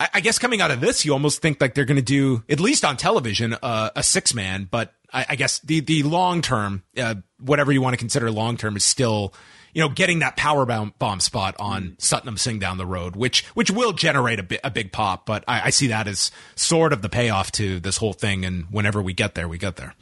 I, 0.03 0.09
I 0.15 0.19
guess 0.19 0.37
coming 0.37 0.61
out 0.61 0.71
of 0.71 0.81
this, 0.81 1.05
you 1.05 1.13
almost 1.13 1.41
think 1.41 1.61
like 1.61 1.73
they're 1.73 1.85
going 1.85 1.95
to 1.97 2.01
do 2.01 2.43
at 2.49 2.59
least 2.59 2.83
on 2.83 2.97
television 2.97 3.55
uh, 3.63 3.91
a 3.95 4.03
six 4.03 4.33
man. 4.33 4.67
But 4.69 4.93
I, 5.11 5.25
I 5.29 5.35
guess 5.35 5.59
the 5.59 5.79
the 5.79 6.03
long 6.03 6.41
term, 6.41 6.83
uh, 6.97 7.15
whatever 7.39 7.71
you 7.71 7.81
want 7.81 7.93
to 7.93 7.97
consider 7.97 8.29
long 8.29 8.57
term, 8.57 8.75
is 8.75 8.83
still 8.83 9.33
you 9.73 9.81
know 9.81 9.89
getting 9.89 10.19
that 10.19 10.35
power 10.35 10.65
bomb, 10.65 10.93
bomb 10.99 11.21
spot 11.21 11.55
on 11.57 11.95
Satnam 11.99 12.37
Singh 12.37 12.59
down 12.59 12.77
the 12.77 12.85
road, 12.85 13.15
which 13.15 13.45
which 13.55 13.71
will 13.71 13.93
generate 13.93 14.39
a, 14.39 14.43
bi- 14.43 14.59
a 14.63 14.69
big 14.69 14.91
pop. 14.91 15.25
But 15.25 15.45
I, 15.47 15.67
I 15.67 15.69
see 15.69 15.87
that 15.87 16.07
as 16.07 16.31
sort 16.55 16.91
of 16.91 17.01
the 17.01 17.09
payoff 17.09 17.51
to 17.53 17.79
this 17.79 17.97
whole 17.97 18.13
thing. 18.13 18.43
And 18.43 18.65
whenever 18.71 19.01
we 19.01 19.13
get 19.13 19.35
there, 19.35 19.47
we 19.47 19.57
get 19.57 19.77
there. 19.77 19.93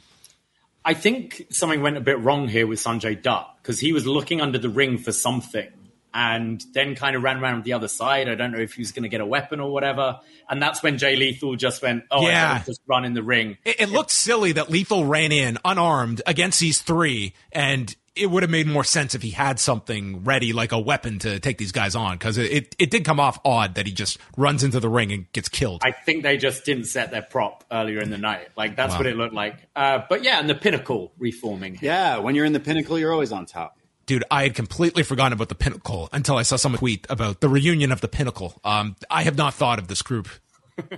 I 0.84 0.94
think 0.94 1.46
something 1.50 1.80
went 1.80 1.96
a 1.96 2.00
bit 2.00 2.18
wrong 2.18 2.48
here 2.48 2.66
with 2.66 2.80
Sanjay 2.80 3.22
Dutt 3.22 3.56
because 3.62 3.78
he 3.78 3.92
was 3.92 4.04
looking 4.04 4.40
under 4.40 4.58
the 4.58 4.68
ring 4.68 4.98
for 4.98 5.12
something 5.12 5.70
and 6.14 6.62
then 6.72 6.94
kind 6.94 7.16
of 7.16 7.22
ran 7.22 7.38
around 7.38 7.64
the 7.64 7.72
other 7.72 7.88
side. 7.88 8.28
I 8.28 8.34
don't 8.34 8.52
know 8.52 8.58
if 8.60 8.74
he 8.74 8.82
was 8.82 8.92
going 8.92 9.04
to 9.04 9.08
get 9.08 9.20
a 9.20 9.26
weapon 9.26 9.60
or 9.60 9.70
whatever. 9.72 10.20
And 10.48 10.60
that's 10.60 10.82
when 10.82 10.98
Jay 10.98 11.16
Lethal 11.16 11.56
just 11.56 11.82
went, 11.82 12.04
oh, 12.10 12.26
Yeah. 12.28 12.60
I 12.60 12.64
just 12.64 12.80
run 12.86 13.04
in 13.04 13.14
the 13.14 13.22
ring. 13.22 13.58
It, 13.64 13.80
it 13.80 13.88
looked 13.88 14.10
silly 14.10 14.52
that 14.52 14.70
Lethal 14.70 15.04
ran 15.04 15.32
in 15.32 15.58
unarmed 15.64 16.22
against 16.26 16.60
these 16.60 16.80
three, 16.82 17.34
and 17.50 17.94
it 18.14 18.26
would 18.26 18.42
have 18.42 18.50
made 18.50 18.66
more 18.66 18.84
sense 18.84 19.14
if 19.14 19.22
he 19.22 19.30
had 19.30 19.58
something 19.58 20.22
ready, 20.24 20.52
like 20.52 20.72
a 20.72 20.78
weapon 20.78 21.18
to 21.20 21.40
take 21.40 21.56
these 21.56 21.72
guys 21.72 21.94
on, 21.94 22.12
because 22.18 22.36
it, 22.36 22.52
it, 22.52 22.76
it 22.78 22.90
did 22.90 23.06
come 23.06 23.18
off 23.18 23.40
odd 23.42 23.76
that 23.76 23.86
he 23.86 23.92
just 23.92 24.18
runs 24.36 24.62
into 24.62 24.80
the 24.80 24.88
ring 24.88 25.12
and 25.12 25.32
gets 25.32 25.48
killed. 25.48 25.80
I 25.82 25.92
think 25.92 26.22
they 26.22 26.36
just 26.36 26.66
didn't 26.66 26.84
set 26.84 27.10
their 27.10 27.22
prop 27.22 27.64
earlier 27.72 28.00
in 28.00 28.10
the 28.10 28.18
night. 28.18 28.48
Like, 28.54 28.76
that's 28.76 28.94
what 28.96 29.06
it 29.06 29.16
looked 29.16 29.32
like. 29.32 29.56
Uh, 29.74 30.00
but 30.10 30.24
yeah, 30.24 30.38
and 30.38 30.48
the 30.48 30.54
pinnacle 30.54 31.12
reforming. 31.18 31.78
Yeah, 31.80 32.18
when 32.18 32.34
you're 32.34 32.44
in 32.44 32.52
the 32.52 32.60
pinnacle, 32.60 32.98
you're 32.98 33.12
always 33.12 33.32
on 33.32 33.46
top. 33.46 33.78
Dude, 34.06 34.24
I 34.30 34.42
had 34.42 34.54
completely 34.54 35.02
forgotten 35.02 35.32
about 35.32 35.48
the 35.48 35.54
Pinnacle 35.54 36.08
until 36.12 36.36
I 36.36 36.42
saw 36.42 36.56
someone 36.56 36.78
tweet 36.78 37.06
about 37.08 37.40
the 37.40 37.48
reunion 37.48 37.92
of 37.92 38.00
the 38.00 38.08
Pinnacle. 38.08 38.60
Um, 38.64 38.96
I 39.10 39.22
have 39.22 39.36
not 39.36 39.54
thought 39.54 39.78
of 39.78 39.88
this 39.88 40.02
group 40.02 40.28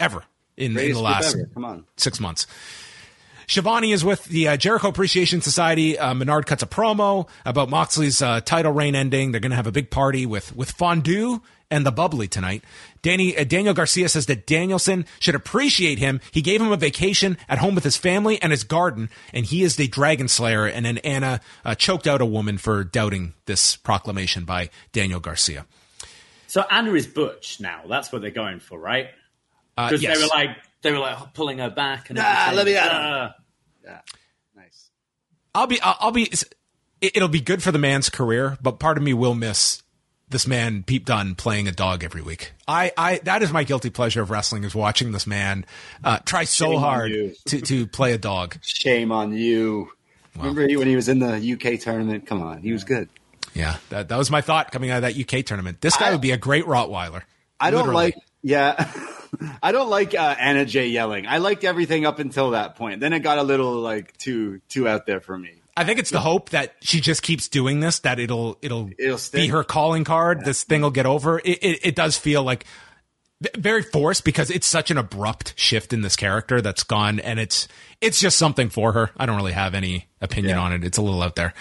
ever 0.00 0.24
in, 0.56 0.76
in 0.78 0.92
the 0.92 1.00
last. 1.00 1.36
Six 1.96 2.20
months. 2.20 2.46
Shivani 3.46 3.92
is 3.92 4.04
with 4.04 4.24
the 4.24 4.48
uh, 4.48 4.56
Jericho 4.56 4.88
Appreciation 4.88 5.40
Society. 5.40 5.98
Uh, 5.98 6.14
Menard 6.14 6.46
cuts 6.46 6.62
a 6.62 6.66
promo 6.66 7.28
about 7.44 7.68
Moxley's 7.68 8.22
uh, 8.22 8.40
title 8.40 8.72
reign 8.72 8.94
ending. 8.94 9.32
They're 9.32 9.40
going 9.40 9.50
to 9.50 9.56
have 9.56 9.66
a 9.66 9.72
big 9.72 9.90
party 9.90 10.26
with 10.26 10.54
with 10.56 10.70
fondue 10.70 11.40
and 11.70 11.84
the 11.84 11.90
bubbly 11.92 12.28
tonight. 12.28 12.62
Danny 13.02 13.36
uh, 13.36 13.44
Daniel 13.44 13.74
Garcia 13.74 14.08
says 14.08 14.26
that 14.26 14.46
Danielson 14.46 15.06
should 15.20 15.34
appreciate 15.34 15.98
him. 15.98 16.20
He 16.30 16.42
gave 16.42 16.60
him 16.60 16.72
a 16.72 16.76
vacation 16.76 17.36
at 17.48 17.58
home 17.58 17.74
with 17.74 17.84
his 17.84 17.96
family 17.96 18.40
and 18.40 18.52
his 18.52 18.64
garden, 18.64 19.10
and 19.32 19.44
he 19.44 19.62
is 19.62 19.76
the 19.76 19.88
Dragon 19.88 20.28
Slayer. 20.28 20.66
And 20.66 20.86
then 20.86 20.98
Anna 20.98 21.40
uh, 21.64 21.74
choked 21.74 22.06
out 22.06 22.20
a 22.20 22.26
woman 22.26 22.58
for 22.58 22.84
doubting 22.84 23.34
this 23.46 23.76
proclamation 23.76 24.44
by 24.44 24.70
Daniel 24.92 25.20
Garcia. 25.20 25.66
So 26.46 26.64
Anna 26.70 26.92
is 26.94 27.06
Butch 27.06 27.60
now. 27.60 27.82
That's 27.88 28.12
what 28.12 28.22
they're 28.22 28.30
going 28.30 28.60
for, 28.60 28.78
right? 28.78 29.08
Uh, 29.76 29.88
Because 29.88 30.02
yes. 30.02 30.16
they 30.16 30.22
were 30.22 30.28
like, 30.28 30.56
they 30.84 30.92
were 30.92 31.00
like 31.00 31.34
pulling 31.34 31.58
her 31.58 31.70
back 31.70 32.10
and 32.10 32.18
Ah, 32.20 32.50
everything. 32.50 32.56
let 32.56 32.66
me 32.66 32.76
at 32.76 32.84
him. 32.84 32.90
Ah. 32.92 33.34
Yeah, 33.84 34.00
nice. 34.56 34.90
I'll 35.54 35.66
be, 35.66 35.80
I'll, 35.80 35.96
I'll 35.98 36.12
be, 36.12 36.22
it- 36.30 36.44
it'll 37.16 37.28
be 37.28 37.40
good 37.40 37.62
for 37.62 37.72
the 37.72 37.78
man's 37.78 38.08
career, 38.08 38.56
but 38.62 38.78
part 38.78 38.96
of 38.96 39.02
me 39.02 39.12
will 39.12 39.34
miss 39.34 39.82
this 40.28 40.46
man, 40.46 40.82
Pete 40.82 41.04
Dunne, 41.04 41.34
playing 41.34 41.68
a 41.68 41.72
dog 41.72 42.02
every 42.02 42.22
week. 42.22 42.52
I, 42.66 42.92
I, 42.96 43.18
that 43.24 43.42
is 43.42 43.52
my 43.52 43.62
guilty 43.64 43.90
pleasure 43.90 44.22
of 44.22 44.30
wrestling 44.30 44.64
is 44.64 44.74
watching 44.74 45.12
this 45.12 45.26
man, 45.26 45.66
uh, 46.02 46.18
try 46.24 46.44
so 46.44 46.70
Shame 46.72 46.80
hard 46.80 47.12
to, 47.48 47.60
to 47.60 47.86
play 47.86 48.12
a 48.12 48.18
dog. 48.18 48.56
Shame 48.62 49.12
on 49.12 49.32
you. 49.34 49.90
Remember 50.36 50.66
he, 50.66 50.76
when 50.76 50.88
he 50.88 50.96
was 50.96 51.08
in 51.08 51.18
the 51.20 51.52
UK 51.52 51.78
tournament? 51.80 52.26
Come 52.26 52.42
on, 52.42 52.62
he 52.62 52.72
was 52.72 52.82
good. 52.84 53.08
Yeah. 53.54 53.76
That, 53.90 54.08
that 54.08 54.16
was 54.16 54.30
my 54.30 54.40
thought 54.40 54.72
coming 54.72 54.90
out 54.90 55.04
of 55.04 55.14
that 55.14 55.16
UK 55.38 55.44
tournament. 55.44 55.80
This 55.80 55.96
guy 55.96 56.08
I- 56.08 56.12
would 56.12 56.20
be 56.22 56.32
a 56.32 56.36
great 56.38 56.64
Rottweiler. 56.64 57.22
I 57.60 57.70
don't 57.70 57.80
Literally. 57.86 58.04
like. 58.06 58.16
Yeah, 58.44 58.92
I 59.62 59.72
don't 59.72 59.88
like 59.90 60.14
uh, 60.14 60.36
Anna 60.38 60.64
J 60.64 60.88
yelling. 60.88 61.26
I 61.26 61.38
liked 61.38 61.64
everything 61.64 62.04
up 62.06 62.18
until 62.20 62.50
that 62.50 62.76
point. 62.76 63.00
Then 63.00 63.12
it 63.12 63.20
got 63.20 63.38
a 63.38 63.42
little 63.42 63.72
like 63.80 64.16
too 64.18 64.60
too 64.68 64.86
out 64.86 65.06
there 65.06 65.20
for 65.20 65.36
me. 65.36 65.50
I 65.76 65.82
think 65.82 65.98
it's 65.98 66.10
the 66.10 66.20
hope 66.20 66.50
that 66.50 66.74
she 66.82 67.00
just 67.00 67.22
keeps 67.22 67.48
doing 67.48 67.80
this, 67.80 67.98
that 68.00 68.20
it'll, 68.20 68.58
it'll, 68.62 68.90
It'll 68.96 69.18
be 69.32 69.48
her 69.48 69.64
calling 69.64 70.04
card. 70.04 70.44
This 70.44 70.62
thing 70.62 70.82
will 70.82 70.92
get 70.92 71.04
over. 71.04 71.40
It, 71.40 71.58
it, 71.64 71.78
it 71.82 71.96
does 71.96 72.16
feel 72.16 72.44
like, 72.44 72.64
very 73.56 73.82
forced 73.82 74.24
because 74.24 74.50
it's 74.50 74.68
such 74.68 74.92
an 74.92 74.98
abrupt 74.98 75.52
shift 75.56 75.92
in 75.92 76.00
this 76.02 76.14
character 76.14 76.60
that's 76.60 76.84
gone 76.84 77.18
and 77.18 77.40
it's 77.40 77.66
it's 78.00 78.20
just 78.20 78.38
something 78.38 78.70
for 78.70 78.92
her. 78.92 79.10
I 79.16 79.26
don't 79.26 79.36
really 79.36 79.52
have 79.52 79.74
any 79.74 80.06
opinion 80.20 80.56
Yeah. 80.56 80.62
on 80.62 80.72
it. 80.72 80.84
It's 80.84 80.96
a 80.98 81.02
little 81.02 81.20
out 81.22 81.34
there. 81.34 81.52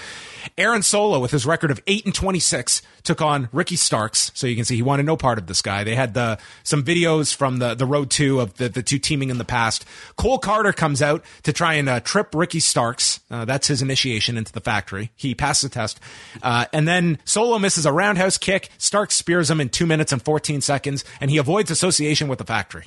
Aaron 0.57 0.81
Solo 0.81 1.19
with 1.19 1.31
his 1.31 1.45
record 1.45 1.71
of 1.71 1.81
8 1.87 2.05
and 2.05 2.15
26 2.15 2.81
took 3.03 3.21
on 3.21 3.49
Ricky 3.51 3.75
Starks. 3.75 4.31
So 4.33 4.47
you 4.47 4.55
can 4.55 4.65
see 4.65 4.75
he 4.75 4.81
wanted 4.81 5.05
no 5.05 5.17
part 5.17 5.37
of 5.37 5.47
this 5.47 5.61
guy. 5.61 5.83
They 5.83 5.95
had 5.95 6.13
the 6.13 6.39
some 6.63 6.83
videos 6.83 7.33
from 7.33 7.59
the 7.59 7.73
the 7.73 7.85
road 7.85 8.09
2 8.09 8.39
of 8.39 8.55
the 8.55 8.69
the 8.69 8.83
two 8.83 8.99
teaming 8.99 9.29
in 9.29 9.37
the 9.37 9.45
past. 9.45 9.85
Cole 10.15 10.39
Karter 10.39 10.75
comes 10.75 11.01
out 11.01 11.23
to 11.43 11.53
try 11.53 11.73
and 11.73 11.89
uh, 11.89 11.99
trip 11.99 12.33
Ricky 12.33 12.59
Starks. 12.59 13.19
Uh, 13.29 13.45
that's 13.45 13.67
his 13.67 13.81
initiation 13.81 14.37
into 14.37 14.51
the 14.51 14.61
factory. 14.61 15.11
He 15.15 15.35
passed 15.35 15.61
the 15.61 15.69
test. 15.69 15.99
Uh, 16.41 16.65
and 16.73 16.87
then 16.87 17.19
Solo 17.25 17.59
misses 17.59 17.85
a 17.85 17.91
roundhouse 17.91 18.37
kick. 18.37 18.69
Starks 18.77 19.15
spears 19.15 19.49
him 19.49 19.59
in 19.59 19.69
2 19.69 19.85
minutes 19.85 20.11
and 20.11 20.21
14 20.21 20.61
seconds 20.61 21.03
and 21.19 21.29
he 21.29 21.37
avoids 21.37 21.71
association 21.71 22.27
with 22.27 22.39
the 22.39 22.45
factory. 22.45 22.85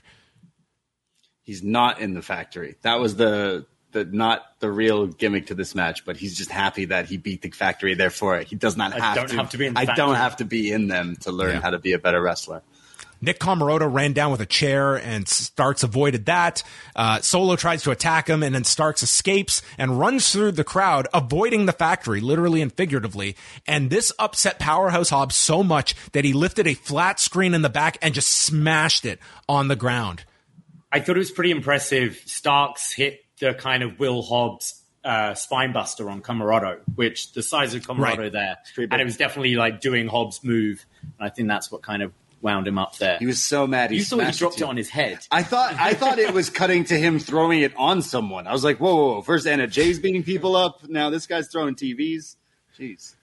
He's 1.43 1.63
not 1.63 2.01
in 2.01 2.15
the 2.15 2.23
factory. 2.23 2.75
That 2.83 2.99
was 2.99 3.17
the 3.17 3.67
the 4.05 4.05
not 4.05 4.43
the 4.61 4.71
real 4.71 5.07
gimmick 5.07 5.47
to 5.49 5.55
this 5.55 5.75
match. 5.75 6.05
But 6.05 6.17
he's 6.17 6.37
just 6.37 6.51
happy 6.51 6.87
that 6.87 7.07
he 7.07 7.17
beat 7.17 7.43
the 7.43 7.51
factory. 7.51 7.95
Therefore, 7.95 8.41
he 8.41 8.55
does 8.57 8.77
not 8.77 8.93
I 8.95 9.05
have 9.05 9.17
don't 9.17 9.29
to. 9.31 9.37
have 9.37 9.51
to 9.51 9.59
be 9.59 9.67
in 9.67 9.75
the 9.75 9.81
I 9.81 9.87
factory. 9.87 10.05
don't 10.05 10.15
have 10.17 10.37
to 10.37 10.45
be 10.45 10.71
in 10.73 10.89
them 10.89 11.17
to 11.23 11.33
learn 11.33 11.55
Yeah. 11.57 11.61
how 11.63 11.71
to 11.71 11.79
be 11.79 11.93
a 11.93 11.99
better 11.99 12.21
wrestler. 12.23 12.63
Nick 13.23 13.41
Comoroto 13.41 13.91
ran 13.91 14.13
down 14.13 14.31
with 14.31 14.43
a 14.43 14.47
chair 14.47 14.95
and 14.97 15.27
Starks 15.27 15.83
avoided 15.83 16.27
that. 16.27 16.63
Uh, 16.95 17.19
Solo 17.23 17.57
tries 17.57 17.83
to 17.85 17.91
attack 17.91 18.29
him 18.29 18.43
and 18.43 18.55
then 18.55 18.63
Starks 18.63 19.03
escapes 19.03 19.63
and 19.79 19.99
runs 19.99 20.31
through 20.31 20.53
the 20.53 20.65
crowd, 20.65 21.09
avoiding 21.15 21.65
the 21.65 21.73
factory, 21.73 22.21
literally 22.21 22.61
and 22.61 22.71
figuratively. 22.71 23.35
And 23.67 23.89
this 23.89 24.13
upset 24.19 24.59
Powerhouse 24.59 25.09
Hobbs 25.09 25.35
so 25.35 25.63
much 25.63 25.95
that 26.13 26.27
he 26.27 26.35
lifted 26.35 26.67
a 26.67 26.75
flat 26.75 27.19
screen 27.19 27.55
in 27.55 27.63
the 27.63 27.71
back 27.71 27.97
and 28.03 28.13
just 28.13 28.29
smashed 28.29 29.07
it 29.07 29.19
on 29.49 29.69
the 29.69 29.77
ground. 29.77 30.25
I 30.93 31.01
thought 31.01 31.17
it 31.17 31.21
was 31.21 31.31
pretty 31.31 31.51
impressive. 31.53 32.21
Starks 32.27 32.93
hit 32.93 33.25
the 33.41 33.55
kind 33.55 33.83
of 33.83 33.99
Will 33.99 34.23
Hobbs 34.23 34.83
uh, 35.05 35.33
Spinebuster 35.33 36.11
on 36.11 36.21
Comoroto, 36.23 36.81
which 36.95 37.33
the 37.33 37.43
size 37.43 37.75
of 37.75 37.83
Comoroto 37.83 38.19
Right. 38.19 38.33
there, 38.33 38.57
pretty 38.75 38.91
and 38.93 39.01
it 39.01 39.05
was 39.05 39.17
definitely 39.17 39.55
like 39.55 39.81
doing 39.81 40.09
Hobbs' 40.09 40.43
move. 40.43 40.85
And 41.03 41.13
I 41.27 41.29
think 41.31 41.49
that's 41.49 41.71
what 41.71 41.83
kind 41.83 42.03
of 42.03 42.13
wound 42.43 42.67
him 42.67 42.79
up 42.79 42.97
there. 42.99 43.19
He 43.19 43.27
was 43.27 43.43
so 43.43 43.67
mad. 43.67 43.91
He 43.91 43.99
you 43.99 44.05
thought 44.05 44.25
he 44.27 44.33
dropped 44.33 44.59
too. 44.59 44.65
it 44.65 44.69
on 44.69 44.77
his 44.77 44.89
head. 44.89 45.19
I 45.31 45.43
thought 45.43 45.75
I 45.75 45.95
thought 45.95 46.19
it 46.19 46.35
was 46.35 46.51
cutting 46.51 46.85
to 46.85 46.99
him 46.99 47.19
throwing 47.19 47.61
it 47.61 47.73
on 47.77 48.03
someone. 48.03 48.47
I 48.47 48.53
was 48.53 48.65
like, 48.65 48.79
whoa, 48.79 48.95
whoa, 48.95 49.13
whoa. 49.15 49.23
first 49.23 49.47
Anna 49.47 49.67
Jay's 49.67 49.99
beating 49.99 50.23
people 50.23 50.57
up. 50.57 50.89
Now 50.89 51.11
this 51.11 51.27
guy's 51.27 51.49
throwing 51.49 51.75
TVs. 51.77 52.37
Jeez. 52.79 53.15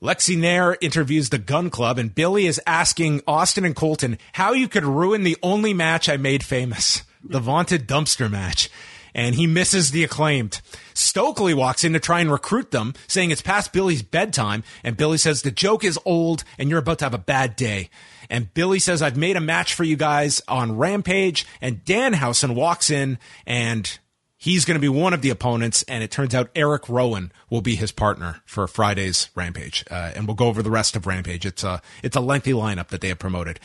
Lexy 0.00 0.38
Nair 0.38 0.76
interviews 0.80 1.30
the 1.30 1.38
Gun 1.38 1.70
Club, 1.70 1.98
and 1.98 2.14
Billy 2.14 2.46
is 2.46 2.60
asking 2.66 3.20
Austin 3.26 3.64
and 3.64 3.74
Colton 3.74 4.16
how 4.32 4.52
you 4.52 4.68
could 4.68 4.84
ruin 4.84 5.24
the 5.24 5.36
only 5.42 5.74
match 5.74 6.08
I 6.08 6.16
made 6.16 6.44
famous, 6.44 7.02
the 7.22 7.40
vaunted 7.40 7.88
dumpster 7.88 8.30
match. 8.30 8.70
And 9.18 9.34
he 9.34 9.48
misses 9.48 9.90
the 9.90 10.04
acclaimed. 10.04 10.60
Stokely 10.94 11.52
walks 11.52 11.82
in 11.82 11.92
to 11.92 11.98
try 11.98 12.20
and 12.20 12.30
recruit 12.30 12.70
them, 12.70 12.94
saying 13.08 13.32
it's 13.32 13.42
past 13.42 13.72
Billy's 13.72 14.02
bedtime. 14.02 14.62
And 14.84 14.96
Billy 14.96 15.18
says 15.18 15.42
the 15.42 15.50
joke 15.50 15.82
is 15.82 15.98
old 16.04 16.44
and 16.56 16.70
you're 16.70 16.78
about 16.78 17.00
to 17.00 17.04
have 17.04 17.14
a 17.14 17.18
bad 17.18 17.56
day. 17.56 17.90
And 18.30 18.54
Billy 18.54 18.78
says, 18.78 19.02
I've 19.02 19.16
made 19.16 19.36
a 19.36 19.40
match 19.40 19.74
for 19.74 19.82
you 19.82 19.96
guys 19.96 20.40
on 20.46 20.76
Rampage. 20.76 21.46
And 21.60 21.84
Danhausen 21.84 22.54
walks 22.54 22.90
in 22.90 23.18
and 23.44 23.98
he's 24.36 24.64
going 24.64 24.76
to 24.76 24.80
be 24.80 24.88
one 24.88 25.12
of 25.12 25.20
the 25.20 25.30
opponents, 25.30 25.82
and 25.88 26.02
it 26.04 26.10
turns 26.10 26.34
out 26.34 26.50
Erick 26.54 26.88
Rowan 26.88 27.32
will 27.50 27.60
be 27.60 27.74
his 27.74 27.90
partner 27.90 28.40
for 28.46 28.66
Friday's 28.68 29.30
Rampage, 29.34 29.84
uh, 29.90 30.12
and 30.14 30.26
we'll 30.26 30.36
go 30.36 30.46
over 30.46 30.62
the 30.62 30.70
rest 30.70 30.94
of 30.94 31.06
Rampage. 31.06 31.44
It's 31.44 31.64
a 31.64 31.82
it's 32.02 32.16
a 32.16 32.20
lengthy 32.20 32.52
lineup 32.52 32.88
that 32.88 33.00
they 33.00 33.08
have 33.08 33.18
promoted. 33.18 33.58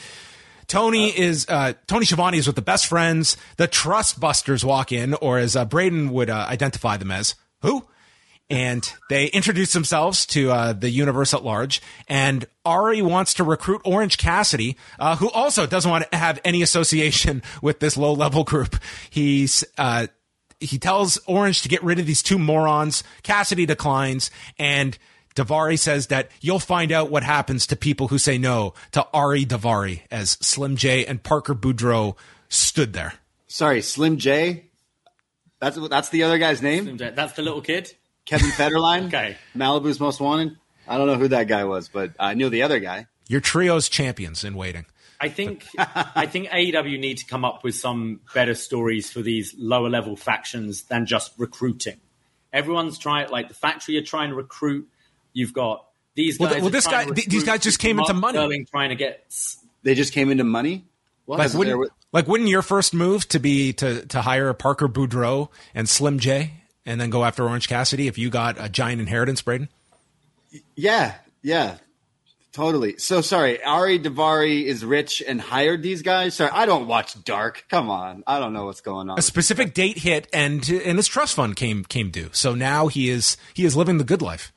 Tony 0.67 1.17
is 1.17 1.45
uh, 1.49 1.73
Tony 1.87 2.05
Schiavone 2.05 2.37
is 2.37 2.47
with 2.47 2.55
the 2.55 2.61
best 2.61 2.87
friends. 2.87 3.37
The 3.57 3.67
Trust 3.67 4.19
Busters 4.19 4.63
walk 4.65 4.91
in, 4.91 5.13
or 5.15 5.37
as 5.37 5.55
uh, 5.55 5.65
Braden 5.65 6.11
would 6.11 6.29
uh, 6.29 6.45
identify 6.49 6.97
them 6.97 7.11
as, 7.11 7.35
who? 7.61 7.85
And 8.49 8.91
they 9.09 9.27
introduce 9.27 9.73
themselves 9.73 10.25
to 10.27 10.51
uh, 10.51 10.73
the 10.73 10.89
universe 10.89 11.33
at 11.33 11.43
large. 11.43 11.81
And 12.07 12.45
Ari 12.65 13.01
wants 13.01 13.33
to 13.35 13.43
recruit 13.43 13.81
Orange 13.85 14.17
Cassidy, 14.17 14.77
uh, 14.99 15.15
who 15.15 15.29
also 15.31 15.65
doesn't 15.65 15.89
want 15.89 16.09
to 16.11 16.17
have 16.17 16.39
any 16.43 16.61
association 16.61 17.41
with 17.61 17.79
this 17.79 17.97
low 17.97 18.13
level 18.13 18.43
group. 18.43 18.75
He's 19.09 19.63
uh, 19.77 20.07
he 20.59 20.77
tells 20.77 21.17
Orange 21.25 21.61
to 21.63 21.69
get 21.69 21.83
rid 21.83 21.99
of 21.99 22.05
these 22.05 22.23
two 22.23 22.39
morons. 22.39 23.03
Cassidy 23.23 23.65
declines, 23.65 24.31
and 24.57 24.97
Daivari 25.35 25.79
says 25.79 26.07
that 26.07 26.29
you'll 26.41 26.59
find 26.59 26.91
out 26.91 27.09
what 27.09 27.23
happens 27.23 27.67
to 27.67 27.75
people 27.75 28.09
who 28.09 28.17
say 28.17 28.37
no 28.37 28.73
to 28.91 29.05
Ari 29.13 29.45
Daivari 29.45 30.01
as 30.11 30.31
Slim 30.41 30.75
J 30.75 31.05
and 31.05 31.21
Parker 31.23 31.55
Boudreaux 31.55 32.15
stood 32.49 32.93
there. 32.93 33.13
Sorry, 33.47 33.81
Slim 33.81 34.17
J. 34.17 34.65
That's 35.59 35.77
that's 35.87 36.09
the 36.09 36.23
other 36.23 36.37
guy's 36.37 36.61
name. 36.61 36.97
That's 36.97 37.33
the 37.33 37.41
little 37.41 37.61
kid. 37.61 37.93
Kevin 38.25 38.49
Federline. 38.51 39.07
Okay. 39.07 39.37
Malibu's 39.55 39.99
most 39.99 40.19
wanted. 40.19 40.57
I 40.87 40.97
don't 40.97 41.07
know 41.07 41.15
who 41.15 41.29
that 41.29 41.47
guy 41.47 41.63
was, 41.63 41.87
but 41.87 42.13
I 42.19 42.33
knew 42.33 42.49
the 42.49 42.63
other 42.63 42.79
guy. 42.79 43.07
Your 43.27 43.41
trio's 43.41 43.87
champions 43.89 44.43
in 44.43 44.55
waiting. 44.55 44.85
I 45.19 45.29
think 45.29 45.65
I 45.77 46.25
think 46.25 46.49
AEW 46.49 46.99
need 46.99 47.19
to 47.19 47.25
come 47.25 47.45
up 47.45 47.63
with 47.63 47.75
some 47.75 48.21
better 48.33 48.55
stories 48.55 49.09
for 49.11 49.21
these 49.21 49.55
lower 49.57 49.89
level 49.89 50.15
factions 50.15 50.83
than 50.83 51.05
just 51.05 51.33
recruiting. 51.37 51.99
Everyone's 52.51 52.99
trying, 52.99 53.29
like 53.29 53.47
the 53.47 53.55
factory 53.55 53.97
are 53.97 54.03
trying 54.03 54.29
to 54.29 54.35
recruit. 54.35 54.87
You've 55.33 55.53
got 55.53 55.85
these 56.15 56.37
Well, 56.39 56.47
guys. 56.49 56.53
th- 56.55 56.61
well, 56.63 56.71
this 56.71 56.87
guy- 56.87 57.05
th- 57.05 57.27
these 57.27 57.43
guys 57.43 57.61
just 57.61 57.79
came 57.79 57.99
into 57.99 58.13
money. 58.13 58.37
Sterling 58.37 58.65
trying 58.69 58.89
to 58.89 58.95
get. 58.95 59.25
They 59.83 59.95
just 59.95 60.13
came 60.13 60.29
into 60.31 60.43
money. 60.43 60.85
What? 61.25 61.39
Like 61.39 61.53
wouldn't, 61.53 61.79
there- 61.79 61.89
like 62.11 62.27
wouldn't 62.27 62.49
your 62.49 62.61
first 62.61 62.93
move 62.93 63.27
to 63.29 63.39
be 63.39 63.73
to 63.73 64.05
to 64.07 64.21
hire 64.21 64.53
Parker 64.53 64.87
Boudreaux 64.87 65.49
and 65.73 65.89
Slim 65.89 66.19
J 66.19 66.51
and 66.85 66.99
then 67.01 67.09
go 67.09 67.23
after 67.25 67.47
Orange 67.47 67.67
Cassidy 67.67 68.07
if 68.07 68.17
you 68.17 68.29
got 68.29 68.57
a 68.63 68.69
giant 68.69 69.01
inheritance, 69.01 69.41
Braden? 69.41 69.69
Yeah, 70.75 71.15
yeah, 71.41 71.77
totally. 72.51 72.97
So 72.97 73.21
sorry, 73.21 73.61
Ari 73.63 73.99
Daivari 73.99 74.63
is 74.65 74.85
rich 74.85 75.23
and 75.27 75.41
hired 75.41 75.81
these 75.81 76.01
guys. 76.03 76.35
Sorry, 76.35 76.51
I 76.53 76.65
don't 76.67 76.87
watch 76.87 77.21
Dark. 77.23 77.65
Come 77.69 77.89
on, 77.89 78.23
I 78.27 78.39
don't 78.39 78.53
know 78.53 78.65
what's 78.65 78.81
going 78.81 79.09
on. 79.09 79.17
A 79.17 79.21
specific 79.23 79.73
date 79.73 79.97
hit 79.97 80.27
and 80.31 80.67
and 80.69 80.97
his 80.97 81.07
trust 81.07 81.33
fund 81.35 81.55
came 81.55 81.83
came 81.85 82.11
due. 82.11 82.29
So 82.33 82.53
now 82.53 82.87
he 82.87 83.09
is 83.09 83.35
he 83.53 83.65
is 83.65 83.75
living 83.75 83.97
the 83.97 84.03
good 84.03 84.21
life. 84.21 84.52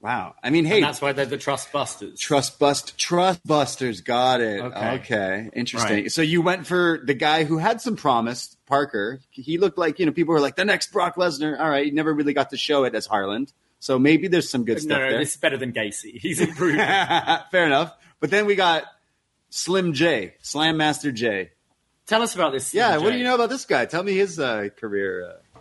Wow. 0.00 0.34
I 0.44 0.50
mean, 0.50 0.64
hey, 0.64 0.76
And 0.76 0.84
that's 0.84 1.00
why 1.00 1.12
they're 1.12 1.26
the 1.26 1.36
Trust 1.38 1.72
Busters. 1.72 2.20
Trust 2.20 2.58
Bust 2.60 2.96
Trust 2.96 3.44
Busters. 3.44 4.00
Got 4.00 4.40
it. 4.40 4.60
Okay. 4.60 4.88
Okay. 4.94 5.50
Interesting. 5.54 6.02
Right. 6.04 6.12
So 6.12 6.22
you 6.22 6.40
went 6.40 6.66
for 6.68 7.00
the 7.02 7.14
guy 7.14 7.42
who 7.44 7.58
had 7.58 7.80
some 7.80 7.96
promise, 7.96 8.56
Parker. 8.66 9.20
He 9.30 9.58
looked 9.58 9.76
like, 9.76 9.98
you 9.98 10.06
know, 10.06 10.12
people 10.12 10.34
were 10.34 10.40
like, 10.40 10.54
the 10.54 10.64
next 10.64 10.92
Brock 10.92 11.16
Lesnar. 11.16 11.58
All 11.58 11.68
right. 11.68 11.84
He 11.86 11.90
never 11.90 12.14
really 12.14 12.32
got 12.32 12.50
to 12.50 12.56
show 12.56 12.84
it 12.84 12.94
as 12.94 13.06
Harland. 13.06 13.52
So 13.80 13.98
maybe 13.98 14.28
there's 14.28 14.48
some 14.48 14.64
good 14.64 14.76
No, 14.76 14.80
stuff 14.82 14.98
no, 14.98 15.10
there. 15.10 15.18
this 15.18 15.32
is 15.32 15.36
better 15.36 15.56
than 15.56 15.72
Gacy. 15.72 16.12
He's 16.20 16.40
improved. 16.40 16.76
Fair 17.50 17.66
enough. 17.66 17.92
But 18.20 18.30
then 18.30 18.46
we 18.46 18.54
got 18.54 18.84
Slim 19.50 19.94
J, 19.94 20.34
Slam 20.42 20.76
Master 20.76 21.10
J. 21.10 21.50
Tell 22.06 22.22
us 22.22 22.34
about 22.36 22.52
this. 22.52 22.72
Yeah. 22.72 22.92
Slim 22.92 23.02
What 23.04 23.10
do 23.12 23.18
you 23.18 23.24
know 23.24 23.34
about 23.34 23.50
this 23.50 23.64
guy? 23.64 23.84
Tell 23.86 24.02
me 24.04 24.14
his 24.14 24.38
uh, 24.38 24.68
career 24.76 25.28
uh, 25.56 25.60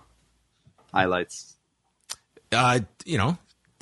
highlights. 0.93 1.55
Uh, 2.51 2.79
you 3.05 3.17
know, 3.17 3.37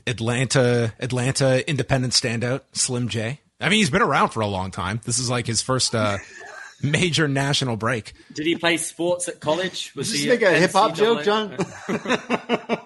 Atlanta 0.07 0.93
Atlanta 0.99 1.67
independent 1.69 2.13
standout 2.13 2.61
Slim 2.73 3.09
J. 3.09 3.39
I 3.59 3.69
mean, 3.69 3.79
he's 3.79 3.89
been 3.89 4.01
around 4.01 4.29
for 4.29 4.41
a 4.41 4.47
long 4.47 4.71
time. 4.71 5.01
This 5.03 5.19
is 5.19 5.29
like 5.29 5.47
his 5.47 5.61
first 5.61 5.95
uh, 5.95 6.17
major 6.81 7.27
national 7.27 7.77
break. 7.77 8.13
Did 8.33 8.45
he 8.45 8.55
play 8.55 8.77
sports 8.77 9.27
at 9.27 9.39
college? 9.39 9.93
Was 9.95 10.11
Just 10.11 10.23
he 10.23 10.29
make 10.29 10.41
a 10.41 10.51
hip 10.51 10.71
hop 10.71 10.95
joke, 10.95 11.23
John. 11.23 11.57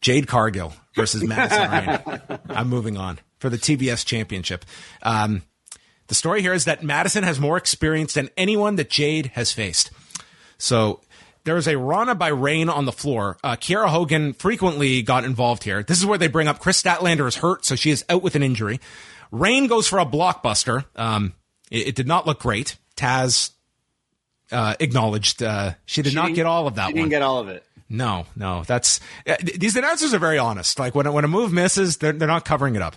Jade 0.00 0.28
Cargill 0.28 0.72
versus 0.94 1.22
Madison 1.22 1.70
Rayne. 1.70 2.20
I'm 2.48 2.68
moving 2.68 2.96
on 2.96 3.18
for 3.38 3.50
the 3.50 3.58
TBS 3.58 4.04
championship. 4.04 4.64
Um, 5.02 5.42
the 6.06 6.14
story 6.14 6.40
here 6.40 6.54
is 6.54 6.64
that 6.64 6.82
Madison 6.82 7.22
has 7.22 7.38
more 7.38 7.56
experience 7.56 8.14
than 8.14 8.30
anyone 8.36 8.76
that 8.76 8.88
Jade 8.88 9.26
has 9.34 9.52
faced. 9.52 9.90
So 10.58 11.00
there 11.44 11.56
is 11.56 11.66
a 11.68 11.76
Rana 11.78 12.14
by 12.14 12.28
Rayne 12.28 12.68
on 12.68 12.84
the 12.84 12.92
floor. 12.92 13.38
Uh, 13.42 13.56
Kiera 13.56 13.88
Hogan 13.88 14.32
frequently 14.32 15.02
got 15.02 15.24
involved 15.24 15.64
here. 15.64 15.82
This 15.82 15.98
is 15.98 16.06
where 16.06 16.18
they 16.18 16.28
bring 16.28 16.48
up 16.48 16.58
Kris 16.58 16.82
Statlander 16.82 17.26
is 17.26 17.36
hurt, 17.36 17.64
so 17.64 17.74
she 17.76 17.90
is 17.90 18.04
out 18.08 18.22
with 18.22 18.34
an 18.36 18.42
injury. 18.42 18.80
Rayne 19.30 19.66
goes 19.66 19.86
for 19.88 19.98
a 19.98 20.06
blockbuster. 20.06 20.84
Um, 20.96 21.34
it, 21.70 21.88
it 21.88 21.94
did 21.94 22.06
not 22.06 22.26
look 22.26 22.40
great. 22.40 22.76
Taz 22.96 23.50
uh, 24.52 24.74
acknowledged 24.80 25.42
uh, 25.42 25.72
she 25.86 26.02
did 26.02 26.10
She 26.10 26.16
not 26.16 26.34
get 26.34 26.46
all 26.46 26.66
of 26.66 26.74
that 26.74 26.88
She 26.88 26.94
one. 26.94 26.96
didn't 26.96 27.10
get 27.10 27.22
all 27.22 27.38
of 27.40 27.48
it. 27.48 27.64
No, 27.92 28.26
no, 28.36 28.62
that's 28.62 29.00
uh, 29.26 29.34
these 29.42 29.74
announcers 29.74 30.14
are 30.14 30.20
very 30.20 30.38
honest. 30.38 30.78
Like 30.78 30.94
when 30.94 31.12
when 31.12 31.24
a 31.24 31.28
move 31.28 31.52
misses, 31.52 31.96
they're 31.96 32.12
they're 32.12 32.28
not 32.28 32.44
covering 32.44 32.76
it 32.76 32.82
up. 32.82 32.94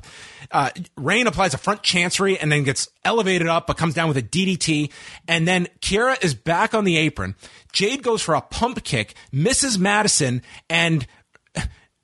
Uh, 0.52 0.70
Rayne 0.96 1.26
applies 1.26 1.56
a 1.56 1.58
front 1.58 1.82
chancery 1.82 2.38
and 2.38 2.52
then 2.52 2.62
gets 2.62 2.88
elevated 3.04 3.48
up, 3.48 3.66
but 3.66 3.76
comes 3.76 3.96
down 3.96 4.08
with 4.08 4.18
a 4.18 4.22
DDT, 4.22 4.92
and 5.28 5.48
then 5.48 5.68
Kiera 5.82 6.24
is 6.24 6.36
back 6.36 6.76
on 6.76 6.84
the 6.84 6.98
apron. 6.98 7.34
Jade 7.72 8.04
goes 8.04 8.22
for 8.22 8.36
a 8.36 8.42
pump 8.42 8.84
kick, 8.84 9.16
misses 9.32 9.80
Madison, 9.80 10.44
and 10.70 11.08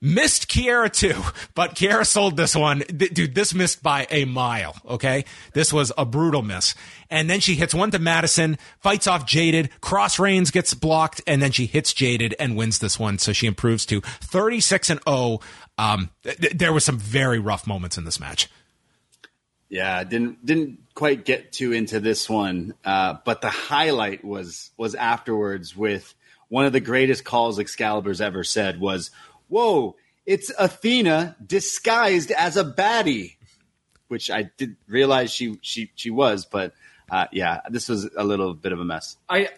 missed 0.02 0.48
Kiera 0.48 0.92
too, 0.92 1.22
but 1.56 1.76
Kiera 1.76 2.06
sold 2.06 2.38
this 2.38 2.56
one. 2.56 2.80
Th- 2.82 3.14
Dude, 3.14 3.36
this 3.36 3.54
missed 3.54 3.84
by 3.84 4.08
a 4.10 4.26
mile. 4.26 4.76
Okay. 4.88 5.26
This 5.54 5.74
was 5.74 5.92
a 5.98 6.06
brutal 6.06 6.42
miss. 6.42 6.76
And 7.10 7.30
then 7.30 7.40
she 7.40 7.56
hits 7.56 7.74
one 7.74 7.92
to 7.92 8.00
Madison, 8.00 8.58
fights 8.80 9.08
off 9.08 9.26
Jaded, 9.26 9.70
cross 9.82 10.20
reigns 10.20 10.52
gets 10.52 10.74
blocked, 10.74 11.22
and 11.28 11.42
then 11.42 11.52
she 11.52 11.66
hits 11.66 11.94
Jaded 11.94 12.36
and 12.40 12.56
wins 12.56 12.80
this 12.80 13.00
one. 13.00 13.18
So 13.18 13.34
she 13.34 13.48
improves 13.48 13.86
to 13.88 14.02
36 14.02 14.90
and 14.92 15.00
0. 15.08 15.40
Um, 15.78 16.10
th- 16.24 16.54
there 16.54 16.74
were 16.74 16.80
some 16.80 16.98
very 16.98 17.40
rough 17.40 17.66
moments 17.68 17.98
in 17.98 18.06
this 18.06 18.20
match. 18.20 18.50
Yeah, 19.70 20.04
didn't 20.04 20.44
didn't 20.44 20.80
quite 20.96 21.26
get 21.26 21.52
too 21.52 21.74
into 21.74 22.00
this 22.00 22.28
one, 22.28 22.74
uh, 22.84 23.18
but 23.24 23.42
the 23.42 23.50
highlight 23.52 24.26
was 24.26 24.72
was 24.78 24.96
afterwards 24.96 25.76
with 25.76 26.16
one 26.50 26.66
of 26.66 26.74
the 26.74 26.80
greatest 26.80 27.24
calls 27.24 27.60
Excalibur's 27.60 28.20
ever 28.20 28.44
said 28.44 28.80
was, 28.80 29.12
"Whoa, 29.50 29.96
it's 30.26 30.52
Athena 30.58 31.36
disguised 31.46 32.32
as 32.32 32.56
a 32.56 32.64
baddie," 32.64 33.36
which 34.08 34.32
I 34.32 34.50
didn't 34.58 34.78
realize 34.88 35.32
she 35.32 35.60
she 35.62 35.92
she 35.96 36.10
was, 36.10 36.46
but 36.46 36.74
uh, 37.12 37.26
yeah, 37.32 37.62
this 37.70 37.90
was 37.90 38.10
a 38.16 38.24
little 38.24 38.54
bit 38.54 38.72
of 38.72 38.80
a 38.80 38.86
mess. 38.86 39.18
I 39.28 39.50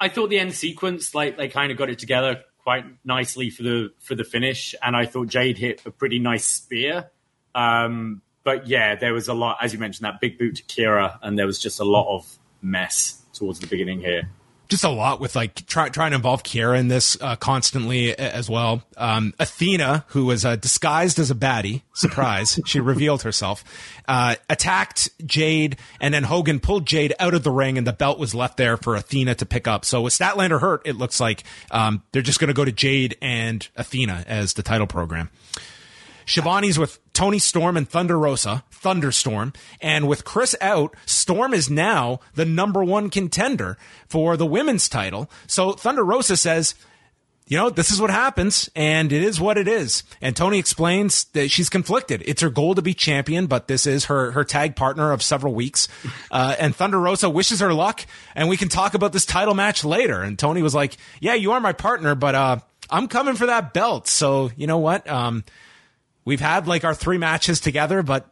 I 0.00 0.08
thought 0.08 0.30
the 0.30 0.38
end 0.38 0.54
sequence, 0.54 1.14
like 1.14 1.36
they 1.36 1.48
kind 1.48 1.70
of 1.70 1.78
got 1.78 1.90
it 1.90 1.98
together 1.98 2.42
quite 2.62 2.84
nicely 3.04 3.50
for 3.50 3.62
the 3.62 3.92
for 3.98 4.14
the 4.14 4.24
finish, 4.24 4.74
and 4.82 4.96
I 4.96 5.06
thought 5.06 5.28
Jade 5.28 5.58
hit 5.58 5.82
a 5.84 5.90
pretty 5.90 6.18
nice 6.18 6.44
spear. 6.44 7.10
Um, 7.54 8.22
but 8.44 8.66
yeah, 8.66 8.94
there 8.94 9.12
was 9.12 9.28
a 9.28 9.34
lot, 9.34 9.58
as 9.60 9.72
you 9.72 9.78
mentioned, 9.78 10.06
that 10.06 10.20
big 10.20 10.38
boot 10.38 10.56
to 10.56 10.62
Kiera, 10.62 11.18
and 11.22 11.38
there 11.38 11.46
was 11.46 11.58
just 11.58 11.80
a 11.80 11.84
lot 11.84 12.14
of 12.14 12.38
mess 12.62 13.22
towards 13.32 13.58
the 13.60 13.66
beginning 13.66 14.00
here. 14.00 14.30
Just 14.70 14.84
a 14.84 14.88
lot 14.88 15.20
with 15.20 15.36
like 15.36 15.66
try, 15.66 15.88
trying 15.88 16.12
to 16.12 16.16
involve 16.16 16.42
Kiera 16.42 16.78
in 16.78 16.88
this 16.88 17.20
uh, 17.20 17.36
constantly 17.36 18.16
as 18.16 18.48
well. 18.48 18.82
Um, 18.96 19.34
Athena, 19.38 20.04
who 20.08 20.26
was 20.26 20.44
uh, 20.44 20.56
disguised 20.56 21.18
as 21.18 21.30
a 21.30 21.34
baddie, 21.34 21.82
surprise, 21.92 22.58
she 22.66 22.80
revealed 22.80 23.22
herself, 23.22 23.64
uh, 24.08 24.36
attacked 24.48 25.10
Jade, 25.26 25.76
and 26.00 26.14
then 26.14 26.22
Hogan 26.22 26.60
pulled 26.60 26.86
Jade 26.86 27.12
out 27.18 27.34
of 27.34 27.42
the 27.42 27.50
ring, 27.50 27.76
and 27.76 27.86
the 27.86 27.92
belt 27.92 28.18
was 28.18 28.34
left 28.34 28.56
there 28.56 28.76
for 28.76 28.94
Athena 28.94 29.34
to 29.36 29.46
pick 29.46 29.68
up. 29.68 29.84
So 29.84 30.02
with 30.02 30.14
Statlander 30.14 30.60
hurt, 30.60 30.82
it 30.86 30.96
looks 30.96 31.20
like 31.20 31.44
um, 31.70 32.02
they're 32.12 32.22
just 32.22 32.38
going 32.38 32.48
to 32.48 32.54
go 32.54 32.64
to 32.64 32.72
Jade 32.72 33.16
and 33.20 33.68
Athena 33.76 34.24
as 34.26 34.54
the 34.54 34.62
title 34.62 34.86
program. 34.86 35.30
Shivani's 36.30 36.78
with 36.78 37.00
Toni 37.12 37.40
Storm 37.40 37.76
and 37.76 37.88
Thunder 37.88 38.16
Rosa, 38.16 38.62
Thunderstorm. 38.70 39.52
And 39.80 40.06
with 40.06 40.24
Kris 40.24 40.54
out, 40.60 40.94
Storm 41.04 41.52
is 41.52 41.68
now 41.68 42.20
the 42.34 42.44
number 42.44 42.84
one 42.84 43.10
contender 43.10 43.76
for 44.08 44.36
the 44.36 44.46
women's 44.46 44.88
title. 44.88 45.28
So 45.48 45.72
Thunder 45.72 46.04
Rosa 46.04 46.36
says, 46.36 46.76
you 47.48 47.56
know, 47.56 47.68
this 47.68 47.90
is 47.90 48.00
what 48.00 48.10
happens 48.10 48.70
and 48.76 49.12
it 49.12 49.24
is 49.24 49.40
what 49.40 49.58
it 49.58 49.66
is. 49.66 50.04
And 50.20 50.36
Toni 50.36 50.60
explains 50.60 51.24
that 51.32 51.50
she's 51.50 51.68
conflicted. 51.68 52.22
It's 52.24 52.42
her 52.42 52.48
goal 52.48 52.76
to 52.76 52.82
be 52.82 52.94
champion, 52.94 53.48
but 53.48 53.66
this 53.66 53.84
is 53.84 54.04
her, 54.04 54.30
her 54.30 54.44
tag 54.44 54.76
partner 54.76 55.10
of 55.10 55.22
several 55.22 55.52
weeks. 55.52 55.88
Uh, 56.32 56.54
and 56.60 56.76
Thunder 56.76 57.00
Rosa 57.00 57.28
wishes 57.28 57.58
her 57.58 57.74
luck 57.74 58.06
and 58.36 58.48
we 58.48 58.56
can 58.56 58.68
talk 58.68 58.94
about 58.94 59.12
this 59.12 59.26
title 59.26 59.52
match 59.52 59.84
later. 59.84 60.22
And 60.22 60.38
Toni 60.38 60.62
was 60.62 60.76
like, 60.76 60.96
yeah, 61.18 61.34
you 61.34 61.50
are 61.52 61.60
my 61.60 61.72
partner, 61.72 62.14
but, 62.14 62.36
uh, 62.36 62.58
I'm 62.88 63.08
coming 63.08 63.34
for 63.34 63.46
that 63.46 63.72
belt. 63.72 64.06
So 64.06 64.50
you 64.56 64.68
know 64.68 64.78
what? 64.78 65.08
Um, 65.10 65.44
we've 66.30 66.38
had 66.38 66.68
like 66.68 66.84
our 66.84 66.94
three 66.94 67.18
matches 67.18 67.58
together, 67.58 68.04
but 68.04 68.30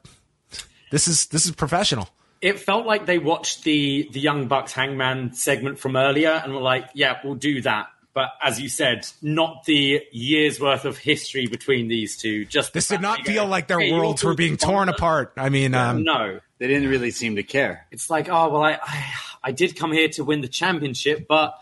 this 0.92 1.08
is 1.08 1.26
this 1.26 1.46
is 1.46 1.52
professional. 1.52 2.08
It 2.40 2.60
felt 2.60 2.86
like 2.86 3.06
they 3.06 3.18
watched 3.18 3.64
the 3.64 4.08
the 4.12 4.20
Young 4.20 4.46
Bucks 4.46 4.72
Hangman 4.72 5.34
segment 5.34 5.80
from 5.80 5.96
earlier 5.96 6.30
and 6.30 6.54
were 6.54 6.60
like, 6.60 6.88
"Yeah, 6.94 7.18
we'll 7.24 7.34
do 7.34 7.60
that." 7.62 7.88
But 8.14 8.30
as 8.42 8.60
you 8.60 8.68
said, 8.68 9.06
not 9.20 9.64
the 9.64 10.02
years 10.12 10.60
worth 10.60 10.84
of 10.84 10.96
history 10.96 11.48
between 11.48 11.88
these 11.88 12.16
two. 12.16 12.44
Just 12.44 12.72
this 12.72 12.86
did 12.86 13.00
not 13.00 13.26
feel 13.26 13.46
like 13.46 13.66
their 13.66 13.80
hey, 13.80 13.92
worlds 13.92 14.22
were 14.22 14.34
being 14.34 14.56
torn 14.56 14.88
apart. 14.88 15.32
I 15.36 15.48
mean, 15.48 15.74
um, 15.74 16.04
no, 16.04 16.38
they 16.58 16.68
didn't 16.68 16.88
really 16.88 17.10
seem 17.10 17.34
to 17.34 17.42
care. 17.42 17.86
It's 17.90 18.08
like, 18.08 18.28
oh 18.28 18.48
well, 18.48 18.62
I, 18.62 18.78
I 18.80 19.12
I 19.42 19.52
did 19.52 19.74
come 19.74 19.90
here 19.90 20.08
to 20.10 20.22
win 20.22 20.40
the 20.40 20.48
championship, 20.48 21.26
but 21.26 21.58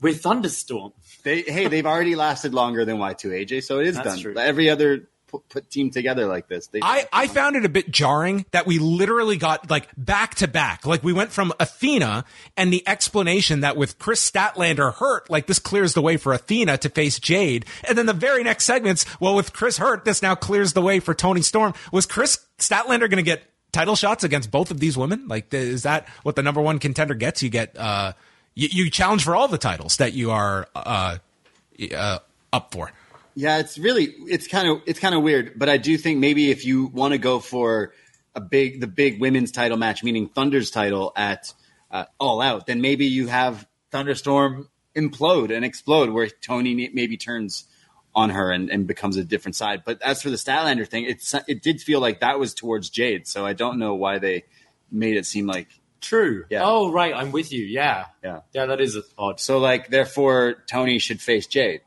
with 0.00 0.22
Thunderstorm. 0.22 0.92
They 1.22 1.42
hey, 1.42 1.68
they've 1.68 1.86
already 1.86 2.16
lasted 2.16 2.52
longer 2.52 2.84
than 2.84 2.96
Y2 2.96 3.46
AJ, 3.46 3.64
so 3.64 3.78
it 3.78 3.86
is 3.88 3.94
That's 3.94 4.08
done. 4.08 4.18
True. 4.18 4.36
Every 4.36 4.70
other 4.70 5.08
put, 5.28 5.48
put 5.48 5.70
team 5.70 5.90
together 5.90 6.26
like 6.26 6.48
this. 6.48 6.66
They 6.66 6.80
I, 6.82 7.06
I 7.12 7.28
found 7.28 7.56
it 7.56 7.64
a 7.64 7.68
bit 7.68 7.90
jarring 7.90 8.46
that 8.50 8.66
we 8.66 8.78
literally 8.78 9.36
got 9.36 9.70
like 9.70 9.88
back 9.96 10.34
to 10.36 10.48
back. 10.48 10.86
Like 10.86 11.04
we 11.04 11.12
went 11.12 11.30
from 11.30 11.52
Athena 11.60 12.24
and 12.56 12.72
the 12.72 12.86
explanation 12.88 13.60
that 13.60 13.76
with 13.76 13.98
Kris 13.98 14.28
Statlander 14.28 14.94
hurt, 14.94 15.30
like 15.30 15.46
this 15.46 15.58
clears 15.58 15.94
the 15.94 16.02
way 16.02 16.16
for 16.16 16.32
Athena 16.32 16.78
to 16.78 16.88
face 16.88 17.18
Jade. 17.18 17.66
And 17.86 17.96
then 17.96 18.06
the 18.06 18.12
very 18.12 18.42
next 18.42 18.64
segments, 18.64 19.04
well, 19.20 19.34
with 19.34 19.52
Kris 19.52 19.78
hurt, 19.78 20.04
this 20.04 20.22
now 20.22 20.34
clears 20.34 20.72
the 20.72 20.82
way 20.82 20.98
for 21.00 21.14
Toni 21.14 21.42
Storm. 21.42 21.74
Was 21.92 22.06
Kris 22.06 22.38
Statlander 22.58 23.00
going 23.00 23.16
to 23.16 23.22
get 23.22 23.42
title 23.70 23.96
shots 23.96 24.24
against 24.24 24.50
both 24.50 24.70
of 24.70 24.80
these 24.80 24.96
women? 24.96 25.28
Like, 25.28 25.52
is 25.52 25.84
that 25.84 26.08
what 26.22 26.34
the 26.36 26.42
number 26.42 26.60
one 26.60 26.78
contender 26.78 27.14
gets? 27.14 27.42
You 27.42 27.50
get, 27.50 27.76
uh, 27.78 28.14
you, 28.54 28.68
you 28.70 28.90
challenge 28.90 29.24
for 29.24 29.36
all 29.36 29.48
the 29.48 29.58
titles 29.58 29.98
that 29.98 30.14
you 30.14 30.30
are, 30.30 30.66
uh, 30.74 31.18
uh, 31.94 32.18
up 32.52 32.72
for. 32.72 32.90
Yeah, 33.34 33.58
it's 33.58 33.78
really 33.78 34.14
it's 34.26 34.46
kind 34.46 34.68
of 34.68 34.82
it's 34.86 34.98
kind 34.98 35.14
of 35.14 35.22
weird, 35.22 35.52
but 35.56 35.68
I 35.68 35.76
do 35.76 35.96
think 35.96 36.18
maybe 36.18 36.50
if 36.50 36.64
you 36.64 36.86
want 36.86 37.12
to 37.12 37.18
go 37.18 37.40
for 37.40 37.92
a 38.34 38.40
big 38.40 38.80
the 38.80 38.86
big 38.86 39.20
women's 39.20 39.52
title 39.52 39.76
match, 39.76 40.02
meaning 40.02 40.28
Thunder's 40.28 40.70
title 40.70 41.12
at 41.16 41.52
uh, 41.90 42.04
All 42.18 42.40
Out, 42.40 42.66
then 42.66 42.80
maybe 42.80 43.06
you 43.06 43.28
have 43.28 43.66
Thunderstorm 43.90 44.68
implode 44.96 45.54
and 45.54 45.64
explode, 45.64 46.10
where 46.10 46.28
Toni 46.28 46.90
maybe 46.92 47.16
turns 47.16 47.66
on 48.14 48.30
her 48.30 48.50
and, 48.50 48.70
and 48.70 48.86
becomes 48.86 49.16
a 49.16 49.24
different 49.24 49.54
side. 49.54 49.82
But 49.84 50.02
as 50.02 50.22
for 50.22 50.30
the 50.30 50.36
Statlander 50.36 50.86
thing, 50.86 51.04
it's 51.04 51.34
it 51.46 51.62
did 51.62 51.80
feel 51.80 52.00
like 52.00 52.20
that 52.20 52.38
was 52.38 52.54
towards 52.54 52.90
Jade, 52.90 53.26
so 53.26 53.46
I 53.46 53.52
don't 53.52 53.78
know 53.78 53.94
why 53.94 54.18
they 54.18 54.44
made 54.90 55.16
it 55.16 55.26
seem 55.26 55.46
like 55.46 55.68
True. 56.00 56.44
Yeah. 56.48 56.62
Oh, 56.64 56.92
right. 56.92 57.14
I'm 57.14 57.32
with 57.32 57.52
you. 57.52 57.64
Yeah. 57.64 58.06
Yeah. 58.22 58.40
Yeah. 58.52 58.66
That 58.66 58.80
is 58.80 58.98
odd. 59.16 59.40
So, 59.40 59.58
like, 59.58 59.88
therefore, 59.88 60.62
Toni 60.70 60.98
should 60.98 61.20
face 61.20 61.46
Jade. 61.46 61.80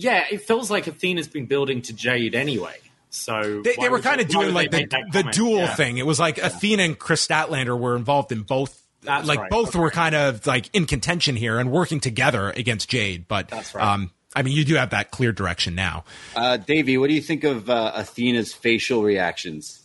Yeah, 0.00 0.26
it 0.30 0.42
feels 0.42 0.70
like 0.70 0.86
Athena's 0.86 1.26
been 1.26 1.46
building 1.46 1.82
to 1.82 1.92
Jade 1.92 2.36
anyway. 2.36 2.76
So 3.10 3.62
they, 3.64 3.74
they 3.80 3.88
were 3.88 3.98
kind 3.98 4.20
of 4.20 4.28
doing 4.28 4.54
like 4.54 4.70
the, 4.70 4.86
the 5.12 5.24
dual 5.24 5.58
yeah. 5.58 5.74
thing. 5.74 5.98
It 5.98 6.06
was 6.06 6.20
like 6.20 6.36
yeah. 6.36 6.46
Athena 6.46 6.84
and 6.84 6.96
Kris 6.96 7.26
Statlander 7.26 7.76
were 7.76 7.96
involved 7.96 8.30
in 8.30 8.42
both. 8.42 8.80
That's 9.02 9.26
like 9.26 9.40
right. 9.40 9.50
both 9.50 9.70
okay. 9.70 9.80
were 9.80 9.90
kind 9.90 10.14
of 10.14 10.46
like 10.46 10.70
in 10.72 10.86
contention 10.86 11.34
here 11.34 11.58
and 11.58 11.72
working 11.72 11.98
together 11.98 12.50
against 12.50 12.88
Jade. 12.88 13.26
But 13.26 13.48
That's 13.48 13.74
right. 13.74 13.84
um, 13.84 14.12
I 14.36 14.42
mean, 14.42 14.54
you 14.54 14.64
do 14.64 14.76
have 14.76 14.90
that 14.90 15.10
clear 15.10 15.32
direction 15.32 15.74
now. 15.74 16.04
Uh, 16.36 16.58
Davey, 16.58 16.96
what 16.96 17.08
do 17.08 17.14
you 17.14 17.22
think 17.22 17.42
of 17.42 17.68
uh, 17.68 17.90
Athena's 17.96 18.52
facial 18.52 19.02
reactions? 19.02 19.82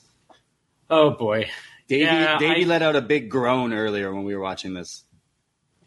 Oh 0.91 1.09
boy, 1.09 1.49
Davey, 1.87 2.03
yeah, 2.03 2.37
Davey 2.37 2.65
I, 2.65 2.67
let 2.67 2.83
out 2.83 2.95
a 2.95 3.01
big 3.01 3.31
groan 3.31 3.73
earlier 3.73 4.13
when 4.13 4.25
we 4.25 4.35
were 4.35 4.43
watching 4.43 4.75
this. 4.75 5.05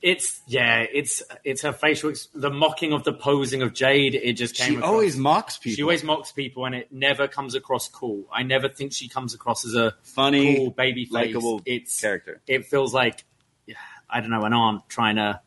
It's 0.03 0.41
yeah, 0.47 0.85
it's 0.93 1.23
it's 1.45 1.63
her 1.63 1.73
facial, 1.73 2.13
the 2.35 2.51
mocking 2.51 2.93
of 2.93 3.05
the 3.05 3.13
posing 3.13 3.63
of 3.63 3.73
Jade. 3.73 4.15
It 4.15 4.35
just 4.35 4.55
came. 4.55 4.69
She 4.69 4.77
across. 4.77 4.91
always 4.91 5.17
mocks 5.17 5.59
people. 5.59 5.77
She 5.77 5.83
always 5.83 6.05
mocks 6.05 6.33
people, 6.33 6.67
and 6.67 6.75
it 6.75 6.93
never 6.93 7.29
comes 7.29 7.55
across 7.55 7.89
cool. 7.89 8.25
I 8.33 8.43
never 8.43 8.69
think 8.69 8.93
she 8.93 9.09
comes 9.09 9.35
across 9.35 9.65
as 9.65 9.75
a 9.75 9.95
funny, 10.03 10.57
cool 10.57 10.71
baby 10.71 11.09
likable 11.11 11.63
it's 11.65 12.01
character. 12.01 12.41
It 12.47 12.67
feels 12.67 12.95
like 12.95 13.25
I 14.09 14.21
don't 14.21 14.31
know 14.31 14.45
an 14.45 14.53
aunt 14.53 14.89
trying 14.89 15.17
to 15.17 15.41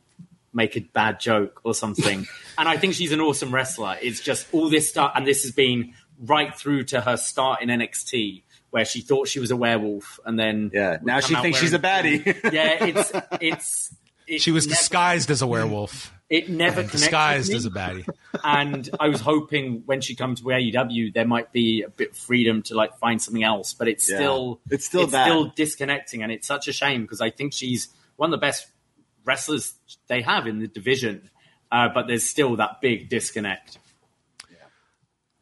make 0.54 0.76
a 0.76 0.82
bad 0.82 1.20
joke 1.20 1.62
or 1.64 1.74
something. 1.74 2.28
and 2.58 2.68
I 2.68 2.78
think 2.78 2.96
she's 2.96 3.12
an 3.12 3.22
awesome 3.22 3.54
wrestler. 3.54 3.98
It's 4.02 4.20
just 4.20 4.48
all 4.52 4.70
this 4.70 4.90
stuff, 4.90 5.14
and 5.16 5.26
this 5.26 5.44
has 5.44 5.52
been 5.52 5.94
right 6.20 6.56
through 6.56 6.84
to 6.86 7.02
her 7.02 7.18
start 7.18 7.62
in 7.62 7.70
NXT 7.70 8.44
where 8.72 8.86
she 8.86 9.02
thought 9.02 9.28
she 9.28 9.40
was 9.40 9.52
a 9.52 9.56
werewolf 9.56 10.20
and 10.26 10.38
then 10.38 10.70
yeah 10.74 10.98
now 11.02 11.20
she 11.20 11.34
thinks 11.36 11.58
she's 11.60 11.74
a 11.74 11.80
baddie 11.80 12.24
yeah 12.52 12.86
it's 12.86 13.12
it's 13.42 13.96
she 14.38 14.52
was 14.52 14.68
never, 14.68 14.76
disguised 14.76 15.32
as 15.32 15.42
a 15.42 15.48
werewolf. 15.48 16.14
It 16.30 16.50
never 16.50 16.76
connected. 16.76 16.98
disguised 16.98 17.54
as 17.54 17.66
a 17.66 17.72
baddie. 17.72 18.08
and 18.44 18.88
I 19.00 19.10
was 19.10 19.22
hoping 19.22 19.84
when 19.86 20.02
she 20.02 20.16
comes 20.16 20.42
to 20.42 20.48
AEW, 20.48 21.14
there 21.14 21.26
might 21.26 21.52
be 21.52 21.82
a 21.82 21.90
bit 21.90 22.12
of 22.12 22.18
freedom 22.18 22.62
to 22.64 22.76
like 22.76 22.98
find 23.00 23.22
something 23.22 23.44
else. 23.44 23.74
But 23.74 23.88
it's 23.88 24.10
yeah. 24.10 24.18
still 24.18 24.62
it's 24.70 24.86
still 24.86 25.04
it's 25.04 25.12
still 25.12 25.46
disconnecting, 25.56 26.22
and 26.22 26.32
it's 26.32 26.48
such 26.48 26.68
a 26.68 26.74
shame 26.74 27.02
because 27.02 27.22
I 27.22 27.32
think 27.32 27.54
she's 27.54 27.88
one 28.16 28.32
of 28.32 28.40
the 28.40 28.46
best 28.46 28.68
wrestlers 29.26 29.74
they 30.08 30.22
have 30.22 30.46
in 30.46 30.60
the 30.60 30.68
division. 30.68 31.30
Uh, 31.72 31.90
but 31.94 32.08
there's 32.08 32.24
still 32.24 32.56
that 32.58 32.82
big 32.82 33.10
disconnect. 33.10 33.78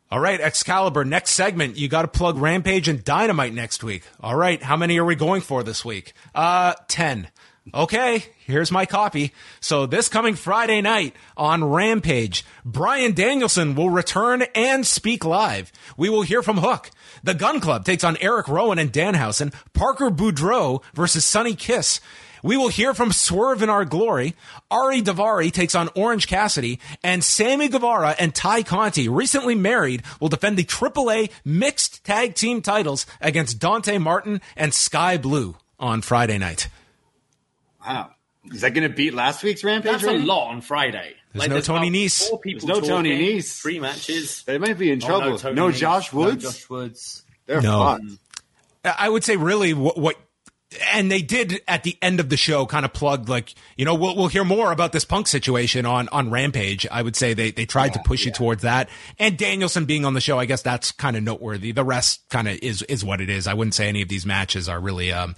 All 0.10 0.22
right, 0.22 0.40
Excalibur, 0.40 1.04
next 1.04 1.32
segment. 1.32 1.78
You 1.78 1.90
got 1.90 2.04
to 2.04 2.08
plug 2.08 2.38
Rampage 2.38 2.88
and 2.88 3.04
Dynamite 3.04 3.54
next 3.54 3.84
week. 3.84 4.04
All 4.22 4.38
right, 4.38 4.64
how 4.64 4.78
many 4.78 4.98
are 5.00 5.06
we 5.06 5.16
going 5.16 5.42
for 5.42 5.64
this 5.64 5.84
week? 5.84 6.14
Uh, 6.34 6.76
10. 6.88 7.28
Okay, 7.73 8.23
here's 8.45 8.72
my 8.72 8.85
copy. 8.85 9.34
So 9.60 9.85
this 9.85 10.07
coming 10.07 10.35
Friday 10.35 10.81
night 10.81 11.14
on 11.35 11.64
Rampage, 11.64 12.45
Bryan 12.64 13.14
Danielson 13.14 13.76
will 13.76 13.89
return 13.89 14.44
and 14.56 14.85
speak 14.85 15.26
live. 15.26 15.72
We 15.98 16.10
will 16.10 16.22
hear 16.22 16.41
from 16.41 16.60
Hook. 16.60 16.89
The 17.23 17.34
Gun 17.34 17.60
Club 17.60 17.84
takes 17.84 18.03
on 18.03 18.18
Erick 18.18 18.48
Rowan 18.48 18.80
and 18.80 18.91
Danhausen. 18.91 19.53
Parker 19.73 20.10
Boudreaux 20.10 20.81
versus 20.94 21.26
Sonny 21.26 21.56
Kiss. 21.56 21.99
We 22.41 22.56
will 22.56 22.69
hear 22.69 22.94
from 22.94 23.11
Swerve 23.11 23.61
in 23.61 23.69
Our 23.69 23.84
Glory. 23.84 24.35
Ari 24.72 25.02
Daivari 25.02 25.52
takes 25.52 25.76
on 25.76 25.89
Orange 25.95 26.27
Cassidy. 26.27 26.80
And 27.03 27.23
Sammy 27.23 27.68
Guevara 27.68 28.15
and 28.18 28.34
Tay 28.34 28.64
Conti, 28.64 29.10
recently 29.10 29.56
married, 29.56 30.03
will 30.22 30.30
defend 30.30 30.56
the 30.56 30.64
AAA 30.64 31.31
mixed 31.44 32.06
tag 32.06 32.35
team 32.35 32.61
titles 32.61 33.06
against 33.19 33.60
Dante 33.60 33.98
Martin 33.98 34.39
and 34.56 34.73
Skye 34.73 35.18
Blue 35.18 35.57
on 35.80 36.02
Friday 36.02 36.38
night. 36.38 36.69
Wow. 37.88 38.12
Is 38.52 38.62
that 38.62 38.74
going 38.74 38.90
to 38.90 38.96
beat 38.96 39.14
last 39.14 39.44
week's 39.44 39.64
Rampage? 39.64 39.92
That's 39.92 40.04
a 40.04 40.18
lot 40.18 40.50
on 40.50 40.62
Friday. 40.62 41.14
There's 41.34 41.44
like, 41.44 41.50
no 41.50 41.56
there's 41.56 41.68
Tony 41.68 41.90
Nese. 41.90 42.30
Four 42.30 42.40
people 42.40 42.68
there's 42.68 42.82
no 42.82 42.88
talking, 42.88 43.12
Tony 43.12 43.38
Nese. 43.38 43.62
Three 43.62 43.80
matches. 43.80 44.44
They 44.44 44.58
might 44.58 44.78
be 44.78 44.92
in 44.92 45.04
oh, 45.04 45.08
trouble. 45.08 45.40
no, 45.44 45.68
no 45.68 45.72
Josh 45.72 46.14
Woods. 46.14 46.44
No 46.44 46.50
Josh 46.50 46.70
Woods. 46.70 47.24
They're 47.46 47.62
no. 47.62 47.80
fun. 47.80 48.20
I 48.86 49.10
would 49.10 49.24
say 49.24 49.36
really 49.36 49.74
what, 49.74 49.98
what 49.98 50.16
and 50.94 51.10
they 51.10 51.22
did 51.22 51.62
at 51.68 51.84
the 51.84 51.98
end 52.02 52.20
of 52.20 52.30
the 52.30 52.38
show 52.38 52.66
kind 52.66 52.86
of 52.86 52.92
plug 52.92 53.30
like 53.30 53.54
you 53.78 53.86
know 53.86 53.96
we'll 53.96 54.16
we'll 54.16 54.28
hear 54.28 54.44
more 54.44 54.72
about 54.72 54.92
this 54.92 55.06
punk 55.06 55.28
situation 55.28 55.86
on 55.86 56.10
on 56.10 56.30
Rampage. 56.30 56.86
I 56.90 57.02
would 57.02 57.16
say 57.16 57.34
they 57.34 57.52
they 57.52 57.66
tried 57.66 57.88
yeah, 57.88 57.94
to 57.94 58.00
push 58.06 58.22
yeah. 58.22 58.28
you 58.28 58.32
towards 58.34 58.62
that. 58.64 58.90
And 59.20 59.38
Danielson 59.38 59.86
being 59.86 60.06
on 60.06 60.14
the 60.14 60.22
show, 60.22 60.40
I 60.40 60.46
guess 60.46 60.62
that's 60.62 60.92
kind 60.92 61.18
of 61.18 61.24
noteworthy. 61.24 61.72
The 61.72 61.84
rest 61.84 62.22
kind 62.30 62.48
of 62.48 62.58
is 62.62 62.82
is 62.84 63.04
what 63.04 63.22
it 63.22 63.30
is. 63.30 63.48
I 63.48 63.54
wouldn't 63.54 63.76
say 63.76 63.88
any 63.88 64.02
of 64.02 64.10
these 64.10 64.26
matches 64.26 64.68
are 64.70 64.80
really 64.80 65.12
um 65.12 65.36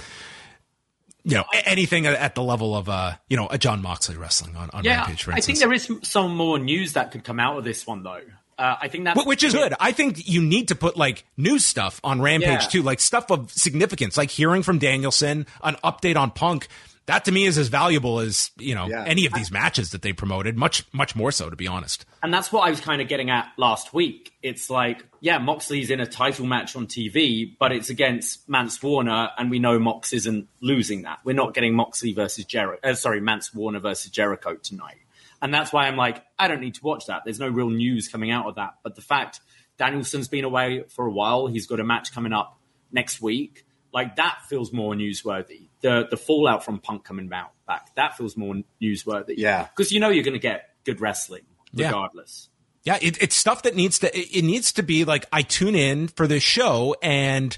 you 1.23 1.35
know 1.35 1.45
anything 1.65 2.05
at 2.05 2.35
the 2.35 2.43
level 2.43 2.75
of 2.75 2.89
uh 2.89 3.13
you 3.29 3.37
know 3.37 3.47
a 3.49 3.57
Jon 3.57 3.81
Moxley 3.81 4.17
wrestling 4.17 4.55
on, 4.55 4.69
on 4.71 4.83
yeah, 4.83 4.99
Rampage. 4.99 5.23
For 5.23 5.33
I 5.33 5.41
think 5.41 5.59
there 5.59 5.73
is 5.73 5.91
some 6.03 6.35
more 6.35 6.59
news 6.59 6.93
that 6.93 7.11
could 7.11 7.23
come 7.23 7.39
out 7.39 7.57
of 7.57 7.63
this 7.63 7.85
one 7.85 8.03
though. 8.03 8.21
Uh, 8.59 8.75
I 8.81 8.89
think 8.89 9.05
that 9.05 9.15
which 9.25 9.41
is 9.41 9.53
good. 9.53 9.73
I 9.79 9.93
think 9.93 10.27
you 10.27 10.41
need 10.41 10.67
to 10.67 10.75
put 10.75 10.97
like 10.97 11.23
news 11.37 11.63
stuff 11.63 12.01
on 12.03 12.21
Rampage 12.21 12.63
yeah. 12.63 12.67
too, 12.67 12.81
like 12.83 12.99
stuff 12.99 13.31
of 13.31 13.49
significance, 13.51 14.17
like 14.17 14.29
hearing 14.29 14.63
from 14.63 14.79
Danielson, 14.79 15.47
an 15.63 15.75
update 15.81 16.17
on 16.17 16.31
Punk. 16.31 16.67
That 17.09 17.25
to 17.25 17.31
me 17.31 17.45
is 17.45 17.57
as 17.57 17.67
valuable 17.67 18.19
as 18.19 18.51
you 18.57 18.73
know 18.73 18.87
Yeah. 18.87 19.03
any 19.05 19.25
of 19.25 19.33
these 19.33 19.51
matches 19.51 19.91
that 19.91 20.01
they 20.01 20.13
promoted. 20.13 20.57
Much 20.57 20.85
much 20.93 21.15
more 21.15 21.31
so, 21.31 21.49
to 21.49 21.55
be 21.55 21.67
honest. 21.67 22.05
And 22.23 22.33
that's 22.33 22.51
what 22.51 22.61
I 22.67 22.69
was 22.69 22.79
kind 22.79 23.01
of 23.01 23.07
getting 23.07 23.29
at 23.29 23.47
last 23.57 23.93
week. 23.93 24.31
It's 24.41 24.69
like, 24.69 25.05
yeah, 25.19 25.37
Moxley's 25.37 25.89
in 25.89 25.99
a 25.99 26.05
title 26.05 26.45
match 26.45 26.75
on 26.75 26.87
TV, 26.87 27.55
but 27.59 27.71
it's 27.71 27.89
against 27.89 28.47
Mance 28.49 28.81
Warner, 28.81 29.29
and 29.37 29.49
we 29.51 29.59
know 29.59 29.77
Mox 29.79 30.13
isn't 30.13 30.47
losing 30.61 31.03
that. 31.03 31.19
We're 31.23 31.35
not 31.35 31.53
getting 31.53 31.75
Moxley 31.75 32.13
versus 32.13 32.45
Jericho. 32.45 32.79
Uh, 32.89 32.93
sorry, 32.93 33.21
Mance 33.21 33.53
Warner 33.53 33.79
versus 33.79 34.11
Jericho 34.11 34.55
tonight. 34.55 34.97
And 35.41 35.53
that's 35.53 35.71
why 35.71 35.87
I'm 35.87 35.95
like, 35.95 36.23
I 36.37 36.47
don't 36.49 36.59
need 36.59 36.75
to 36.75 36.83
watch 36.83 37.05
that. 37.05 37.21
There's 37.23 37.39
no 37.39 37.47
real 37.47 37.69
news 37.69 38.09
coming 38.09 38.29
out 38.29 38.45
of 38.47 38.55
that. 38.55 38.75
But 38.83 38.95
the 38.95 39.01
fact 39.01 39.39
Danielson's 39.77 40.27
been 40.27 40.43
away 40.43 40.83
for 40.89 41.05
a 41.05 41.11
while, 41.11 41.47
he's 41.47 41.65
got 41.65 41.79
a 41.79 41.83
match 41.85 42.13
coming 42.13 42.33
up 42.33 42.59
next 42.91 43.21
week. 43.21 43.65
Like 43.93 44.17
that 44.17 44.39
feels 44.49 44.73
more 44.73 44.93
newsworthy. 44.93 45.68
The 45.81 46.07
the 46.09 46.17
fallout 46.17 46.65
from 46.65 46.79
Punk 46.79 47.03
coming 47.05 47.31
out 47.31 47.51
back 47.67 47.95
that 47.95 48.17
feels 48.17 48.35
more 48.35 48.55
newsworthy. 48.81 49.35
Yeah. 49.37 49.67
because 49.75 49.91
you 49.91 49.99
know 49.99 50.09
you're 50.09 50.23
going 50.23 50.33
to 50.33 50.39
get 50.39 50.69
good 50.83 50.99
wrestling 50.99 51.43
regardless. 51.73 52.49
Yeah, 52.83 52.97
it, 53.01 53.21
it's 53.21 53.35
stuff 53.35 53.63
that 53.63 53.75
needs 53.75 53.99
to. 53.99 54.17
It, 54.17 54.43
needs 54.43 54.71
to 54.73 54.83
be 54.83 55.05
like 55.05 55.25
I 55.31 55.41
tune 55.43 55.75
in 55.75 56.07
for 56.09 56.27
this 56.27 56.43
show 56.43 56.95
and. 57.01 57.57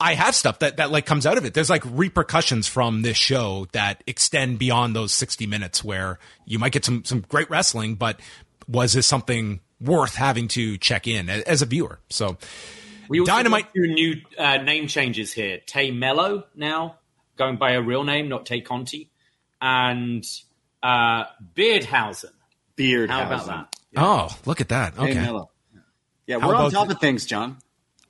I 0.00 0.14
have 0.14 0.36
stuff 0.36 0.60
that, 0.60 0.76
that 0.76 0.92
like 0.92 1.06
comes 1.06 1.26
out 1.26 1.38
of 1.38 1.44
it. 1.44 1.54
There's 1.54 1.68
like 1.68 1.82
repercussions 1.84 2.68
from 2.68 3.02
this 3.02 3.16
show 3.16 3.66
that 3.72 4.04
extend 4.06 4.60
beyond 4.60 4.94
those 4.94 5.12
60 5.12 5.48
minutes 5.48 5.82
where 5.82 6.20
you 6.44 6.60
might 6.60 6.70
get 6.70 6.84
some, 6.84 7.04
some 7.04 7.22
great 7.28 7.50
wrestling, 7.50 7.96
but 7.96 8.20
was 8.68 8.92
this 8.92 9.08
something 9.08 9.58
worth 9.80 10.14
having 10.14 10.46
to 10.48 10.78
check 10.78 11.08
in 11.08 11.28
as 11.28 11.62
a 11.62 11.66
viewer? 11.66 11.98
So 12.10 12.36
We 13.08 13.18
also 13.18 13.32
Dynamite- 13.32 13.74
two 13.74 13.88
new 13.88 14.20
uh, 14.38 14.58
name 14.58 14.86
changes 14.86 15.32
here. 15.32 15.58
Tay 15.66 15.90
Mello 15.90 16.44
now 16.54 16.98
going 17.38 17.56
by 17.56 17.72
a 17.72 17.80
real 17.80 18.04
name, 18.04 18.28
not 18.28 18.44
Tay 18.44 18.60
Conti, 18.60 19.10
and 19.60 20.24
uh, 20.82 21.24
Beardhausen. 21.54 22.32
Beard. 22.76 23.10
How 23.10 23.22
about 23.26 23.46
that? 23.46 23.76
Oh, 23.96 24.28
look 24.44 24.60
at 24.60 24.68
that. 24.68 24.98
Okay. 24.98 25.14
Melo. 25.14 25.50
Yeah, 26.26 26.38
How 26.40 26.48
we're 26.48 26.54
on 26.54 26.70
top 26.70 26.88
the- 26.88 26.94
of 26.94 27.00
things, 27.00 27.24
John. 27.26 27.56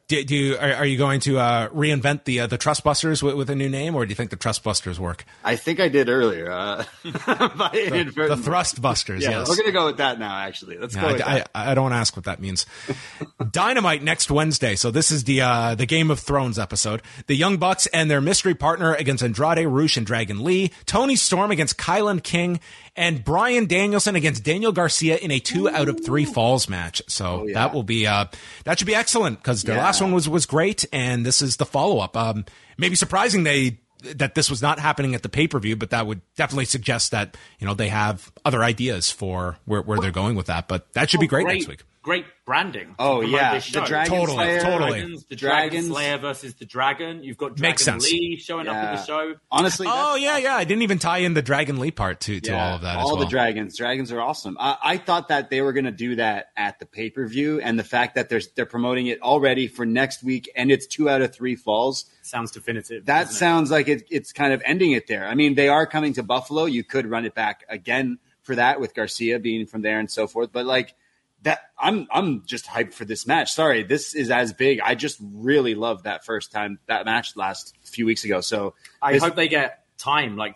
Do, 0.08 0.24
do 0.24 0.34
you, 0.34 0.56
are, 0.56 0.72
are 0.72 0.86
you 0.86 0.96
going 0.96 1.20
to 1.20 1.38
uh, 1.38 1.68
reinvent 1.68 2.24
the 2.24 2.40
uh, 2.40 2.46
the 2.46 2.56
Trustbusters 2.56 3.22
with, 3.22 3.34
with 3.34 3.50
a 3.50 3.54
new 3.54 3.68
name, 3.68 3.94
or 3.94 4.06
do 4.06 4.08
you 4.10 4.14
think 4.14 4.30
the 4.30 4.38
Trustbusters 4.38 4.98
work? 4.98 5.26
I 5.44 5.56
think 5.56 5.80
I 5.80 5.88
did 5.88 6.08
earlier. 6.08 6.50
Uh, 6.50 6.84
The 7.04 7.86
inadvertent- 7.86 8.42
Thrustbusters, 8.42 9.20
Yeah, 9.20 9.30
yes. 9.40 9.48
we're 9.50 9.56
gonna 9.56 9.72
go 9.72 9.84
with 9.84 9.98
that 9.98 10.18
now. 10.18 10.34
Actually, 10.38 10.78
let's 10.78 10.96
go. 10.96 11.02
I, 11.02 11.12
with 11.12 11.20
I, 11.22 11.34
that. 11.40 11.50
I 11.54 11.74
don't 11.74 11.82
want 11.84 11.92
to 11.92 11.98
ask 11.98 12.16
what 12.16 12.24
that 12.24 12.40
means. 12.40 12.64
Dynamite 13.50 14.02
next 14.02 14.30
Wednesday. 14.30 14.76
So 14.76 14.90
this 14.90 15.10
is 15.10 15.24
the 15.24 15.42
uh, 15.42 15.74
the 15.74 15.84
Game 15.86 16.10
of 16.10 16.18
Thrones 16.20 16.58
episode. 16.58 17.02
The 17.26 17.34
Young 17.36 17.58
Bucks 17.58 17.86
and 17.88 18.10
their 18.10 18.22
mystery 18.22 18.54
partner 18.54 18.94
against 18.94 19.22
Andrade 19.22 19.66
Rush 19.66 19.96
and 19.98 20.06
Dragon 20.06 20.42
Lee. 20.42 20.70
Toni 20.86 21.16
Storm 21.16 21.50
against 21.50 21.76
Kilynn 21.76 22.22
King. 22.22 22.60
And 22.98 23.24
Bryan 23.24 23.66
Danielson 23.66 24.16
against 24.16 24.42
Daniel 24.42 24.72
Garcia 24.72 25.16
in 25.16 25.30
a 25.30 25.38
two 25.38 25.68
out 25.70 25.88
of 25.88 26.04
three 26.04 26.24
falls 26.24 26.68
match. 26.68 27.00
So 27.06 27.46
yeah. 27.46 27.54
that 27.54 27.72
will 27.72 27.84
be 27.84 28.06
uh, 28.08 28.24
that 28.64 28.78
should 28.78 28.86
be 28.88 28.94
excellent 28.96 29.38
because 29.38 29.62
the 29.62 29.72
Yeah. 29.74 29.78
last 29.84 30.00
one 30.00 30.12
was 30.12 30.28
was 30.28 30.46
great, 30.46 30.84
and 30.92 31.24
this 31.24 31.40
is 31.40 31.56
the 31.58 31.64
follow 31.64 32.00
up. 32.00 32.16
Um, 32.16 32.44
maybe 32.76 32.96
surprising 32.96 33.44
they 33.44 33.78
that 34.16 34.34
this 34.34 34.48
was 34.50 34.62
not 34.62 34.78
happening 34.78 35.14
at 35.14 35.22
the 35.22 35.28
pay 35.28 35.46
per 35.48 35.58
view, 35.58 35.76
but 35.76 35.90
that 35.90 36.06
would 36.06 36.20
definitely 36.36 36.64
suggest 36.64 37.12
that 37.12 37.36
you 37.60 37.66
know 37.66 37.74
they 37.74 37.88
have 37.88 38.32
other 38.44 38.62
ideas 38.64 39.10
for 39.10 39.58
where, 39.64 39.82
where 39.82 39.98
they're 39.98 40.10
going 40.10 40.34
with 40.36 40.46
that. 40.46 40.66
But 40.68 40.92
that 40.94 41.08
should 41.08 41.20
be 41.20 41.26
great, 41.28 41.46
next 41.46 41.68
week. 41.68 41.82
Great 42.02 42.24
branding. 42.46 42.94
Oh, 42.98 43.20
yeah. 43.20 43.54
this 43.54 43.70
The. 43.70 43.80
Dragon 43.82 44.14
Totally, 44.14 44.36
Slayer. 44.36 44.60
totally. 44.60 45.00
Dragons, 45.00 45.24
the 45.26 45.36
Dragon 45.36 45.68
Dragons. 45.70 45.86
Slayer 45.88 46.18
versus 46.18 46.54
the 46.54 46.64
Dragon. 46.64 47.22
You've 47.22 47.36
got 47.36 47.48
Dragon 47.56 47.62
Makes 47.70 47.82
sense. 47.84 48.10
Lee 48.10 48.36
showing 48.38 48.66
up 48.68 48.76
in 48.76 48.94
the 48.96 49.04
show. 49.04 49.34
Honestly, 49.50 49.86
Oh 49.88 50.14
that's- 50.14 50.20
yeah, 50.22 50.38
yeah. 50.38 50.56
I 50.56 50.64
didn't 50.64 50.82
even 50.82 50.98
tie 50.98 51.18
in 51.18 51.34
the 51.34 51.42
Dragon 51.42 51.78
Lee 51.80 51.90
part 51.90 52.20
to, 52.20 52.40
to 52.40 52.52
all 52.52 52.76
of 52.76 52.82
that. 52.82 52.96
all 52.96 53.02
as 53.08 53.16
well. 53.16 53.16
the 53.24 53.26
dragons. 53.30 53.76
Dragons 53.76 54.10
are 54.12 54.20
awesome. 54.20 54.56
I, 54.58 54.76
I 54.82 54.96
thought 54.96 55.28
that 55.28 55.50
they 55.50 55.60
were 55.60 55.72
going 55.72 55.84
to 55.86 55.90
do 55.90 56.16
that 56.16 56.46
at 56.56 56.78
the 56.78 56.86
pay 56.86 57.10
per 57.10 57.26
view, 57.26 57.60
and 57.60 57.78
the 57.78 57.84
fact 57.84 58.14
that 58.14 58.28
they're 58.28 58.40
they're 58.54 58.64
promoting 58.66 59.08
it 59.08 59.20
already 59.20 59.66
for 59.66 59.84
next 59.84 60.22
week, 60.22 60.50
and 60.56 60.70
it's 60.70 60.86
two 60.86 61.10
out 61.10 61.20
of 61.20 61.34
three 61.34 61.56
falls. 61.56 62.06
Sounds 62.22 62.50
definitive. 62.52 63.04
That 63.06 63.22
doesn't 63.24 63.34
it? 63.34 63.38
sounds 63.38 63.70
like 63.70 63.88
it, 63.88 64.04
it's 64.10 64.32
kind 64.32 64.52
of 64.52 64.62
ending 64.64 64.92
it 64.92 65.06
there. 65.08 65.26
I 65.26 65.34
mean, 65.34 65.54
they 65.56 65.68
are 65.68 65.86
coming 65.86 66.12
to 66.14 66.22
Buffalo. 66.22 66.64
You 66.66 66.84
could 66.84 67.06
run 67.06 67.24
it 67.26 67.34
back 67.34 67.64
again 67.68 68.18
for 68.42 68.54
that 68.54 68.80
with 68.80 68.94
Garcia 68.94 69.38
being 69.38 69.66
from 69.66 69.82
there 69.82 69.98
and 69.98 70.10
so 70.10 70.26
forth. 70.26 70.50
But 70.52 70.64
like 70.64 70.94
that, 71.42 71.60
I'm 71.78 72.06
I'm 72.10 72.44
just 72.46 72.66
hyped 72.66 72.94
for 72.94 73.04
this 73.04 73.26
match. 73.26 73.52
Sorry, 73.52 73.82
this 73.84 74.14
is 74.14 74.30
as 74.30 74.52
big. 74.52 74.80
I 74.80 74.94
just 74.94 75.18
really 75.20 75.74
loved 75.74 76.04
that 76.04 76.24
first 76.24 76.50
time 76.52 76.78
that 76.86 77.04
match 77.04 77.36
last 77.36 77.76
few 77.84 78.06
weeks 78.06 78.24
ago. 78.24 78.40
So 78.40 78.74
I 79.00 79.12
this- 79.12 79.22
hope 79.22 79.36
they 79.36 79.48
get 79.48 79.84
time 79.98 80.36
like 80.36 80.54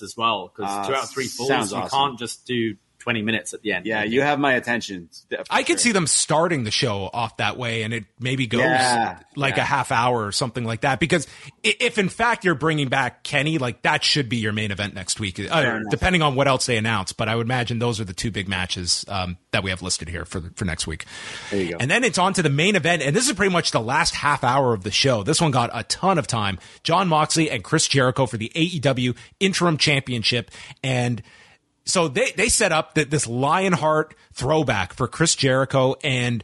Yeah. 0.00 0.04
as 0.06 0.16
well 0.16 0.48
because 0.54 0.70
Uh, 0.70 0.86
two 0.88 0.94
out 0.94 1.04
of 1.04 1.10
three 1.10 1.26
falls, 1.26 1.48
you 1.72 1.78
awesome. 1.78 1.88
can't 1.88 2.18
just 2.18 2.46
do 2.46 2.76
20 3.04 3.20
minutes 3.20 3.52
at 3.52 3.60
the 3.60 3.70
end. 3.72 3.84
yeah, 3.84 4.02
you 4.02 4.22
have 4.22 4.38
my 4.38 4.54
attention. 4.54 5.10
for 5.28 5.44
I 5.50 5.62
could 5.62 5.72
sure. 5.72 5.78
see 5.78 5.92
them 5.92 6.06
starting 6.06 6.64
the 6.64 6.70
show 6.70 7.10
off 7.12 7.36
that 7.36 7.58
way, 7.58 7.82
and 7.82 7.92
it 7.92 8.04
maybe 8.18 8.46
goes 8.46 8.62
Yeah, 8.62 9.18
like 9.36 9.56
yeah. 9.56 9.62
a 9.62 9.66
half 9.66 9.92
hour 9.92 10.24
or 10.24 10.32
something 10.32 10.64
like 10.64 10.80
that. 10.80 11.00
Because 11.00 11.26
if 11.62 11.98
in 11.98 12.08
fact 12.08 12.46
you're 12.46 12.54
bringing 12.54 12.88
back 12.88 13.22
Kenny, 13.22 13.58
like 13.58 13.82
that 13.82 14.02
should 14.02 14.30
be 14.30 14.38
your 14.38 14.52
main 14.54 14.70
event 14.70 14.94
next 14.94 15.20
week, 15.20 15.38
uh, 15.38 15.80
depending 15.90 16.22
on 16.22 16.34
what 16.34 16.48
else 16.48 16.64
they 16.64 16.78
announce. 16.78 17.12
But 17.12 17.28
I 17.28 17.36
would 17.36 17.46
imagine 17.46 17.78
those 17.78 18.00
are 18.00 18.04
the 18.04 18.14
two 18.14 18.30
big 18.30 18.48
matches 18.48 19.04
um, 19.08 19.36
that 19.50 19.62
we 19.62 19.68
have 19.68 19.82
listed 19.82 20.08
here 20.08 20.24
for 20.24 20.40
for 20.54 20.64
next 20.64 20.86
week. 20.86 21.04
There 21.50 21.60
you 21.60 21.70
go. 21.72 21.76
And 21.80 21.90
then 21.90 22.04
it's 22.04 22.16
on 22.16 22.32
to 22.32 22.42
the 22.42 22.48
main 22.48 22.74
event, 22.74 23.02
and 23.02 23.14
this 23.14 23.26
is 23.28 23.34
pretty 23.34 23.52
much 23.52 23.70
the 23.70 23.82
last 23.82 24.14
half 24.14 24.42
hour 24.44 24.72
of 24.72 24.82
the 24.82 24.90
show. 24.90 25.22
This 25.24 25.42
one 25.42 25.50
got 25.50 25.68
a 25.74 25.82
ton 25.82 26.16
of 26.16 26.26
time. 26.26 26.58
Jon 26.84 27.06
Moxley 27.08 27.50
and 27.50 27.62
Chris 27.62 27.86
Jericho 27.86 28.24
for 28.24 28.38
the 28.38 28.50
AEW 28.54 29.14
Interim 29.40 29.76
Championship, 29.76 30.50
and 30.82 31.22
so 31.84 32.08
they 32.08 32.32
they 32.32 32.48
set 32.48 32.72
up 32.72 32.94
that 32.94 33.10
this 33.10 33.26
Lionheart 33.26 34.14
throwback 34.32 34.94
for 34.94 35.06
Chris 35.06 35.34
Jericho, 35.34 35.96
and 36.02 36.42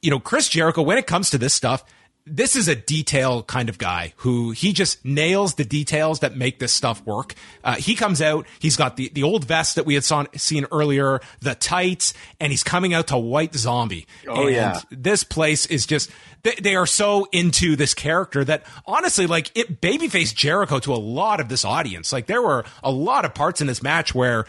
you 0.00 0.10
know 0.10 0.20
Chris 0.20 0.48
Jericho. 0.48 0.82
When 0.82 0.98
it 0.98 1.06
comes 1.06 1.30
to 1.30 1.38
this 1.38 1.54
stuff, 1.54 1.84
this 2.24 2.54
is 2.54 2.68
a 2.68 2.74
detail 2.74 3.42
kind 3.42 3.68
of 3.68 3.78
guy 3.78 4.14
who 4.18 4.52
he 4.52 4.72
just 4.72 5.04
nails 5.04 5.54
the 5.54 5.64
details 5.64 6.20
that 6.20 6.36
make 6.36 6.58
this 6.58 6.72
stuff 6.72 7.04
work. 7.04 7.34
Uh, 7.64 7.74
he 7.74 7.94
comes 7.94 8.22
out, 8.22 8.46
he's 8.58 8.76
got 8.76 8.96
the, 8.96 9.08
the 9.08 9.22
old 9.22 9.44
vest 9.44 9.76
that 9.76 9.86
we 9.86 9.94
had 9.94 10.04
saw, 10.04 10.24
seen 10.36 10.66
earlier, 10.70 11.20
the 11.40 11.54
tights, 11.54 12.14
and 12.38 12.52
he's 12.52 12.62
coming 12.62 12.94
out 12.94 13.08
to 13.08 13.18
White 13.18 13.54
Zombie. 13.54 14.06
Oh, 14.28 14.46
and 14.46 14.54
yeah. 14.54 14.80
This 14.90 15.24
place 15.24 15.66
is 15.66 15.84
just, 15.84 16.10
they, 16.42 16.54
they 16.60 16.76
are 16.76 16.86
so 16.86 17.26
into 17.32 17.76
this 17.76 17.94
character 17.94 18.44
that 18.44 18.64
honestly, 18.86 19.26
like 19.26 19.50
it 19.56 19.80
babyface 19.80 20.34
Jericho 20.34 20.78
to 20.80 20.92
a 20.92 20.96
lot 20.96 21.40
of 21.40 21.48
this 21.48 21.64
audience. 21.64 22.12
Like 22.12 22.26
there 22.26 22.42
were 22.42 22.64
a 22.82 22.90
lot 22.90 23.24
of 23.24 23.34
parts 23.34 23.60
in 23.60 23.66
this 23.66 23.82
match 23.82 24.14
where 24.14 24.46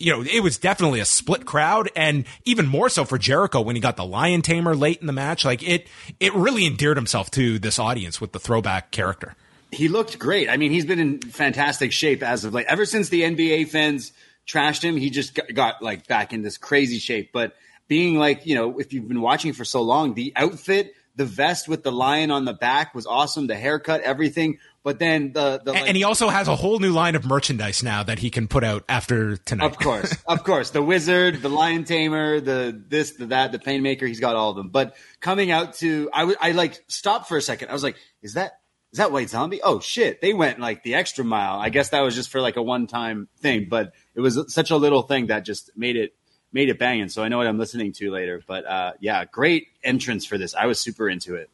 you 0.00 0.10
know, 0.12 0.22
it 0.22 0.42
was 0.42 0.58
definitely 0.58 0.98
a 0.98 1.04
split 1.04 1.44
crowd 1.44 1.90
and 1.94 2.24
even 2.44 2.66
more 2.66 2.88
so 2.88 3.04
for 3.04 3.18
Jericho 3.18 3.60
when 3.60 3.76
he 3.76 3.82
got 3.82 3.96
the 3.96 4.04
lion 4.04 4.42
tamer 4.42 4.74
late 4.74 5.00
in 5.00 5.06
the 5.06 5.12
match. 5.12 5.44
Like 5.44 5.62
it, 5.62 5.86
it 6.18 6.34
really 6.34 6.66
endeared 6.66 6.96
himself 6.96 7.30
to 7.32 7.58
this 7.58 7.78
audience 7.78 8.20
with 8.20 8.32
the 8.32 8.40
throwback 8.40 8.90
character. 8.90 9.36
he 9.72 9.88
looked 9.88 10.18
great. 10.18 10.48
I 10.48 10.56
mean, 10.56 10.72
he's 10.72 10.86
been 10.86 10.98
in 10.98 11.20
fantastic 11.20 11.92
shape 11.92 12.22
as 12.22 12.44
of 12.44 12.54
late. 12.54 12.66
Ever 12.66 12.84
since 12.86 13.08
the 13.08 13.22
NBA 13.22 13.68
fans 13.68 14.12
trashed 14.46 14.82
him, 14.82 14.96
he 14.96 15.10
just 15.10 15.34
got, 15.34 15.54
got 15.54 15.82
like 15.82 16.06
back 16.06 16.32
in 16.32 16.42
this 16.42 16.58
crazy 16.58 16.98
shape. 16.98 17.30
But 17.32 17.54
being 17.86 18.16
like, 18.16 18.46
you 18.46 18.54
know, 18.54 18.78
if 18.78 18.92
you've 18.92 19.06
been 19.06 19.20
watching 19.20 19.52
for 19.52 19.64
so 19.64 19.82
long, 19.82 20.14
the 20.14 20.32
outfit, 20.34 20.94
the 21.20 21.26
vest 21.26 21.68
with 21.68 21.82
the 21.82 21.92
lion 21.92 22.30
on 22.30 22.46
the 22.46 22.54
back 22.54 22.94
was 22.94 23.06
awesome. 23.06 23.46
The 23.46 23.54
haircut, 23.54 24.00
everything. 24.00 24.56
But 24.82 24.98
then 24.98 25.34
the 25.34 25.60
the 25.62 25.72
And- 25.72 25.80
like, 25.80 25.88
and 25.88 25.94
he 25.98 26.02
also 26.02 26.30
has 26.30 26.48
a 26.48 26.56
whole 26.56 26.78
new 26.78 26.92
line 26.92 27.14
of 27.14 27.26
merchandise 27.26 27.82
now 27.82 28.02
that 28.04 28.20
he 28.20 28.30
can 28.30 28.48
put 28.48 28.64
out 28.64 28.84
after 28.88 29.36
tonight. 29.36 29.66
Of 29.66 29.78
course, 29.78 30.16
of 30.26 30.44
course. 30.44 30.70
The 30.70 30.80
wizard, 30.82 31.42
the 31.42 31.50
lion 31.50 31.84
tamer, 31.84 32.40
the 32.40 32.82
this, 32.88 33.10
the 33.16 33.26
that, 33.26 33.52
the 33.52 33.58
painmaker. 33.58 34.08
He's 34.08 34.18
got 34.18 34.34
all 34.34 34.48
of 34.48 34.56
them. 34.56 34.70
But 34.70 34.96
coming 35.20 35.50
out 35.50 35.74
to, 35.74 36.08
I 36.14 36.24
would, 36.24 36.38
I 36.40 36.52
like 36.52 36.82
stopped 36.88 37.28
for 37.28 37.36
a 37.36 37.42
second. 37.42 37.68
I 37.68 37.74
was 37.74 37.82
like, 37.82 37.96
is 38.22 38.32
that 38.32 38.52
is 38.94 38.96
that 38.96 39.12
White 39.12 39.28
Zombie? 39.28 39.60
Oh 39.62 39.78
shit, 39.80 40.22
they 40.22 40.32
went 40.32 40.58
like 40.58 40.82
the 40.84 40.94
extra 40.94 41.22
mile. 41.22 41.60
I 41.60 41.68
guess 41.68 41.90
that 41.90 42.00
was 42.00 42.14
just 42.14 42.30
for 42.30 42.40
like 42.40 42.56
a 42.56 42.62
one 42.62 42.86
time 42.86 43.28
thing, 43.40 43.66
but 43.68 43.92
it 44.14 44.20
was 44.22 44.42
such 44.54 44.70
a 44.70 44.76
little 44.78 45.02
thing 45.02 45.26
that 45.26 45.44
just 45.44 45.70
made 45.76 45.96
it 45.96 46.14
made 46.52 46.68
it 46.68 46.78
banging. 46.78 47.08
So 47.08 47.22
I 47.22 47.28
know 47.28 47.38
what 47.38 47.46
I'm 47.46 47.58
listening 47.58 47.92
to 47.94 48.10
later. 48.10 48.42
But 48.46 48.66
uh, 48.66 48.92
yeah, 49.00 49.24
great 49.24 49.68
entrance 49.82 50.26
for 50.26 50.38
this. 50.38 50.54
I 50.54 50.66
was 50.66 50.78
super 50.78 51.08
into 51.08 51.34
it. 51.36 51.50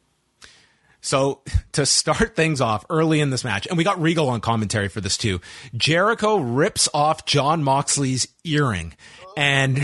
So 1.01 1.41
to 1.73 1.85
start 1.85 2.35
things 2.35 2.61
off 2.61 2.85
early 2.89 3.19
in 3.19 3.29
this 3.29 3.43
match, 3.43 3.67
and 3.67 3.77
we 3.77 3.83
got 3.83 4.01
Regal 4.01 4.29
on 4.29 4.41
commentary 4.41 4.89
for 4.89 5.01
this 5.01 5.17
too. 5.17 5.41
Jericho 5.75 6.37
rips 6.37 6.89
off 6.93 7.25
Jon 7.25 7.63
Moxley's 7.63 8.27
earring, 8.43 8.95
and 9.35 9.79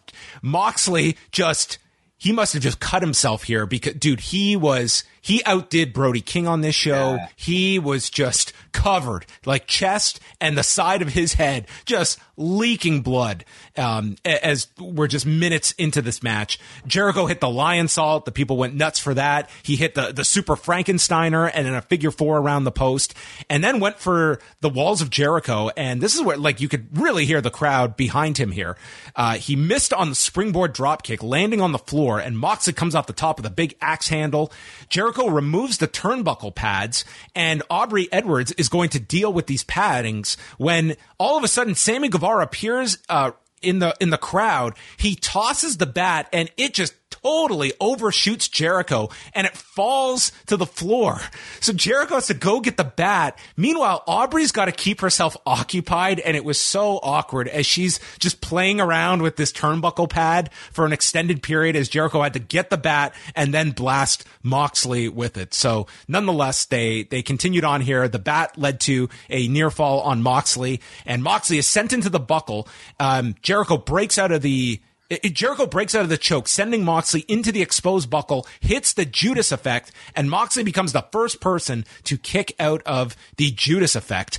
Moxley 0.42 1.16
just 1.32 1.78
he 2.16 2.32
must 2.32 2.52
have 2.52 2.62
just 2.62 2.80
cut 2.80 3.02
himself 3.02 3.44
here 3.44 3.64
because 3.66 3.94
dude, 3.94 4.20
he 4.20 4.56
was 4.56 5.04
he 5.28 5.44
outdid 5.44 5.92
Brody 5.92 6.22
King 6.22 6.48
on 6.48 6.62
this 6.62 6.74
show. 6.74 7.16
Yeah. 7.16 7.28
He 7.36 7.78
was 7.78 8.08
just 8.08 8.54
covered 8.72 9.26
like 9.44 9.66
chest 9.66 10.20
and 10.40 10.56
the 10.56 10.62
side 10.62 11.02
of 11.02 11.08
his 11.08 11.34
head 11.34 11.66
just 11.84 12.18
leaking 12.38 13.02
blood 13.02 13.44
um, 13.76 14.16
as 14.24 14.68
we're 14.78 15.08
just 15.08 15.26
minutes 15.26 15.72
into 15.72 16.00
this 16.00 16.22
match. 16.22 16.58
Jericho 16.86 17.26
hit 17.26 17.40
the 17.40 17.46
Lionsault. 17.46 18.24
The 18.24 18.32
people 18.32 18.56
went 18.56 18.74
nuts 18.74 18.98
for 18.98 19.12
that. 19.14 19.50
He 19.62 19.76
hit 19.76 19.94
the, 19.94 20.12
the 20.12 20.24
Super 20.24 20.56
Frankensteiner 20.56 21.50
and 21.52 21.66
then 21.66 21.74
a 21.74 21.82
figure 21.82 22.10
four 22.10 22.38
around 22.38 22.64
the 22.64 22.72
post 22.72 23.12
and 23.50 23.62
then 23.62 23.80
went 23.80 23.98
for 23.98 24.40
the 24.60 24.70
walls 24.70 25.02
of 25.02 25.10
Jericho. 25.10 25.70
And 25.76 26.00
this 26.00 26.14
is 26.14 26.22
where, 26.22 26.36
like, 26.38 26.60
you 26.60 26.68
could 26.68 26.96
really 26.96 27.26
hear 27.26 27.40
the 27.40 27.50
crowd 27.50 27.96
behind 27.96 28.38
him 28.38 28.52
here. 28.52 28.76
Uh, 29.14 29.34
he 29.34 29.56
missed 29.56 29.92
on 29.92 30.08
the 30.08 30.14
springboard 30.14 30.74
dropkick, 30.74 31.22
landing 31.22 31.60
on 31.60 31.72
the 31.72 31.78
floor, 31.78 32.18
and 32.18 32.38
Moxley 32.38 32.72
comes 32.72 32.94
off 32.94 33.06
the 33.06 33.12
top 33.12 33.38
with 33.38 33.46
a 33.46 33.50
big 33.50 33.76
axe 33.80 34.08
handle. 34.08 34.52
Jericho 34.88 35.17
removes 35.26 35.78
the 35.78 35.88
turnbuckle 35.88 36.54
pads, 36.54 37.04
and 37.34 37.62
Aubrey 37.70 38.08
Edwards 38.12 38.52
is 38.52 38.68
going 38.68 38.90
to 38.90 39.00
deal 39.00 39.32
with 39.32 39.46
these 39.46 39.64
paddings 39.64 40.36
when 40.58 40.96
all 41.18 41.36
of 41.36 41.44
a 41.44 41.48
sudden 41.48 41.74
Sammy 41.74 42.08
Guevara 42.08 42.44
appears 42.44 42.98
uh, 43.08 43.32
in 43.62 43.78
the 43.78 43.94
in 44.00 44.10
the 44.10 44.18
crowd. 44.18 44.74
He 44.96 45.14
tosses 45.14 45.78
the 45.78 45.86
bat, 45.86 46.28
and 46.32 46.50
it 46.56 46.74
just 46.74 46.94
totally 47.22 47.72
overshoots 47.80 48.48
Jericho 48.48 49.08
and 49.34 49.46
it 49.46 49.56
falls 49.56 50.32
to 50.46 50.56
the 50.56 50.66
floor. 50.66 51.20
So 51.60 51.72
Jericho 51.72 52.14
has 52.14 52.26
to 52.28 52.34
go 52.34 52.60
get 52.60 52.76
the 52.76 52.84
bat. 52.84 53.38
Meanwhile, 53.56 54.02
Aubrey's 54.06 54.52
got 54.52 54.66
to 54.66 54.72
keep 54.72 55.00
herself 55.00 55.36
occupied 55.46 56.20
and 56.20 56.36
it 56.36 56.44
was 56.44 56.60
so 56.60 56.98
awkward 57.02 57.48
as 57.48 57.66
she's 57.66 58.00
just 58.18 58.40
playing 58.40 58.80
around 58.80 59.22
with 59.22 59.36
this 59.36 59.52
turnbuckle 59.52 60.08
pad 60.08 60.50
for 60.72 60.86
an 60.86 60.92
extended 60.92 61.42
period 61.42 61.76
as 61.76 61.88
Jericho 61.88 62.22
had 62.22 62.34
to 62.34 62.38
get 62.38 62.70
the 62.70 62.76
bat 62.76 63.14
and 63.34 63.52
then 63.52 63.70
blast 63.70 64.24
Moxley 64.42 65.08
with 65.08 65.36
it. 65.36 65.54
So 65.54 65.86
nonetheless, 66.06 66.66
they, 66.66 67.04
they 67.04 67.22
continued 67.22 67.64
on 67.64 67.80
here. 67.80 68.08
The 68.08 68.18
bat 68.18 68.58
led 68.58 68.80
to 68.80 69.08
a 69.30 69.48
near 69.48 69.70
fall 69.70 70.00
on 70.00 70.22
Moxley 70.22 70.80
and 71.06 71.22
Moxley 71.22 71.58
is 71.58 71.66
sent 71.66 71.92
into 71.92 72.10
the 72.10 72.20
buckle. 72.20 72.68
Um, 72.98 73.34
Jericho 73.42 73.76
breaks 73.76 74.18
out 74.18 74.32
of 74.32 74.42
the 74.42 74.80
it, 75.10 75.34
Jericho 75.34 75.66
breaks 75.66 75.94
out 75.94 76.02
of 76.02 76.08
the 76.08 76.18
choke, 76.18 76.48
sending 76.48 76.84
Moxley 76.84 77.24
into 77.28 77.52
the 77.52 77.62
exposed 77.62 78.10
buckle, 78.10 78.46
hits 78.60 78.92
the 78.92 79.04
Judas 79.04 79.52
effect, 79.52 79.92
and 80.14 80.30
Moxley 80.30 80.62
becomes 80.62 80.92
the 80.92 81.06
first 81.12 81.40
person 81.40 81.84
to 82.04 82.18
kick 82.18 82.54
out 82.58 82.82
of 82.84 83.16
the 83.36 83.50
Judas 83.50 83.96
effect. 83.96 84.38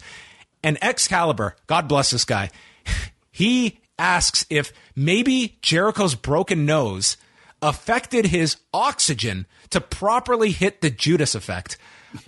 And 0.63 0.77
Excalibur, 0.81 1.55
God 1.67 1.87
bless 1.87 2.11
this 2.11 2.25
guy, 2.25 2.49
he 3.31 3.79
asks 3.97 4.45
if 4.49 4.71
maybe 4.95 5.57
Jericho's 5.61 6.15
broken 6.15 6.65
nose 6.65 7.17
affected 7.61 8.27
his 8.27 8.57
oxygen 8.73 9.45
to 9.69 9.81
properly 9.81 10.51
hit 10.51 10.81
the 10.81 10.89
Judas 10.89 11.35
effect. 11.35 11.77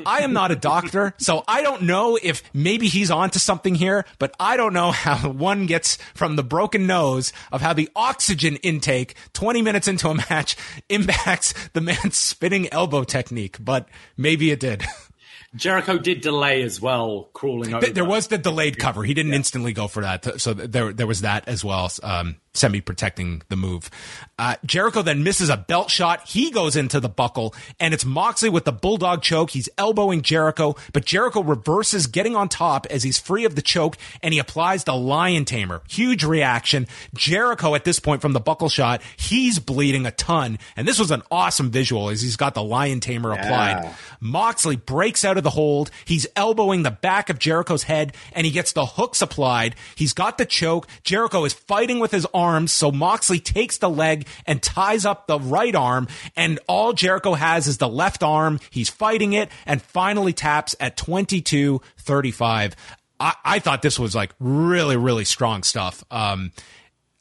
I 0.05 0.19
am 0.19 0.33
not 0.33 0.51
a 0.51 0.55
doctor, 0.55 1.13
so 1.17 1.43
I 1.47 1.61
don't 1.61 1.83
know 1.83 2.17
if 2.21 2.43
maybe 2.53 2.87
he's 2.87 3.11
onto 3.11 3.39
something 3.39 3.75
here, 3.75 4.05
but 4.19 4.33
I 4.39 4.57
don't 4.57 4.73
know 4.73 4.91
how 4.91 5.29
one 5.29 5.65
gets 5.65 5.97
from 6.13 6.35
the 6.35 6.43
broken 6.43 6.87
nose 6.87 7.33
of 7.51 7.61
how 7.61 7.73
the 7.73 7.89
oxygen 7.95 8.57
intake 8.57 9.15
20 9.33 9.61
minutes 9.61 9.87
into 9.87 10.09
a 10.09 10.15
match 10.15 10.55
impacts 10.89 11.53
the 11.73 11.81
man's 11.81 12.17
spinning 12.17 12.71
elbow 12.71 13.03
technique, 13.03 13.57
but 13.59 13.87
maybe 14.17 14.51
it 14.51 14.59
did. 14.59 14.83
Jericho 15.55 15.97
did 15.97 16.21
delay 16.21 16.61
as 16.61 16.79
well, 16.79 17.29
crawling 17.33 17.73
over. 17.73 17.87
There 17.87 18.05
was 18.05 18.27
the 18.27 18.37
delayed 18.37 18.77
cover. 18.77 19.03
He 19.03 19.13
didn't 19.13 19.31
yeah. 19.31 19.37
instantly 19.37 19.73
go 19.73 19.87
for 19.87 20.01
that, 20.01 20.39
so 20.39 20.53
there 20.53 20.93
there 20.93 21.07
was 21.07 21.21
that 21.21 21.47
as 21.47 21.63
well. 21.63 21.91
Um, 22.01 22.37
semi 22.53 22.81
protecting 22.81 23.41
the 23.49 23.55
move. 23.55 23.89
Uh, 24.37 24.55
Jericho 24.65 25.01
then 25.01 25.23
misses 25.23 25.49
a 25.49 25.57
belt 25.57 25.89
shot. 25.89 26.27
He 26.27 26.51
goes 26.51 26.75
into 26.75 26.99
the 26.99 27.09
buckle, 27.09 27.53
and 27.79 27.93
it's 27.93 28.05
Moxley 28.05 28.49
with 28.49 28.65
the 28.65 28.71
bulldog 28.71 29.21
choke. 29.21 29.51
He's 29.51 29.69
elbowing 29.77 30.21
Jericho, 30.21 30.75
but 30.93 31.05
Jericho 31.05 31.43
reverses, 31.43 32.07
getting 32.07 32.35
on 32.35 32.49
top 32.49 32.85
as 32.87 33.03
he's 33.03 33.19
free 33.19 33.45
of 33.45 33.55
the 33.55 33.61
choke, 33.61 33.97
and 34.21 34.33
he 34.33 34.39
applies 34.39 34.83
the 34.83 34.95
lion 34.95 35.45
tamer. 35.45 35.81
Huge 35.89 36.23
reaction. 36.23 36.87
Jericho 37.13 37.75
at 37.75 37.85
this 37.85 37.99
point 37.99 38.21
from 38.21 38.33
the 38.33 38.39
buckle 38.39 38.69
shot, 38.69 39.01
he's 39.17 39.59
bleeding 39.59 40.05
a 40.05 40.11
ton, 40.11 40.59
and 40.75 40.87
this 40.87 40.99
was 40.99 41.11
an 41.11 41.23
awesome 41.31 41.71
visual 41.71 42.09
as 42.09 42.21
he's 42.21 42.35
got 42.35 42.53
the 42.53 42.63
lion 42.63 42.99
tamer 42.99 43.33
yeah. 43.33 43.41
applied. 43.41 43.95
Moxley 44.19 44.75
breaks 44.75 45.23
out 45.23 45.37
of 45.37 45.40
the 45.41 45.51
hold. 45.51 45.91
He's 46.05 46.27
elbowing 46.35 46.83
the 46.83 46.91
back 46.91 47.29
of 47.29 47.39
Jericho's 47.39 47.83
head, 47.83 48.15
and 48.33 48.45
he 48.45 48.51
gets 48.51 48.71
the 48.71 48.85
hooks 48.85 49.21
applied. 49.21 49.75
He's 49.95 50.13
got 50.13 50.37
the 50.37 50.45
choke. 50.45 50.87
Jericho 51.03 51.43
is 51.45 51.53
fighting 51.53 51.99
with 51.99 52.11
his 52.11 52.27
arms. 52.33 52.71
So 52.71 52.91
Moxley 52.91 53.39
takes 53.39 53.77
the 53.77 53.89
leg 53.89 54.27
and 54.45 54.61
ties 54.61 55.05
up 55.05 55.27
the 55.27 55.39
right 55.39 55.75
arm. 55.75 56.07
And 56.35 56.59
all 56.67 56.93
Jericho 56.93 57.33
has 57.33 57.67
is 57.67 57.77
the 57.77 57.89
left 57.89 58.23
arm. 58.23 58.59
He's 58.69 58.89
fighting 58.89 59.33
it 59.33 59.49
and 59.65 59.81
finally 59.81 60.33
taps 60.33 60.75
at 60.79 60.97
22 60.97 61.81
35. 61.97 62.75
I, 63.19 63.35
I 63.43 63.59
thought 63.59 63.81
this 63.81 63.99
was 63.99 64.15
like 64.15 64.31
really, 64.39 64.97
really 64.97 65.25
strong 65.25 65.63
stuff. 65.63 66.03
Um, 66.09 66.51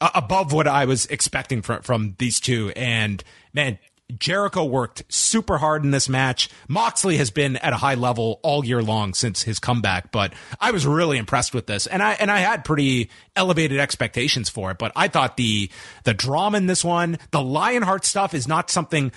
above 0.01 0.51
what 0.51 0.67
I 0.67 0.85
was 0.85 1.05
expecting 1.07 1.61
from, 1.61 1.83
from 1.83 2.15
these 2.17 2.39
two. 2.39 2.71
And 2.75 3.23
man, 3.53 3.77
Jericho 4.17 4.63
worked 4.63 5.03
super 5.09 5.57
hard 5.57 5.83
in 5.83 5.91
this 5.91 6.09
match. 6.09 6.49
Moxley 6.67 7.17
has 7.17 7.31
been 7.31 7.57
at 7.57 7.73
a 7.73 7.77
high 7.77 7.95
level 7.95 8.39
all 8.43 8.65
year 8.65 8.81
long 8.81 9.13
since 9.13 9.43
his 9.43 9.59
comeback, 9.59 10.11
but 10.11 10.33
I 10.59 10.71
was 10.71 10.85
really 10.85 11.17
impressed 11.17 11.53
with 11.53 11.67
this. 11.67 11.87
And 11.87 12.01
I 12.01 12.13
and 12.13 12.29
I 12.29 12.39
had 12.39 12.65
pretty 12.65 13.09
elevated 13.35 13.79
expectations 13.79 14.49
for 14.49 14.71
it, 14.71 14.77
but 14.77 14.91
I 14.95 15.07
thought 15.07 15.37
the 15.37 15.69
the 16.03 16.13
drama 16.13 16.57
in 16.57 16.65
this 16.67 16.83
one, 16.83 17.17
the 17.31 17.41
Lionheart 17.41 18.05
stuff 18.05 18.33
is 18.33 18.47
not 18.47 18.69
something 18.69 19.11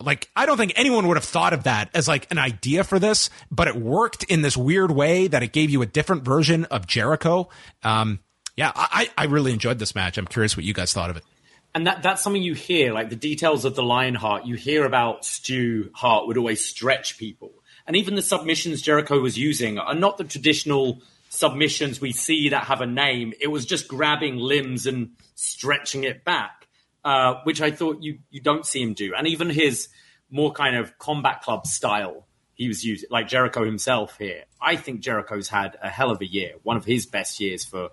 like 0.00 0.28
I 0.36 0.46
don't 0.46 0.56
think 0.56 0.72
anyone 0.76 1.08
would 1.08 1.16
have 1.16 1.24
thought 1.24 1.52
of 1.52 1.64
that 1.64 1.90
as 1.94 2.06
like 2.08 2.30
an 2.30 2.38
idea 2.38 2.84
for 2.84 2.98
this, 2.98 3.30
but 3.50 3.68
it 3.68 3.76
worked 3.76 4.24
in 4.24 4.42
this 4.42 4.56
weird 4.56 4.90
way 4.90 5.26
that 5.26 5.42
it 5.42 5.52
gave 5.52 5.70
you 5.70 5.82
a 5.82 5.86
different 5.86 6.24
version 6.24 6.64
of 6.66 6.86
Jericho. 6.86 7.48
Um, 7.82 8.20
yeah, 8.56 8.72
I, 8.74 9.10
I 9.18 9.24
really 9.26 9.52
enjoyed 9.52 9.78
this 9.78 9.94
match. 9.94 10.16
I'm 10.16 10.26
curious 10.26 10.56
what 10.56 10.64
you 10.64 10.72
guys 10.72 10.92
thought 10.92 11.10
of 11.10 11.16
it 11.18 11.24
and 11.76 11.86
that 11.86 12.02
that's 12.02 12.22
something 12.22 12.42
you 12.42 12.54
hear, 12.54 12.94
like 12.94 13.10
the 13.10 13.16
details 13.16 13.66
of 13.66 13.74
the 13.74 13.82
Lionheart. 13.82 14.46
You 14.46 14.54
hear 14.54 14.86
about 14.86 15.26
Stu 15.26 15.90
Hart 15.94 16.26
would 16.26 16.38
always 16.38 16.64
stretch 16.64 17.18
people, 17.18 17.52
and 17.86 17.96
even 17.96 18.14
the 18.14 18.22
submissions 18.22 18.80
Jericho 18.80 19.20
was 19.20 19.36
using 19.36 19.78
are 19.78 19.94
not 19.94 20.16
the 20.16 20.24
traditional 20.24 21.02
submissions 21.28 22.00
we 22.00 22.12
see 22.12 22.48
that 22.48 22.64
have 22.64 22.80
a 22.80 22.86
name. 22.86 23.34
It 23.38 23.48
was 23.48 23.66
just 23.66 23.88
grabbing 23.88 24.38
limbs 24.38 24.86
and 24.86 25.10
stretching 25.34 26.04
it 26.04 26.24
back, 26.24 26.66
uh, 27.04 27.42
which 27.44 27.60
I 27.60 27.70
thought 27.72 28.02
you 28.02 28.20
you 28.30 28.40
don't 28.40 28.64
see 28.64 28.80
him 28.80 28.94
do. 28.94 29.12
And 29.14 29.26
even 29.26 29.50
his 29.50 29.88
more 30.30 30.52
kind 30.52 30.76
of 30.76 30.96
combat 30.98 31.42
club 31.42 31.66
style 31.66 32.26
he 32.54 32.68
was 32.68 32.86
using, 32.86 33.10
like 33.10 33.28
Jericho 33.28 33.66
himself 33.66 34.16
here. 34.16 34.44
I 34.62 34.76
think 34.76 35.00
Jericho's 35.00 35.50
had 35.50 35.76
a 35.82 35.90
hell 35.90 36.10
of 36.10 36.22
a 36.22 36.26
year, 36.26 36.52
one 36.62 36.78
of 36.78 36.86
his 36.86 37.04
best 37.04 37.38
years 37.38 37.66
for 37.66 37.90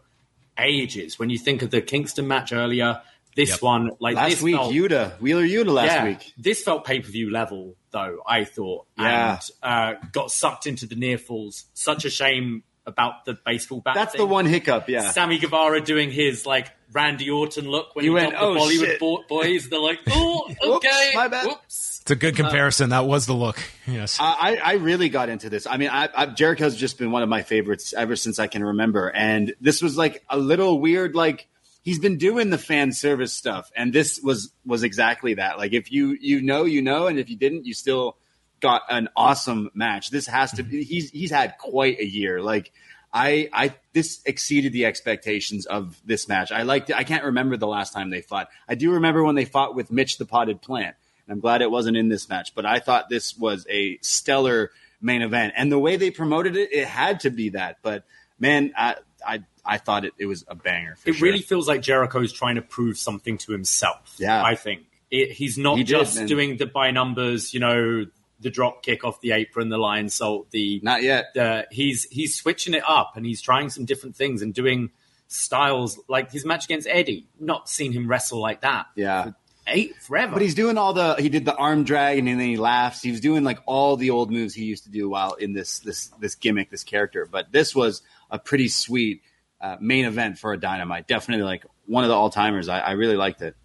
ages. 0.57 1.19
When 1.19 1.29
you 1.29 1.37
think 1.37 1.61
of 1.61 1.69
the 1.69 1.81
Kingston 1.81 2.29
match 2.29 2.53
earlier, 2.53 3.01
this 3.35 3.49
yep. 3.49 3.61
one, 3.61 3.91
like 3.99 4.15
last 4.15 4.41
week, 4.41 4.55
felt, 4.55 4.73
Yuta 4.73 5.19
Wheeler 5.19 5.43
Yuta 5.43 5.73
last 5.73 5.87
yeah, 5.87 6.05
week. 6.05 6.33
This 6.37 6.63
felt 6.63 6.85
pay 6.85 6.99
per 6.99 7.09
view 7.09 7.31
level 7.31 7.75
though. 7.91 8.19
I 8.27 8.43
thought, 8.43 8.85
yeah, 8.97 9.39
and 9.63 9.97
uh, 9.97 9.99
got 10.11 10.31
sucked 10.31 10.67
into 10.67 10.85
the 10.85 10.95
near 10.95 11.17
falls. 11.17 11.65
Such 11.73 12.05
a 12.05 12.09
shame 12.09 12.63
about 12.85 13.25
the 13.25 13.37
baseball 13.45 13.81
bat. 13.81 13.95
That's 13.95 14.11
thing. 14.11 14.19
the 14.19 14.25
one 14.25 14.45
hiccup. 14.45 14.89
Yeah, 14.89 15.11
Sammy 15.11 15.37
Guevara 15.37 15.81
doing 15.81 16.11
his 16.11 16.45
like 16.45 16.71
Randy 16.91 17.29
Orton 17.29 17.67
look 17.67 17.95
when 17.95 18.05
you 18.05 18.11
he 18.11 18.23
went, 18.23 18.35
oh, 18.37 18.53
the 18.53 18.59
Bollywood 18.59 18.85
shit. 18.85 19.27
boys. 19.27 19.69
They're 19.69 19.79
like, 19.79 19.99
oh, 20.09 20.53
okay, 20.63 21.11
my 21.15 21.27
bad. 21.27 21.47
Whoops. 21.47 22.01
It's 22.01 22.11
a 22.11 22.15
good 22.15 22.35
comparison. 22.35 22.91
Uh, 22.91 23.01
that 23.01 23.07
was 23.07 23.25
the 23.25 23.33
look. 23.33 23.57
Yes, 23.87 24.17
I, 24.19 24.59
I 24.63 24.73
really 24.73 25.09
got 25.09 25.29
into 25.29 25.49
this. 25.49 25.65
I 25.65 25.77
mean, 25.77 25.89
I, 25.89 26.09
I, 26.13 26.25
Jericho's 26.25 26.75
just 26.75 26.97
been 26.97 27.11
one 27.11 27.23
of 27.23 27.29
my 27.29 27.43
favorites 27.43 27.93
ever 27.93 28.15
since 28.15 28.39
I 28.39 28.47
can 28.47 28.63
remember, 28.63 29.09
and 29.09 29.53
this 29.61 29.81
was 29.81 29.97
like 29.97 30.23
a 30.29 30.37
little 30.37 30.79
weird, 30.79 31.15
like 31.15 31.47
he's 31.83 31.99
been 31.99 32.17
doing 32.17 32.49
the 32.49 32.57
fan 32.57 32.91
service 32.91 33.33
stuff, 33.33 33.71
and 33.75 33.93
this 33.93 34.19
was 34.21 34.51
was 34.65 34.83
exactly 34.83 35.35
that. 35.35 35.57
Like 35.57 35.73
if 35.73 35.91
you 35.91 36.17
you 36.19 36.41
know 36.41 36.63
you 36.63 36.81
know, 36.81 37.07
and 37.07 37.19
if 37.19 37.29
you 37.29 37.35
didn't, 37.35 37.65
you 37.65 37.73
still 37.73 38.17
got 38.59 38.83
an 38.89 39.09
awesome 39.15 39.69
match. 39.73 40.09
This 40.09 40.25
has 40.27 40.51
to 40.53 40.63
be 40.63 40.83
he's 40.83 41.11
he's 41.11 41.31
had 41.31 41.57
quite 41.57 41.99
a 41.99 42.05
year. 42.05 42.41
Like 42.41 42.71
I 43.13 43.49
I 43.53 43.75
this 43.91 44.21
exceeded 44.25 44.73
the 44.73 44.85
expectations 44.85 45.65
of 45.65 46.01
this 46.05 46.27
match. 46.27 46.51
I 46.51 46.63
liked. 46.63 46.91
I 46.91 47.03
can't 47.03 47.25
remember 47.25 47.57
the 47.57 47.67
last 47.67 47.93
time 47.93 48.09
they 48.09 48.21
fought. 48.21 48.49
I 48.67 48.75
do 48.75 48.93
remember 48.93 49.23
when 49.23 49.35
they 49.35 49.45
fought 49.45 49.75
with 49.75 49.91
Mitch 49.91 50.17
the 50.17 50.25
Potted 50.25 50.61
Plant. 50.61 50.95
And 51.27 51.33
I'm 51.33 51.39
glad 51.39 51.61
it 51.61 51.71
wasn't 51.71 51.95
in 51.95 52.09
this 52.09 52.27
match, 52.27 52.53
but 52.53 52.65
I 52.65 52.79
thought 52.79 53.07
this 53.07 53.37
was 53.37 53.65
a 53.69 53.97
stellar 54.01 54.71
main 55.01 55.21
event. 55.21 55.53
And 55.55 55.71
the 55.71 55.79
way 55.79 55.95
they 55.95 56.11
promoted 56.11 56.57
it, 56.57 56.73
it 56.73 56.85
had 56.85 57.21
to 57.21 57.29
be 57.29 57.49
that. 57.49 57.77
But 57.81 58.03
man, 58.39 58.73
I, 58.75 58.95
I 59.25 59.43
I 59.65 59.77
thought 59.77 60.05
it, 60.05 60.13
it 60.17 60.25
was 60.25 60.43
a 60.47 60.55
banger. 60.55 60.97
it 61.05 61.13
sure. 61.13 61.25
really 61.25 61.41
feels 61.41 61.67
like 61.67 61.81
Jericho's 61.81 62.33
trying 62.33 62.55
to 62.55 62.61
prove 62.61 62.97
something 62.97 63.37
to 63.39 63.51
himself. 63.51 64.15
Yeah, 64.17 64.43
I 64.43 64.55
think 64.55 64.83
it, 65.09 65.31
he's 65.31 65.57
not 65.57 65.77
he 65.77 65.83
just 65.83 66.17
did, 66.17 66.27
doing 66.27 66.57
the 66.57 66.65
by 66.65 66.91
numbers. 66.91 67.53
You 67.53 67.59
know, 67.59 68.05
the 68.39 68.49
drop 68.49 68.83
kick 68.83 69.03
off 69.03 69.21
the 69.21 69.31
apron, 69.31 69.69
the 69.69 69.77
Lionsault, 69.77 70.49
the 70.51 70.79
not 70.83 71.01
yet. 71.01 71.27
The, 71.33 71.67
he's 71.71 72.03
he's 72.05 72.35
switching 72.35 72.73
it 72.73 72.83
up 72.85 73.13
and 73.15 73.25
he's 73.25 73.41
trying 73.41 73.69
some 73.69 73.85
different 73.85 74.15
things 74.15 74.41
and 74.41 74.53
doing 74.53 74.91
styles 75.27 75.99
like 76.07 76.31
his 76.31 76.45
match 76.45 76.65
against 76.65 76.87
Eddie. 76.87 77.27
Not 77.39 77.69
seen 77.69 77.91
him 77.91 78.07
wrestle 78.07 78.39
like 78.39 78.61
that. 78.61 78.87
Yeah. 78.95 79.31
Eight 79.65 79.95
forever, 79.95 80.33
but 80.33 80.41
he's 80.41 80.55
doing 80.55 80.77
all 80.77 80.91
the. 80.91 81.15
He 81.15 81.29
did 81.29 81.45
the 81.45 81.55
arm 81.55 81.85
drag 81.85 82.17
and 82.19 82.27
then 82.27 82.37
he 82.39 82.57
laughs. 82.57 83.01
He 83.01 83.11
was 83.11 83.21
doing 83.21 83.45
like 83.45 83.59
all 83.65 83.95
the 83.95 84.09
old 84.09 84.29
moves 84.29 84.53
he 84.53 84.65
used 84.65 84.83
to 84.83 84.89
do 84.89 85.07
while 85.07 85.35
in 85.35 85.53
this 85.53 85.79
this 85.79 86.07
this 86.19 86.35
gimmick, 86.35 86.69
this 86.69 86.83
character. 86.83 87.25
But 87.31 87.53
this 87.53 87.73
was 87.73 88.01
a 88.29 88.37
pretty 88.37 88.67
sweet 88.67 89.21
uh, 89.63 89.77
main 89.79 90.05
event 90.05 90.37
for 90.37 90.53
a 90.53 90.59
Dynamite. 90.59 91.07
Definitely 91.07 91.45
like 91.45 91.65
one 91.85 92.03
of 92.03 92.09
the 92.09 92.15
all 92.15 92.29
timers. 92.29 92.69
I, 92.69 92.79
I 92.79 92.91
really 92.91 93.15
liked 93.15 93.41
it. 93.41 93.55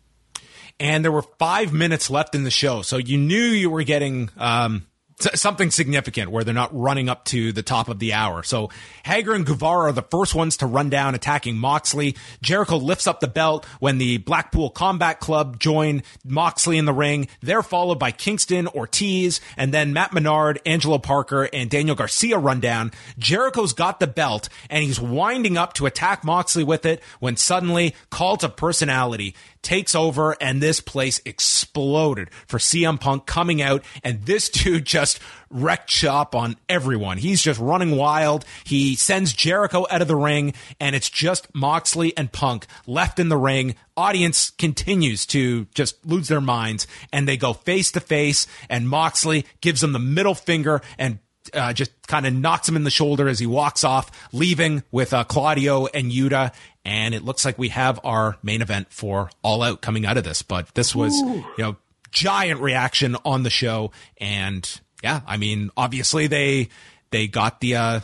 And 0.80 1.04
there 1.04 1.10
were 1.10 1.22
five 1.22 1.72
minutes 1.72 2.08
left 2.08 2.36
in 2.36 2.44
the 2.44 2.52
show, 2.52 2.82
so 2.82 2.98
you 2.98 3.18
knew 3.18 3.42
you 3.42 3.68
were 3.68 3.82
getting 3.82 4.30
um, 4.36 4.86
something 5.18 5.70
significant 5.70 6.30
where 6.30 6.44
they're 6.44 6.54
not 6.54 6.70
running 6.72 7.08
up 7.08 7.24
to 7.26 7.52
the 7.52 7.62
top 7.62 7.88
of 7.88 7.98
the 7.98 8.12
hour. 8.12 8.42
So 8.42 8.70
Hager 9.04 9.34
and 9.34 9.44
Guevara 9.44 9.88
are 9.88 9.92
the 9.92 10.02
first 10.02 10.34
ones 10.34 10.56
to 10.58 10.66
run 10.66 10.90
down 10.90 11.14
attacking 11.14 11.58
Moxley. 11.58 12.16
Jericho 12.40 12.76
lifts 12.76 13.06
up 13.06 13.20
the 13.20 13.28
belt 13.28 13.64
when 13.80 13.98
the 13.98 14.18
Blackpool 14.18 14.70
Combat 14.70 15.20
Club 15.20 15.58
join 15.58 16.02
Moxley 16.24 16.78
in 16.78 16.84
the 16.84 16.92
ring. 16.92 17.28
They're 17.40 17.62
followed 17.62 17.98
by 17.98 18.12
Kingston, 18.12 18.68
Ortiz, 18.68 19.40
and 19.56 19.74
then 19.74 19.92
Matt 19.92 20.12
Menard, 20.12 20.60
Angelo 20.64 20.98
Parker, 20.98 21.48
and 21.52 21.68
Daniel 21.68 21.96
Garcia 21.96 22.38
run 22.38 22.60
down. 22.60 22.92
Jericho's 23.18 23.72
got 23.72 24.00
the 24.00 24.06
belt 24.06 24.48
and 24.70 24.84
he's 24.84 25.00
winding 25.00 25.56
up 25.56 25.72
to 25.74 25.86
attack 25.86 26.24
Moxley 26.24 26.64
with 26.64 26.86
it 26.86 27.02
when 27.18 27.36
suddenly 27.36 27.94
Cult 28.10 28.44
of 28.44 28.56
Personality 28.56 29.34
takes 29.62 29.94
over 29.94 30.36
and 30.40 30.62
this 30.62 30.80
place 30.80 31.20
exploded 31.24 32.30
for 32.46 32.58
CM 32.58 33.00
Punk 33.00 33.26
coming 33.26 33.60
out 33.62 33.84
and 34.02 34.22
this 34.24 34.48
dude 34.48 34.84
just 34.84 35.20
wrecked 35.50 35.90
shop 35.90 36.34
on 36.34 36.56
everyone. 36.68 37.18
He's 37.18 37.42
just 37.42 37.60
running 37.60 37.96
wild. 37.96 38.44
He 38.64 38.96
sends 38.96 39.32
Jericho 39.32 39.86
out 39.90 40.02
of 40.02 40.08
the 40.08 40.16
ring 40.16 40.54
and 40.80 40.94
it's 40.94 41.10
just 41.10 41.52
Moxley 41.54 42.16
and 42.16 42.30
Punk 42.30 42.66
left 42.86 43.18
in 43.18 43.28
the 43.28 43.36
ring. 43.36 43.74
Audience 43.96 44.50
continues 44.50 45.26
to 45.26 45.66
just 45.74 46.04
lose 46.06 46.28
their 46.28 46.40
minds 46.40 46.86
and 47.12 47.26
they 47.26 47.36
go 47.36 47.52
face 47.52 47.92
to 47.92 48.00
face 48.00 48.46
and 48.68 48.88
Moxley 48.88 49.44
gives 49.60 49.80
them 49.80 49.92
the 49.92 49.98
middle 49.98 50.34
finger 50.34 50.82
and 50.98 51.18
uh, 51.54 51.72
just 51.72 51.90
kind 52.06 52.26
of 52.26 52.34
knocks 52.34 52.68
him 52.68 52.76
in 52.76 52.84
the 52.84 52.90
shoulder 52.90 53.28
as 53.28 53.38
he 53.38 53.46
walks 53.46 53.84
off, 53.84 54.10
leaving 54.32 54.82
with 54.90 55.12
uh, 55.12 55.24
Claudio 55.24 55.86
and 55.86 56.10
Yuta. 56.10 56.52
And 56.88 57.14
it 57.14 57.22
looks 57.22 57.44
like 57.44 57.58
we 57.58 57.68
have 57.68 58.00
our 58.02 58.38
main 58.42 58.62
event 58.62 58.86
for 58.90 59.28
All 59.42 59.62
Out 59.62 59.82
coming 59.82 60.06
out 60.06 60.16
of 60.16 60.24
this. 60.24 60.40
But 60.40 60.74
this 60.74 60.94
was, 60.94 61.12
Ooh. 61.20 61.44
you 61.58 61.64
know, 61.64 61.76
giant 62.10 62.60
reaction 62.60 63.14
on 63.26 63.42
the 63.42 63.50
show. 63.50 63.92
And 64.16 64.66
yeah, 65.02 65.20
I 65.26 65.36
mean, 65.36 65.70
obviously 65.76 66.28
they 66.28 66.70
they 67.10 67.26
got 67.28 67.60
the 67.60 67.76
uh, 67.76 68.00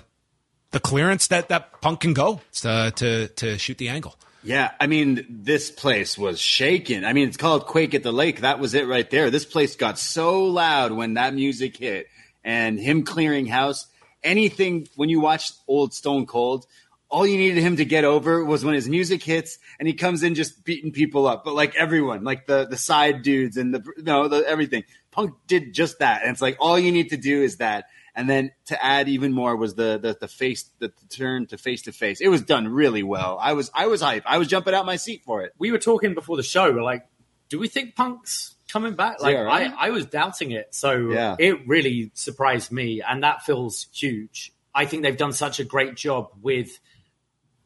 the 0.73 0.81
clearance 0.81 1.28
that 1.28 1.48
that 1.48 1.81
Punk 1.81 2.01
can 2.01 2.12
go 2.12 2.43
to 2.56 2.93
to, 2.94 3.28
to 3.28 3.56
shoot 3.56 3.78
the 3.78 3.89
angle. 3.89 4.16
Yeah, 4.43 4.73
I 4.78 4.86
mean, 4.86 5.24
this 5.31 5.70
place 5.70 6.19
was 6.19 6.39
shaking. 6.39 7.06
I 7.06 7.15
mean, 7.15 7.28
it's 7.28 7.39
called 7.39 7.65
Quake 7.65 7.94
at 7.94 8.02
the 8.02 8.12
Lake. 8.12 8.43
That 8.43 8.59
was 8.59 8.74
it 8.74 8.86
right 8.86 9.09
there. 9.09 9.31
This 9.31 9.47
place 9.47 9.77
got 9.77 9.98
so 9.98 10.44
loud 10.44 10.93
when 10.93 11.15
that 11.15 11.32
music 11.32 11.78
hit 11.78 12.09
and 12.44 12.78
him 12.78 13.05
clearing 13.05 13.47
house. 13.47 13.86
Anything 14.23 14.89
when 14.97 15.09
you 15.09 15.20
watch 15.20 15.52
old 15.66 15.94
Stone 15.94 16.27
Cold, 16.27 16.66
all 17.15 17.24
you 17.24 17.36
needed 17.36 17.62
him 17.62 17.77
to 17.77 17.85
get 17.85 18.05
over 18.05 18.45
was 18.45 18.65
when 18.65 18.74
his 18.74 18.89
music 18.89 19.23
hits 19.23 19.61
and 19.78 19.86
he 19.86 19.95
comes 19.95 20.24
in 20.24 20.35
just 20.35 20.65
beating 20.65 20.91
people 20.91 21.28
up. 21.28 21.45
But 21.45 21.55
like 21.55 21.77
everyone, 21.77 22.24
like 22.24 22.49
the 22.49 22.66
the 22.66 22.77
side 22.77 23.23
dudes 23.23 23.57
and 23.57 23.73
the 23.73 23.85
you 23.97 24.03
know 24.03 24.27
the, 24.27 24.45
everything. 24.45 24.82
Punk 25.12 25.35
did 25.47 25.73
just 25.73 26.01
that, 26.01 26.23
and 26.23 26.32
it's 26.32 26.43
like 26.43 26.57
all 26.59 26.77
you 26.77 26.91
need 26.91 27.11
to 27.11 27.16
do 27.16 27.43
is 27.43 27.59
that. 27.59 27.85
And 28.16 28.28
then 28.28 28.51
to 28.66 28.85
add 28.85 29.09
even 29.09 29.32
more 29.32 29.55
was 29.55 29.77
the 29.77 29.97
the, 29.97 30.16
the 30.20 30.27
face 30.27 30.69
the, 30.81 30.89
the 30.89 31.09
turn 31.09 31.47
to 31.47 31.57
face 31.57 31.82
to 31.82 31.93
face. 31.93 32.20
It 32.20 32.28
was 32.28 32.43
done 32.43 32.66
really 32.66 33.05
well. 33.05 33.39
I 33.41 33.53
was 33.53 33.70
I 33.73 33.86
was 33.86 34.01
hype. 34.01 34.24
I 34.27 34.39
was 34.39 34.49
jumping 34.49 34.74
out 34.74 34.85
my 34.85 34.97
seat 34.97 35.23
for 35.24 35.43
it. 35.43 35.53
We 35.57 35.70
were 35.70 35.78
talking 35.78 36.15
before 36.15 36.36
the 36.36 36.43
show. 36.43 36.73
We're 36.73 36.82
like, 36.82 37.07
do 37.49 37.61
we 37.61 37.69
think 37.69 37.95
Punk's 37.95 38.57
coming 38.69 38.95
back? 38.95 39.23
Like 39.23 39.35
yeah, 39.35 39.43
right? 39.43 39.70
I 39.70 39.86
I 39.86 39.91
was 39.91 40.07
doubting 40.07 40.51
it. 40.51 40.74
So 40.74 41.11
yeah. 41.11 41.36
it 41.39 41.65
really 41.69 42.11
surprised 42.15 42.73
me, 42.73 43.03
and 43.03 43.23
that 43.23 43.43
feels 43.43 43.86
huge. 43.93 44.53
I 44.74 44.86
think 44.86 45.05
they've 45.05 45.16
done 45.16 45.32
such 45.32 45.61
a 45.61 45.65
great 45.65 45.95
job 45.95 46.31
with 46.43 46.81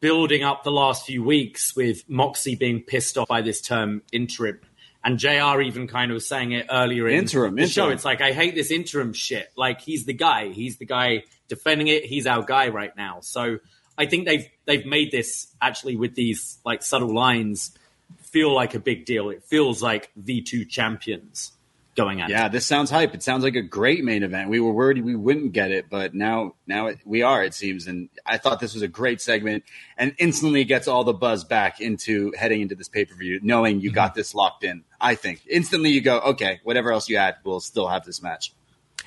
building 0.01 0.43
up 0.43 0.65
the 0.65 0.71
last 0.71 1.07
few 1.07 1.23
weeks 1.23 1.75
with 1.75 2.09
Moxie 2.09 2.55
being 2.55 2.83
pissed 2.83 3.19
off 3.19 3.29
by 3.29 3.43
this 3.43 3.61
term 3.61 4.03
interim. 4.13 4.61
And 5.05 5.19
JR 5.19 5.61
even 5.61 5.87
kind 5.87 6.11
of 6.11 6.15
was 6.15 6.29
saying 6.29 6.53
it 6.53 6.67
earlier 6.71 7.09
in 7.09 7.21
interim, 7.21 7.55
the 7.55 7.63
interim. 7.63 7.89
show. 7.89 7.93
It's 7.93 8.05
like, 8.05 8.21
I 8.21 8.33
hate 8.33 8.55
this 8.55 8.71
interim 8.71 9.13
shit. 9.13 9.51
Like, 9.57 9.81
he's 9.81 10.05
the 10.05 10.13
guy. 10.13 10.49
He's 10.49 10.77
the 10.77 10.87
guy 10.87 11.23
defending 11.47 11.87
it. 11.87 12.05
He's 12.05 12.27
our 12.27 12.43
guy 12.43 12.69
right 12.69 12.95
now. 12.97 13.21
So 13.21 13.59
I 13.97 14.07
think 14.07 14.27
they've 14.27 14.49
they've 14.65 14.87
made 14.87 15.11
this 15.11 15.49
actually 15.61 15.97
with 15.97 16.15
these 16.15 16.59
like 16.65 16.83
subtle 16.83 17.13
lines 17.13 17.77
feel 18.23 18.55
like 18.55 18.75
a 18.75 18.79
big 18.79 19.05
deal. 19.05 19.31
It 19.31 19.43
feels 19.43 19.83
like 19.83 20.11
the 20.17 20.41
two 20.41 20.65
champions 20.65 21.53
going 21.99 22.21
at. 22.21 22.31
Yeah, 22.31 22.49
this 22.49 22.65
sounds 22.65 22.91
hype. 22.91 23.13
It 23.13 23.23
sounds 23.23 23.43
like 23.43 23.57
a 23.57 23.63
great 23.63 24.05
main 24.05 24.23
event. 24.23 24.49
We 24.49 24.61
were 24.61 24.73
worried 24.73 25.05
we 25.05 25.17
wouldn't 25.17 25.53
get 25.53 25.73
it, 25.73 25.91
but 25.91 26.15
now 26.15 26.55
now 26.67 26.87
it, 26.87 27.01
we 27.05 27.23
are. 27.23 27.45
It 27.45 27.55
seems, 27.55 27.87
and 27.87 28.09
I 28.25 28.39
thought 28.39 28.61
this 28.61 28.73
was 28.73 28.83
a 28.83 28.89
great 28.89 29.21
segment, 29.21 29.65
and 29.97 30.15
instantly 30.19 30.65
gets 30.65 30.87
all 30.87 31.05
the 31.05 31.13
buzz 31.13 31.45
back 31.45 31.81
into 31.81 32.33
heading 32.39 32.63
into 32.63 32.77
this 32.77 32.89
pay 32.89 33.05
per 33.05 33.15
view, 33.17 33.41
knowing 33.43 33.81
you 33.81 33.91
mm-hmm. 33.91 33.97
got 33.97 34.15
this 34.15 34.35
locked 34.35 34.65
in. 34.65 34.85
I 35.01 35.17
think 35.17 35.43
instantly 35.51 35.91
you 35.91 36.01
go, 36.01 36.21
okay, 36.21 36.61
whatever 36.63 36.93
else 36.93 37.09
you 37.09 37.17
add, 37.17 37.37
we'll 37.45 37.61
still 37.61 37.89
have 37.89 38.05
this 38.05 38.23
match. 38.23 38.53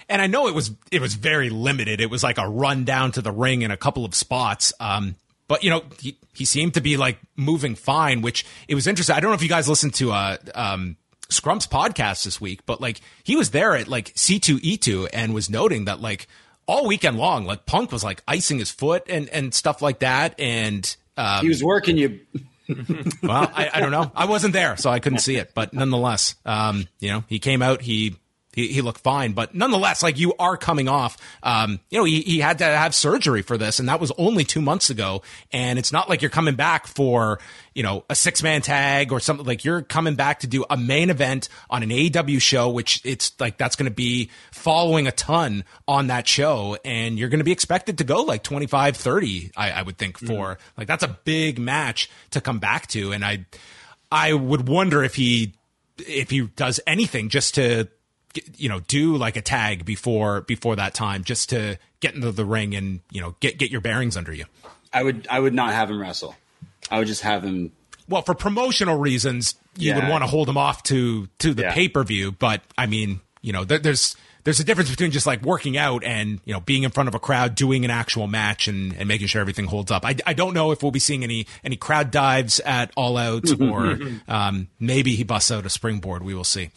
And 0.09 0.21
I 0.21 0.27
know 0.27 0.47
it 0.47 0.53
was 0.53 0.71
it 0.91 0.99
was 0.99 1.13
very 1.13 1.49
limited. 1.49 2.01
It 2.01 2.09
was 2.09 2.23
like 2.23 2.37
a 2.37 2.47
run 2.47 2.83
down 2.83 3.13
to 3.13 3.21
the 3.21 3.31
ring 3.31 3.61
in 3.61 3.71
a 3.71 3.77
couple 3.77 4.03
of 4.03 4.13
spots. 4.13 4.73
Um, 4.81 5.15
but 5.47 5.63
you 5.63 5.69
know, 5.69 5.83
he, 5.99 6.17
he 6.33 6.43
seemed 6.43 6.73
to 6.73 6.81
be 6.81 6.97
like 6.97 7.19
moving 7.37 7.75
fine, 7.75 8.21
which 8.21 8.45
it 8.67 8.75
was 8.75 8.87
interesting. 8.87 9.15
I 9.15 9.21
don't 9.21 9.31
know 9.31 9.35
if 9.35 9.43
you 9.43 9.49
guys 9.49 9.69
listened 9.69 9.93
to 9.95 10.11
uh, 10.11 10.37
um, 10.55 10.97
Scrump's 11.31 11.67
podcast 11.67 12.23
this 12.23 12.39
week, 12.39 12.65
but 12.65 12.81
like 12.81 13.01
he 13.23 13.35
was 13.35 13.51
there 13.51 13.75
at 13.75 13.87
like 13.87 14.13
C2E2 14.13 15.09
and 15.13 15.33
was 15.33 15.49
noting 15.49 15.85
that 15.85 16.01
like 16.01 16.27
all 16.67 16.87
weekend 16.87 17.17
long, 17.17 17.45
like 17.45 17.65
Punk 17.65 17.91
was 17.91 18.03
like 18.03 18.23
icing 18.27 18.59
his 18.59 18.71
foot 18.71 19.03
and, 19.07 19.29
and 19.29 19.53
stuff 19.53 19.81
like 19.81 19.99
that. 19.99 20.39
And 20.39 20.95
um, 21.17 21.41
he 21.41 21.49
was 21.49 21.63
working 21.63 21.97
you. 21.97 22.19
well, 23.23 23.51
I, 23.53 23.69
I, 23.73 23.79
don't 23.79 23.91
know. 23.91 24.11
I 24.15 24.25
wasn't 24.25 24.53
there, 24.53 24.77
so 24.77 24.89
I 24.89 24.99
couldn't 24.99 25.19
see 25.19 25.35
it. 25.35 25.53
But 25.53 25.73
nonetheless, 25.73 26.35
um, 26.45 26.87
you 26.99 27.09
know, 27.09 27.23
he 27.27 27.39
came 27.39 27.61
out, 27.61 27.81
he 27.81 28.15
he, 28.53 28.67
he 28.67 28.81
looked 28.81 29.01
fine, 29.01 29.31
but 29.33 29.55
nonetheless, 29.55 30.03
like 30.03 30.19
you 30.19 30.33
are 30.37 30.57
coming 30.57 30.89
off, 30.89 31.17
um, 31.41 31.79
you 31.89 31.97
know, 31.97 32.03
he, 32.03 32.21
he 32.21 32.39
had 32.39 32.57
to 32.57 32.65
have 32.65 32.93
surgery 32.93 33.41
for 33.41 33.57
this 33.57 33.79
and 33.79 33.87
that 33.87 33.99
was 33.99 34.11
only 34.17 34.43
two 34.43 34.61
months 34.61 34.89
ago. 34.89 35.21
And 35.51 35.79
it's 35.79 35.91
not 35.91 36.09
like 36.09 36.21
you're 36.21 36.29
coming 36.31 36.55
back 36.55 36.87
for, 36.87 37.39
you 37.73 37.83
know, 37.83 38.03
a 38.09 38.15
six 38.15 38.43
man 38.43 38.61
tag 38.61 39.11
or 39.11 39.19
something 39.19 39.45
like 39.45 39.63
you're 39.63 39.81
coming 39.81 40.15
back 40.15 40.41
to 40.41 40.47
do 40.47 40.65
a 40.69 40.75
main 40.75 41.09
event 41.09 41.47
on 41.69 41.83
an 41.83 41.89
AEW 41.89 42.41
show, 42.41 42.69
which 42.69 43.01
it's 43.05 43.33
like 43.39 43.57
that's 43.57 43.75
going 43.75 43.89
to 43.89 43.95
be 43.95 44.29
following 44.51 45.07
a 45.07 45.11
ton 45.11 45.63
on 45.87 46.07
that 46.07 46.27
show. 46.27 46.77
And 46.83 47.17
you're 47.17 47.29
going 47.29 47.39
to 47.39 47.45
be 47.45 47.53
expected 47.53 47.99
to 47.99 48.03
go 48.03 48.23
like 48.23 48.43
25, 48.43 48.97
30, 48.97 49.51
I, 49.55 49.71
I 49.71 49.81
would 49.81 49.97
think 49.97 50.17
for 50.17 50.55
mm. 50.55 50.57
like 50.77 50.87
that's 50.87 51.03
a 51.03 51.19
big 51.23 51.57
match 51.57 52.09
to 52.31 52.41
come 52.41 52.59
back 52.59 52.87
to. 52.87 53.13
And 53.13 53.23
I, 53.23 53.45
I 54.11 54.33
would 54.33 54.67
wonder 54.67 55.03
if 55.03 55.15
he, 55.15 55.53
if 55.97 56.29
he 56.29 56.41
does 56.41 56.79
anything 56.85 57.29
just 57.29 57.55
to 57.55 57.87
you 58.57 58.69
know 58.69 58.79
do 58.81 59.17
like 59.17 59.35
a 59.35 59.41
tag 59.41 59.85
before 59.85 60.41
before 60.41 60.75
that 60.75 60.93
time 60.93 61.23
just 61.23 61.49
to 61.49 61.77
get 61.99 62.15
into 62.15 62.31
the 62.31 62.45
ring 62.45 62.75
and 62.75 62.99
you 63.11 63.21
know 63.21 63.35
get 63.39 63.57
get 63.57 63.71
your 63.71 63.81
bearings 63.81 64.15
under 64.15 64.33
you 64.33 64.45
i 64.93 65.03
would 65.03 65.27
i 65.29 65.39
would 65.39 65.53
not 65.53 65.73
have 65.73 65.89
him 65.89 65.99
wrestle 65.99 66.35
i 66.89 66.97
would 66.97 67.07
just 67.07 67.21
have 67.21 67.43
him 67.43 67.71
well 68.07 68.21
for 68.21 68.33
promotional 68.33 68.97
reasons 68.97 69.55
you 69.75 69.89
yeah. 69.89 69.99
would 69.99 70.09
want 70.09 70.23
to 70.23 70.27
hold 70.27 70.47
him 70.47 70.57
off 70.57 70.83
to 70.83 71.27
to 71.39 71.53
the 71.53 71.63
yeah. 71.63 71.73
pay-per-view 71.73 72.31
but 72.31 72.61
i 72.77 72.85
mean 72.85 73.21
you 73.41 73.53
know 73.53 73.63
there, 73.63 73.79
there's 73.79 74.15
there's 74.43 74.59
a 74.59 74.63
difference 74.63 74.89
between 74.89 75.11
just 75.11 75.27
like 75.27 75.41
working 75.43 75.77
out 75.77 76.03
and 76.03 76.39
you 76.45 76.53
know 76.53 76.59
being 76.59 76.83
in 76.83 76.91
front 76.91 77.07
of 77.09 77.15
a 77.15 77.19
crowd 77.19 77.55
doing 77.55 77.85
an 77.85 77.91
actual 77.91 78.27
match 78.27 78.67
and, 78.67 78.93
and 78.97 79.07
making 79.07 79.27
sure 79.27 79.41
everything 79.41 79.65
holds 79.65 79.91
up. 79.91 80.05
I, 80.05 80.15
I 80.25 80.33
don't 80.33 80.53
know 80.53 80.71
if 80.71 80.81
we'll 80.81 80.91
be 80.91 80.99
seeing 80.99 81.23
any 81.23 81.47
any 81.63 81.75
crowd 81.75 82.11
dives 82.11 82.59
at 82.59 82.91
all 82.95 83.17
out 83.17 83.49
or 83.61 83.97
um, 84.27 84.67
maybe 84.79 85.15
he 85.15 85.23
busts 85.23 85.51
out 85.51 85.65
a 85.65 85.69
springboard. 85.69 86.23
We 86.23 86.33
will 86.33 86.43
see. 86.43 86.69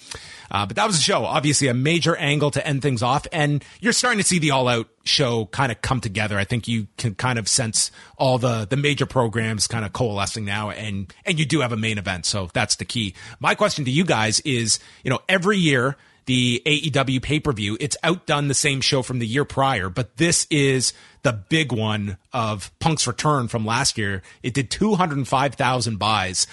Uh, 0.51 0.67
but 0.67 0.77
that 0.77 0.87
was 0.87 0.97
the 0.97 1.03
show. 1.03 1.25
Obviously 1.25 1.69
a 1.69 1.75
major 1.75 2.15
angle 2.17 2.51
to 2.53 2.65
end 2.67 2.83
things 2.83 3.03
off. 3.03 3.27
And 3.33 3.65
you're 3.81 3.93
starting 3.93 4.19
to 4.19 4.27
see 4.27 4.39
the 4.39 4.53
all 4.53 4.69
out 4.69 4.89
show 5.05 5.47
kind 5.47 5.73
of 5.73 5.83
come 5.83 6.01
together. 6.01 6.39
I 6.39 6.45
think 6.45 6.69
you 6.69 6.87
can 6.97 7.15
kind 7.15 7.39
of 7.39 7.49
sense 7.49 7.91
all 8.19 8.39
the 8.39 8.67
the 8.69 8.77
major 8.77 9.07
programs 9.07 9.67
kind 9.67 9.85
of 9.85 9.93
coalescing 9.93 10.45
now. 10.45 10.71
And 10.71 11.13
and 11.25 11.39
you 11.39 11.47
do 11.47 11.61
have 11.61 11.73
a 11.73 11.77
main 11.77 11.99
event 11.99 12.27
so 12.27 12.49
that's 12.53 12.77
the 12.77 12.85
key. 12.85 13.15
My 13.41 13.55
question 13.55 13.85
to 13.85 13.91
you 13.91 14.05
guys 14.05 14.41
is 14.41 14.79
you 15.03 15.11
know 15.11 15.21
every 15.29 15.59
year 15.59 15.97
the 16.27 16.63
AEW 16.65 17.23
pay 17.23 17.41
per 17.41 17.53
view. 17.53 17.77
It's 17.81 17.97
outdone 18.03 18.49
the 18.49 18.55
same 18.55 18.81
show 18.81 19.03
from 19.03 19.19
the 19.19 19.27
year 19.27 19.45
prior, 19.45 19.89
but 19.89 20.17
this 20.17 20.47
is 20.51 20.93
the 21.23 21.33
big 21.33 21.73
one 21.73 22.19
of 22.33 22.77
Punk's 22.79 23.07
return 23.07 23.49
from 23.49 23.65
last 23.67 23.99
year. 23.99 24.23
It 24.43 24.55
did 24.55 24.71
205,000 24.71 25.99
buys. 25.99 26.47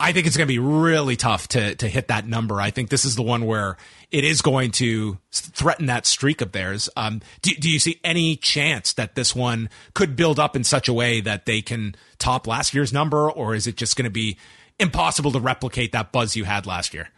I 0.00 0.12
think 0.12 0.28
it's 0.28 0.36
going 0.36 0.46
to 0.46 0.52
be 0.52 0.60
really 0.60 1.16
tough 1.16 1.48
to 1.48 1.74
to 1.74 1.88
hit 1.88 2.08
that 2.08 2.26
number. 2.26 2.60
I 2.60 2.70
think 2.70 2.88
this 2.88 3.04
is 3.04 3.16
the 3.16 3.22
one 3.22 3.46
where 3.46 3.76
it 4.12 4.22
is 4.22 4.42
going 4.42 4.70
to 4.72 5.18
threaten 5.32 5.86
that 5.86 6.06
streak 6.06 6.40
of 6.40 6.52
theirs. 6.52 6.88
Um, 6.96 7.20
do, 7.42 7.52
do 7.54 7.68
you 7.68 7.80
see 7.80 7.98
any 8.04 8.36
chance 8.36 8.92
that 8.92 9.16
this 9.16 9.34
one 9.34 9.68
could 9.94 10.14
build 10.14 10.38
up 10.38 10.54
in 10.54 10.62
such 10.62 10.88
a 10.88 10.92
way 10.92 11.20
that 11.22 11.46
they 11.46 11.62
can 11.62 11.96
top 12.18 12.46
last 12.46 12.74
year's 12.74 12.92
number, 12.92 13.28
or 13.28 13.56
is 13.56 13.66
it 13.66 13.76
just 13.76 13.96
going 13.96 14.04
to 14.04 14.10
be 14.10 14.38
impossible 14.78 15.32
to 15.32 15.40
replicate 15.40 15.90
that 15.92 16.12
buzz 16.12 16.36
you 16.36 16.44
had 16.44 16.64
last 16.64 16.94
year? 16.94 17.08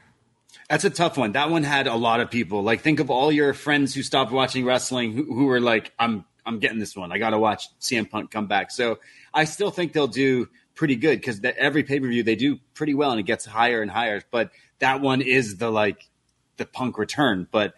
That's 0.71 0.85
a 0.85 0.91
tough 0.91 1.19
one. 1.19 1.33
That 1.33 1.51
one 1.51 1.65
had 1.65 1.87
a 1.89 1.97
lot 1.97 2.21
of 2.21 2.31
people. 2.31 2.63
Like, 2.63 2.81
think 2.81 3.01
of 3.01 3.11
all 3.11 3.31
your 3.33 3.53
friends 3.55 3.93
who 3.95 4.03
stopped 4.03 4.31
watching 4.31 4.65
wrestling 4.65 5.13
who, 5.13 5.25
who 5.25 5.45
were 5.47 5.61
like, 5.61 5.93
"I'm 5.99 6.25
I'm 6.47 6.61
getting 6.61 6.79
this 6.79 6.97
one. 6.97 7.11
I 7.13 7.19
got 7.19 7.31
to 7.31 7.39
watch 7.39 7.67
CM 7.81 8.09
Punk 8.09 8.31
come 8.31 8.47
back. 8.47 8.71
So 8.71 8.99
I 9.35 9.45
still 9.45 9.71
think 9.71 9.93
they'll 9.93 10.07
do 10.07 10.49
pretty 10.77 10.97
good 10.97 11.21
because 11.21 11.41
every 11.59 11.83
pay 11.83 11.99
per 12.01 12.07
view 12.09 12.23
they 12.23 12.37
do 12.37 12.59
pretty 12.75 12.95
well 12.95 13.11
and 13.11 13.21
it 13.21 13.25
gets 13.25 13.45
higher 13.45 13.83
and 13.83 13.91
higher. 13.91 14.23
But 14.31 14.51
that 14.79 15.01
one 15.01 15.21
is 15.23 15.57
the 15.59 15.71
like 15.71 16.09
the 16.57 16.67
Punk 16.67 16.99
return. 16.99 17.49
But 17.51 17.75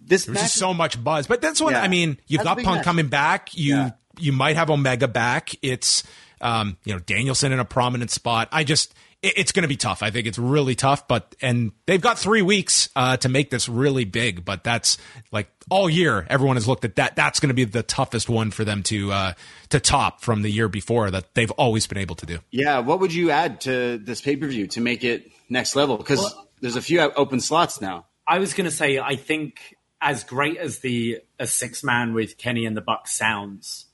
this 0.00 0.24
There's 0.24 0.38
just 0.38 0.54
so 0.56 0.72
much 0.72 1.02
buzz. 1.02 1.26
But 1.26 1.40
that's 1.40 1.60
what 1.60 1.72
Yeah. 1.72 1.82
I 1.82 1.88
mean. 1.88 2.18
You've 2.28 2.44
That's 2.44 2.54
got 2.56 2.64
Punk 2.64 2.76
match. 2.78 2.84
coming 2.84 3.08
back. 3.08 3.54
You 3.54 3.74
Yeah. 3.74 3.90
you 4.16 4.32
might 4.32 4.54
have 4.56 4.70
Omega 4.70 5.08
back. 5.08 5.54
It's 5.60 6.04
um, 6.40 6.76
you 6.84 6.92
know 6.92 7.00
Danielson 7.00 7.50
in 7.52 7.58
a 7.58 7.64
prominent 7.64 8.12
spot. 8.12 8.48
I 8.52 8.62
just 8.62 8.94
it's 9.22 9.52
going 9.52 9.62
to 9.62 9.68
be 9.68 9.76
tough. 9.76 10.02
I 10.02 10.10
think 10.10 10.26
it's 10.26 10.38
really 10.38 10.74
tough. 10.74 11.08
But 11.08 11.34
and 11.40 11.72
they've 11.86 12.00
got 12.00 12.18
three 12.18 12.42
weeks 12.42 12.88
uh, 12.94 13.16
to 13.18 13.28
make 13.28 13.50
this 13.50 13.68
really 13.68 14.04
big. 14.04 14.44
But 14.44 14.64
that's 14.64 14.98
like 15.32 15.48
all 15.70 15.90
year. 15.90 16.26
Everyone 16.30 16.56
has 16.56 16.68
looked 16.68 16.84
at 16.84 16.96
that. 16.96 17.16
That's 17.16 17.40
going 17.40 17.48
to 17.48 17.54
be 17.54 17.64
the 17.64 17.82
toughest 17.82 18.28
one 18.28 18.50
for 18.50 18.64
them 18.64 18.82
to 18.84 19.12
uh, 19.12 19.32
to 19.70 19.80
top 19.80 20.20
from 20.20 20.42
the 20.42 20.50
year 20.50 20.68
before 20.68 21.10
that 21.10 21.34
they've 21.34 21.50
always 21.52 21.86
been 21.86 21.98
able 21.98 22.14
to 22.16 22.26
do. 22.26 22.38
Yeah, 22.50 22.78
what 22.80 23.00
would 23.00 23.12
you 23.12 23.30
add 23.30 23.60
to 23.62 23.98
this 23.98 24.20
pay 24.20 24.36
per 24.36 24.46
view 24.46 24.66
to 24.68 24.80
make 24.80 25.04
it 25.04 25.30
next 25.48 25.74
level? 25.76 25.96
Because 25.96 26.18
Well- 26.18 26.48
there's 26.60 26.76
a 26.76 26.82
few 26.82 27.00
open 27.00 27.40
slots 27.40 27.80
now. 27.80 28.06
I 28.26 28.40
was 28.40 28.52
going 28.52 28.66
to 28.66 28.74
say, 28.74 28.98
I 28.98 29.16
think 29.16 29.76
as 30.00 30.22
great 30.24 30.58
as 30.58 30.80
the 30.80 31.20
a 31.38 31.46
six 31.46 31.82
man 31.82 32.14
with 32.14 32.36
Kenny 32.36 32.66
and 32.66 32.76
the 32.76 32.80
Bucks 32.80 33.16
sounds, 33.16 33.86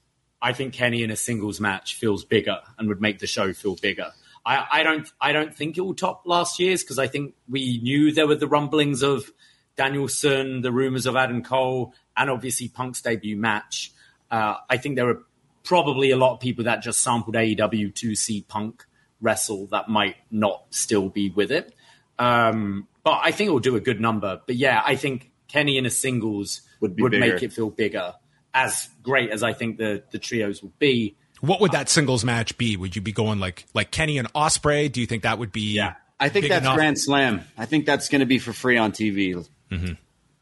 I 0.42 0.52
think 0.52 0.74
Kenny 0.74 1.02
in 1.02 1.10
a 1.10 1.16
singles 1.16 1.60
match 1.60 1.94
feels 1.94 2.24
bigger 2.24 2.58
and 2.78 2.88
would 2.88 3.00
make 3.00 3.20
the 3.20 3.26
show 3.26 3.52
feel 3.52 3.76
bigger. 3.76 4.12
I, 4.46 4.66
I 4.70 4.82
don't, 4.82 5.10
I 5.20 5.32
don't 5.32 5.54
think 5.54 5.78
it 5.78 5.80
will 5.80 5.94
top 5.94 6.22
last 6.26 6.58
year's 6.58 6.82
because 6.82 6.98
I 6.98 7.06
think 7.06 7.34
we 7.48 7.78
knew 7.82 8.12
there 8.12 8.26
were 8.26 8.34
the 8.34 8.48
rumblings 8.48 9.02
of 9.02 9.30
Danielson, 9.76 10.60
the 10.60 10.72
rumors 10.72 11.06
of 11.06 11.16
Adam 11.16 11.42
Cole, 11.42 11.94
and 12.16 12.30
obviously 12.30 12.68
Punk's 12.68 13.00
debut 13.02 13.36
match. 13.36 13.92
Uh, 14.30 14.56
I 14.68 14.76
think 14.76 14.96
there 14.96 15.06
were 15.06 15.22
probably 15.64 16.10
a 16.10 16.16
lot 16.16 16.34
of 16.34 16.40
people 16.40 16.64
that 16.64 16.82
just 16.82 17.00
sampled 17.00 17.34
AEW 17.34 17.94
to 17.96 18.14
see 18.14 18.42
Punk 18.42 18.84
wrestle 19.20 19.66
that 19.68 19.88
might 19.88 20.16
not 20.30 20.64
still 20.70 21.08
be 21.08 21.30
with 21.30 21.50
it. 21.50 21.74
Um, 22.18 22.86
but 23.02 23.20
I 23.22 23.32
think 23.32 23.48
it 23.48 23.50
will 23.52 23.60
do 23.60 23.76
a 23.76 23.80
good 23.80 24.00
number. 24.00 24.40
But 24.46 24.56
yeah, 24.56 24.82
I 24.84 24.96
think 24.96 25.32
Kenny 25.48 25.78
in 25.78 25.86
a 25.86 25.90
singles 25.90 26.62
Would 26.80 27.00
would, 27.00 27.12
make 27.12 27.42
it 27.42 27.52
feel 27.52 27.70
bigger. 27.70 28.14
As 28.52 28.88
great 29.02 29.30
as 29.30 29.42
I 29.42 29.52
think 29.52 29.78
the 29.78 30.04
the 30.12 30.18
trios 30.18 30.62
will 30.62 30.72
be. 30.78 31.16
What 31.44 31.60
would 31.60 31.72
that 31.72 31.88
singles 31.88 32.24
match 32.24 32.56
be? 32.58 32.76
Would 32.76 32.96
you 32.96 33.02
be 33.02 33.12
going 33.12 33.38
like 33.40 33.66
like 33.74 33.90
Kenny 33.90 34.18
and 34.18 34.32
Ospreay? 34.32 34.90
Do 34.90 35.00
you 35.00 35.06
think 35.06 35.22
that 35.24 35.38
would 35.38 35.52
be? 35.52 35.72
Yeah. 35.74 35.94
I 36.20 36.28
think 36.28 36.44
big 36.44 36.50
that's 36.50 36.62
enough? 36.64 36.76
Grand 36.76 36.98
Slam. 36.98 37.42
I 37.58 37.66
think 37.66 37.86
that's 37.86 38.08
going 38.08 38.20
to 38.20 38.26
be 38.26 38.38
for 38.38 38.52
free 38.52 38.78
on 38.78 38.92
TV. 38.92 39.46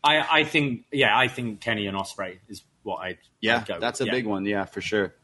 I, 0.04 0.40
I 0.40 0.44
think 0.44 0.84
yeah, 0.92 1.16
I 1.16 1.28
think 1.28 1.60
Kenny 1.60 1.86
and 1.86 1.96
Ospreay 1.96 2.38
is 2.48 2.62
what 2.82 2.96
I'd 2.98 3.18
Yeah, 3.40 3.58
I'd 3.58 3.66
go 3.66 3.80
that's 3.80 4.00
with. 4.00 4.08
a 4.08 4.10
Yeah. 4.10 4.16
big 4.18 4.26
one. 4.26 4.44
Yeah, 4.44 4.64
for 4.64 4.80
sure. 4.80 5.14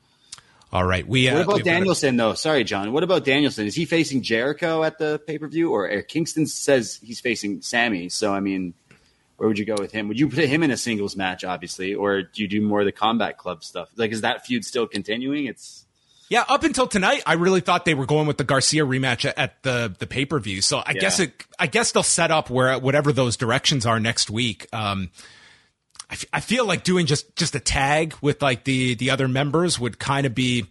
All 0.73 0.85
right. 0.85 1.07
We 1.07 1.29
uh, 1.29 1.35
What 1.35 1.43
about 1.43 1.55
we've 1.57 1.61
a- 1.63 1.65
Danielson 1.65 2.17
though? 2.17 2.35
Sorry, 2.35 2.63
John. 2.65 2.93
What 2.93 3.03
about 3.03 3.25
Danielson? 3.25 3.67
Is 3.67 3.75
he 3.75 3.85
facing 3.85 4.23
Jericho 4.23 4.83
at 4.85 4.99
the 4.99 5.21
pay 5.27 5.39
per 5.39 5.49
view, 5.49 5.73
or 5.73 5.89
Eric 5.89 6.09
Kingston 6.09 6.47
says 6.47 7.01
he's 7.03 7.21
facing 7.21 7.63
Sammy? 7.63 8.09
So 8.09 8.33
I 8.35 8.41
mean, 8.41 8.75
where 9.39 9.49
would 9.49 9.59
you 9.59 9.65
go 9.65 9.77
with 9.79 9.93
him? 9.93 10.09
Would 10.09 10.19
you 10.21 10.29
put 10.29 10.45
him 10.45 10.63
in 10.63 10.71
a 10.71 10.77
singles 10.77 11.17
match, 11.17 11.45
obviously, 11.45 11.95
or 11.95 12.23
do 12.23 12.43
you 12.43 12.49
do 12.49 12.61
more 12.61 12.81
of 12.81 12.87
the 12.87 12.93
Combat 12.93 13.39
Club 13.39 13.65
stuff? 13.65 13.89
Like, 13.97 14.11
is 14.13 14.21
that 14.21 14.45
feud 14.45 14.65
still 14.65 14.87
continuing? 14.87 15.47
It's 15.47 15.87
Yeah, 16.29 16.45
up 16.49 16.65
until 16.65 16.87
tonight, 16.89 17.23
I 17.25 17.35
really 17.35 17.61
thought 17.61 17.85
they 17.85 17.95
were 17.95 18.05
going 18.05 18.27
with 18.27 18.37
the 18.37 18.45
Garcia 18.45 18.85
rematch 18.85 19.33
at- 19.37 19.63
the 19.63 19.95
the 19.99 20.07
pay 20.07 20.25
per 20.27 20.39
view. 20.41 20.61
So 20.61 20.83
I 20.85 20.93
guess 20.93 21.21
it, 21.21 21.45
I 21.59 21.69
guess 21.69 21.93
they'll 21.93 22.03
set 22.03 22.31
up 22.31 22.51
where 22.51 22.79
whatever 22.79 23.13
those 23.13 23.37
directions 23.37 23.87
are 23.87 23.99
next 23.99 24.29
week. 24.29 24.67
Um, 24.73 25.11
I, 26.11 26.15
f- 26.15 26.25
I 26.33 26.41
feel 26.41 26.67
like 26.67 26.83
doing 26.85 27.07
just 27.07 27.35
just 27.37 27.55
a 27.55 27.61
tag 27.61 28.15
with 28.21 28.43
like 28.43 28.65
the 28.65 28.95
the 28.97 29.11
other 29.11 29.29
members 29.29 29.79
would 29.79 29.99
kind 29.99 30.27
of 30.27 30.35
be. 30.35 30.67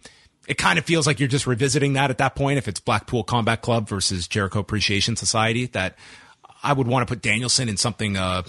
It 0.46 0.56
kind 0.58 0.78
of 0.78 0.84
feels 0.86 1.06
like 1.06 1.20
you're 1.20 1.28
just 1.28 1.46
revisiting 1.46 1.92
that 1.94 2.10
at 2.10 2.18
that 2.18 2.34
point. 2.34 2.58
If 2.58 2.68
it's 2.68 2.80
Blackpool 2.80 3.22
Combat 3.24 3.60
Club 3.60 3.86
versus 3.88 4.26
Jericho 4.28 4.60
Appreciation 4.60 5.14
Society, 5.14 5.66
that 5.66 5.98
I 6.62 6.72
would 6.72 6.86
want 6.86 7.06
to 7.06 7.12
put 7.14 7.20
Danielson 7.22 7.68
in 7.68 7.76
something 7.76 8.16
uh, 8.16 8.42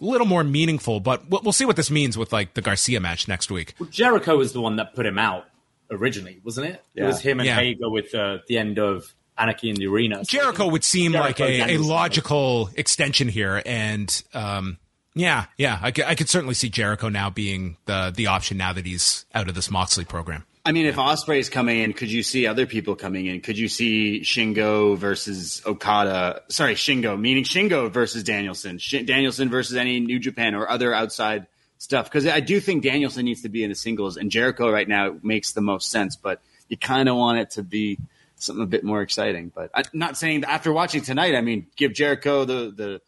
little 0.00 0.26
more 0.26 0.42
meaningful. 0.44 1.00
But 1.00 1.28
we'll, 1.28 1.40
we'll 1.42 1.52
see 1.52 1.64
what 1.64 1.76
this 1.76 1.90
means 1.90 2.16
with 2.18 2.32
like 2.32 2.54
the 2.54 2.62
Garcia 2.62 3.00
match 3.00 3.28
next 3.28 3.50
week. 3.50 3.74
Well, 3.78 3.88
Jericho 3.90 4.36
was 4.36 4.52
the 4.52 4.60
one 4.60 4.76
that 4.76 4.94
put 4.94 5.06
him 5.06 5.18
out 5.18 5.46
originally, 5.90 6.40
wasn't 6.44 6.68
it? 6.68 6.82
Yeah. 6.94 7.04
It 7.04 7.06
was 7.08 7.20
him 7.20 7.40
and 7.40 7.46
Yeah. 7.46 7.56
Hager 7.56 7.90
with 7.90 8.14
uh, 8.14 8.38
the 8.48 8.58
end 8.58 8.78
of 8.78 9.12
Anarchy 9.38 9.70
in 9.70 9.76
the 9.76 9.86
Arena. 9.86 10.16
So 10.24 10.38
Jericho 10.38 10.68
would 10.68 10.84
seem 10.84 11.12
Jericho 11.12 11.26
like 11.26 11.40
a, 11.40 11.44
a 11.54 11.58
Danielson. 11.58 11.88
logical 11.88 12.70
extension 12.76 13.26
here, 13.28 13.62
and 13.64 14.22
um, 14.34 14.76
yeah, 15.14 15.46
yeah, 15.56 15.78
I 15.80 15.90
could, 15.92 16.04
I 16.04 16.14
could 16.14 16.28
certainly 16.28 16.54
see 16.54 16.68
Jericho 16.68 17.08
now 17.08 17.30
being 17.30 17.76
the 17.86 18.12
the 18.14 18.26
option 18.26 18.58
now 18.58 18.72
that 18.74 18.84
he's 18.84 19.24
out 19.34 19.48
of 19.48 19.54
this 19.54 19.70
Moxley 19.70 20.04
program. 20.04 20.44
I 20.64 20.72
mean, 20.72 20.86
if 20.86 20.96
Ospreay's 20.96 21.48
coming 21.48 21.78
in, 21.80 21.94
could 21.94 22.12
you 22.12 22.22
see 22.22 22.46
other 22.46 22.66
people 22.66 22.94
coming 22.94 23.26
in? 23.26 23.40
Could 23.40 23.58
you 23.58 23.68
see 23.68 24.20
Shingo 24.20 24.96
versus 24.96 25.62
Okada? 25.64 26.42
Sorry, 26.48 26.74
Shingo, 26.74 27.18
meaning 27.18 27.44
Shingo 27.44 27.90
versus 27.90 28.22
Danielson, 28.22 28.78
Sh- 28.78 29.04
Danielson 29.04 29.48
versus 29.48 29.76
any 29.76 30.00
New 30.00 30.18
Japan 30.18 30.54
or 30.54 30.68
other 30.68 30.92
outside 30.92 31.46
stuff? 31.78 32.06
Because 32.06 32.26
I 32.26 32.40
do 32.40 32.60
think 32.60 32.82
Danielson 32.82 33.24
needs 33.24 33.42
to 33.42 33.48
be 33.48 33.64
in 33.64 33.70
the 33.70 33.74
singles, 33.74 34.18
and 34.18 34.30
Jericho 34.30 34.70
right 34.70 34.86
now 34.86 35.16
makes 35.22 35.52
the 35.52 35.62
most 35.62 35.90
sense. 35.90 36.16
But 36.16 36.42
you 36.68 36.76
kind 36.76 37.08
of 37.08 37.16
want 37.16 37.38
it 37.38 37.50
to 37.52 37.62
be 37.62 37.98
something 38.36 38.62
a 38.62 38.66
bit 38.66 38.84
more 38.84 39.00
exciting. 39.00 39.50
But 39.54 39.70
I'm 39.74 39.84
not 39.94 40.18
saying 40.18 40.42
that 40.42 40.50
after 40.50 40.72
watching 40.72 41.00
tonight, 41.00 41.34
I 41.34 41.40
mean, 41.40 41.68
give 41.76 41.94
Jericho 41.94 42.44
the 42.44 42.70
the 42.70 43.00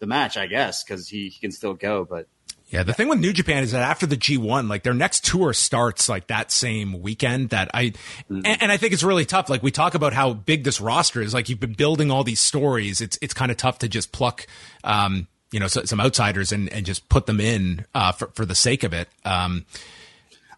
the 0.00 0.06
match, 0.06 0.36
I 0.36 0.46
guess, 0.46 0.82
because 0.82 1.08
he, 1.08 1.28
he 1.28 1.40
can 1.40 1.52
still 1.52 1.74
go. 1.74 2.04
But 2.04 2.26
Yeah, 2.70 2.82
the 2.82 2.92
thing 2.92 3.08
with 3.08 3.18
New 3.18 3.32
Japan 3.32 3.62
is 3.62 3.72
that 3.72 3.80
after 3.82 4.04
the 4.04 4.16
G1, 4.16 4.68
like 4.68 4.82
their 4.82 4.92
next 4.92 5.24
tour 5.24 5.54
starts 5.54 6.06
like 6.06 6.26
that 6.26 6.52
same 6.52 7.00
weekend 7.00 7.48
that 7.48 7.70
I, 7.72 7.94
and, 8.28 8.46
and 8.46 8.70
I 8.70 8.76
think 8.76 8.92
it's 8.92 9.02
really 9.02 9.24
tough. 9.24 9.48
Like 9.48 9.62
we 9.62 9.70
talk 9.70 9.94
about 9.94 10.12
how 10.12 10.34
big 10.34 10.64
this 10.64 10.78
roster 10.78 11.22
is, 11.22 11.32
like 11.32 11.48
you've 11.48 11.60
been 11.60 11.72
building 11.72 12.10
all 12.10 12.24
these 12.24 12.40
stories. 12.40 13.00
It's, 13.00 13.18
it's 13.22 13.32
kind 13.32 13.50
of 13.50 13.56
tough 13.56 13.78
to 13.78 13.88
just 13.88 14.12
pluck, 14.12 14.46
um, 14.84 15.28
you 15.50 15.58
know, 15.60 15.66
so, 15.66 15.84
some 15.84 15.98
outsiders 15.98 16.52
and, 16.52 16.70
and 16.70 16.84
just 16.84 17.08
put 17.08 17.24
them 17.24 17.40
in, 17.40 17.86
uh, 17.94 18.12
for, 18.12 18.26
for 18.34 18.44
the 18.44 18.54
sake 18.54 18.84
of 18.84 18.92
it. 18.92 19.08
Um, 19.24 19.64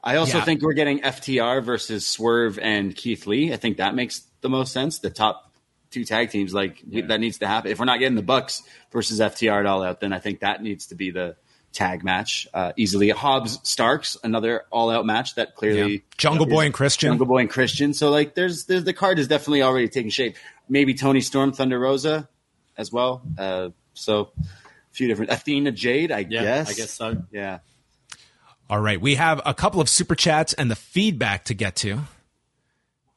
I 0.03 0.17
also 0.17 0.39
Yeah. 0.39 0.45
think 0.45 0.63
we're 0.63 0.73
getting 0.73 1.01
FTR 1.03 1.63
versus 1.63 2.05
Swerve 2.09 2.59
and 2.59 2.93
Keith 2.97 3.29
Lee. 3.29 3.53
I 3.53 3.57
think 3.57 3.77
that 3.77 3.95
makes 3.95 4.23
the 4.41 4.49
most 4.49 4.73
sense. 4.73 4.99
The 4.99 5.11
top 5.11 5.53
two 5.93 6.05
tag 6.05 6.31
teams, 6.31 6.53
like 6.53 6.83
we- 6.91 7.03
that 7.03 7.21
needs 7.21 7.39
to 7.39 7.47
happen. 7.47 7.71
If 7.71 7.79
we're 7.79 7.85
not 7.85 8.01
getting 8.01 8.17
the 8.17 8.23
Bucks 8.23 8.65
versus 8.91 9.21
FTR 9.21 9.61
at 9.61 9.67
all 9.67 9.85
out, 9.85 10.01
then 10.01 10.13
I 10.13 10.19
think 10.19 10.41
that 10.41 10.61
needs 10.61 10.87
to 10.87 10.97
be 10.97 11.13
the 11.13 11.37
tag 11.73 12.03
match 12.05 12.49
uh, 12.53 12.73
easily. 12.77 13.11
Hobbs 13.11 13.59
Starks, 13.63 14.17
another 14.25 14.65
all 14.71 14.91
out 14.91 15.07
match 15.07 15.37
that 15.37 15.55
clearly 15.55 15.93
Yeah. 15.93 15.99
Jungle 16.19 16.47
is- 16.47 16.53
Boy 16.53 16.65
and 16.67 16.75
Christian. 16.75 17.11
Jungle 17.11 17.27
Boy 17.27 17.39
and 17.39 17.51
Christian. 17.51 17.95
So 17.95 18.11
like, 18.11 18.35
there's 18.35 18.65
there's 18.67 18.85
the 18.85 18.93
card 18.93 19.19
is 19.19 19.29
definitely 19.29 19.63
already 19.63 19.89
taking 19.89 20.11
shape. 20.11 20.37
Maybe 20.69 20.95
Toni 20.95 21.21
Storm, 21.21 21.53
Thunder 21.53 21.79
Rosa, 21.79 22.29
as 22.77 22.93
well. 22.93 23.23
Uh, 23.39 23.71
so 23.95 24.31
a 24.41 24.45
few 24.93 25.09
different 25.09 25.31
Athena 25.33 25.73
Jade, 25.73 26.13
I 26.13 26.21
Yeah, 26.21 26.43
guess. 26.43 26.71
I 26.71 26.75
guess 26.75 26.91
so. 26.93 27.23
Yeah. 27.33 27.59
All 28.69 28.81
right, 28.81 29.01
we 29.01 29.17
have 29.17 29.41
a 29.45 29.53
couple 29.53 29.81
of 29.81 29.89
super 29.89 30.15
chats 30.15 30.53
and 30.53 30.71
the 30.71 30.77
feedback 30.77 31.45
to 31.47 31.55
get 31.55 31.75
to. 31.77 32.03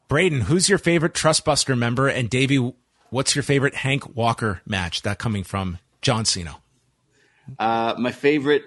Braden, 0.08 0.42
who's 0.42 0.68
your 0.68 0.78
favorite 0.80 1.14
Trustbuster 1.14 1.78
member? 1.78 2.08
And 2.08 2.30
Davie, 2.30 2.74
what's 3.10 3.36
your 3.36 3.44
favorite 3.44 3.76
Hank 3.76 4.16
Walker 4.16 4.62
match? 4.66 5.04
That 5.04 5.20
coming 5.20 5.44
from 5.44 5.78
John 6.02 6.26
Cena. 6.26 6.58
Uh, 7.60 7.96
my 7.98 8.12
favorite 8.12 8.64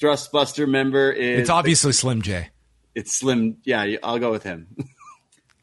Trustbuster 0.00 0.68
member 0.68 1.10
is 1.10 1.40
It's 1.40 1.50
obviously 1.50 1.92
Slim 1.92 2.22
J. 2.22 2.48
it's 2.94 3.12
Slim. 3.12 3.56
Yeah, 3.64 3.96
I'll 4.02 4.18
go 4.18 4.30
with 4.30 4.42
him. 4.42 4.68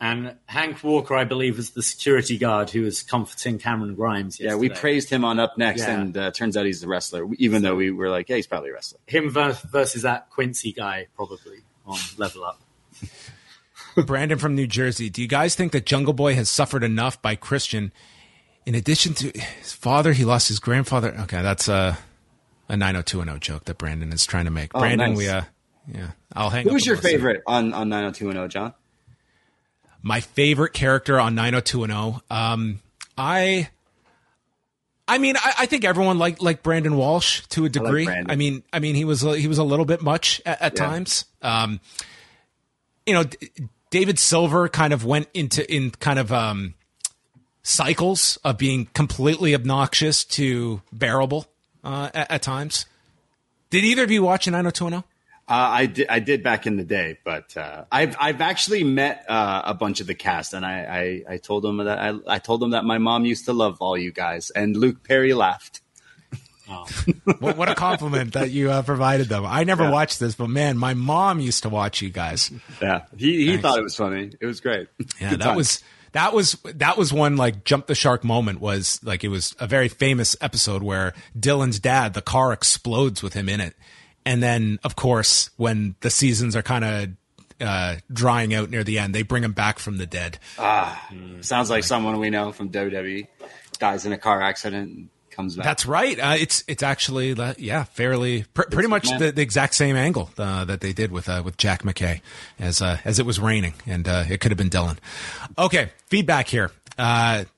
And 0.02 0.36
Hank 0.48 0.84
Walker, 0.84 1.16
I 1.16 1.24
believe, 1.24 1.56
was 1.56 1.70
the 1.70 1.82
security 1.82 2.38
guard 2.38 2.70
who 2.70 2.82
was 2.82 3.04
comforting 3.04 3.58
Cameron 3.58 3.96
Grimes. 3.96 4.38
yeah, 4.38 4.56
we 4.56 4.68
praised 4.68 5.10
him 5.10 5.24
on 5.24 5.38
upNXT, 5.38 5.78
Yeah. 5.78 6.00
and 6.02 6.18
uh, 6.18 6.32
turns 6.32 6.58
out 6.58 6.66
he's 6.66 6.84
a 6.84 6.90
wrestler. 6.90 7.26
Even 7.38 7.62
though 7.62 7.76
we 7.76 7.90
were 7.90 8.10
like, 8.10 8.28
yeah, 8.28 8.36
he's 8.36 8.46
probably 8.48 8.72
a 8.72 8.74
wrestler. 8.74 9.00
him 9.08 9.30
versus 9.30 10.02
that 10.02 10.30
Quincy 10.30 10.74
guy, 10.74 11.08
probably 11.16 11.60
on 11.86 11.98
Level 12.18 12.44
Up. 12.44 12.62
Brandon 14.06 14.38
from 14.38 14.56
New 14.56 14.68
Jersey. 14.68 15.10
Do 15.10 15.22
you 15.22 15.28
guys 15.30 15.56
think 15.56 15.72
that 15.72 15.86
Jungle 15.86 16.14
Boy 16.14 16.36
has 16.36 16.50
suffered 16.50 16.84
enough 16.84 17.22
by 17.22 17.36
Christian? 17.36 17.94
In 18.66 18.76
addition 18.76 19.14
to 19.14 19.32
his 19.40 19.72
father, 19.72 20.12
he 20.12 20.26
lost 20.26 20.50
his 20.50 20.60
grandfather. 20.60 21.16
Okay, 21.22 21.42
that's 21.42 21.70
a 21.70 21.98
a 22.74 22.78
90210 22.78 23.40
joke 23.40 23.66
that 23.66 23.78
Brandon 23.78 24.12
is 24.12 24.26
trying 24.26 24.46
to 24.46 24.52
make. 24.52 24.72
Oh, 24.76 24.80
Brandon, 24.80 25.10
nice. 25.12 25.18
we 25.18 25.28
uh 25.30 25.42
yeah, 25.94 26.12
I'll 26.34 26.50
hang 26.50 26.64
Who's 26.64 26.84
and 26.84 26.86
your 26.88 26.98
favorite 26.98 27.44
on 27.46 27.74
on 27.74 27.90
90210, 27.90 28.50
John? 28.50 28.74
my 30.02 30.20
favorite 30.20 30.74
character 30.74 31.20
on 31.20 31.34
90210. 31.36 32.22
Um, 32.30 32.80
I, 33.18 33.70
I 35.08 35.18
mean, 35.18 35.38
I, 35.38 35.54
I 35.60 35.66
think 35.66 35.86
everyone 35.86 36.18
liked 36.18 36.42
like 36.42 36.62
Brandon 36.64 36.96
Walsh 36.98 37.42
to 37.50 37.66
a 37.66 37.70
degree. 37.70 38.06
Brandon. 38.06 38.32
I 38.32 38.36
mean, 38.36 38.64
I 38.74 38.80
mean, 38.80 38.96
he 38.96 39.06
was 39.06 39.24
a- 39.24 39.38
he 39.38 39.48
was 39.48 39.58
a 39.60 39.64
little 39.64 39.86
bit 39.86 40.02
much 40.02 40.42
at, 40.46 40.62
at 40.62 40.74
Yeah. 40.74 40.86
times. 40.88 41.26
Um, 41.42 41.80
you 43.06 43.14
know, 43.14 43.24
D- 43.24 43.50
David 43.92 44.18
Silver 44.20 44.68
kind 44.70 44.92
of 44.94 45.06
went 45.06 45.28
into 45.34 45.70
in 45.74 45.92
kind 45.92 46.18
of 46.20 46.32
um, 46.34 46.74
cycles 47.62 48.38
of 48.44 48.58
being 48.58 48.88
completely 48.94 49.54
obnoxious 49.56 50.24
to 50.26 50.82
bearable 50.92 51.46
uh, 51.84 52.10
at, 52.14 52.32
at 52.32 52.42
times. 52.42 52.86
Did 53.70 53.84
either 53.84 54.04
of 54.04 54.12
you 54.12 54.24
watch 54.24 54.48
90210? 54.48 55.04
Uh, 55.46 55.54
I 55.54 55.86
did. 55.88 56.08
I 56.08 56.20
did 56.20 56.42
back 56.42 56.68
in 56.68 56.78
the 56.78 56.86
day, 56.86 57.18
but 57.26 57.58
uh, 57.58 57.84
I've 57.92 58.16
I've 58.18 58.40
actually 58.40 58.86
met 58.86 59.26
uh, 59.28 59.64
a 59.66 59.74
bunch 59.74 60.00
of 60.00 60.08
the 60.08 60.16
cast, 60.16 60.54
and 60.54 60.66
I 60.66 61.24
I, 61.28 61.34
I 61.34 61.38
told 61.38 61.64
them 61.64 61.78
that 61.78 62.00
I, 62.00 62.14
I 62.28 62.40
told 62.40 62.62
them 62.62 62.70
that 62.70 62.86
my 62.86 62.98
mom 62.98 63.26
used 63.26 63.46
to 63.46 63.54
love 63.54 63.78
all 63.82 63.98
you 63.98 64.14
guys, 64.14 64.52
and 64.52 64.78
Luke 64.78 65.04
Perry 65.04 65.34
laughed. 65.34 65.82
Oh. 66.70 66.88
what, 67.40 67.58
what, 67.58 67.68
a 67.68 67.76
compliment 67.76 68.34
that 68.34 68.52
you 68.52 68.72
uh, 68.72 68.84
provided 68.84 69.28
them. 69.28 69.46
I 69.46 69.66
never 69.66 69.84
yeah. 69.84 69.92
watched 69.92 70.22
this, 70.22 70.34
but 70.34 70.48
man, 70.48 70.78
my 70.78 70.94
mom 70.94 71.42
used 71.42 71.64
to 71.64 71.70
watch 71.70 72.02
you 72.02 72.10
guys. 72.10 72.50
Yeah, 72.82 73.02
he 73.18 73.52
he 73.52 73.58
thought 73.58 73.78
it 73.78 73.84
was 73.84 73.98
funny. 73.98 74.32
It 74.40 74.46
was 74.46 74.62
great. 74.62 74.88
Yeah, 74.98 75.06
Good 75.32 75.42
that 75.42 75.46
time. 75.46 75.58
was 75.58 75.84
that 76.14 76.34
was 76.34 76.54
that 76.64 76.98
was 76.98 77.12
one 77.12 77.36
like 77.36 77.64
jump 77.66 77.88
the 77.88 77.96
shark 77.96 78.24
moment 78.24 78.62
was 78.62 79.00
like 79.04 79.24
it 79.24 79.28
was 79.28 79.56
a 79.60 79.68
very 79.68 79.90
famous 79.90 80.36
episode 80.42 80.82
where 80.82 81.14
Dylan's 81.38 81.80
dad 81.80 82.14
the 82.14 82.22
car 82.22 82.54
explodes 82.54 83.22
with 83.22 83.34
him 83.34 83.50
in 83.50 83.60
it 83.60 83.76
and 84.26 84.42
then 84.42 84.80
of 84.84 84.96
course 84.96 85.50
when 85.58 85.96
the 86.00 86.10
seasons 86.10 86.56
are 86.56 86.64
kind 86.64 86.86
of 86.86 87.10
uh, 87.62 87.96
drying 88.12 88.54
out 88.54 88.70
near 88.70 88.84
the 88.84 88.98
end 88.98 89.14
they 89.14 89.22
bring 89.22 89.44
him 89.44 89.54
back 89.54 89.80
from 89.80 89.98
the 89.98 90.06
dead 90.06 90.40
ah 90.58 91.08
mm. 91.12 91.44
sounds 91.44 91.70
like, 91.70 91.78
like 91.78 91.84
someone 91.84 92.20
we 92.20 92.30
know 92.30 92.52
from 92.52 92.70
WWE 92.70 93.28
dies 93.80 94.06
in 94.06 94.14
a 94.14 94.18
car 94.18 94.42
accident 94.42 95.10
comes 95.34 95.56
back. 95.56 95.66
That's 95.66 95.86
right. 95.86 96.20
Uh, 96.20 96.36
it's 96.40 96.64
it's 96.68 96.84
actually 96.84 97.34
uh, 97.34 97.54
yeah, 97.58 97.84
fairly 97.84 98.46
pr- 98.54 98.70
pretty 98.72 98.88
much 98.88 99.10
the, 99.18 99.32
the, 99.32 99.42
exact 99.42 99.76
same 99.76 99.96
angle 99.96 100.30
uh, 100.38 100.66
that 100.66 100.82
they 100.82 100.94
did 100.94 101.12
with 101.12 101.28
uh, 101.28 101.42
with 101.44 101.58
Jack 101.58 101.84
McKay 101.84 102.22
as 102.60 102.82
uh, 102.82 102.98
as 103.06 103.20
it 103.20 103.26
was 103.26 103.40
raining, 103.40 103.74
and 103.86 104.08
uh, 104.08 104.26
it 104.30 104.40
could 104.40 104.52
have 104.52 104.58
been 104.58 104.70
Dylan. 104.70 104.98
Okay, 105.58 105.92
feedback 106.08 106.48
here 106.48 106.72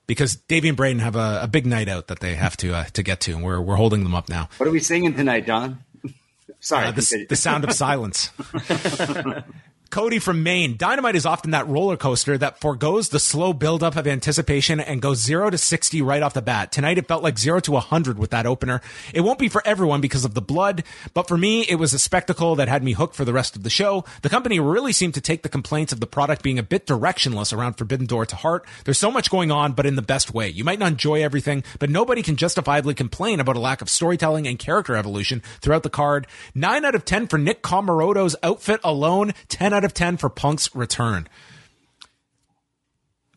because 0.06 0.36
Davie 0.48 0.68
and 0.68 0.76
Braden 0.76 1.00
have 1.00 1.14
a, 1.14 1.40
a, 1.42 1.46
big 1.46 1.66
night 1.66 1.88
out 1.88 2.06
that 2.06 2.20
they 2.20 2.34
have 2.34 2.56
to 2.58 2.84
to 2.92 3.02
get 3.02 3.20
to, 3.20 3.32
and 3.32 3.44
we're 3.44 3.60
we're 3.60 3.76
holding 3.76 4.02
them 4.02 4.14
up 4.14 4.28
now. 4.28 4.48
What 4.56 4.68
are 4.68 4.72
we 4.72 4.80
singing 4.80 5.14
tonight, 5.14 5.46
Don? 5.46 5.78
Sorry, 6.60 6.90
the, 6.90 7.26
the 7.28 7.36
sound 7.36 7.64
of 7.64 7.72
silence. 7.72 8.30
Cody 9.90 10.18
from 10.18 10.42
Maine. 10.42 10.76
Dynamite 10.76 11.14
is 11.14 11.24
often 11.24 11.52
that 11.52 11.68
roller 11.68 11.96
coaster 11.96 12.36
that 12.36 12.60
foregoes 12.60 13.08
the 13.08 13.20
slow 13.20 13.52
buildup 13.52 13.96
of 13.96 14.06
anticipation 14.06 14.80
and 14.80 15.00
goes 15.00 15.22
zero 15.22 15.48
to 15.48 15.56
60 15.56 16.02
right 16.02 16.22
off 16.22 16.34
the 16.34 16.42
bat. 16.42 16.72
Tonight 16.72 16.98
it 16.98 17.06
felt 17.06 17.22
like 17.22 17.38
zero 17.38 17.60
to 17.60 17.72
100 17.72 18.18
with 18.18 18.30
that 18.30 18.46
opener. 18.46 18.80
It 19.14 19.20
won't 19.20 19.38
be 19.38 19.48
for 19.48 19.62
everyone 19.64 20.00
because 20.00 20.24
of 20.24 20.34
the 20.34 20.42
blood, 20.42 20.82
but 21.14 21.28
for 21.28 21.38
me, 21.38 21.62
it 21.62 21.76
was 21.76 21.94
a 21.94 21.98
spectacle 21.98 22.56
that 22.56 22.68
had 22.68 22.82
me 22.82 22.92
hooked 22.92 23.14
for 23.14 23.24
the 23.24 23.32
rest 23.32 23.54
of 23.54 23.62
the 23.62 23.70
show. 23.70 24.04
The 24.22 24.28
company 24.28 24.58
really 24.58 24.92
seemed 24.92 25.14
to 25.14 25.20
take 25.20 25.42
the 25.42 25.48
complaints 25.48 25.92
of 25.92 26.00
the 26.00 26.06
product 26.06 26.42
being 26.42 26.58
a 26.58 26.64
bit 26.64 26.86
directionless 26.86 27.56
around 27.56 27.74
Forbidden 27.74 28.06
Door 28.06 28.26
to 28.26 28.36
heart. 28.36 28.66
There's 28.84 28.98
so 28.98 29.12
much 29.12 29.30
going 29.30 29.52
on, 29.52 29.72
but 29.72 29.86
in 29.86 29.96
the 29.96 30.02
best 30.02 30.34
way. 30.34 30.48
You 30.48 30.64
might 30.64 30.80
not 30.80 30.92
enjoy 30.92 31.22
everything, 31.22 31.62
but 31.78 31.90
nobody 31.90 32.22
can 32.22 32.36
justifiably 32.36 32.94
complain 32.94 33.40
about 33.40 33.56
a 33.56 33.60
lack 33.60 33.80
of 33.82 33.88
storytelling 33.88 34.46
and 34.48 34.58
character 34.58 34.96
evolution 34.96 35.42
throughout 35.60 35.84
the 35.84 35.90
card. 35.90 36.26
9 36.54 36.84
out 36.84 36.94
of 36.94 37.04
10 37.04 37.28
for 37.28 37.38
Nick 37.38 37.62
Comoroto's 37.62 38.34
outfit 38.42 38.80
alone, 38.82 39.32
10 39.48 39.75
out 39.76 39.84
of 39.84 39.94
10 39.94 40.16
for 40.16 40.28
Punk's 40.28 40.74
return. 40.74 41.28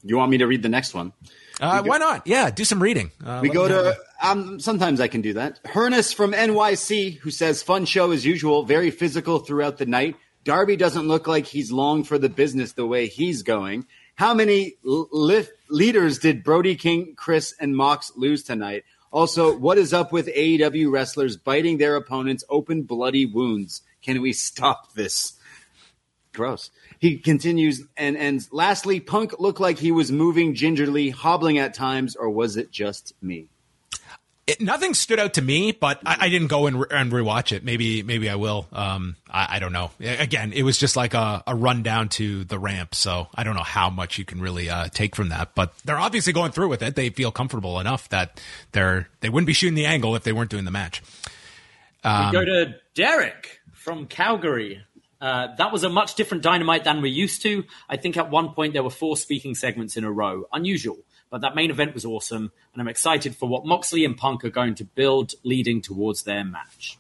You 0.04 0.18
want 0.18 0.32
me 0.32 0.38
to 0.38 0.48
read 0.48 0.64
the 0.64 0.70
next 0.70 0.94
one? 0.94 1.14
Uh, 1.60 1.84
why 1.84 1.98
not? 1.98 2.26
Yeah, 2.26 2.50
do 2.50 2.64
some 2.64 2.82
reading. 2.82 3.12
Uh, 3.24 3.40
we 3.42 3.50
go 3.50 3.68
to. 3.68 3.98
Um, 4.22 4.60
sometimes 4.60 5.02
I 5.02 5.08
can 5.10 5.22
do 5.22 5.34
that. 5.34 5.62
Hernus 5.64 6.14
from 6.14 6.32
NYC, 6.32 7.18
who 7.20 7.32
says, 7.32 7.62
"Fun 7.62 7.86
show 7.86 8.12
as 8.12 8.26
usual. 8.26 8.64
Very 8.64 8.92
physical 8.92 9.40
throughout 9.40 9.78
the 9.78 9.86
night. 9.86 10.16
Darby 10.46 10.78
doesn't 10.78 11.08
look 11.08 11.28
like 11.28 11.48
he's 11.48 11.72
long 11.72 12.04
for 12.06 12.18
the 12.18 12.30
business 12.30 12.72
the 12.72 12.88
way 12.88 13.08
he's 13.08 13.44
going. 13.44 13.86
How 14.16 14.34
many 14.34 14.76
lift 14.84 15.52
leaders 15.70 16.20
did 16.20 16.44
Brody 16.44 16.76
King, 16.76 17.14
Chris, 17.18 17.54
and 17.60 17.76
Mox 17.76 18.12
lose 18.16 18.44
tonight? 18.44 18.84
Also, 19.12 19.58
what 19.58 19.78
is 19.78 19.94
up 19.94 20.14
with 20.14 20.28
AEW 20.28 20.92
wrestlers 20.92 21.36
biting 21.36 21.78
their 21.78 21.96
opponents' 21.96 22.44
open, 22.50 22.84
bloody 22.84 23.26
wounds? 23.26 23.82
Can 24.02 24.22
we 24.22 24.32
stop 24.32 24.94
this?" 24.94 25.34
Gross. 26.34 26.72
He 27.00 27.18
continues 27.18 27.84
and 27.98 28.16
and 28.18 28.46
lastly, 28.52 29.00
Punk 29.00 29.40
looked 29.40 29.60
like 29.60 29.80
he 29.80 29.92
was 29.92 30.12
moving 30.12 30.54
gingerly, 30.54 31.10
hobbling 31.10 31.58
at 31.58 31.74
times, 31.74 32.16
or 32.16 32.30
was 32.30 32.58
it 32.58 32.72
just 32.72 33.14
me? 33.22 33.48
It, 34.50 34.62
nothing 34.62 34.96
stood 34.96 35.20
out 35.20 35.36
to 35.36 35.44
me, 35.44 35.74
but 35.74 36.00
I, 36.04 36.18
I 36.22 36.30
didn't 36.30 36.48
go 36.48 36.66
and, 36.66 36.80
re- 36.80 36.88
and 36.90 37.12
rewatch 37.12 37.52
it. 37.52 37.64
Maybe 37.64 38.02
maybe 38.02 38.30
I 38.32 38.36
will. 38.36 38.68
Um, 38.72 39.16
I, 39.30 39.58
I, 39.58 39.60
don't 39.60 39.72
know. 39.72 39.92
Again, 40.00 40.54
it 40.54 40.64
was 40.64 40.80
just 40.80 40.96
like 40.96 41.14
a, 41.14 41.44
a 41.46 41.54
rundown 41.54 42.10
to 42.10 42.46
the 42.46 42.58
ramp, 42.58 42.96
so 42.96 43.28
I 43.36 43.44
don't 43.44 43.56
know 43.56 43.62
how 43.62 43.92
much 43.92 44.18
you 44.18 44.26
can 44.26 44.42
really 44.42 44.68
uh, 44.68 44.88
take 44.88 45.16
from 45.16 45.30
that. 45.30 45.54
But 45.54 45.78
they're 45.86 46.00
obviously 46.00 46.34
going 46.34 46.52
through 46.52 46.70
with 46.70 46.82
it. 46.82 46.96
They 46.96 47.12
feel 47.12 47.32
comfortable 47.32 47.80
enough 47.80 48.10
that 48.10 48.42
they're 48.72 49.08
they 49.22 49.30
wouldn't 49.30 49.46
be 49.46 49.54
shooting 49.54 49.76
the 49.76 49.86
angle 49.86 50.16
if 50.16 50.24
they 50.24 50.34
weren't 50.34 50.50
doing 50.50 50.66
the 50.66 50.72
match. 50.72 51.04
Um, 52.04 52.28
we 52.28 52.32
go 52.32 52.46
to 52.46 52.76
Derek 52.96 53.60
from 53.74 54.08
Calgary. 54.08 54.84
Uh, 55.22 55.48
that 55.58 55.72
was 55.72 55.84
a 55.84 55.90
much 55.90 56.16
different 56.16 56.44
dynamite 56.44 56.86
than 56.86 57.02
we're 57.02 57.08
used 57.08 57.42
to. 57.42 57.66
I 57.90 57.98
think 57.98 58.16
at 58.16 58.30
one 58.30 58.54
point 58.54 58.74
there 58.74 58.84
were 58.84 58.90
four 58.90 59.18
speaking 59.18 59.54
segments 59.54 59.98
in 59.98 60.04
a 60.04 60.12
row. 60.12 60.46
Unusual, 60.54 60.98
but 61.30 61.42
that 61.42 61.56
main 61.56 61.72
event 61.72 61.94
was 61.94 62.06
awesome, 62.06 62.52
and 62.74 62.82
I'm 62.82 62.88
excited 62.88 63.36
for 63.36 63.50
what 63.50 63.66
Moxley 63.66 64.06
and 64.06 64.16
Punk 64.16 64.46
are 64.46 64.50
going 64.50 64.76
to 64.76 64.86
build 64.86 65.34
leading 65.44 65.82
towards 65.82 66.24
their 66.24 66.44
match. 66.44 66.98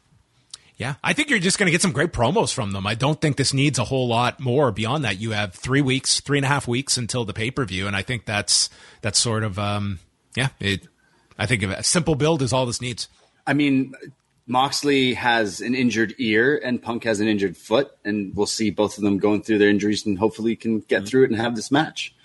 Yeah, 0.75 0.95
I 1.03 1.11
think 1.11 1.29
you're 1.29 1.39
just 1.39 1.59
going 1.59 1.67
to 1.67 1.71
get 1.71 1.81
some 1.81 1.91
great 1.91 2.13
promos 2.13 2.53
from 2.53 2.71
them. 2.71 2.87
I 2.87 2.95
don't 2.95 3.19
think 3.19 3.35
this 3.35 3.53
needs 3.53 3.79
a 3.79 3.83
whole 3.83 4.07
lot 4.07 4.39
more 4.39 4.71
beyond 4.71 5.03
that. 5.03 5.19
You 5.19 5.31
have 5.31 5.53
three 5.53 5.81
weeks, 5.81 6.21
three 6.21 6.37
and 6.37 6.45
a 6.45 6.47
half 6.47 6.69
weeks 6.69 6.97
until 6.97 7.25
the 7.25 7.33
pay 7.33 7.51
per 7.51 7.65
view, 7.65 7.85
and 7.85 7.95
I 7.97 8.01
think 8.01 8.25
that's 8.25 8.69
that's 9.01 9.19
sort 9.19 9.43
of 9.43 9.59
um, 9.59 9.99
yeah. 10.35 10.49
It, 10.59 10.87
I 11.37 11.45
think 11.45 11.63
a 11.63 11.83
simple 11.83 12.15
build 12.15 12.41
is 12.41 12.53
all 12.53 12.65
this 12.65 12.81
needs. 12.81 13.09
I 13.45 13.53
mean, 13.53 13.93
Moxley 14.49 15.13
has 15.13 15.61
an 15.61 15.75
injured 15.75 16.15
ear 16.17 16.59
and 16.63 16.81
Punk 16.81 17.03
has 17.03 17.19
an 17.19 17.27
injured 17.27 17.55
foot, 17.55 17.91
and 18.03 18.35
we'll 18.35 18.47
see 18.47 18.71
both 18.71 18.97
of 18.97 19.03
them 19.03 19.19
going 19.19 19.43
through 19.43 19.59
their 19.59 19.69
injuries 19.69 20.07
and 20.07 20.17
hopefully 20.17 20.55
can 20.55 20.79
get 20.79 21.01
mm-hmm. 21.01 21.05
through 21.05 21.23
it 21.25 21.29
and 21.29 21.39
have 21.39 21.55
this 21.55 21.69
match. 21.69 22.15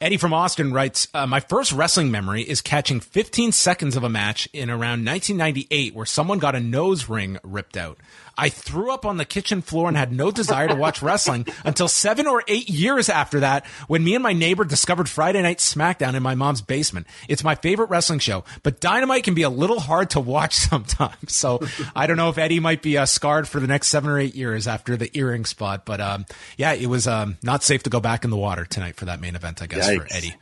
Eddie 0.00 0.16
from 0.16 0.32
Austin 0.32 0.72
writes, 0.72 1.06
uh, 1.12 1.26
My 1.26 1.40
first 1.40 1.72
wrestling 1.72 2.10
memory 2.10 2.40
is 2.40 2.62
catching 2.62 3.00
15 3.00 3.52
seconds 3.52 3.94
of 3.94 4.04
a 4.04 4.08
match 4.08 4.48
in 4.54 4.70
around 4.70 5.04
1998 5.04 5.94
where 5.94 6.06
someone 6.06 6.38
got 6.38 6.54
a 6.54 6.60
nose 6.60 7.10
ring 7.10 7.36
ripped 7.44 7.76
out. 7.76 7.98
I 8.40 8.48
threw 8.48 8.90
up 8.90 9.04
on 9.04 9.18
the 9.18 9.26
kitchen 9.26 9.60
floor 9.60 9.88
and 9.88 9.96
had 9.98 10.12
no 10.12 10.30
desire 10.30 10.66
to 10.66 10.74
watch 10.74 11.02
wrestling 11.02 11.46
until 11.62 11.88
seven 11.88 12.26
or 12.26 12.42
eight 12.48 12.70
years 12.70 13.10
after 13.10 13.40
that 13.40 13.66
when 13.86 14.02
me 14.02 14.14
and 14.14 14.22
my 14.22 14.32
neighbor 14.32 14.64
discovered 14.64 15.10
Friday 15.10 15.42
Night 15.42 15.58
SmackDown 15.58 16.14
in 16.14 16.22
my 16.22 16.34
mom's 16.34 16.62
basement. 16.62 17.06
It's 17.28 17.44
my 17.44 17.54
favorite 17.54 17.90
wrestling 17.90 18.18
show, 18.18 18.44
but 18.62 18.80
Dynamite 18.80 19.24
can 19.24 19.34
be 19.34 19.42
a 19.42 19.50
little 19.50 19.78
hard 19.78 20.08
to 20.10 20.20
watch 20.20 20.54
sometimes. 20.70 21.34
So 21.34 21.60
I 21.94 22.06
don't 22.06 22.16
know 22.16 22.30
if 22.30 22.38
Eddie 22.38 22.60
might 22.60 22.80
be 22.80 22.96
uh, 22.96 23.04
scarred 23.04 23.46
for 23.46 23.60
the 23.60 23.66
next 23.66 23.88
seven 23.88 24.08
or 24.08 24.18
eight 24.18 24.34
years 24.34 24.66
after 24.66 24.96
the 24.96 25.10
earring 25.12 25.44
spot. 25.44 25.84
But 25.84 26.00
um, 26.00 26.24
yeah, 26.56 26.72
it 26.72 26.86
was 26.86 27.06
um, 27.06 27.36
not 27.42 27.62
safe 27.62 27.82
to 27.82 27.90
go 27.90 28.00
back 28.00 28.24
in 28.24 28.30
the 28.30 28.38
water 28.38 28.64
tonight 28.64 28.96
for 28.96 29.04
that 29.04 29.20
main 29.20 29.36
event, 29.36 29.60
I 29.60 29.66
guess, 29.66 29.86
Yikes. 29.86 29.96
for 29.98 30.06
Eddie 30.10 30.34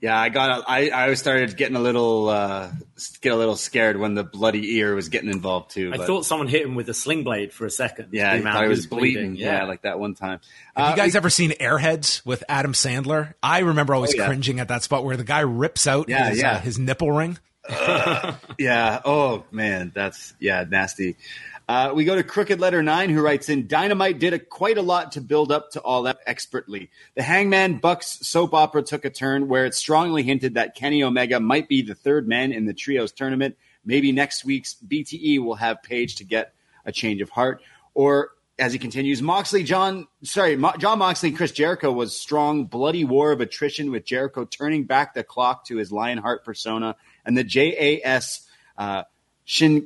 yeah, 0.00 0.18
I 0.18 0.28
got. 0.28 0.64
I 0.68 0.90
I 0.90 1.14
started 1.14 1.56
getting 1.56 1.76
a 1.76 1.80
little 1.80 2.28
uh, 2.28 2.70
get 3.20 3.32
a 3.32 3.36
little 3.36 3.56
scared 3.56 3.96
when 3.96 4.14
the 4.14 4.24
bloody 4.24 4.76
ear 4.76 4.94
was 4.94 5.08
getting 5.08 5.30
involved 5.30 5.70
too. 5.70 5.90
I 5.92 5.98
thought 6.04 6.26
someone 6.26 6.48
hit 6.48 6.62
him 6.62 6.74
with 6.74 6.88
a 6.88 6.94
sling 6.94 7.24
blade 7.24 7.52
for 7.52 7.66
a 7.66 7.70
second. 7.70 8.08
Yeah, 8.12 8.32
I 8.32 8.40
thought 8.40 8.62
he 8.62 8.68
was 8.68 8.86
bleeding. 8.86 9.30
bleeding. 9.30 9.36
Yeah. 9.36 9.60
yeah. 9.60 9.64
like 9.64 9.82
that 9.82 9.98
one 9.98 10.14
time. 10.14 10.40
Have 10.76 10.88
uh, 10.88 10.90
you 10.90 10.96
guys 10.96 11.16
ever 11.16 11.30
seen 11.30 11.52
Airheads 11.52 12.24
with 12.26 12.44
Adam 12.48 12.72
Sandler? 12.72 13.34
I 13.42 13.60
remember 13.60 13.94
always 13.94 14.14
oh, 14.14 14.18
yeah. 14.18 14.26
cringing 14.26 14.60
at 14.60 14.68
that 14.68 14.82
spot 14.82 15.04
where 15.04 15.16
the 15.16 15.24
guy 15.24 15.40
rips 15.40 15.86
out 15.86 16.08
yeah, 16.08 16.28
his, 16.28 16.38
uh, 16.38 16.42
yeah. 16.42 16.52
Uh, 16.52 16.60
his 16.60 16.78
nipple 16.78 17.10
ring. 17.10 17.38
uh, 17.68 18.34
yeah. 18.58 19.00
Oh 19.04 19.44
man, 19.50 19.92
that's 19.94 20.34
yeah 20.38 20.64
nasty. 20.68 21.16
Uh, 21.68 21.92
we 21.94 22.04
go 22.04 22.14
to 22.14 22.22
Crooked 22.22 22.60
Letter 22.60 22.80
9, 22.80 23.10
who 23.10 23.20
writes 23.20 23.48
in 23.48 23.66
Dynamite 23.66 24.20
did 24.20 24.32
a, 24.32 24.38
quite 24.38 24.78
a 24.78 24.82
lot 24.82 25.12
to 25.12 25.20
build 25.20 25.50
up 25.50 25.72
to 25.72 25.80
all 25.80 26.04
that 26.04 26.18
expertly. 26.24 26.90
The 27.16 27.24
Hangman 27.24 27.78
Bucks 27.78 28.20
soap 28.22 28.54
opera 28.54 28.82
took 28.82 29.04
a 29.04 29.10
turn 29.10 29.48
where 29.48 29.66
it 29.66 29.74
strongly 29.74 30.22
hinted 30.22 30.54
that 30.54 30.76
Kenny 30.76 31.02
Omega 31.02 31.40
might 31.40 31.68
be 31.68 31.82
the 31.82 31.96
third 31.96 32.28
man 32.28 32.52
in 32.52 32.66
the 32.66 32.74
Trios 32.74 33.10
tournament. 33.10 33.56
Maybe 33.84 34.12
next 34.12 34.44
week's 34.44 34.76
BTE 34.86 35.42
will 35.42 35.56
have 35.56 35.82
Page 35.82 36.16
to 36.16 36.24
get 36.24 36.54
a 36.84 36.92
change 36.92 37.20
of 37.20 37.30
heart. 37.30 37.62
Or 37.94 38.30
as 38.60 38.72
he 38.72 38.78
continues, 38.78 39.20
Moxley, 39.20 39.64
John, 39.64 40.06
sorry, 40.22 40.56
Mo- 40.56 40.74
Jon 40.78 41.00
Moxley, 41.00 41.32
Chris 41.32 41.50
Jericho 41.50 41.90
was 41.90 42.16
strong, 42.16 42.66
bloody 42.66 43.04
war 43.04 43.32
of 43.32 43.40
attrition 43.40 43.90
with 43.90 44.04
Jericho 44.04 44.44
turning 44.44 44.84
back 44.84 45.14
the 45.14 45.24
clock 45.24 45.66
to 45.66 45.76
his 45.76 45.90
Lionheart 45.90 46.44
persona 46.44 46.94
and 47.24 47.36
the 47.36 47.44
JAS 47.44 48.46
uh, 48.78 49.02
Shin. 49.44 49.84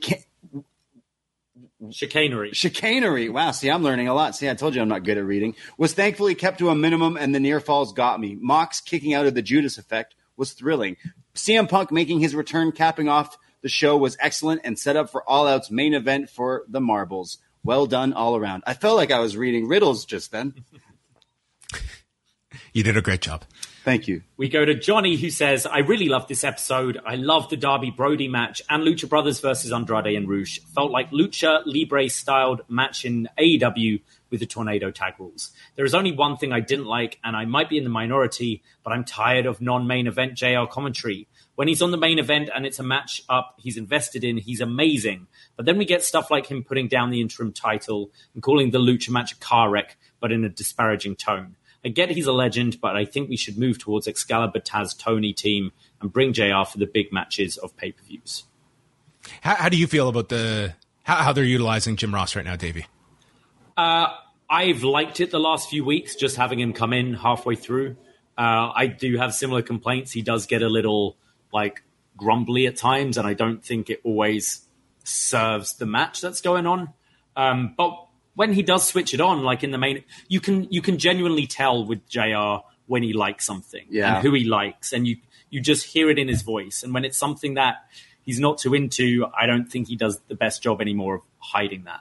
Chicanery. 1.91 2.53
Chicanery. 2.53 3.31
Wow. 3.31 3.53
See, 3.53 3.71
I'm 3.71 3.83
learning 3.83 4.09
a 4.09 4.15
lot. 4.15 4.37
See, 4.37 4.51
I 4.51 4.55
told 4.55 4.75
you 4.75 4.83
I'm 4.83 4.89
not 4.89 5.05
good 5.05 5.17
at 5.17 5.25
reading. 5.25 5.57
Was 5.79 5.95
thankfully 5.95 6.35
kept 6.35 6.59
to 6.59 6.69
a 6.69 6.75
minimum, 6.75 7.17
and 7.17 7.35
the 7.35 7.41
near 7.41 7.61
falls 7.61 7.93
got 7.93 8.21
me. 8.21 8.37
Mox 8.39 8.81
kicking 8.81 9.15
out 9.15 9.27
of 9.27 9.35
the 9.35 9.43
Judas 9.43 9.79
effect 9.79 10.15
was 10.37 10.53
thrilling. 10.53 10.97
CM 11.35 11.69
Punk 11.69 11.91
making 11.91 12.21
his 12.21 12.35
return, 12.35 12.73
capping 12.73 13.09
off 13.09 13.37
the 13.63 13.69
show, 13.69 13.97
was 13.97 14.17
excellent 14.21 14.61
and 14.65 14.79
set 14.79 14.97
up 14.97 15.11
for 15.11 15.29
All 15.29 15.47
Out's 15.47 15.71
main 15.71 15.95
event 15.95 16.29
for 16.29 16.65
the 16.69 16.81
marbles. 16.81 17.39
Well 17.63 17.87
done 17.87 18.13
all 18.13 18.37
around. 18.37 18.63
I 18.67 18.75
felt 18.75 18.97
like 18.97 19.11
I 19.11 19.21
was 19.21 19.37
reading 19.37 19.69
riddles 19.69 20.05
just 20.05 20.33
then. 20.33 20.55
you 22.73 22.83
did 22.83 22.97
a 22.97 23.03
great 23.03 23.21
job. 23.21 23.45
Thank 23.83 24.09
you. 24.09 24.23
We 24.37 24.49
go 24.49 24.65
to 24.65 24.75
Johnny, 24.75 25.17
who 25.17 25.31
says, 25.31 25.65
I 25.65 25.79
really 25.79 26.09
love 26.09 26.29
this 26.29 26.45
episode. 26.45 27.01
I 27.07 27.15
love 27.15 27.49
the 27.49 27.57
Darby 27.57 27.91
Brody 27.91 28.29
match 28.29 28.61
and 28.69 28.83
Lucha 28.83 29.09
Brothers 29.09 29.41
versus 29.41 29.73
Andrade 29.73 30.15
and 30.17 30.29
Rush. 30.29 30.61
Felt 30.75 30.91
like 30.91 31.11
Lucha 31.11 31.63
Libre 31.65 32.11
styled 32.11 32.61
match 32.69 33.07
in 33.07 33.27
AEW 33.39 34.03
with 34.29 34.41
the 34.41 34.47
Tornado 34.47 34.91
tag 34.91 35.15
rules. 35.19 35.53
There 35.77 35.85
is 35.87 35.95
only 35.95 36.13
one 36.13 36.37
thing 36.37 36.53
I 36.53 36.61
didn't 36.61 36.85
like, 36.85 37.19
and 37.25 37.35
I 37.35 37.47
might 37.47 37.71
be 37.71 37.79
in 37.79 37.85
the 37.85 37.91
minority, 37.91 38.63
but 38.85 38.93
I'm 38.93 39.05
tired 39.05 39.47
of 39.47 39.63
non 39.63 39.87
main 39.87 40.07
event 40.07 40.35
JR 40.35 40.67
commentary. 40.71 41.27
When 41.55 41.67
he's 41.67 41.83
on 41.83 41.91
the 41.91 41.97
main 41.97 42.19
event 42.19 42.49
and 42.55 42.65
it's 42.65 42.79
a 42.79 42.83
match 42.83 43.23
up 43.29 43.57
he's 43.59 43.77
invested 43.77 44.25
in, 44.25 44.37
he's 44.37 44.61
amazing. 44.61 45.27
But 45.57 45.67
then 45.67 45.79
we 45.79 45.85
get 45.85 46.05
stuff 46.05 46.31
like 46.31 46.47
him 46.47 46.65
putting 46.65 46.89
down 46.89 47.11
the 47.11 47.21
interim 47.21 47.53
title 47.53 48.11
and 48.35 48.43
calling 48.43 48.71
the 48.71 48.79
Lucha 48.79 49.11
match 49.11 49.33
a 49.33 49.37
car 49.37 49.71
wreck, 49.71 49.97
but 50.21 50.33
in 50.33 50.45
a 50.45 50.49
disparaging 50.49 51.17
tone. 51.17 51.57
I 51.85 51.89
get 51.89 52.11
he's 52.11 52.27
a 52.27 52.33
legend, 52.33 52.81
but 52.81 52.97
I 52.97 53.05
think 53.05 53.31
we 53.31 53.37
should 53.37 53.57
move 53.57 53.79
towards 53.79 54.07
Excalibur 54.07 54.61
Taz 54.61 54.97
Tony 54.97 55.33
team 55.33 55.73
and 56.01 56.13
bring 56.13 56.33
JR 56.33 56.65
for 56.71 56.79
the 56.79 56.87
big 56.87 57.13
matches 57.13 57.57
of 57.57 57.77
pay 57.77 57.93
per 57.93 58.03
views. 58.05 58.45
How, 59.41 59.55
how, 59.55 59.69
do 59.69 59.77
you 59.77 59.87
feel 59.87 60.09
about 60.09 60.29
the 60.29 60.75
how, 61.05 61.17
how, 61.17 61.33
they're 61.33 61.45
utilizing 61.45 61.97
Jim 61.97 62.15
Ross 62.15 62.37
right 62.37 62.45
now, 62.45 62.57
Davie? 62.57 62.87
Uh, 63.77 64.09
I've 64.49 64.83
liked 64.83 65.21
it 65.21 65.31
the 65.31 65.41
last 65.41 65.71
few 65.71 65.85
weeks, 65.85 66.17
just 66.17 66.37
having 66.37 66.59
him 66.61 66.73
come 66.73 66.93
in 66.93 67.15
halfway 67.15 67.55
through. 67.55 67.97
Uh, 68.37 68.73
I 68.75 68.87
do 68.87 69.17
have 69.17 69.35
similar 69.35 69.63
complaints. 69.63 70.13
He 70.13 70.23
does 70.23 70.47
get 70.47 70.63
a 70.63 70.69
little 70.69 71.17
like 71.53 71.83
grumbly 72.17 72.67
at 72.67 72.77
times, 72.77 73.17
and 73.17 73.27
I 73.27 73.35
don't 73.35 73.65
think 73.65 73.91
it 73.91 74.01
always 74.05 74.67
serves 75.05 75.75
the 75.75 75.87
match 75.87 76.21
that's 76.21 76.41
going 76.41 76.67
on. 76.67 76.93
Um, 77.37 77.75
but 77.77 78.07
when 78.35 78.53
he 78.53 78.63
does 78.63 78.87
switch 78.87 79.15
it 79.15 79.21
on, 79.21 79.43
like 79.43 79.65
in 79.65 79.71
the 79.71 79.79
main, 79.79 80.05
you 80.29 80.41
can 80.41 80.67
you 80.71 80.83
can 80.83 80.99
genuinely 80.99 81.47
tell 81.47 81.85
with 81.85 82.09
Jr. 82.09 82.59
when 82.87 83.03
he 83.03 83.13
likes 83.13 83.45
something 83.45 83.87
yeah. 83.91 84.17
and 84.17 84.27
who 84.27 84.33
he 84.35 84.45
likes, 84.45 84.93
and 84.93 85.07
you 85.07 85.17
you 85.51 85.61
just 85.61 85.85
hear 85.87 86.11
it 86.11 86.19
in 86.19 86.29
his 86.29 86.43
voice. 86.43 86.83
And 86.83 86.95
when 86.95 87.05
it's 87.05 87.19
something 87.19 87.55
that 87.55 87.87
he's 88.23 88.41
not 88.41 88.59
too 88.59 88.75
into, 88.75 89.27
I 89.39 89.47
don't 89.47 89.67
think 89.67 89.89
he 89.89 89.97
does 89.97 90.21
the 90.29 90.35
best 90.35 90.63
job 90.63 90.81
anymore 90.81 91.17
of 91.17 91.23
hiding 91.39 91.85
that. 91.85 92.01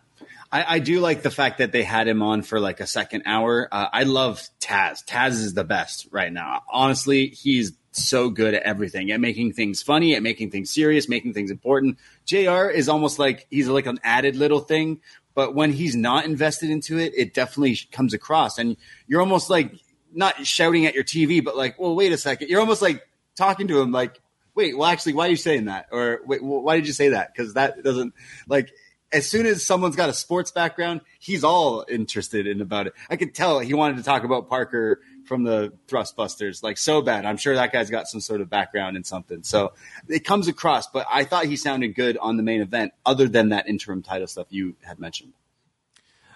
I, 0.51 0.76
I, 0.76 0.80
do 0.80 0.99
like 0.99 1.22
the 1.22 1.30
fact 1.30 1.60
that 1.60 1.72
they 1.72 1.84
had 1.84 2.07
him 2.07 2.23
on 2.23 2.41
for 2.41 2.60
like 2.60 2.80
a 2.80 2.88
second 2.88 3.23
hour. 3.27 3.68
Uh, 3.72 3.88
I 3.93 4.03
love 4.03 4.41
Taz. 4.60 5.06
Taz 5.06 5.31
is 5.31 5.53
the 5.53 5.64
best 5.64 6.07
right 6.11 6.34
now. 6.34 6.64
Honestly, 6.72 7.27
he's 7.27 7.73
so 7.91 8.30
good 8.30 8.53
at 8.53 8.64
everything, 8.64 9.11
at 9.11 9.19
making 9.19 9.53
things 9.53 9.84
funny, 9.84 10.15
at 10.15 10.23
making 10.23 10.51
things 10.51 10.72
serious, 10.72 11.07
making 11.07 11.34
things 11.34 11.51
important. 11.51 11.97
JR 12.26 12.69
is 12.69 12.89
almost 12.89 13.19
like 13.19 13.45
he's 13.49 13.68
like 13.68 13.85
an 13.85 13.99
added 14.03 14.35
little 14.35 14.60
thing, 14.60 15.01
but 15.40 15.56
when 15.56 15.72
he's 15.72 15.95
not 15.95 16.26
invested 16.26 16.70
into 16.70 16.99
it, 16.99 17.14
it 17.16 17.34
definitely 17.34 17.80
comes 17.94 18.14
across. 18.14 18.57
And 18.57 18.76
you're 19.07 19.22
almost 19.22 19.49
like 19.49 19.72
not 20.14 20.45
shouting 20.45 20.86
at 20.86 20.94
your 20.94 21.06
TV, 21.06 21.41
but 21.41 21.56
like, 21.56 21.80
well, 21.80 21.95
wait 21.95 22.11
a 22.11 22.18
second. 22.18 22.49
You're 22.49 22.60
almost 22.60 22.82
like 22.82 23.07
talking 23.38 23.70
to 23.70 23.80
him 23.80 23.94
like, 23.94 24.20
wait, 24.53 24.78
well, 24.78 24.90
actually, 24.90 25.14
why 25.14 25.28
are 25.28 25.30
you 25.30 25.38
saying 25.38 25.64
that? 25.64 25.86
Or 25.94 26.20
wait, 26.26 26.44
well, 26.44 26.61
why 26.61 26.76
did 26.76 26.88
you 26.88 26.91
say 26.91 27.07
that? 27.11 27.32
Because 27.34 27.53
that 27.53 27.82
doesn't 27.82 28.14
like 28.49 28.74
as 29.14 29.30
soon 29.30 29.45
as 29.45 29.66
someone's 29.66 29.95
got 29.95 30.10
a 30.10 30.14
sports 30.14 30.52
background, 30.52 30.99
he's 31.20 31.45
all 31.45 31.86
interested 31.88 32.45
in 32.45 32.60
about 32.60 32.88
it. 32.88 32.94
I 33.10 33.16
could 33.16 33.34
tell 33.34 33.60
he 33.60 33.74
wanted 33.74 33.95
to 33.95 34.03
talk 34.03 34.26
about 34.26 34.49
Parker 34.49 34.99
from 35.30 35.43
the 35.43 35.72
Trustbusters, 35.88 36.64
like 36.64 36.77
so 36.80 37.03
bad. 37.03 37.23
I'm 37.23 37.38
sure 37.38 37.53
that 37.53 37.72
guy's 37.72 37.91
got 37.91 38.07
some 38.07 38.19
sort 38.19 38.41
of 38.41 38.49
background 38.49 38.97
in 38.97 39.03
something. 39.03 39.43
So 39.43 39.73
it 40.10 40.26
comes 40.26 40.47
across, 40.47 40.88
but 40.88 41.06
I 41.10 41.23
thought 41.23 41.45
he 41.45 41.56
sounded 41.56 41.93
good 41.95 42.18
on 42.18 42.35
the 42.35 42.43
main 42.43 42.61
event, 42.61 42.93
other 43.06 43.27
than 43.27 43.49
that 43.49 43.69
interim 43.69 44.01
title 44.01 44.26
stuff 44.26 44.47
you 44.49 44.76
had 44.81 44.99
mentioned. 44.99 45.34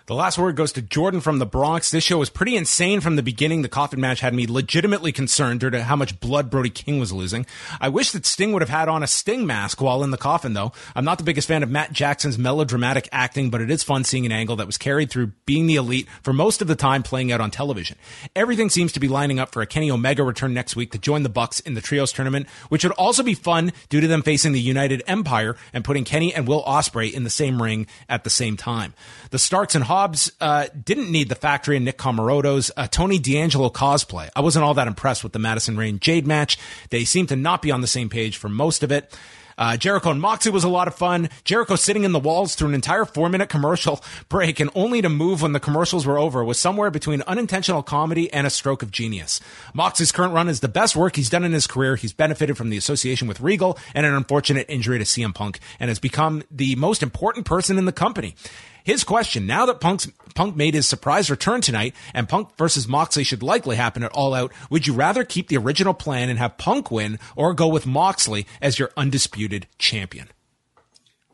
The 0.06 0.16
last 0.16 0.38
word 0.38 0.58
goes 0.58 0.74
to 0.74 0.82
Jordan 0.82 1.22
from 1.22 1.40
the 1.40 1.46
Bronx. 1.46 1.90
This 1.90 2.04
show 2.04 2.18
was 2.18 2.30
pretty 2.30 2.58
insane 2.58 3.00
from 3.00 3.16
the 3.16 3.24
beginning. 3.24 3.62
The 3.62 3.70
coffin 3.70 4.02
match 4.02 4.20
had 4.20 4.34
me 4.34 4.46
legitimately 4.46 5.14
concerned 5.14 5.62
due 5.62 5.70
to 5.70 5.82
how 5.82 5.96
much 5.96 6.20
blood 6.20 6.50
Brody 6.50 6.72
King 6.72 7.00
was 7.00 7.14
losing. 7.14 7.46
I 7.80 7.88
wish 7.88 8.12
that 8.12 8.26
Sting 8.26 8.52
would 8.52 8.62
have 8.62 8.68
had 8.68 8.90
on 8.90 9.02
a 9.02 9.08
Sting 9.08 9.46
mask 9.46 9.82
while 9.82 10.04
in 10.04 10.12
the 10.12 10.18
coffin, 10.18 10.56
though. 10.56 10.74
I'm 10.94 11.06
not 11.06 11.20
the 11.20 11.24
biggest 11.24 11.48
fan 11.48 11.64
of 11.64 11.70
Matt 11.70 11.94
Jackson's 11.94 12.38
melodramatic 12.38 13.08
acting, 13.14 13.50
but 13.50 13.62
it 13.62 13.72
is 13.72 13.82
fun 13.82 14.04
seeing 14.04 14.26
an 14.26 14.34
angle 14.34 14.58
that 14.58 14.66
was 14.66 14.78
carried 14.78 15.10
through 15.10 15.28
being 15.46 15.68
the 15.68 15.78
elite 15.78 16.10
for 16.22 16.34
most 16.34 16.62
of 16.62 16.68
the 16.68 16.76
time 16.76 17.02
playing 17.02 17.32
out 17.32 17.40
on 17.40 17.50
television. 17.50 17.96
Everything 18.36 18.70
seems 18.70 18.92
to 18.92 19.00
be 19.00 19.08
lining 19.08 19.40
up 19.40 19.54
for 19.54 19.62
a 19.62 19.66
Kenny 19.66 19.90
Omega 19.90 20.24
return 20.24 20.54
next 20.54 20.76
week 20.76 20.92
to 20.92 20.98
join 20.98 21.24
the 21.24 21.30
Bucks 21.30 21.62
in 21.62 21.76
the 21.76 21.82
Trios 21.82 22.12
tournament, 22.12 22.50
which 22.68 22.84
would 22.84 22.92
also 22.94 23.24
be 23.24 23.36
fun 23.36 23.72
due 23.88 24.02
to 24.02 24.08
them 24.08 24.22
facing 24.22 24.52
the 24.52 24.60
United 24.60 25.02
Empire 25.08 25.56
and 25.72 25.86
putting 25.86 26.04
Kenny 26.04 26.34
and 26.34 26.46
Will 26.46 26.64
Ospreay 26.66 27.14
in 27.14 27.24
the 27.24 27.30
same 27.30 27.62
ring 27.62 27.88
at 28.10 28.26
the 28.26 28.30
same 28.30 28.58
time. 28.58 28.94
The 29.34 29.40
Starks 29.40 29.74
and 29.74 29.84
Hobbs 29.84 30.32
uh, 30.40 30.68
didn't 30.86 31.12
need 31.12 31.28
the 31.28 31.34
factory 31.34 31.76
and 31.76 31.86
Nick 31.86 31.98
Comoroto's 31.98 32.70
uh, 32.78 32.86
Tony 32.86 33.18
D'Angelo 33.18 33.72
cosplay. 33.72 34.30
I 34.36 34.42
wasn't 34.42 34.64
all 34.64 34.76
that 34.76 34.86
impressed 34.86 35.24
with 35.24 35.34
the 35.34 35.40
Madison 35.40 35.76
Rayne 35.76 35.98
Jade 35.98 36.28
match. 36.28 36.60
They 36.92 37.04
seem 37.04 37.26
to 37.26 37.36
not 37.36 37.64
be 37.64 37.72
on 37.72 37.82
the 37.82 37.88
same 37.88 38.10
page 38.10 38.38
for 38.38 38.48
most 38.48 38.84
of 38.84 38.92
it. 38.92 39.12
Uh, 39.58 39.76
Jericho 39.76 40.12
and 40.12 40.22
Moxley 40.22 40.52
was 40.52 40.64
a 40.64 40.70
lot 40.70 40.88
of 40.88 40.94
fun. 40.94 41.32
Jericho 41.46 41.76
sitting 41.76 42.04
in 42.04 42.12
the 42.12 42.20
walls 42.20 42.54
through 42.54 42.68
an 42.70 42.76
entire 42.76 43.06
four 43.06 43.28
minute 43.28 43.50
commercial 43.50 44.04
break 44.30 44.60
and 44.60 44.70
only 44.76 45.02
to 45.02 45.10
move 45.10 45.42
when 45.42 45.54
the 45.54 45.60
commercials 45.60 46.06
were 46.06 46.20
over 46.20 46.44
was 46.44 46.60
somewhere 46.60 46.92
between 46.92 47.24
unintentional 47.24 47.82
comedy 47.82 48.32
and 48.32 48.46
a 48.46 48.52
stroke 48.52 48.84
of 48.84 48.92
genius. 48.92 49.40
Moxley's 49.74 50.12
current 50.12 50.36
run 50.36 50.48
is 50.48 50.60
the 50.60 50.68
best 50.68 50.96
work 50.96 51.16
he's 51.16 51.32
done 51.32 51.44
in 51.44 51.54
his 51.54 51.66
career. 51.66 51.96
He's 51.96 52.14
benefited 52.14 52.56
from 52.56 52.70
the 52.70 52.78
association 52.78 53.28
with 53.28 53.42
Regal 53.42 53.80
and 53.96 54.06
an 54.06 54.14
unfortunate 54.14 54.68
injury 54.70 55.00
to 55.00 55.06
CM 55.06 55.34
Punk 55.34 55.60
and 55.80 55.90
has 55.90 55.98
become 55.98 56.44
the 56.52 56.76
most 56.76 57.02
important 57.02 57.48
person 57.48 57.80
in 57.80 57.86
the 57.86 57.92
company. 57.92 58.36
His 58.84 59.04
question, 59.04 59.46
now 59.46 59.66
that 59.66 59.80
Punk's, 59.80 60.10
Punk 60.36 60.56
made 60.56 60.74
his 60.74 60.88
surprise 60.88 61.30
return 61.30 61.62
tonight 61.62 61.96
and 62.14 62.28
Punk 62.28 62.56
versus 62.58 62.88
Moxley 62.88 63.24
should 63.24 63.44
likely 63.44 63.76
happen 63.76 64.04
at 64.04 64.12
All 64.12 64.34
Out, 64.34 64.52
would 64.70 64.88
you 64.88 64.94
rather 64.94 65.24
keep 65.24 65.48
the 65.48 65.58
original 65.58 65.94
plan 65.94 66.30
and 66.30 66.40
have 66.40 66.58
Punk 66.58 66.92
win 66.92 67.20
or 67.36 67.54
go 67.54 67.68
with 67.68 67.86
Moxley 67.86 68.46
as 68.62 68.80
your 68.80 68.92
undisputed 68.98 69.68
champion? 69.78 70.28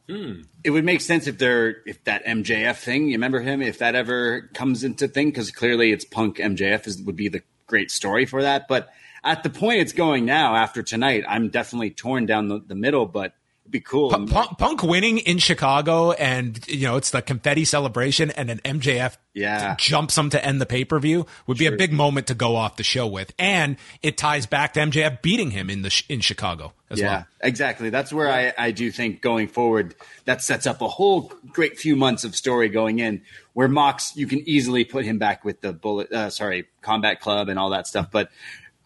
Hmm. 0.09 0.41
It 0.63 0.71
would 0.71 0.85
make 0.85 1.01
sense 1.01 1.27
if 1.27 1.37
they're 1.37 1.77
if 1.85 2.03
that 2.05 2.25
MJF 2.25 2.77
thing. 2.77 3.07
You 3.07 3.13
remember 3.13 3.41
him? 3.41 3.61
If 3.61 3.77
that 3.77 3.93
ever 3.93 4.49
comes 4.53 4.83
into 4.83 5.07
thing, 5.07 5.29
because 5.29 5.51
clearly 5.51 5.91
it's 5.91 6.03
Punk 6.03 6.37
MJF 6.37 6.87
is, 6.87 7.01
would 7.03 7.15
be 7.15 7.29
the 7.29 7.43
great 7.67 7.91
story 7.91 8.25
for 8.25 8.41
that. 8.41 8.67
But 8.67 8.89
at 9.23 9.43
the 9.43 9.51
point 9.51 9.81
it's 9.81 9.93
going 9.93 10.25
now 10.25 10.55
after 10.55 10.81
tonight, 10.81 11.25
I'm 11.27 11.49
definitely 11.49 11.91
torn 11.91 12.25
down 12.25 12.47
the, 12.47 12.59
the 12.59 12.75
middle. 12.75 13.05
But 13.05 13.35
be 13.69 13.79
cool. 13.79 14.09
P- 14.09 14.25
Punk, 14.25 14.57
Punk, 14.57 14.83
winning 14.83 15.19
in 15.19 15.37
Chicago, 15.37 16.11
and 16.11 16.65
you 16.67 16.87
know 16.87 16.97
it's 16.97 17.11
the 17.11 17.21
confetti 17.21 17.65
celebration, 17.65 18.31
and 18.31 18.49
an 18.49 18.59
MJF 18.65 19.17
yeah. 19.33 19.75
jumps 19.77 20.17
him 20.17 20.29
to 20.31 20.43
end 20.43 20.59
the 20.59 20.65
pay 20.65 20.85
per 20.85 20.99
view 20.99 21.25
would 21.47 21.57
be 21.57 21.65
a 21.67 21.71
big 21.71 21.93
moment 21.93 22.27
to 22.27 22.33
go 22.33 22.55
off 22.55 22.75
the 22.75 22.83
show 22.83 23.07
with, 23.07 23.33
and 23.37 23.77
it 24.01 24.17
ties 24.17 24.45
back 24.45 24.73
to 24.73 24.79
MJF 24.79 25.21
beating 25.21 25.51
him 25.51 25.69
in 25.69 25.81
the 25.81 26.03
in 26.09 26.19
Chicago 26.21 26.73
as 26.89 27.01
well. 27.01 27.11
yeah, 27.11 27.17
well. 27.17 27.25
exactly. 27.41 27.89
That's 27.89 28.11
where 28.11 28.29
I 28.29 28.53
I 28.57 28.71
do 28.71 28.91
think 28.91 29.21
going 29.21 29.47
forward 29.47 29.95
that 30.25 30.41
sets 30.41 30.67
up 30.67 30.81
a 30.81 30.87
whole 30.87 31.31
great 31.51 31.77
few 31.77 31.95
months 31.95 32.23
of 32.23 32.35
story 32.35 32.69
going 32.69 32.99
in 32.99 33.21
where 33.53 33.67
Mox 33.67 34.15
you 34.15 34.27
can 34.27 34.47
easily 34.47 34.83
put 34.83 35.05
him 35.05 35.19
back 35.19 35.45
with 35.45 35.61
the 35.61 35.73
bullet, 35.73 36.11
uh, 36.11 36.29
sorry, 36.29 36.67
Combat 36.81 37.19
Club 37.19 37.49
and 37.49 37.59
all 37.59 37.69
that 37.71 37.87
stuff, 37.87 38.09
but. 38.11 38.29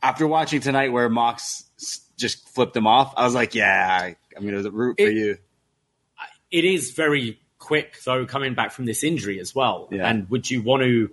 After 0.05 0.27
watching 0.27 0.59
tonight, 0.59 0.91
where 0.91 1.07
Mox 1.07 1.63
just 2.17 2.47
flipped 2.49 2.75
him 2.75 2.87
off, 2.87 3.13
I 3.17 3.23
was 3.23 3.33
like, 3.33 3.55
"Yeah, 3.55 4.13
I'm 4.35 4.47
going 4.47 4.61
to 4.61 4.71
root 4.71 4.97
for 4.97 5.09
you. 5.09 5.37
It 6.51 6.65
is 6.65 6.91
very 6.91 7.39
quick, 7.57 7.97
though, 8.03 8.25
coming 8.25 8.53
back 8.53 8.71
from 8.71 8.85
this 8.85 9.03
injury 9.03 9.39
as 9.39 9.55
well. 9.55 9.87
Yeah. 9.91 10.07
And 10.07 10.29
would 10.29 10.49
you 10.49 10.61
want 10.61 10.83
to 10.83 11.09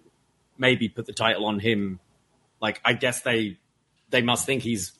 maybe 0.59 0.89
put 0.89 1.07
the 1.07 1.13
title 1.13 1.47
on 1.47 1.61
him? 1.61 2.01
Like, 2.61 2.81
I 2.85 2.93
guess 2.93 3.23
they 3.23 3.59
they 4.11 4.23
must 4.23 4.45
think 4.45 4.63
he's 4.63 4.93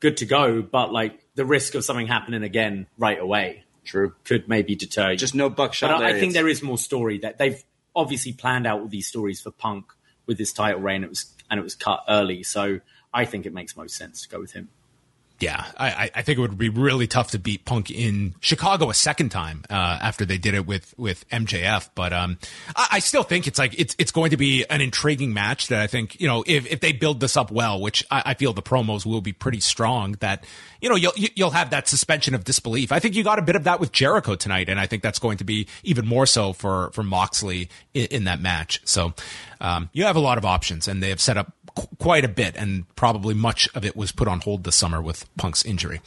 good 0.00 0.18
to 0.18 0.26
go, 0.26 0.62
but 0.62 0.92
like 0.92 1.24
the 1.34 1.44
risk 1.44 1.74
of 1.74 1.84
something 1.84 2.06
happening 2.06 2.42
again 2.42 2.86
right 2.98 3.18
away, 3.18 3.64
true, 3.84 4.14
could 4.24 4.48
maybe 4.48 4.74
deter 4.74 5.12
you. 5.12 5.16
Just 5.16 5.34
no 5.34 5.48
buckshot. 5.48 5.90
But 5.90 6.04
I, 6.04 6.10
I 6.10 6.20
think 6.20 6.34
there 6.34 6.48
is 6.48 6.62
more 6.62 6.78
story 6.78 7.18
that 7.18 7.38
they've 7.38 7.62
obviously 7.96 8.32
planned 8.32 8.66
out 8.66 8.80
all 8.80 8.88
these 8.88 9.06
stories 9.06 9.40
for 9.40 9.50
Punk 9.50 9.86
with 10.26 10.38
this 10.38 10.52
title 10.52 10.80
reign. 10.80 11.02
It 11.02 11.08
was 11.08 11.32
and 11.50 11.58
it 11.58 11.62
was 11.62 11.74
cut 11.74 12.04
early, 12.08 12.42
so 12.42 12.80
I 13.12 13.24
think 13.24 13.46
it 13.46 13.54
makes 13.54 13.76
most 13.76 13.96
sense 13.96 14.22
to 14.22 14.28
go 14.28 14.40
with 14.40 14.52
him. 14.52 14.68
Yeah, 15.40 15.64
I, 15.78 16.10
I 16.16 16.22
think 16.22 16.38
it 16.38 16.40
would 16.40 16.58
be 16.58 16.68
really 16.68 17.06
tough 17.06 17.30
to 17.30 17.38
beat 17.38 17.64
Punk 17.64 17.92
in 17.92 18.34
Chicago 18.40 18.90
a 18.90 18.94
second 18.94 19.28
time 19.28 19.64
uh, 19.70 19.98
after 20.02 20.24
they 20.24 20.36
did 20.36 20.54
it 20.54 20.66
with 20.66 20.92
with 20.98 21.28
MJF. 21.28 21.90
But 21.94 22.12
um, 22.12 22.38
I, 22.74 22.88
I, 22.92 22.98
still 22.98 23.22
think 23.22 23.46
it's 23.46 23.56
like 23.56 23.78
it's 23.78 23.94
it's 24.00 24.10
going 24.10 24.30
to 24.30 24.36
be 24.36 24.64
an 24.68 24.80
intriguing 24.80 25.32
match 25.32 25.68
that 25.68 25.80
I 25.80 25.86
think 25.86 26.20
you 26.20 26.26
know 26.26 26.42
if, 26.44 26.66
if 26.66 26.80
they 26.80 26.90
build 26.90 27.20
this 27.20 27.36
up 27.36 27.52
well, 27.52 27.80
which 27.80 28.04
I, 28.10 28.22
I 28.26 28.34
feel 28.34 28.52
the 28.52 28.62
promos 28.62 29.06
will 29.06 29.20
be 29.20 29.32
pretty 29.32 29.60
strong. 29.60 30.16
That 30.18 30.42
you 30.80 30.88
know 30.88 30.96
you'll 30.96 31.12
you'll 31.16 31.50
have 31.50 31.70
that 31.70 31.88
suspension 31.88 32.34
of 32.34 32.44
disbelief. 32.44 32.92
I 32.92 32.98
think 32.98 33.14
you 33.14 33.24
got 33.24 33.38
a 33.38 33.42
bit 33.42 33.56
of 33.56 33.64
that 33.64 33.80
with 33.80 33.92
Jericho 33.92 34.34
tonight, 34.34 34.68
and 34.68 34.78
I 34.78 34.86
think 34.86 35.02
that's 35.02 35.18
going 35.18 35.38
to 35.38 35.44
be 35.44 35.66
even 35.82 36.06
more 36.06 36.26
so 36.26 36.52
for 36.52 36.90
for 36.92 37.02
Moxley 37.02 37.68
in, 37.94 38.06
in 38.06 38.24
that 38.24 38.40
match. 38.40 38.80
So 38.84 39.14
um, 39.60 39.90
you 39.92 40.04
have 40.04 40.16
a 40.16 40.20
lot 40.20 40.38
of 40.38 40.44
options, 40.44 40.88
and 40.88 41.02
they 41.02 41.08
have 41.08 41.20
set 41.20 41.36
up 41.36 41.52
qu- 41.74 41.88
quite 41.98 42.24
a 42.24 42.28
bit, 42.28 42.56
and 42.56 42.84
probably 42.96 43.34
much 43.34 43.68
of 43.74 43.84
it 43.84 43.96
was 43.96 44.12
put 44.12 44.28
on 44.28 44.40
hold 44.40 44.64
this 44.64 44.76
summer 44.76 45.00
with 45.02 45.26
Punk's 45.36 45.64
injury. 45.64 46.00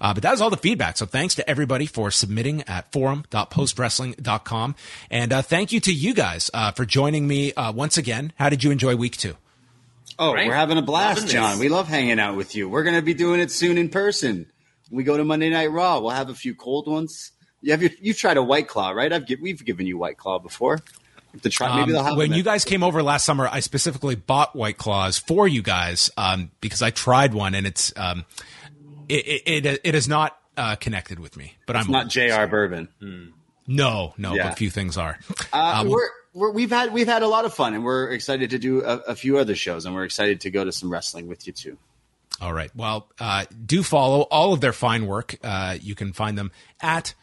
Uh, 0.00 0.14
but 0.14 0.22
that 0.22 0.34
is 0.34 0.40
all 0.40 0.50
the 0.50 0.56
feedback. 0.56 0.96
So 0.96 1.06
thanks 1.06 1.34
to 1.36 1.48
everybody 1.48 1.86
for 1.86 2.10
submitting 2.10 2.62
at 2.62 2.90
forum.postwrestling.com. 2.92 4.74
And 5.10 5.32
uh, 5.32 5.42
thank 5.42 5.72
you 5.72 5.80
to 5.80 5.92
you 5.92 6.14
guys 6.14 6.50
uh, 6.52 6.72
for 6.72 6.84
joining 6.84 7.26
me 7.28 7.52
uh, 7.54 7.72
once 7.72 7.96
again. 7.96 8.32
How 8.36 8.48
did 8.48 8.64
you 8.64 8.70
enjoy 8.70 8.96
week 8.96 9.16
two? 9.16 9.36
Oh, 10.18 10.32
Great. 10.32 10.48
we're 10.48 10.54
having 10.54 10.78
a 10.78 10.82
blast, 10.82 11.28
John. 11.28 11.58
We 11.58 11.68
love 11.68 11.88
hanging 11.88 12.18
out 12.18 12.36
with 12.36 12.54
you. 12.54 12.68
We're 12.68 12.84
going 12.84 12.96
to 12.96 13.02
be 13.02 13.14
doing 13.14 13.40
it 13.40 13.50
soon 13.50 13.76
in 13.78 13.88
person. 13.90 14.50
We 14.90 15.04
go 15.04 15.16
to 15.16 15.24
Monday 15.24 15.50
Night 15.50 15.70
Raw. 15.70 15.98
We'll 16.00 16.10
have 16.10 16.30
a 16.30 16.34
few 16.34 16.54
cold 16.54 16.86
ones. 16.88 17.32
You 17.60 17.72
have 17.72 17.82
your, 17.82 17.90
you've 18.00 18.16
tried 18.16 18.36
a 18.36 18.42
White 18.42 18.68
Claw, 18.68 18.90
right? 18.90 19.12
I've 19.12 19.26
gi- 19.26 19.38
we've 19.42 19.62
given 19.64 19.86
you 19.86 19.98
White 19.98 20.16
Claw 20.16 20.38
before. 20.38 20.80
To 21.42 21.50
try. 21.50 21.76
Maybe 21.80 21.92
they'll 21.92 22.02
have 22.02 22.12
Um, 22.12 22.18
when 22.18 22.32
you 22.32 22.42
guys 22.42 22.64
came 22.64 22.82
over 22.82 23.02
last 23.02 23.24
summer, 23.26 23.46
I 23.50 23.60
specifically 23.60 24.14
bought 24.14 24.56
White 24.56 24.78
Claws 24.78 25.18
for 25.18 25.46
you 25.46 25.60
guys 25.60 26.10
um, 26.16 26.50
because 26.62 26.80
I 26.80 26.90
tried 26.90 27.34
one 27.34 27.54
and 27.54 27.66
it's 27.66 27.92
um, 27.96 28.24
it, 29.08 29.42
it 29.44 29.66
it 29.66 29.80
it 29.84 29.94
is 29.94 30.08
not 30.08 30.38
uh, 30.56 30.76
connected 30.76 31.18
with 31.18 31.36
me. 31.36 31.54
But 31.66 31.76
I'm 31.76 31.90
not 31.90 32.08
Jr. 32.08 32.46
Bourbon. 32.46 32.88
no 33.66 34.14
no, 34.16 34.34
Yeah. 34.34 34.48
but 34.48 34.56
few 34.58 34.70
things 34.70 34.96
are. 34.96 35.18
Uh, 35.52 35.80
Um, 35.80 35.88
we're, 35.90 36.08
we're, 36.36 36.50
we've 36.50 36.70
had 36.70 36.92
we've 36.92 37.06
had 37.06 37.22
a 37.22 37.28
lot 37.28 37.44
of 37.46 37.54
fun, 37.54 37.74
and 37.74 37.82
we're 37.82 38.10
excited 38.10 38.50
to 38.50 38.58
do 38.58 38.84
a, 38.84 38.98
a 38.98 39.14
few 39.16 39.38
other 39.38 39.56
shows, 39.56 39.86
and 39.86 39.94
we're 39.94 40.04
excited 40.04 40.42
to 40.42 40.50
go 40.50 40.64
to 40.64 40.70
some 40.70 40.90
wrestling 40.90 41.26
with 41.26 41.46
you 41.46 41.52
too. 41.52 41.78
All 42.40 42.52
right. 42.52 42.70
Well, 42.76 43.08
uh, 43.18 43.46
do 43.64 43.82
follow 43.82 44.22
all 44.22 44.52
of 44.52 44.60
their 44.60 44.74
fine 44.74 45.06
work. 45.06 45.36
Uh, 45.42 45.78
you 45.80 45.94
can 45.94 46.12
find 46.12 46.36
them 46.36 46.52
at 46.82 47.14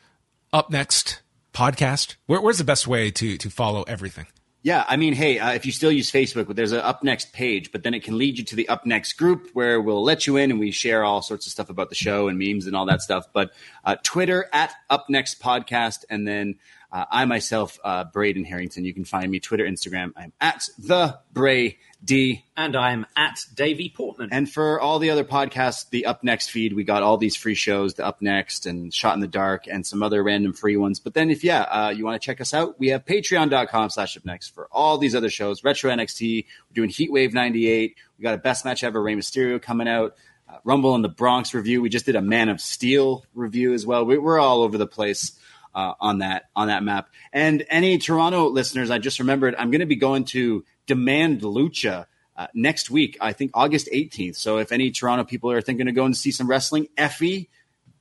upNXT 0.52 1.19
Podcast. 1.53 2.15
Where, 2.26 2.41
where's 2.41 2.57
the 2.57 2.64
best 2.64 2.88
way 2.88 3.11
to 3.11 3.38
to 3.38 3.49
follow 3.49 3.84
everything? 3.84 4.26
Yeah, 4.64 4.85
I 4.88 4.95
mean, 4.95 5.14
hey, 5.14 5.40
uh, 5.40 5.52
if 5.52 5.65
you 5.65 5.73
still 5.73 5.91
use 5.91 6.10
Facebook, 6.10 6.56
there's 6.56 6.72
an 6.72 6.80
upNXT 6.80 7.34
page, 7.34 7.73
but 7.73 7.84
then 7.84 7.94
it 7.94 8.02
can 8.02 8.18
lead 8.18 8.38
you 8.38 8.45
to 8.45 8.56
the 8.56 8.65
upNXT 8.69 9.18
group 9.18 9.49
where 9.52 9.81
we'll 9.81 10.06
let 10.06 10.26
you 10.26 10.38
in 10.38 10.52
and 10.52 10.60
we 10.60 10.72
share 10.72 11.03
all 11.03 11.22
sorts 11.22 11.45
of 11.45 11.52
stuff 11.52 11.69
about 11.69 11.90
the 11.90 11.95
show 11.95 12.30
and 12.30 12.40
memes 12.40 12.65
and 12.65 12.73
all 12.73 12.85
that 12.85 13.02
stuff. 13.02 13.26
But 13.34 13.52
uh, 13.84 13.98
Twitter 14.03 14.49
at 14.53 14.73
upNXT 14.90 15.40
Podcast, 15.40 16.06
and 16.10 16.26
then 16.26 16.56
uh, 16.94 17.06
I 17.10 17.26
myself, 17.26 17.80
uh, 17.84 18.03
Braden 18.03 18.45
Herrington. 18.45 18.86
You 18.86 18.94
can 18.94 19.03
find 19.03 19.32
me 19.32 19.40
Twitter, 19.40 19.65
Instagram. 19.65 20.11
I'm 20.15 20.32
at 20.40 20.70
the 20.78 21.20
Bray 21.34 21.80
D. 22.06 22.45
And 22.56 22.76
I'm 22.76 23.07
at 23.15 23.40
Davie 23.56 23.90
Portman. 23.90 24.30
And 24.32 24.48
for 24.48 24.80
all 24.80 24.99
the 24.99 25.10
other 25.10 25.24
podcasts, 25.24 25.90
the 25.90 26.06
upNXT 26.07 26.52
feed, 26.52 26.74
we 26.74 26.84
got 26.84 27.02
all 27.02 27.18
these 27.18 27.36
free 27.36 27.56
shows, 27.56 27.95
the 27.95 28.03
upNXT 28.03 28.68
and 28.68 28.94
Shot 28.94 29.15
in 29.15 29.22
the 29.22 29.28
Dark 29.28 29.65
and 29.68 29.84
some 29.84 30.03
other 30.03 30.22
random 30.22 30.53
free 30.53 30.78
ones. 30.78 30.99
But 30.99 31.15
then 31.15 31.32
if, 31.32 31.44
yeah, 31.44 31.61
uh, 31.64 31.90
you 31.90 32.06
want 32.06 32.22
to 32.22 32.24
check 32.24 32.40
us 32.40 32.53
out, 32.53 32.80
we 32.80 32.90
have 32.90 33.06
patreon.com 33.06 33.90
slash 33.90 34.15
upNXT 34.15 34.52
for 34.52 34.68
all 34.72 34.99
these 34.99 35.15
other 35.15 35.32
shows. 35.32 35.64
Retro 35.64 35.90
NXT, 35.91 36.45
we're 36.70 36.76
doing 36.76 36.90
Heat 36.90 37.11
Wave 37.11 37.34
98. 37.34 37.95
We 38.20 38.24
got 38.24 38.36
a 38.36 38.38
Best 38.38 38.65
Match 38.65 38.84
Ever, 38.84 39.02
Rey 39.02 39.15
Mysterio 39.15 39.60
coming 39.60 39.88
out. 39.88 40.15
Uh, 40.48 40.57
Rumble 40.64 40.94
in 40.94 41.02
the 41.02 41.10
Bronx 41.10 41.56
review. 41.56 41.82
We 41.82 41.90
just 41.90 42.06
did 42.06 42.15
a 42.15 42.22
Man 42.22 42.49
of 42.49 42.61
Steel 42.61 43.26
review 43.34 43.74
as 43.74 43.84
well. 43.84 44.06
We, 44.06 44.20
we're 44.20 44.40
all 44.40 44.61
over 44.61 44.78
the 44.78 44.86
place. 44.86 45.40
Uh, 45.76 45.94
on 46.00 46.20
that 46.20 46.44
on 46.56 46.68
that 46.68 46.84
map, 46.84 47.10
and 47.32 47.66
any 47.68 47.98
Toronto 47.98 48.48
listeners, 48.50 48.91
I 48.91 49.00
just 49.00 49.18
remembered 49.18 49.56
I'm 49.58 49.72
going 49.72 49.80
to 49.80 49.88
be 49.88 49.95
going 49.95 50.26
to 50.26 50.64
Demand 50.86 51.41
Lucha 51.41 52.06
uh, 52.38 52.48
next 52.54 52.91
week. 52.91 53.18
I 53.20 53.34
think 53.34 53.52
August 53.56 53.90
18th. 53.91 54.36
So 54.36 54.60
if 54.60 54.72
any 54.72 54.91
Toronto 54.91 55.24
people 55.24 55.50
are 55.52 55.62
thinking 55.62 55.88
of 55.88 55.95
going 55.95 56.12
to 56.14 56.18
see 56.20 56.30
some 56.32 56.48
wrestling, 56.48 56.90
Effy 56.95 57.48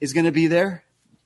is 0.01 0.13
going 0.13 0.27
to 0.27 0.33
be 0.33 0.49
there. 0.49 0.85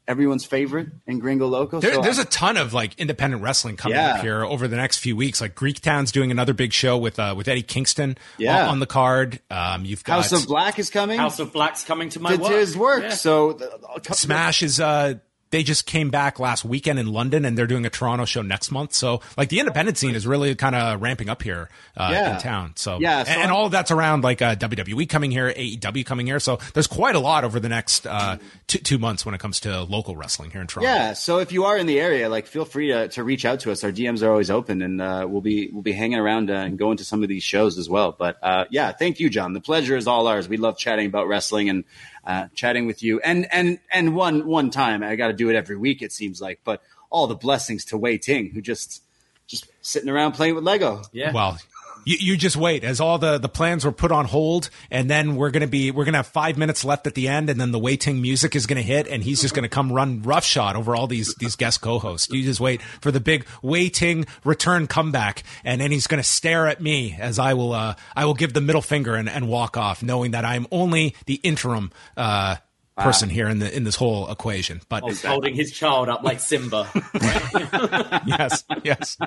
Everyone's 0.08 0.44
favorite 0.44 0.86
and 1.08 1.20
Gringo 1.20 1.48
Loco. 1.48 1.80
There, 1.80 1.94
So 1.94 2.00
there's 2.00 2.20
I- 2.20 2.22
a 2.22 2.26
ton 2.26 2.56
of 2.56 2.72
like 2.72 2.96
independent 2.96 3.42
wrestling 3.42 3.76
coming 3.76 3.98
Yeah. 3.98 4.14
up 4.14 4.20
here 4.20 4.44
over 4.44 4.68
the 4.68 4.76
next 4.76 4.98
few 4.98 5.16
weeks. 5.16 5.40
Like 5.40 5.56
Greek 5.56 5.80
Town's 5.80 6.12
doing 6.12 6.30
another 6.30 6.54
big 6.54 6.72
show 6.72 6.96
with 6.96 7.18
uh, 7.18 7.34
with 7.36 7.48
Eddie 7.48 7.62
Kingston 7.64 8.16
Yeah. 8.38 8.66
on, 8.66 8.68
on 8.68 8.78
the 8.78 8.86
card. 8.86 9.40
Um, 9.50 9.84
you've 9.84 10.04
got 10.04 10.22
House 10.22 10.30
of 10.30 10.46
Black 10.46 10.78
is 10.78 10.90
coming. 10.90 11.18
House 11.18 11.40
of 11.40 11.52
Black's 11.52 11.82
coming 11.84 12.08
to 12.10 12.20
my 12.20 12.36
to, 12.36 12.40
work. 12.40 12.52
to 12.52 12.56
his 12.56 12.76
work. 12.76 13.02
Yeah. 13.02 13.08
So 13.14 13.54
the, 13.54 14.14
Smash 14.14 14.62
is 14.62 14.78
uh 14.78 15.14
they 15.50 15.62
just 15.62 15.86
came 15.86 16.10
back 16.10 16.40
last 16.40 16.64
weekend 16.64 16.98
in 16.98 17.06
London 17.06 17.44
and 17.44 17.56
they're 17.56 17.66
doing 17.68 17.86
a 17.86 17.90
Toronto 17.90 18.24
show 18.24 18.42
next 18.42 18.70
month. 18.72 18.92
So 18.94 19.20
like 19.36 19.48
the 19.48 19.60
independent 19.60 19.96
scene 19.96 20.14
is 20.16 20.26
really 20.26 20.54
kind 20.56 20.74
of 20.74 21.00
ramping 21.00 21.28
up 21.28 21.42
here 21.42 21.68
uh, 21.96 22.10
Yeah. 22.12 22.34
in 22.36 22.40
town. 22.42 22.72
So 22.76 22.98
Yeah, 23.00 23.22
so 23.22 23.30
and, 23.32 23.42
and 23.42 23.50
all 23.52 23.66
of 23.66 23.72
that's 23.72 23.90
around 23.90 24.24
like 24.24 24.42
uh, 24.42 24.56
WWE 24.56 25.08
coming 25.08 25.30
here, 25.30 25.52
AEW 25.52 26.04
coming 26.04 26.26
here. 26.26 26.40
So 26.40 26.58
there's 26.74 26.88
quite 26.88 27.14
a 27.14 27.20
lot 27.20 27.44
over 27.44 27.60
the 27.60 27.68
next 27.68 28.06
uh, 28.06 28.38
two, 28.66 28.78
two 28.78 28.98
months 28.98 29.24
when 29.24 29.34
it 29.34 29.40
comes 29.40 29.60
to 29.60 29.82
local 29.84 30.16
wrestling 30.16 30.50
here 30.50 30.60
in 30.60 30.66
Toronto. 30.66 30.90
Yeah, 30.90 31.12
so 31.12 31.38
if 31.38 31.52
you 31.52 31.64
are 31.64 31.78
in 31.78 31.86
the 31.86 32.00
area, 32.00 32.28
like 32.28 32.46
feel 32.46 32.64
free 32.64 32.88
to, 32.88 33.08
to 33.08 33.22
reach 33.22 33.44
out 33.44 33.60
to 33.60 33.70
us. 33.72 33.84
Our 33.84 33.92
DMs 33.92 34.22
are 34.22 34.30
always 34.30 34.50
open, 34.50 34.82
and 34.82 35.00
uh, 35.00 35.26
we'll 35.28 35.40
be 35.42 35.68
we'll 35.72 35.82
be 35.82 35.92
hanging 35.92 36.18
around 36.18 36.50
uh, 36.50 36.54
and 36.54 36.76
going 36.78 36.96
to 36.96 37.04
some 37.04 37.22
of 37.22 37.28
these 37.28 37.42
shows 37.44 37.78
as 37.78 37.88
well. 37.88 38.14
But 38.18 38.36
uh, 38.42 38.64
yeah, 38.70 38.90
thank 38.92 39.20
you, 39.20 39.30
John. 39.30 39.52
The 39.52 39.60
pleasure 39.60 39.96
is 39.96 40.06
all 40.08 40.26
ours. 40.26 40.48
We 40.48 40.56
love 40.56 40.76
chatting 40.76 41.06
about 41.06 41.28
wrestling 41.28 41.68
and 41.70 41.84
uh, 42.26 42.48
chatting 42.54 42.86
with 42.86 43.02
you. 43.02 43.20
And 43.20 43.46
and 43.52 43.78
and 43.92 44.14
one 44.14 44.46
one 44.46 44.70
time, 44.70 45.02
I 45.02 45.16
got 45.16 45.28
to 45.28 45.32
do 45.32 45.48
it 45.48 45.56
every 45.56 45.76
week. 45.76 46.02
It 46.02 46.12
seems 46.12 46.40
like, 46.40 46.60
but 46.64 46.82
all 47.08 47.26
the 47.26 47.36
blessings 47.36 47.84
to 47.86 47.96
Wai 47.96 48.16
Ting, 48.16 48.50
who 48.50 48.60
just 48.60 49.02
just 49.46 49.68
sitting 49.80 50.08
around 50.08 50.32
playing 50.32 50.54
with 50.54 50.64
Lego. 50.64 51.02
Yeah. 51.12 51.32
Well, 51.32 51.58
you, 52.06 52.16
you 52.20 52.36
just 52.38 52.56
wait 52.56 52.84
as 52.84 53.00
all 53.00 53.18
the, 53.18 53.36
the 53.36 53.48
plans 53.48 53.84
were 53.84 53.92
put 53.92 54.10
on 54.10 54.24
hold, 54.24 54.70
and 54.90 55.10
then 55.10 55.36
we're 55.36 55.50
gonna 55.50 55.66
be 55.66 55.90
we're 55.90 56.06
gonna 56.06 56.18
have 56.18 56.26
five 56.28 56.56
minutes 56.56 56.84
left 56.84 57.06
at 57.06 57.14
the 57.14 57.28
end, 57.28 57.50
and 57.50 57.60
then 57.60 57.72
the 57.72 57.78
waiting 57.78 58.22
music 58.22 58.56
is 58.56 58.66
gonna 58.66 58.80
hit, 58.80 59.06
and 59.08 59.22
he's 59.22 59.42
just 59.42 59.54
gonna 59.54 59.68
come 59.68 59.92
run 59.92 60.22
roughshod 60.22 60.76
over 60.76 60.96
all 60.96 61.06
these 61.06 61.34
these 61.34 61.56
guest 61.56 61.82
co-hosts. 61.82 62.32
You 62.32 62.42
just 62.42 62.60
wait 62.60 62.80
for 62.80 63.10
the 63.10 63.20
big 63.20 63.46
waiting 63.60 64.24
return 64.44 64.86
comeback, 64.86 65.42
and 65.64 65.80
then 65.80 65.90
he's 65.90 66.06
gonna 66.06 66.22
stare 66.22 66.68
at 66.68 66.80
me 66.80 67.16
as 67.18 67.38
I 67.38 67.54
will 67.54 67.72
uh, 67.72 67.96
I 68.14 68.24
will 68.24 68.34
give 68.34 68.54
the 68.54 68.60
middle 68.60 68.82
finger 68.82 69.16
and, 69.16 69.28
and 69.28 69.48
walk 69.48 69.76
off, 69.76 70.02
knowing 70.02 70.30
that 70.30 70.44
I'm 70.44 70.66
only 70.70 71.14
the 71.26 71.34
interim. 71.34 71.90
Uh, 72.16 72.56
Person 72.96 73.28
here 73.28 73.46
in 73.46 73.58
the 73.58 73.74
in 73.76 73.84
this 73.84 73.96
whole 73.96 74.30
equation, 74.30 74.80
but 74.88 75.02
oh, 75.02 75.08
He's 75.08 75.22
holding 75.22 75.54
his 75.54 75.70
child 75.70 76.08
up 76.08 76.22
like 76.22 76.40
Simba. 76.40 76.88
yes, 78.26 78.64
yes, 78.82 79.18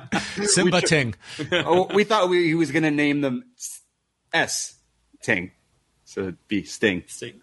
Simba 0.45 0.81
Ting. 0.81 1.13
oh, 1.51 1.87
we 1.93 2.03
thought 2.03 2.29
we, 2.29 2.47
he 2.47 2.55
was 2.55 2.71
going 2.71 2.81
to 2.81 2.89
name 2.89 3.21
them 3.21 3.43
S 4.33 4.75
Ting, 5.21 5.51
so 6.03 6.21
it'd 6.21 6.47
be 6.47 6.63
Sting. 6.63 7.03
See? 7.05 7.35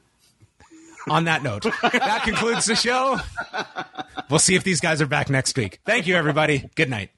on 1.09 1.25
that 1.25 1.43
note, 1.43 1.63
that 1.63 2.23
concludes 2.25 2.67
the 2.67 2.75
show. 2.75 3.19
We'll 4.29 4.41
see 4.41 4.57
if 4.57 4.65
these 4.65 4.81
guys 4.81 5.01
are 5.01 5.07
back 5.07 5.31
next 5.31 5.57
week. 5.57 5.79
Thank 5.87 6.07
you, 6.07 6.17
everybody. 6.17 6.69
Good 6.75 6.91
night. 6.91 7.11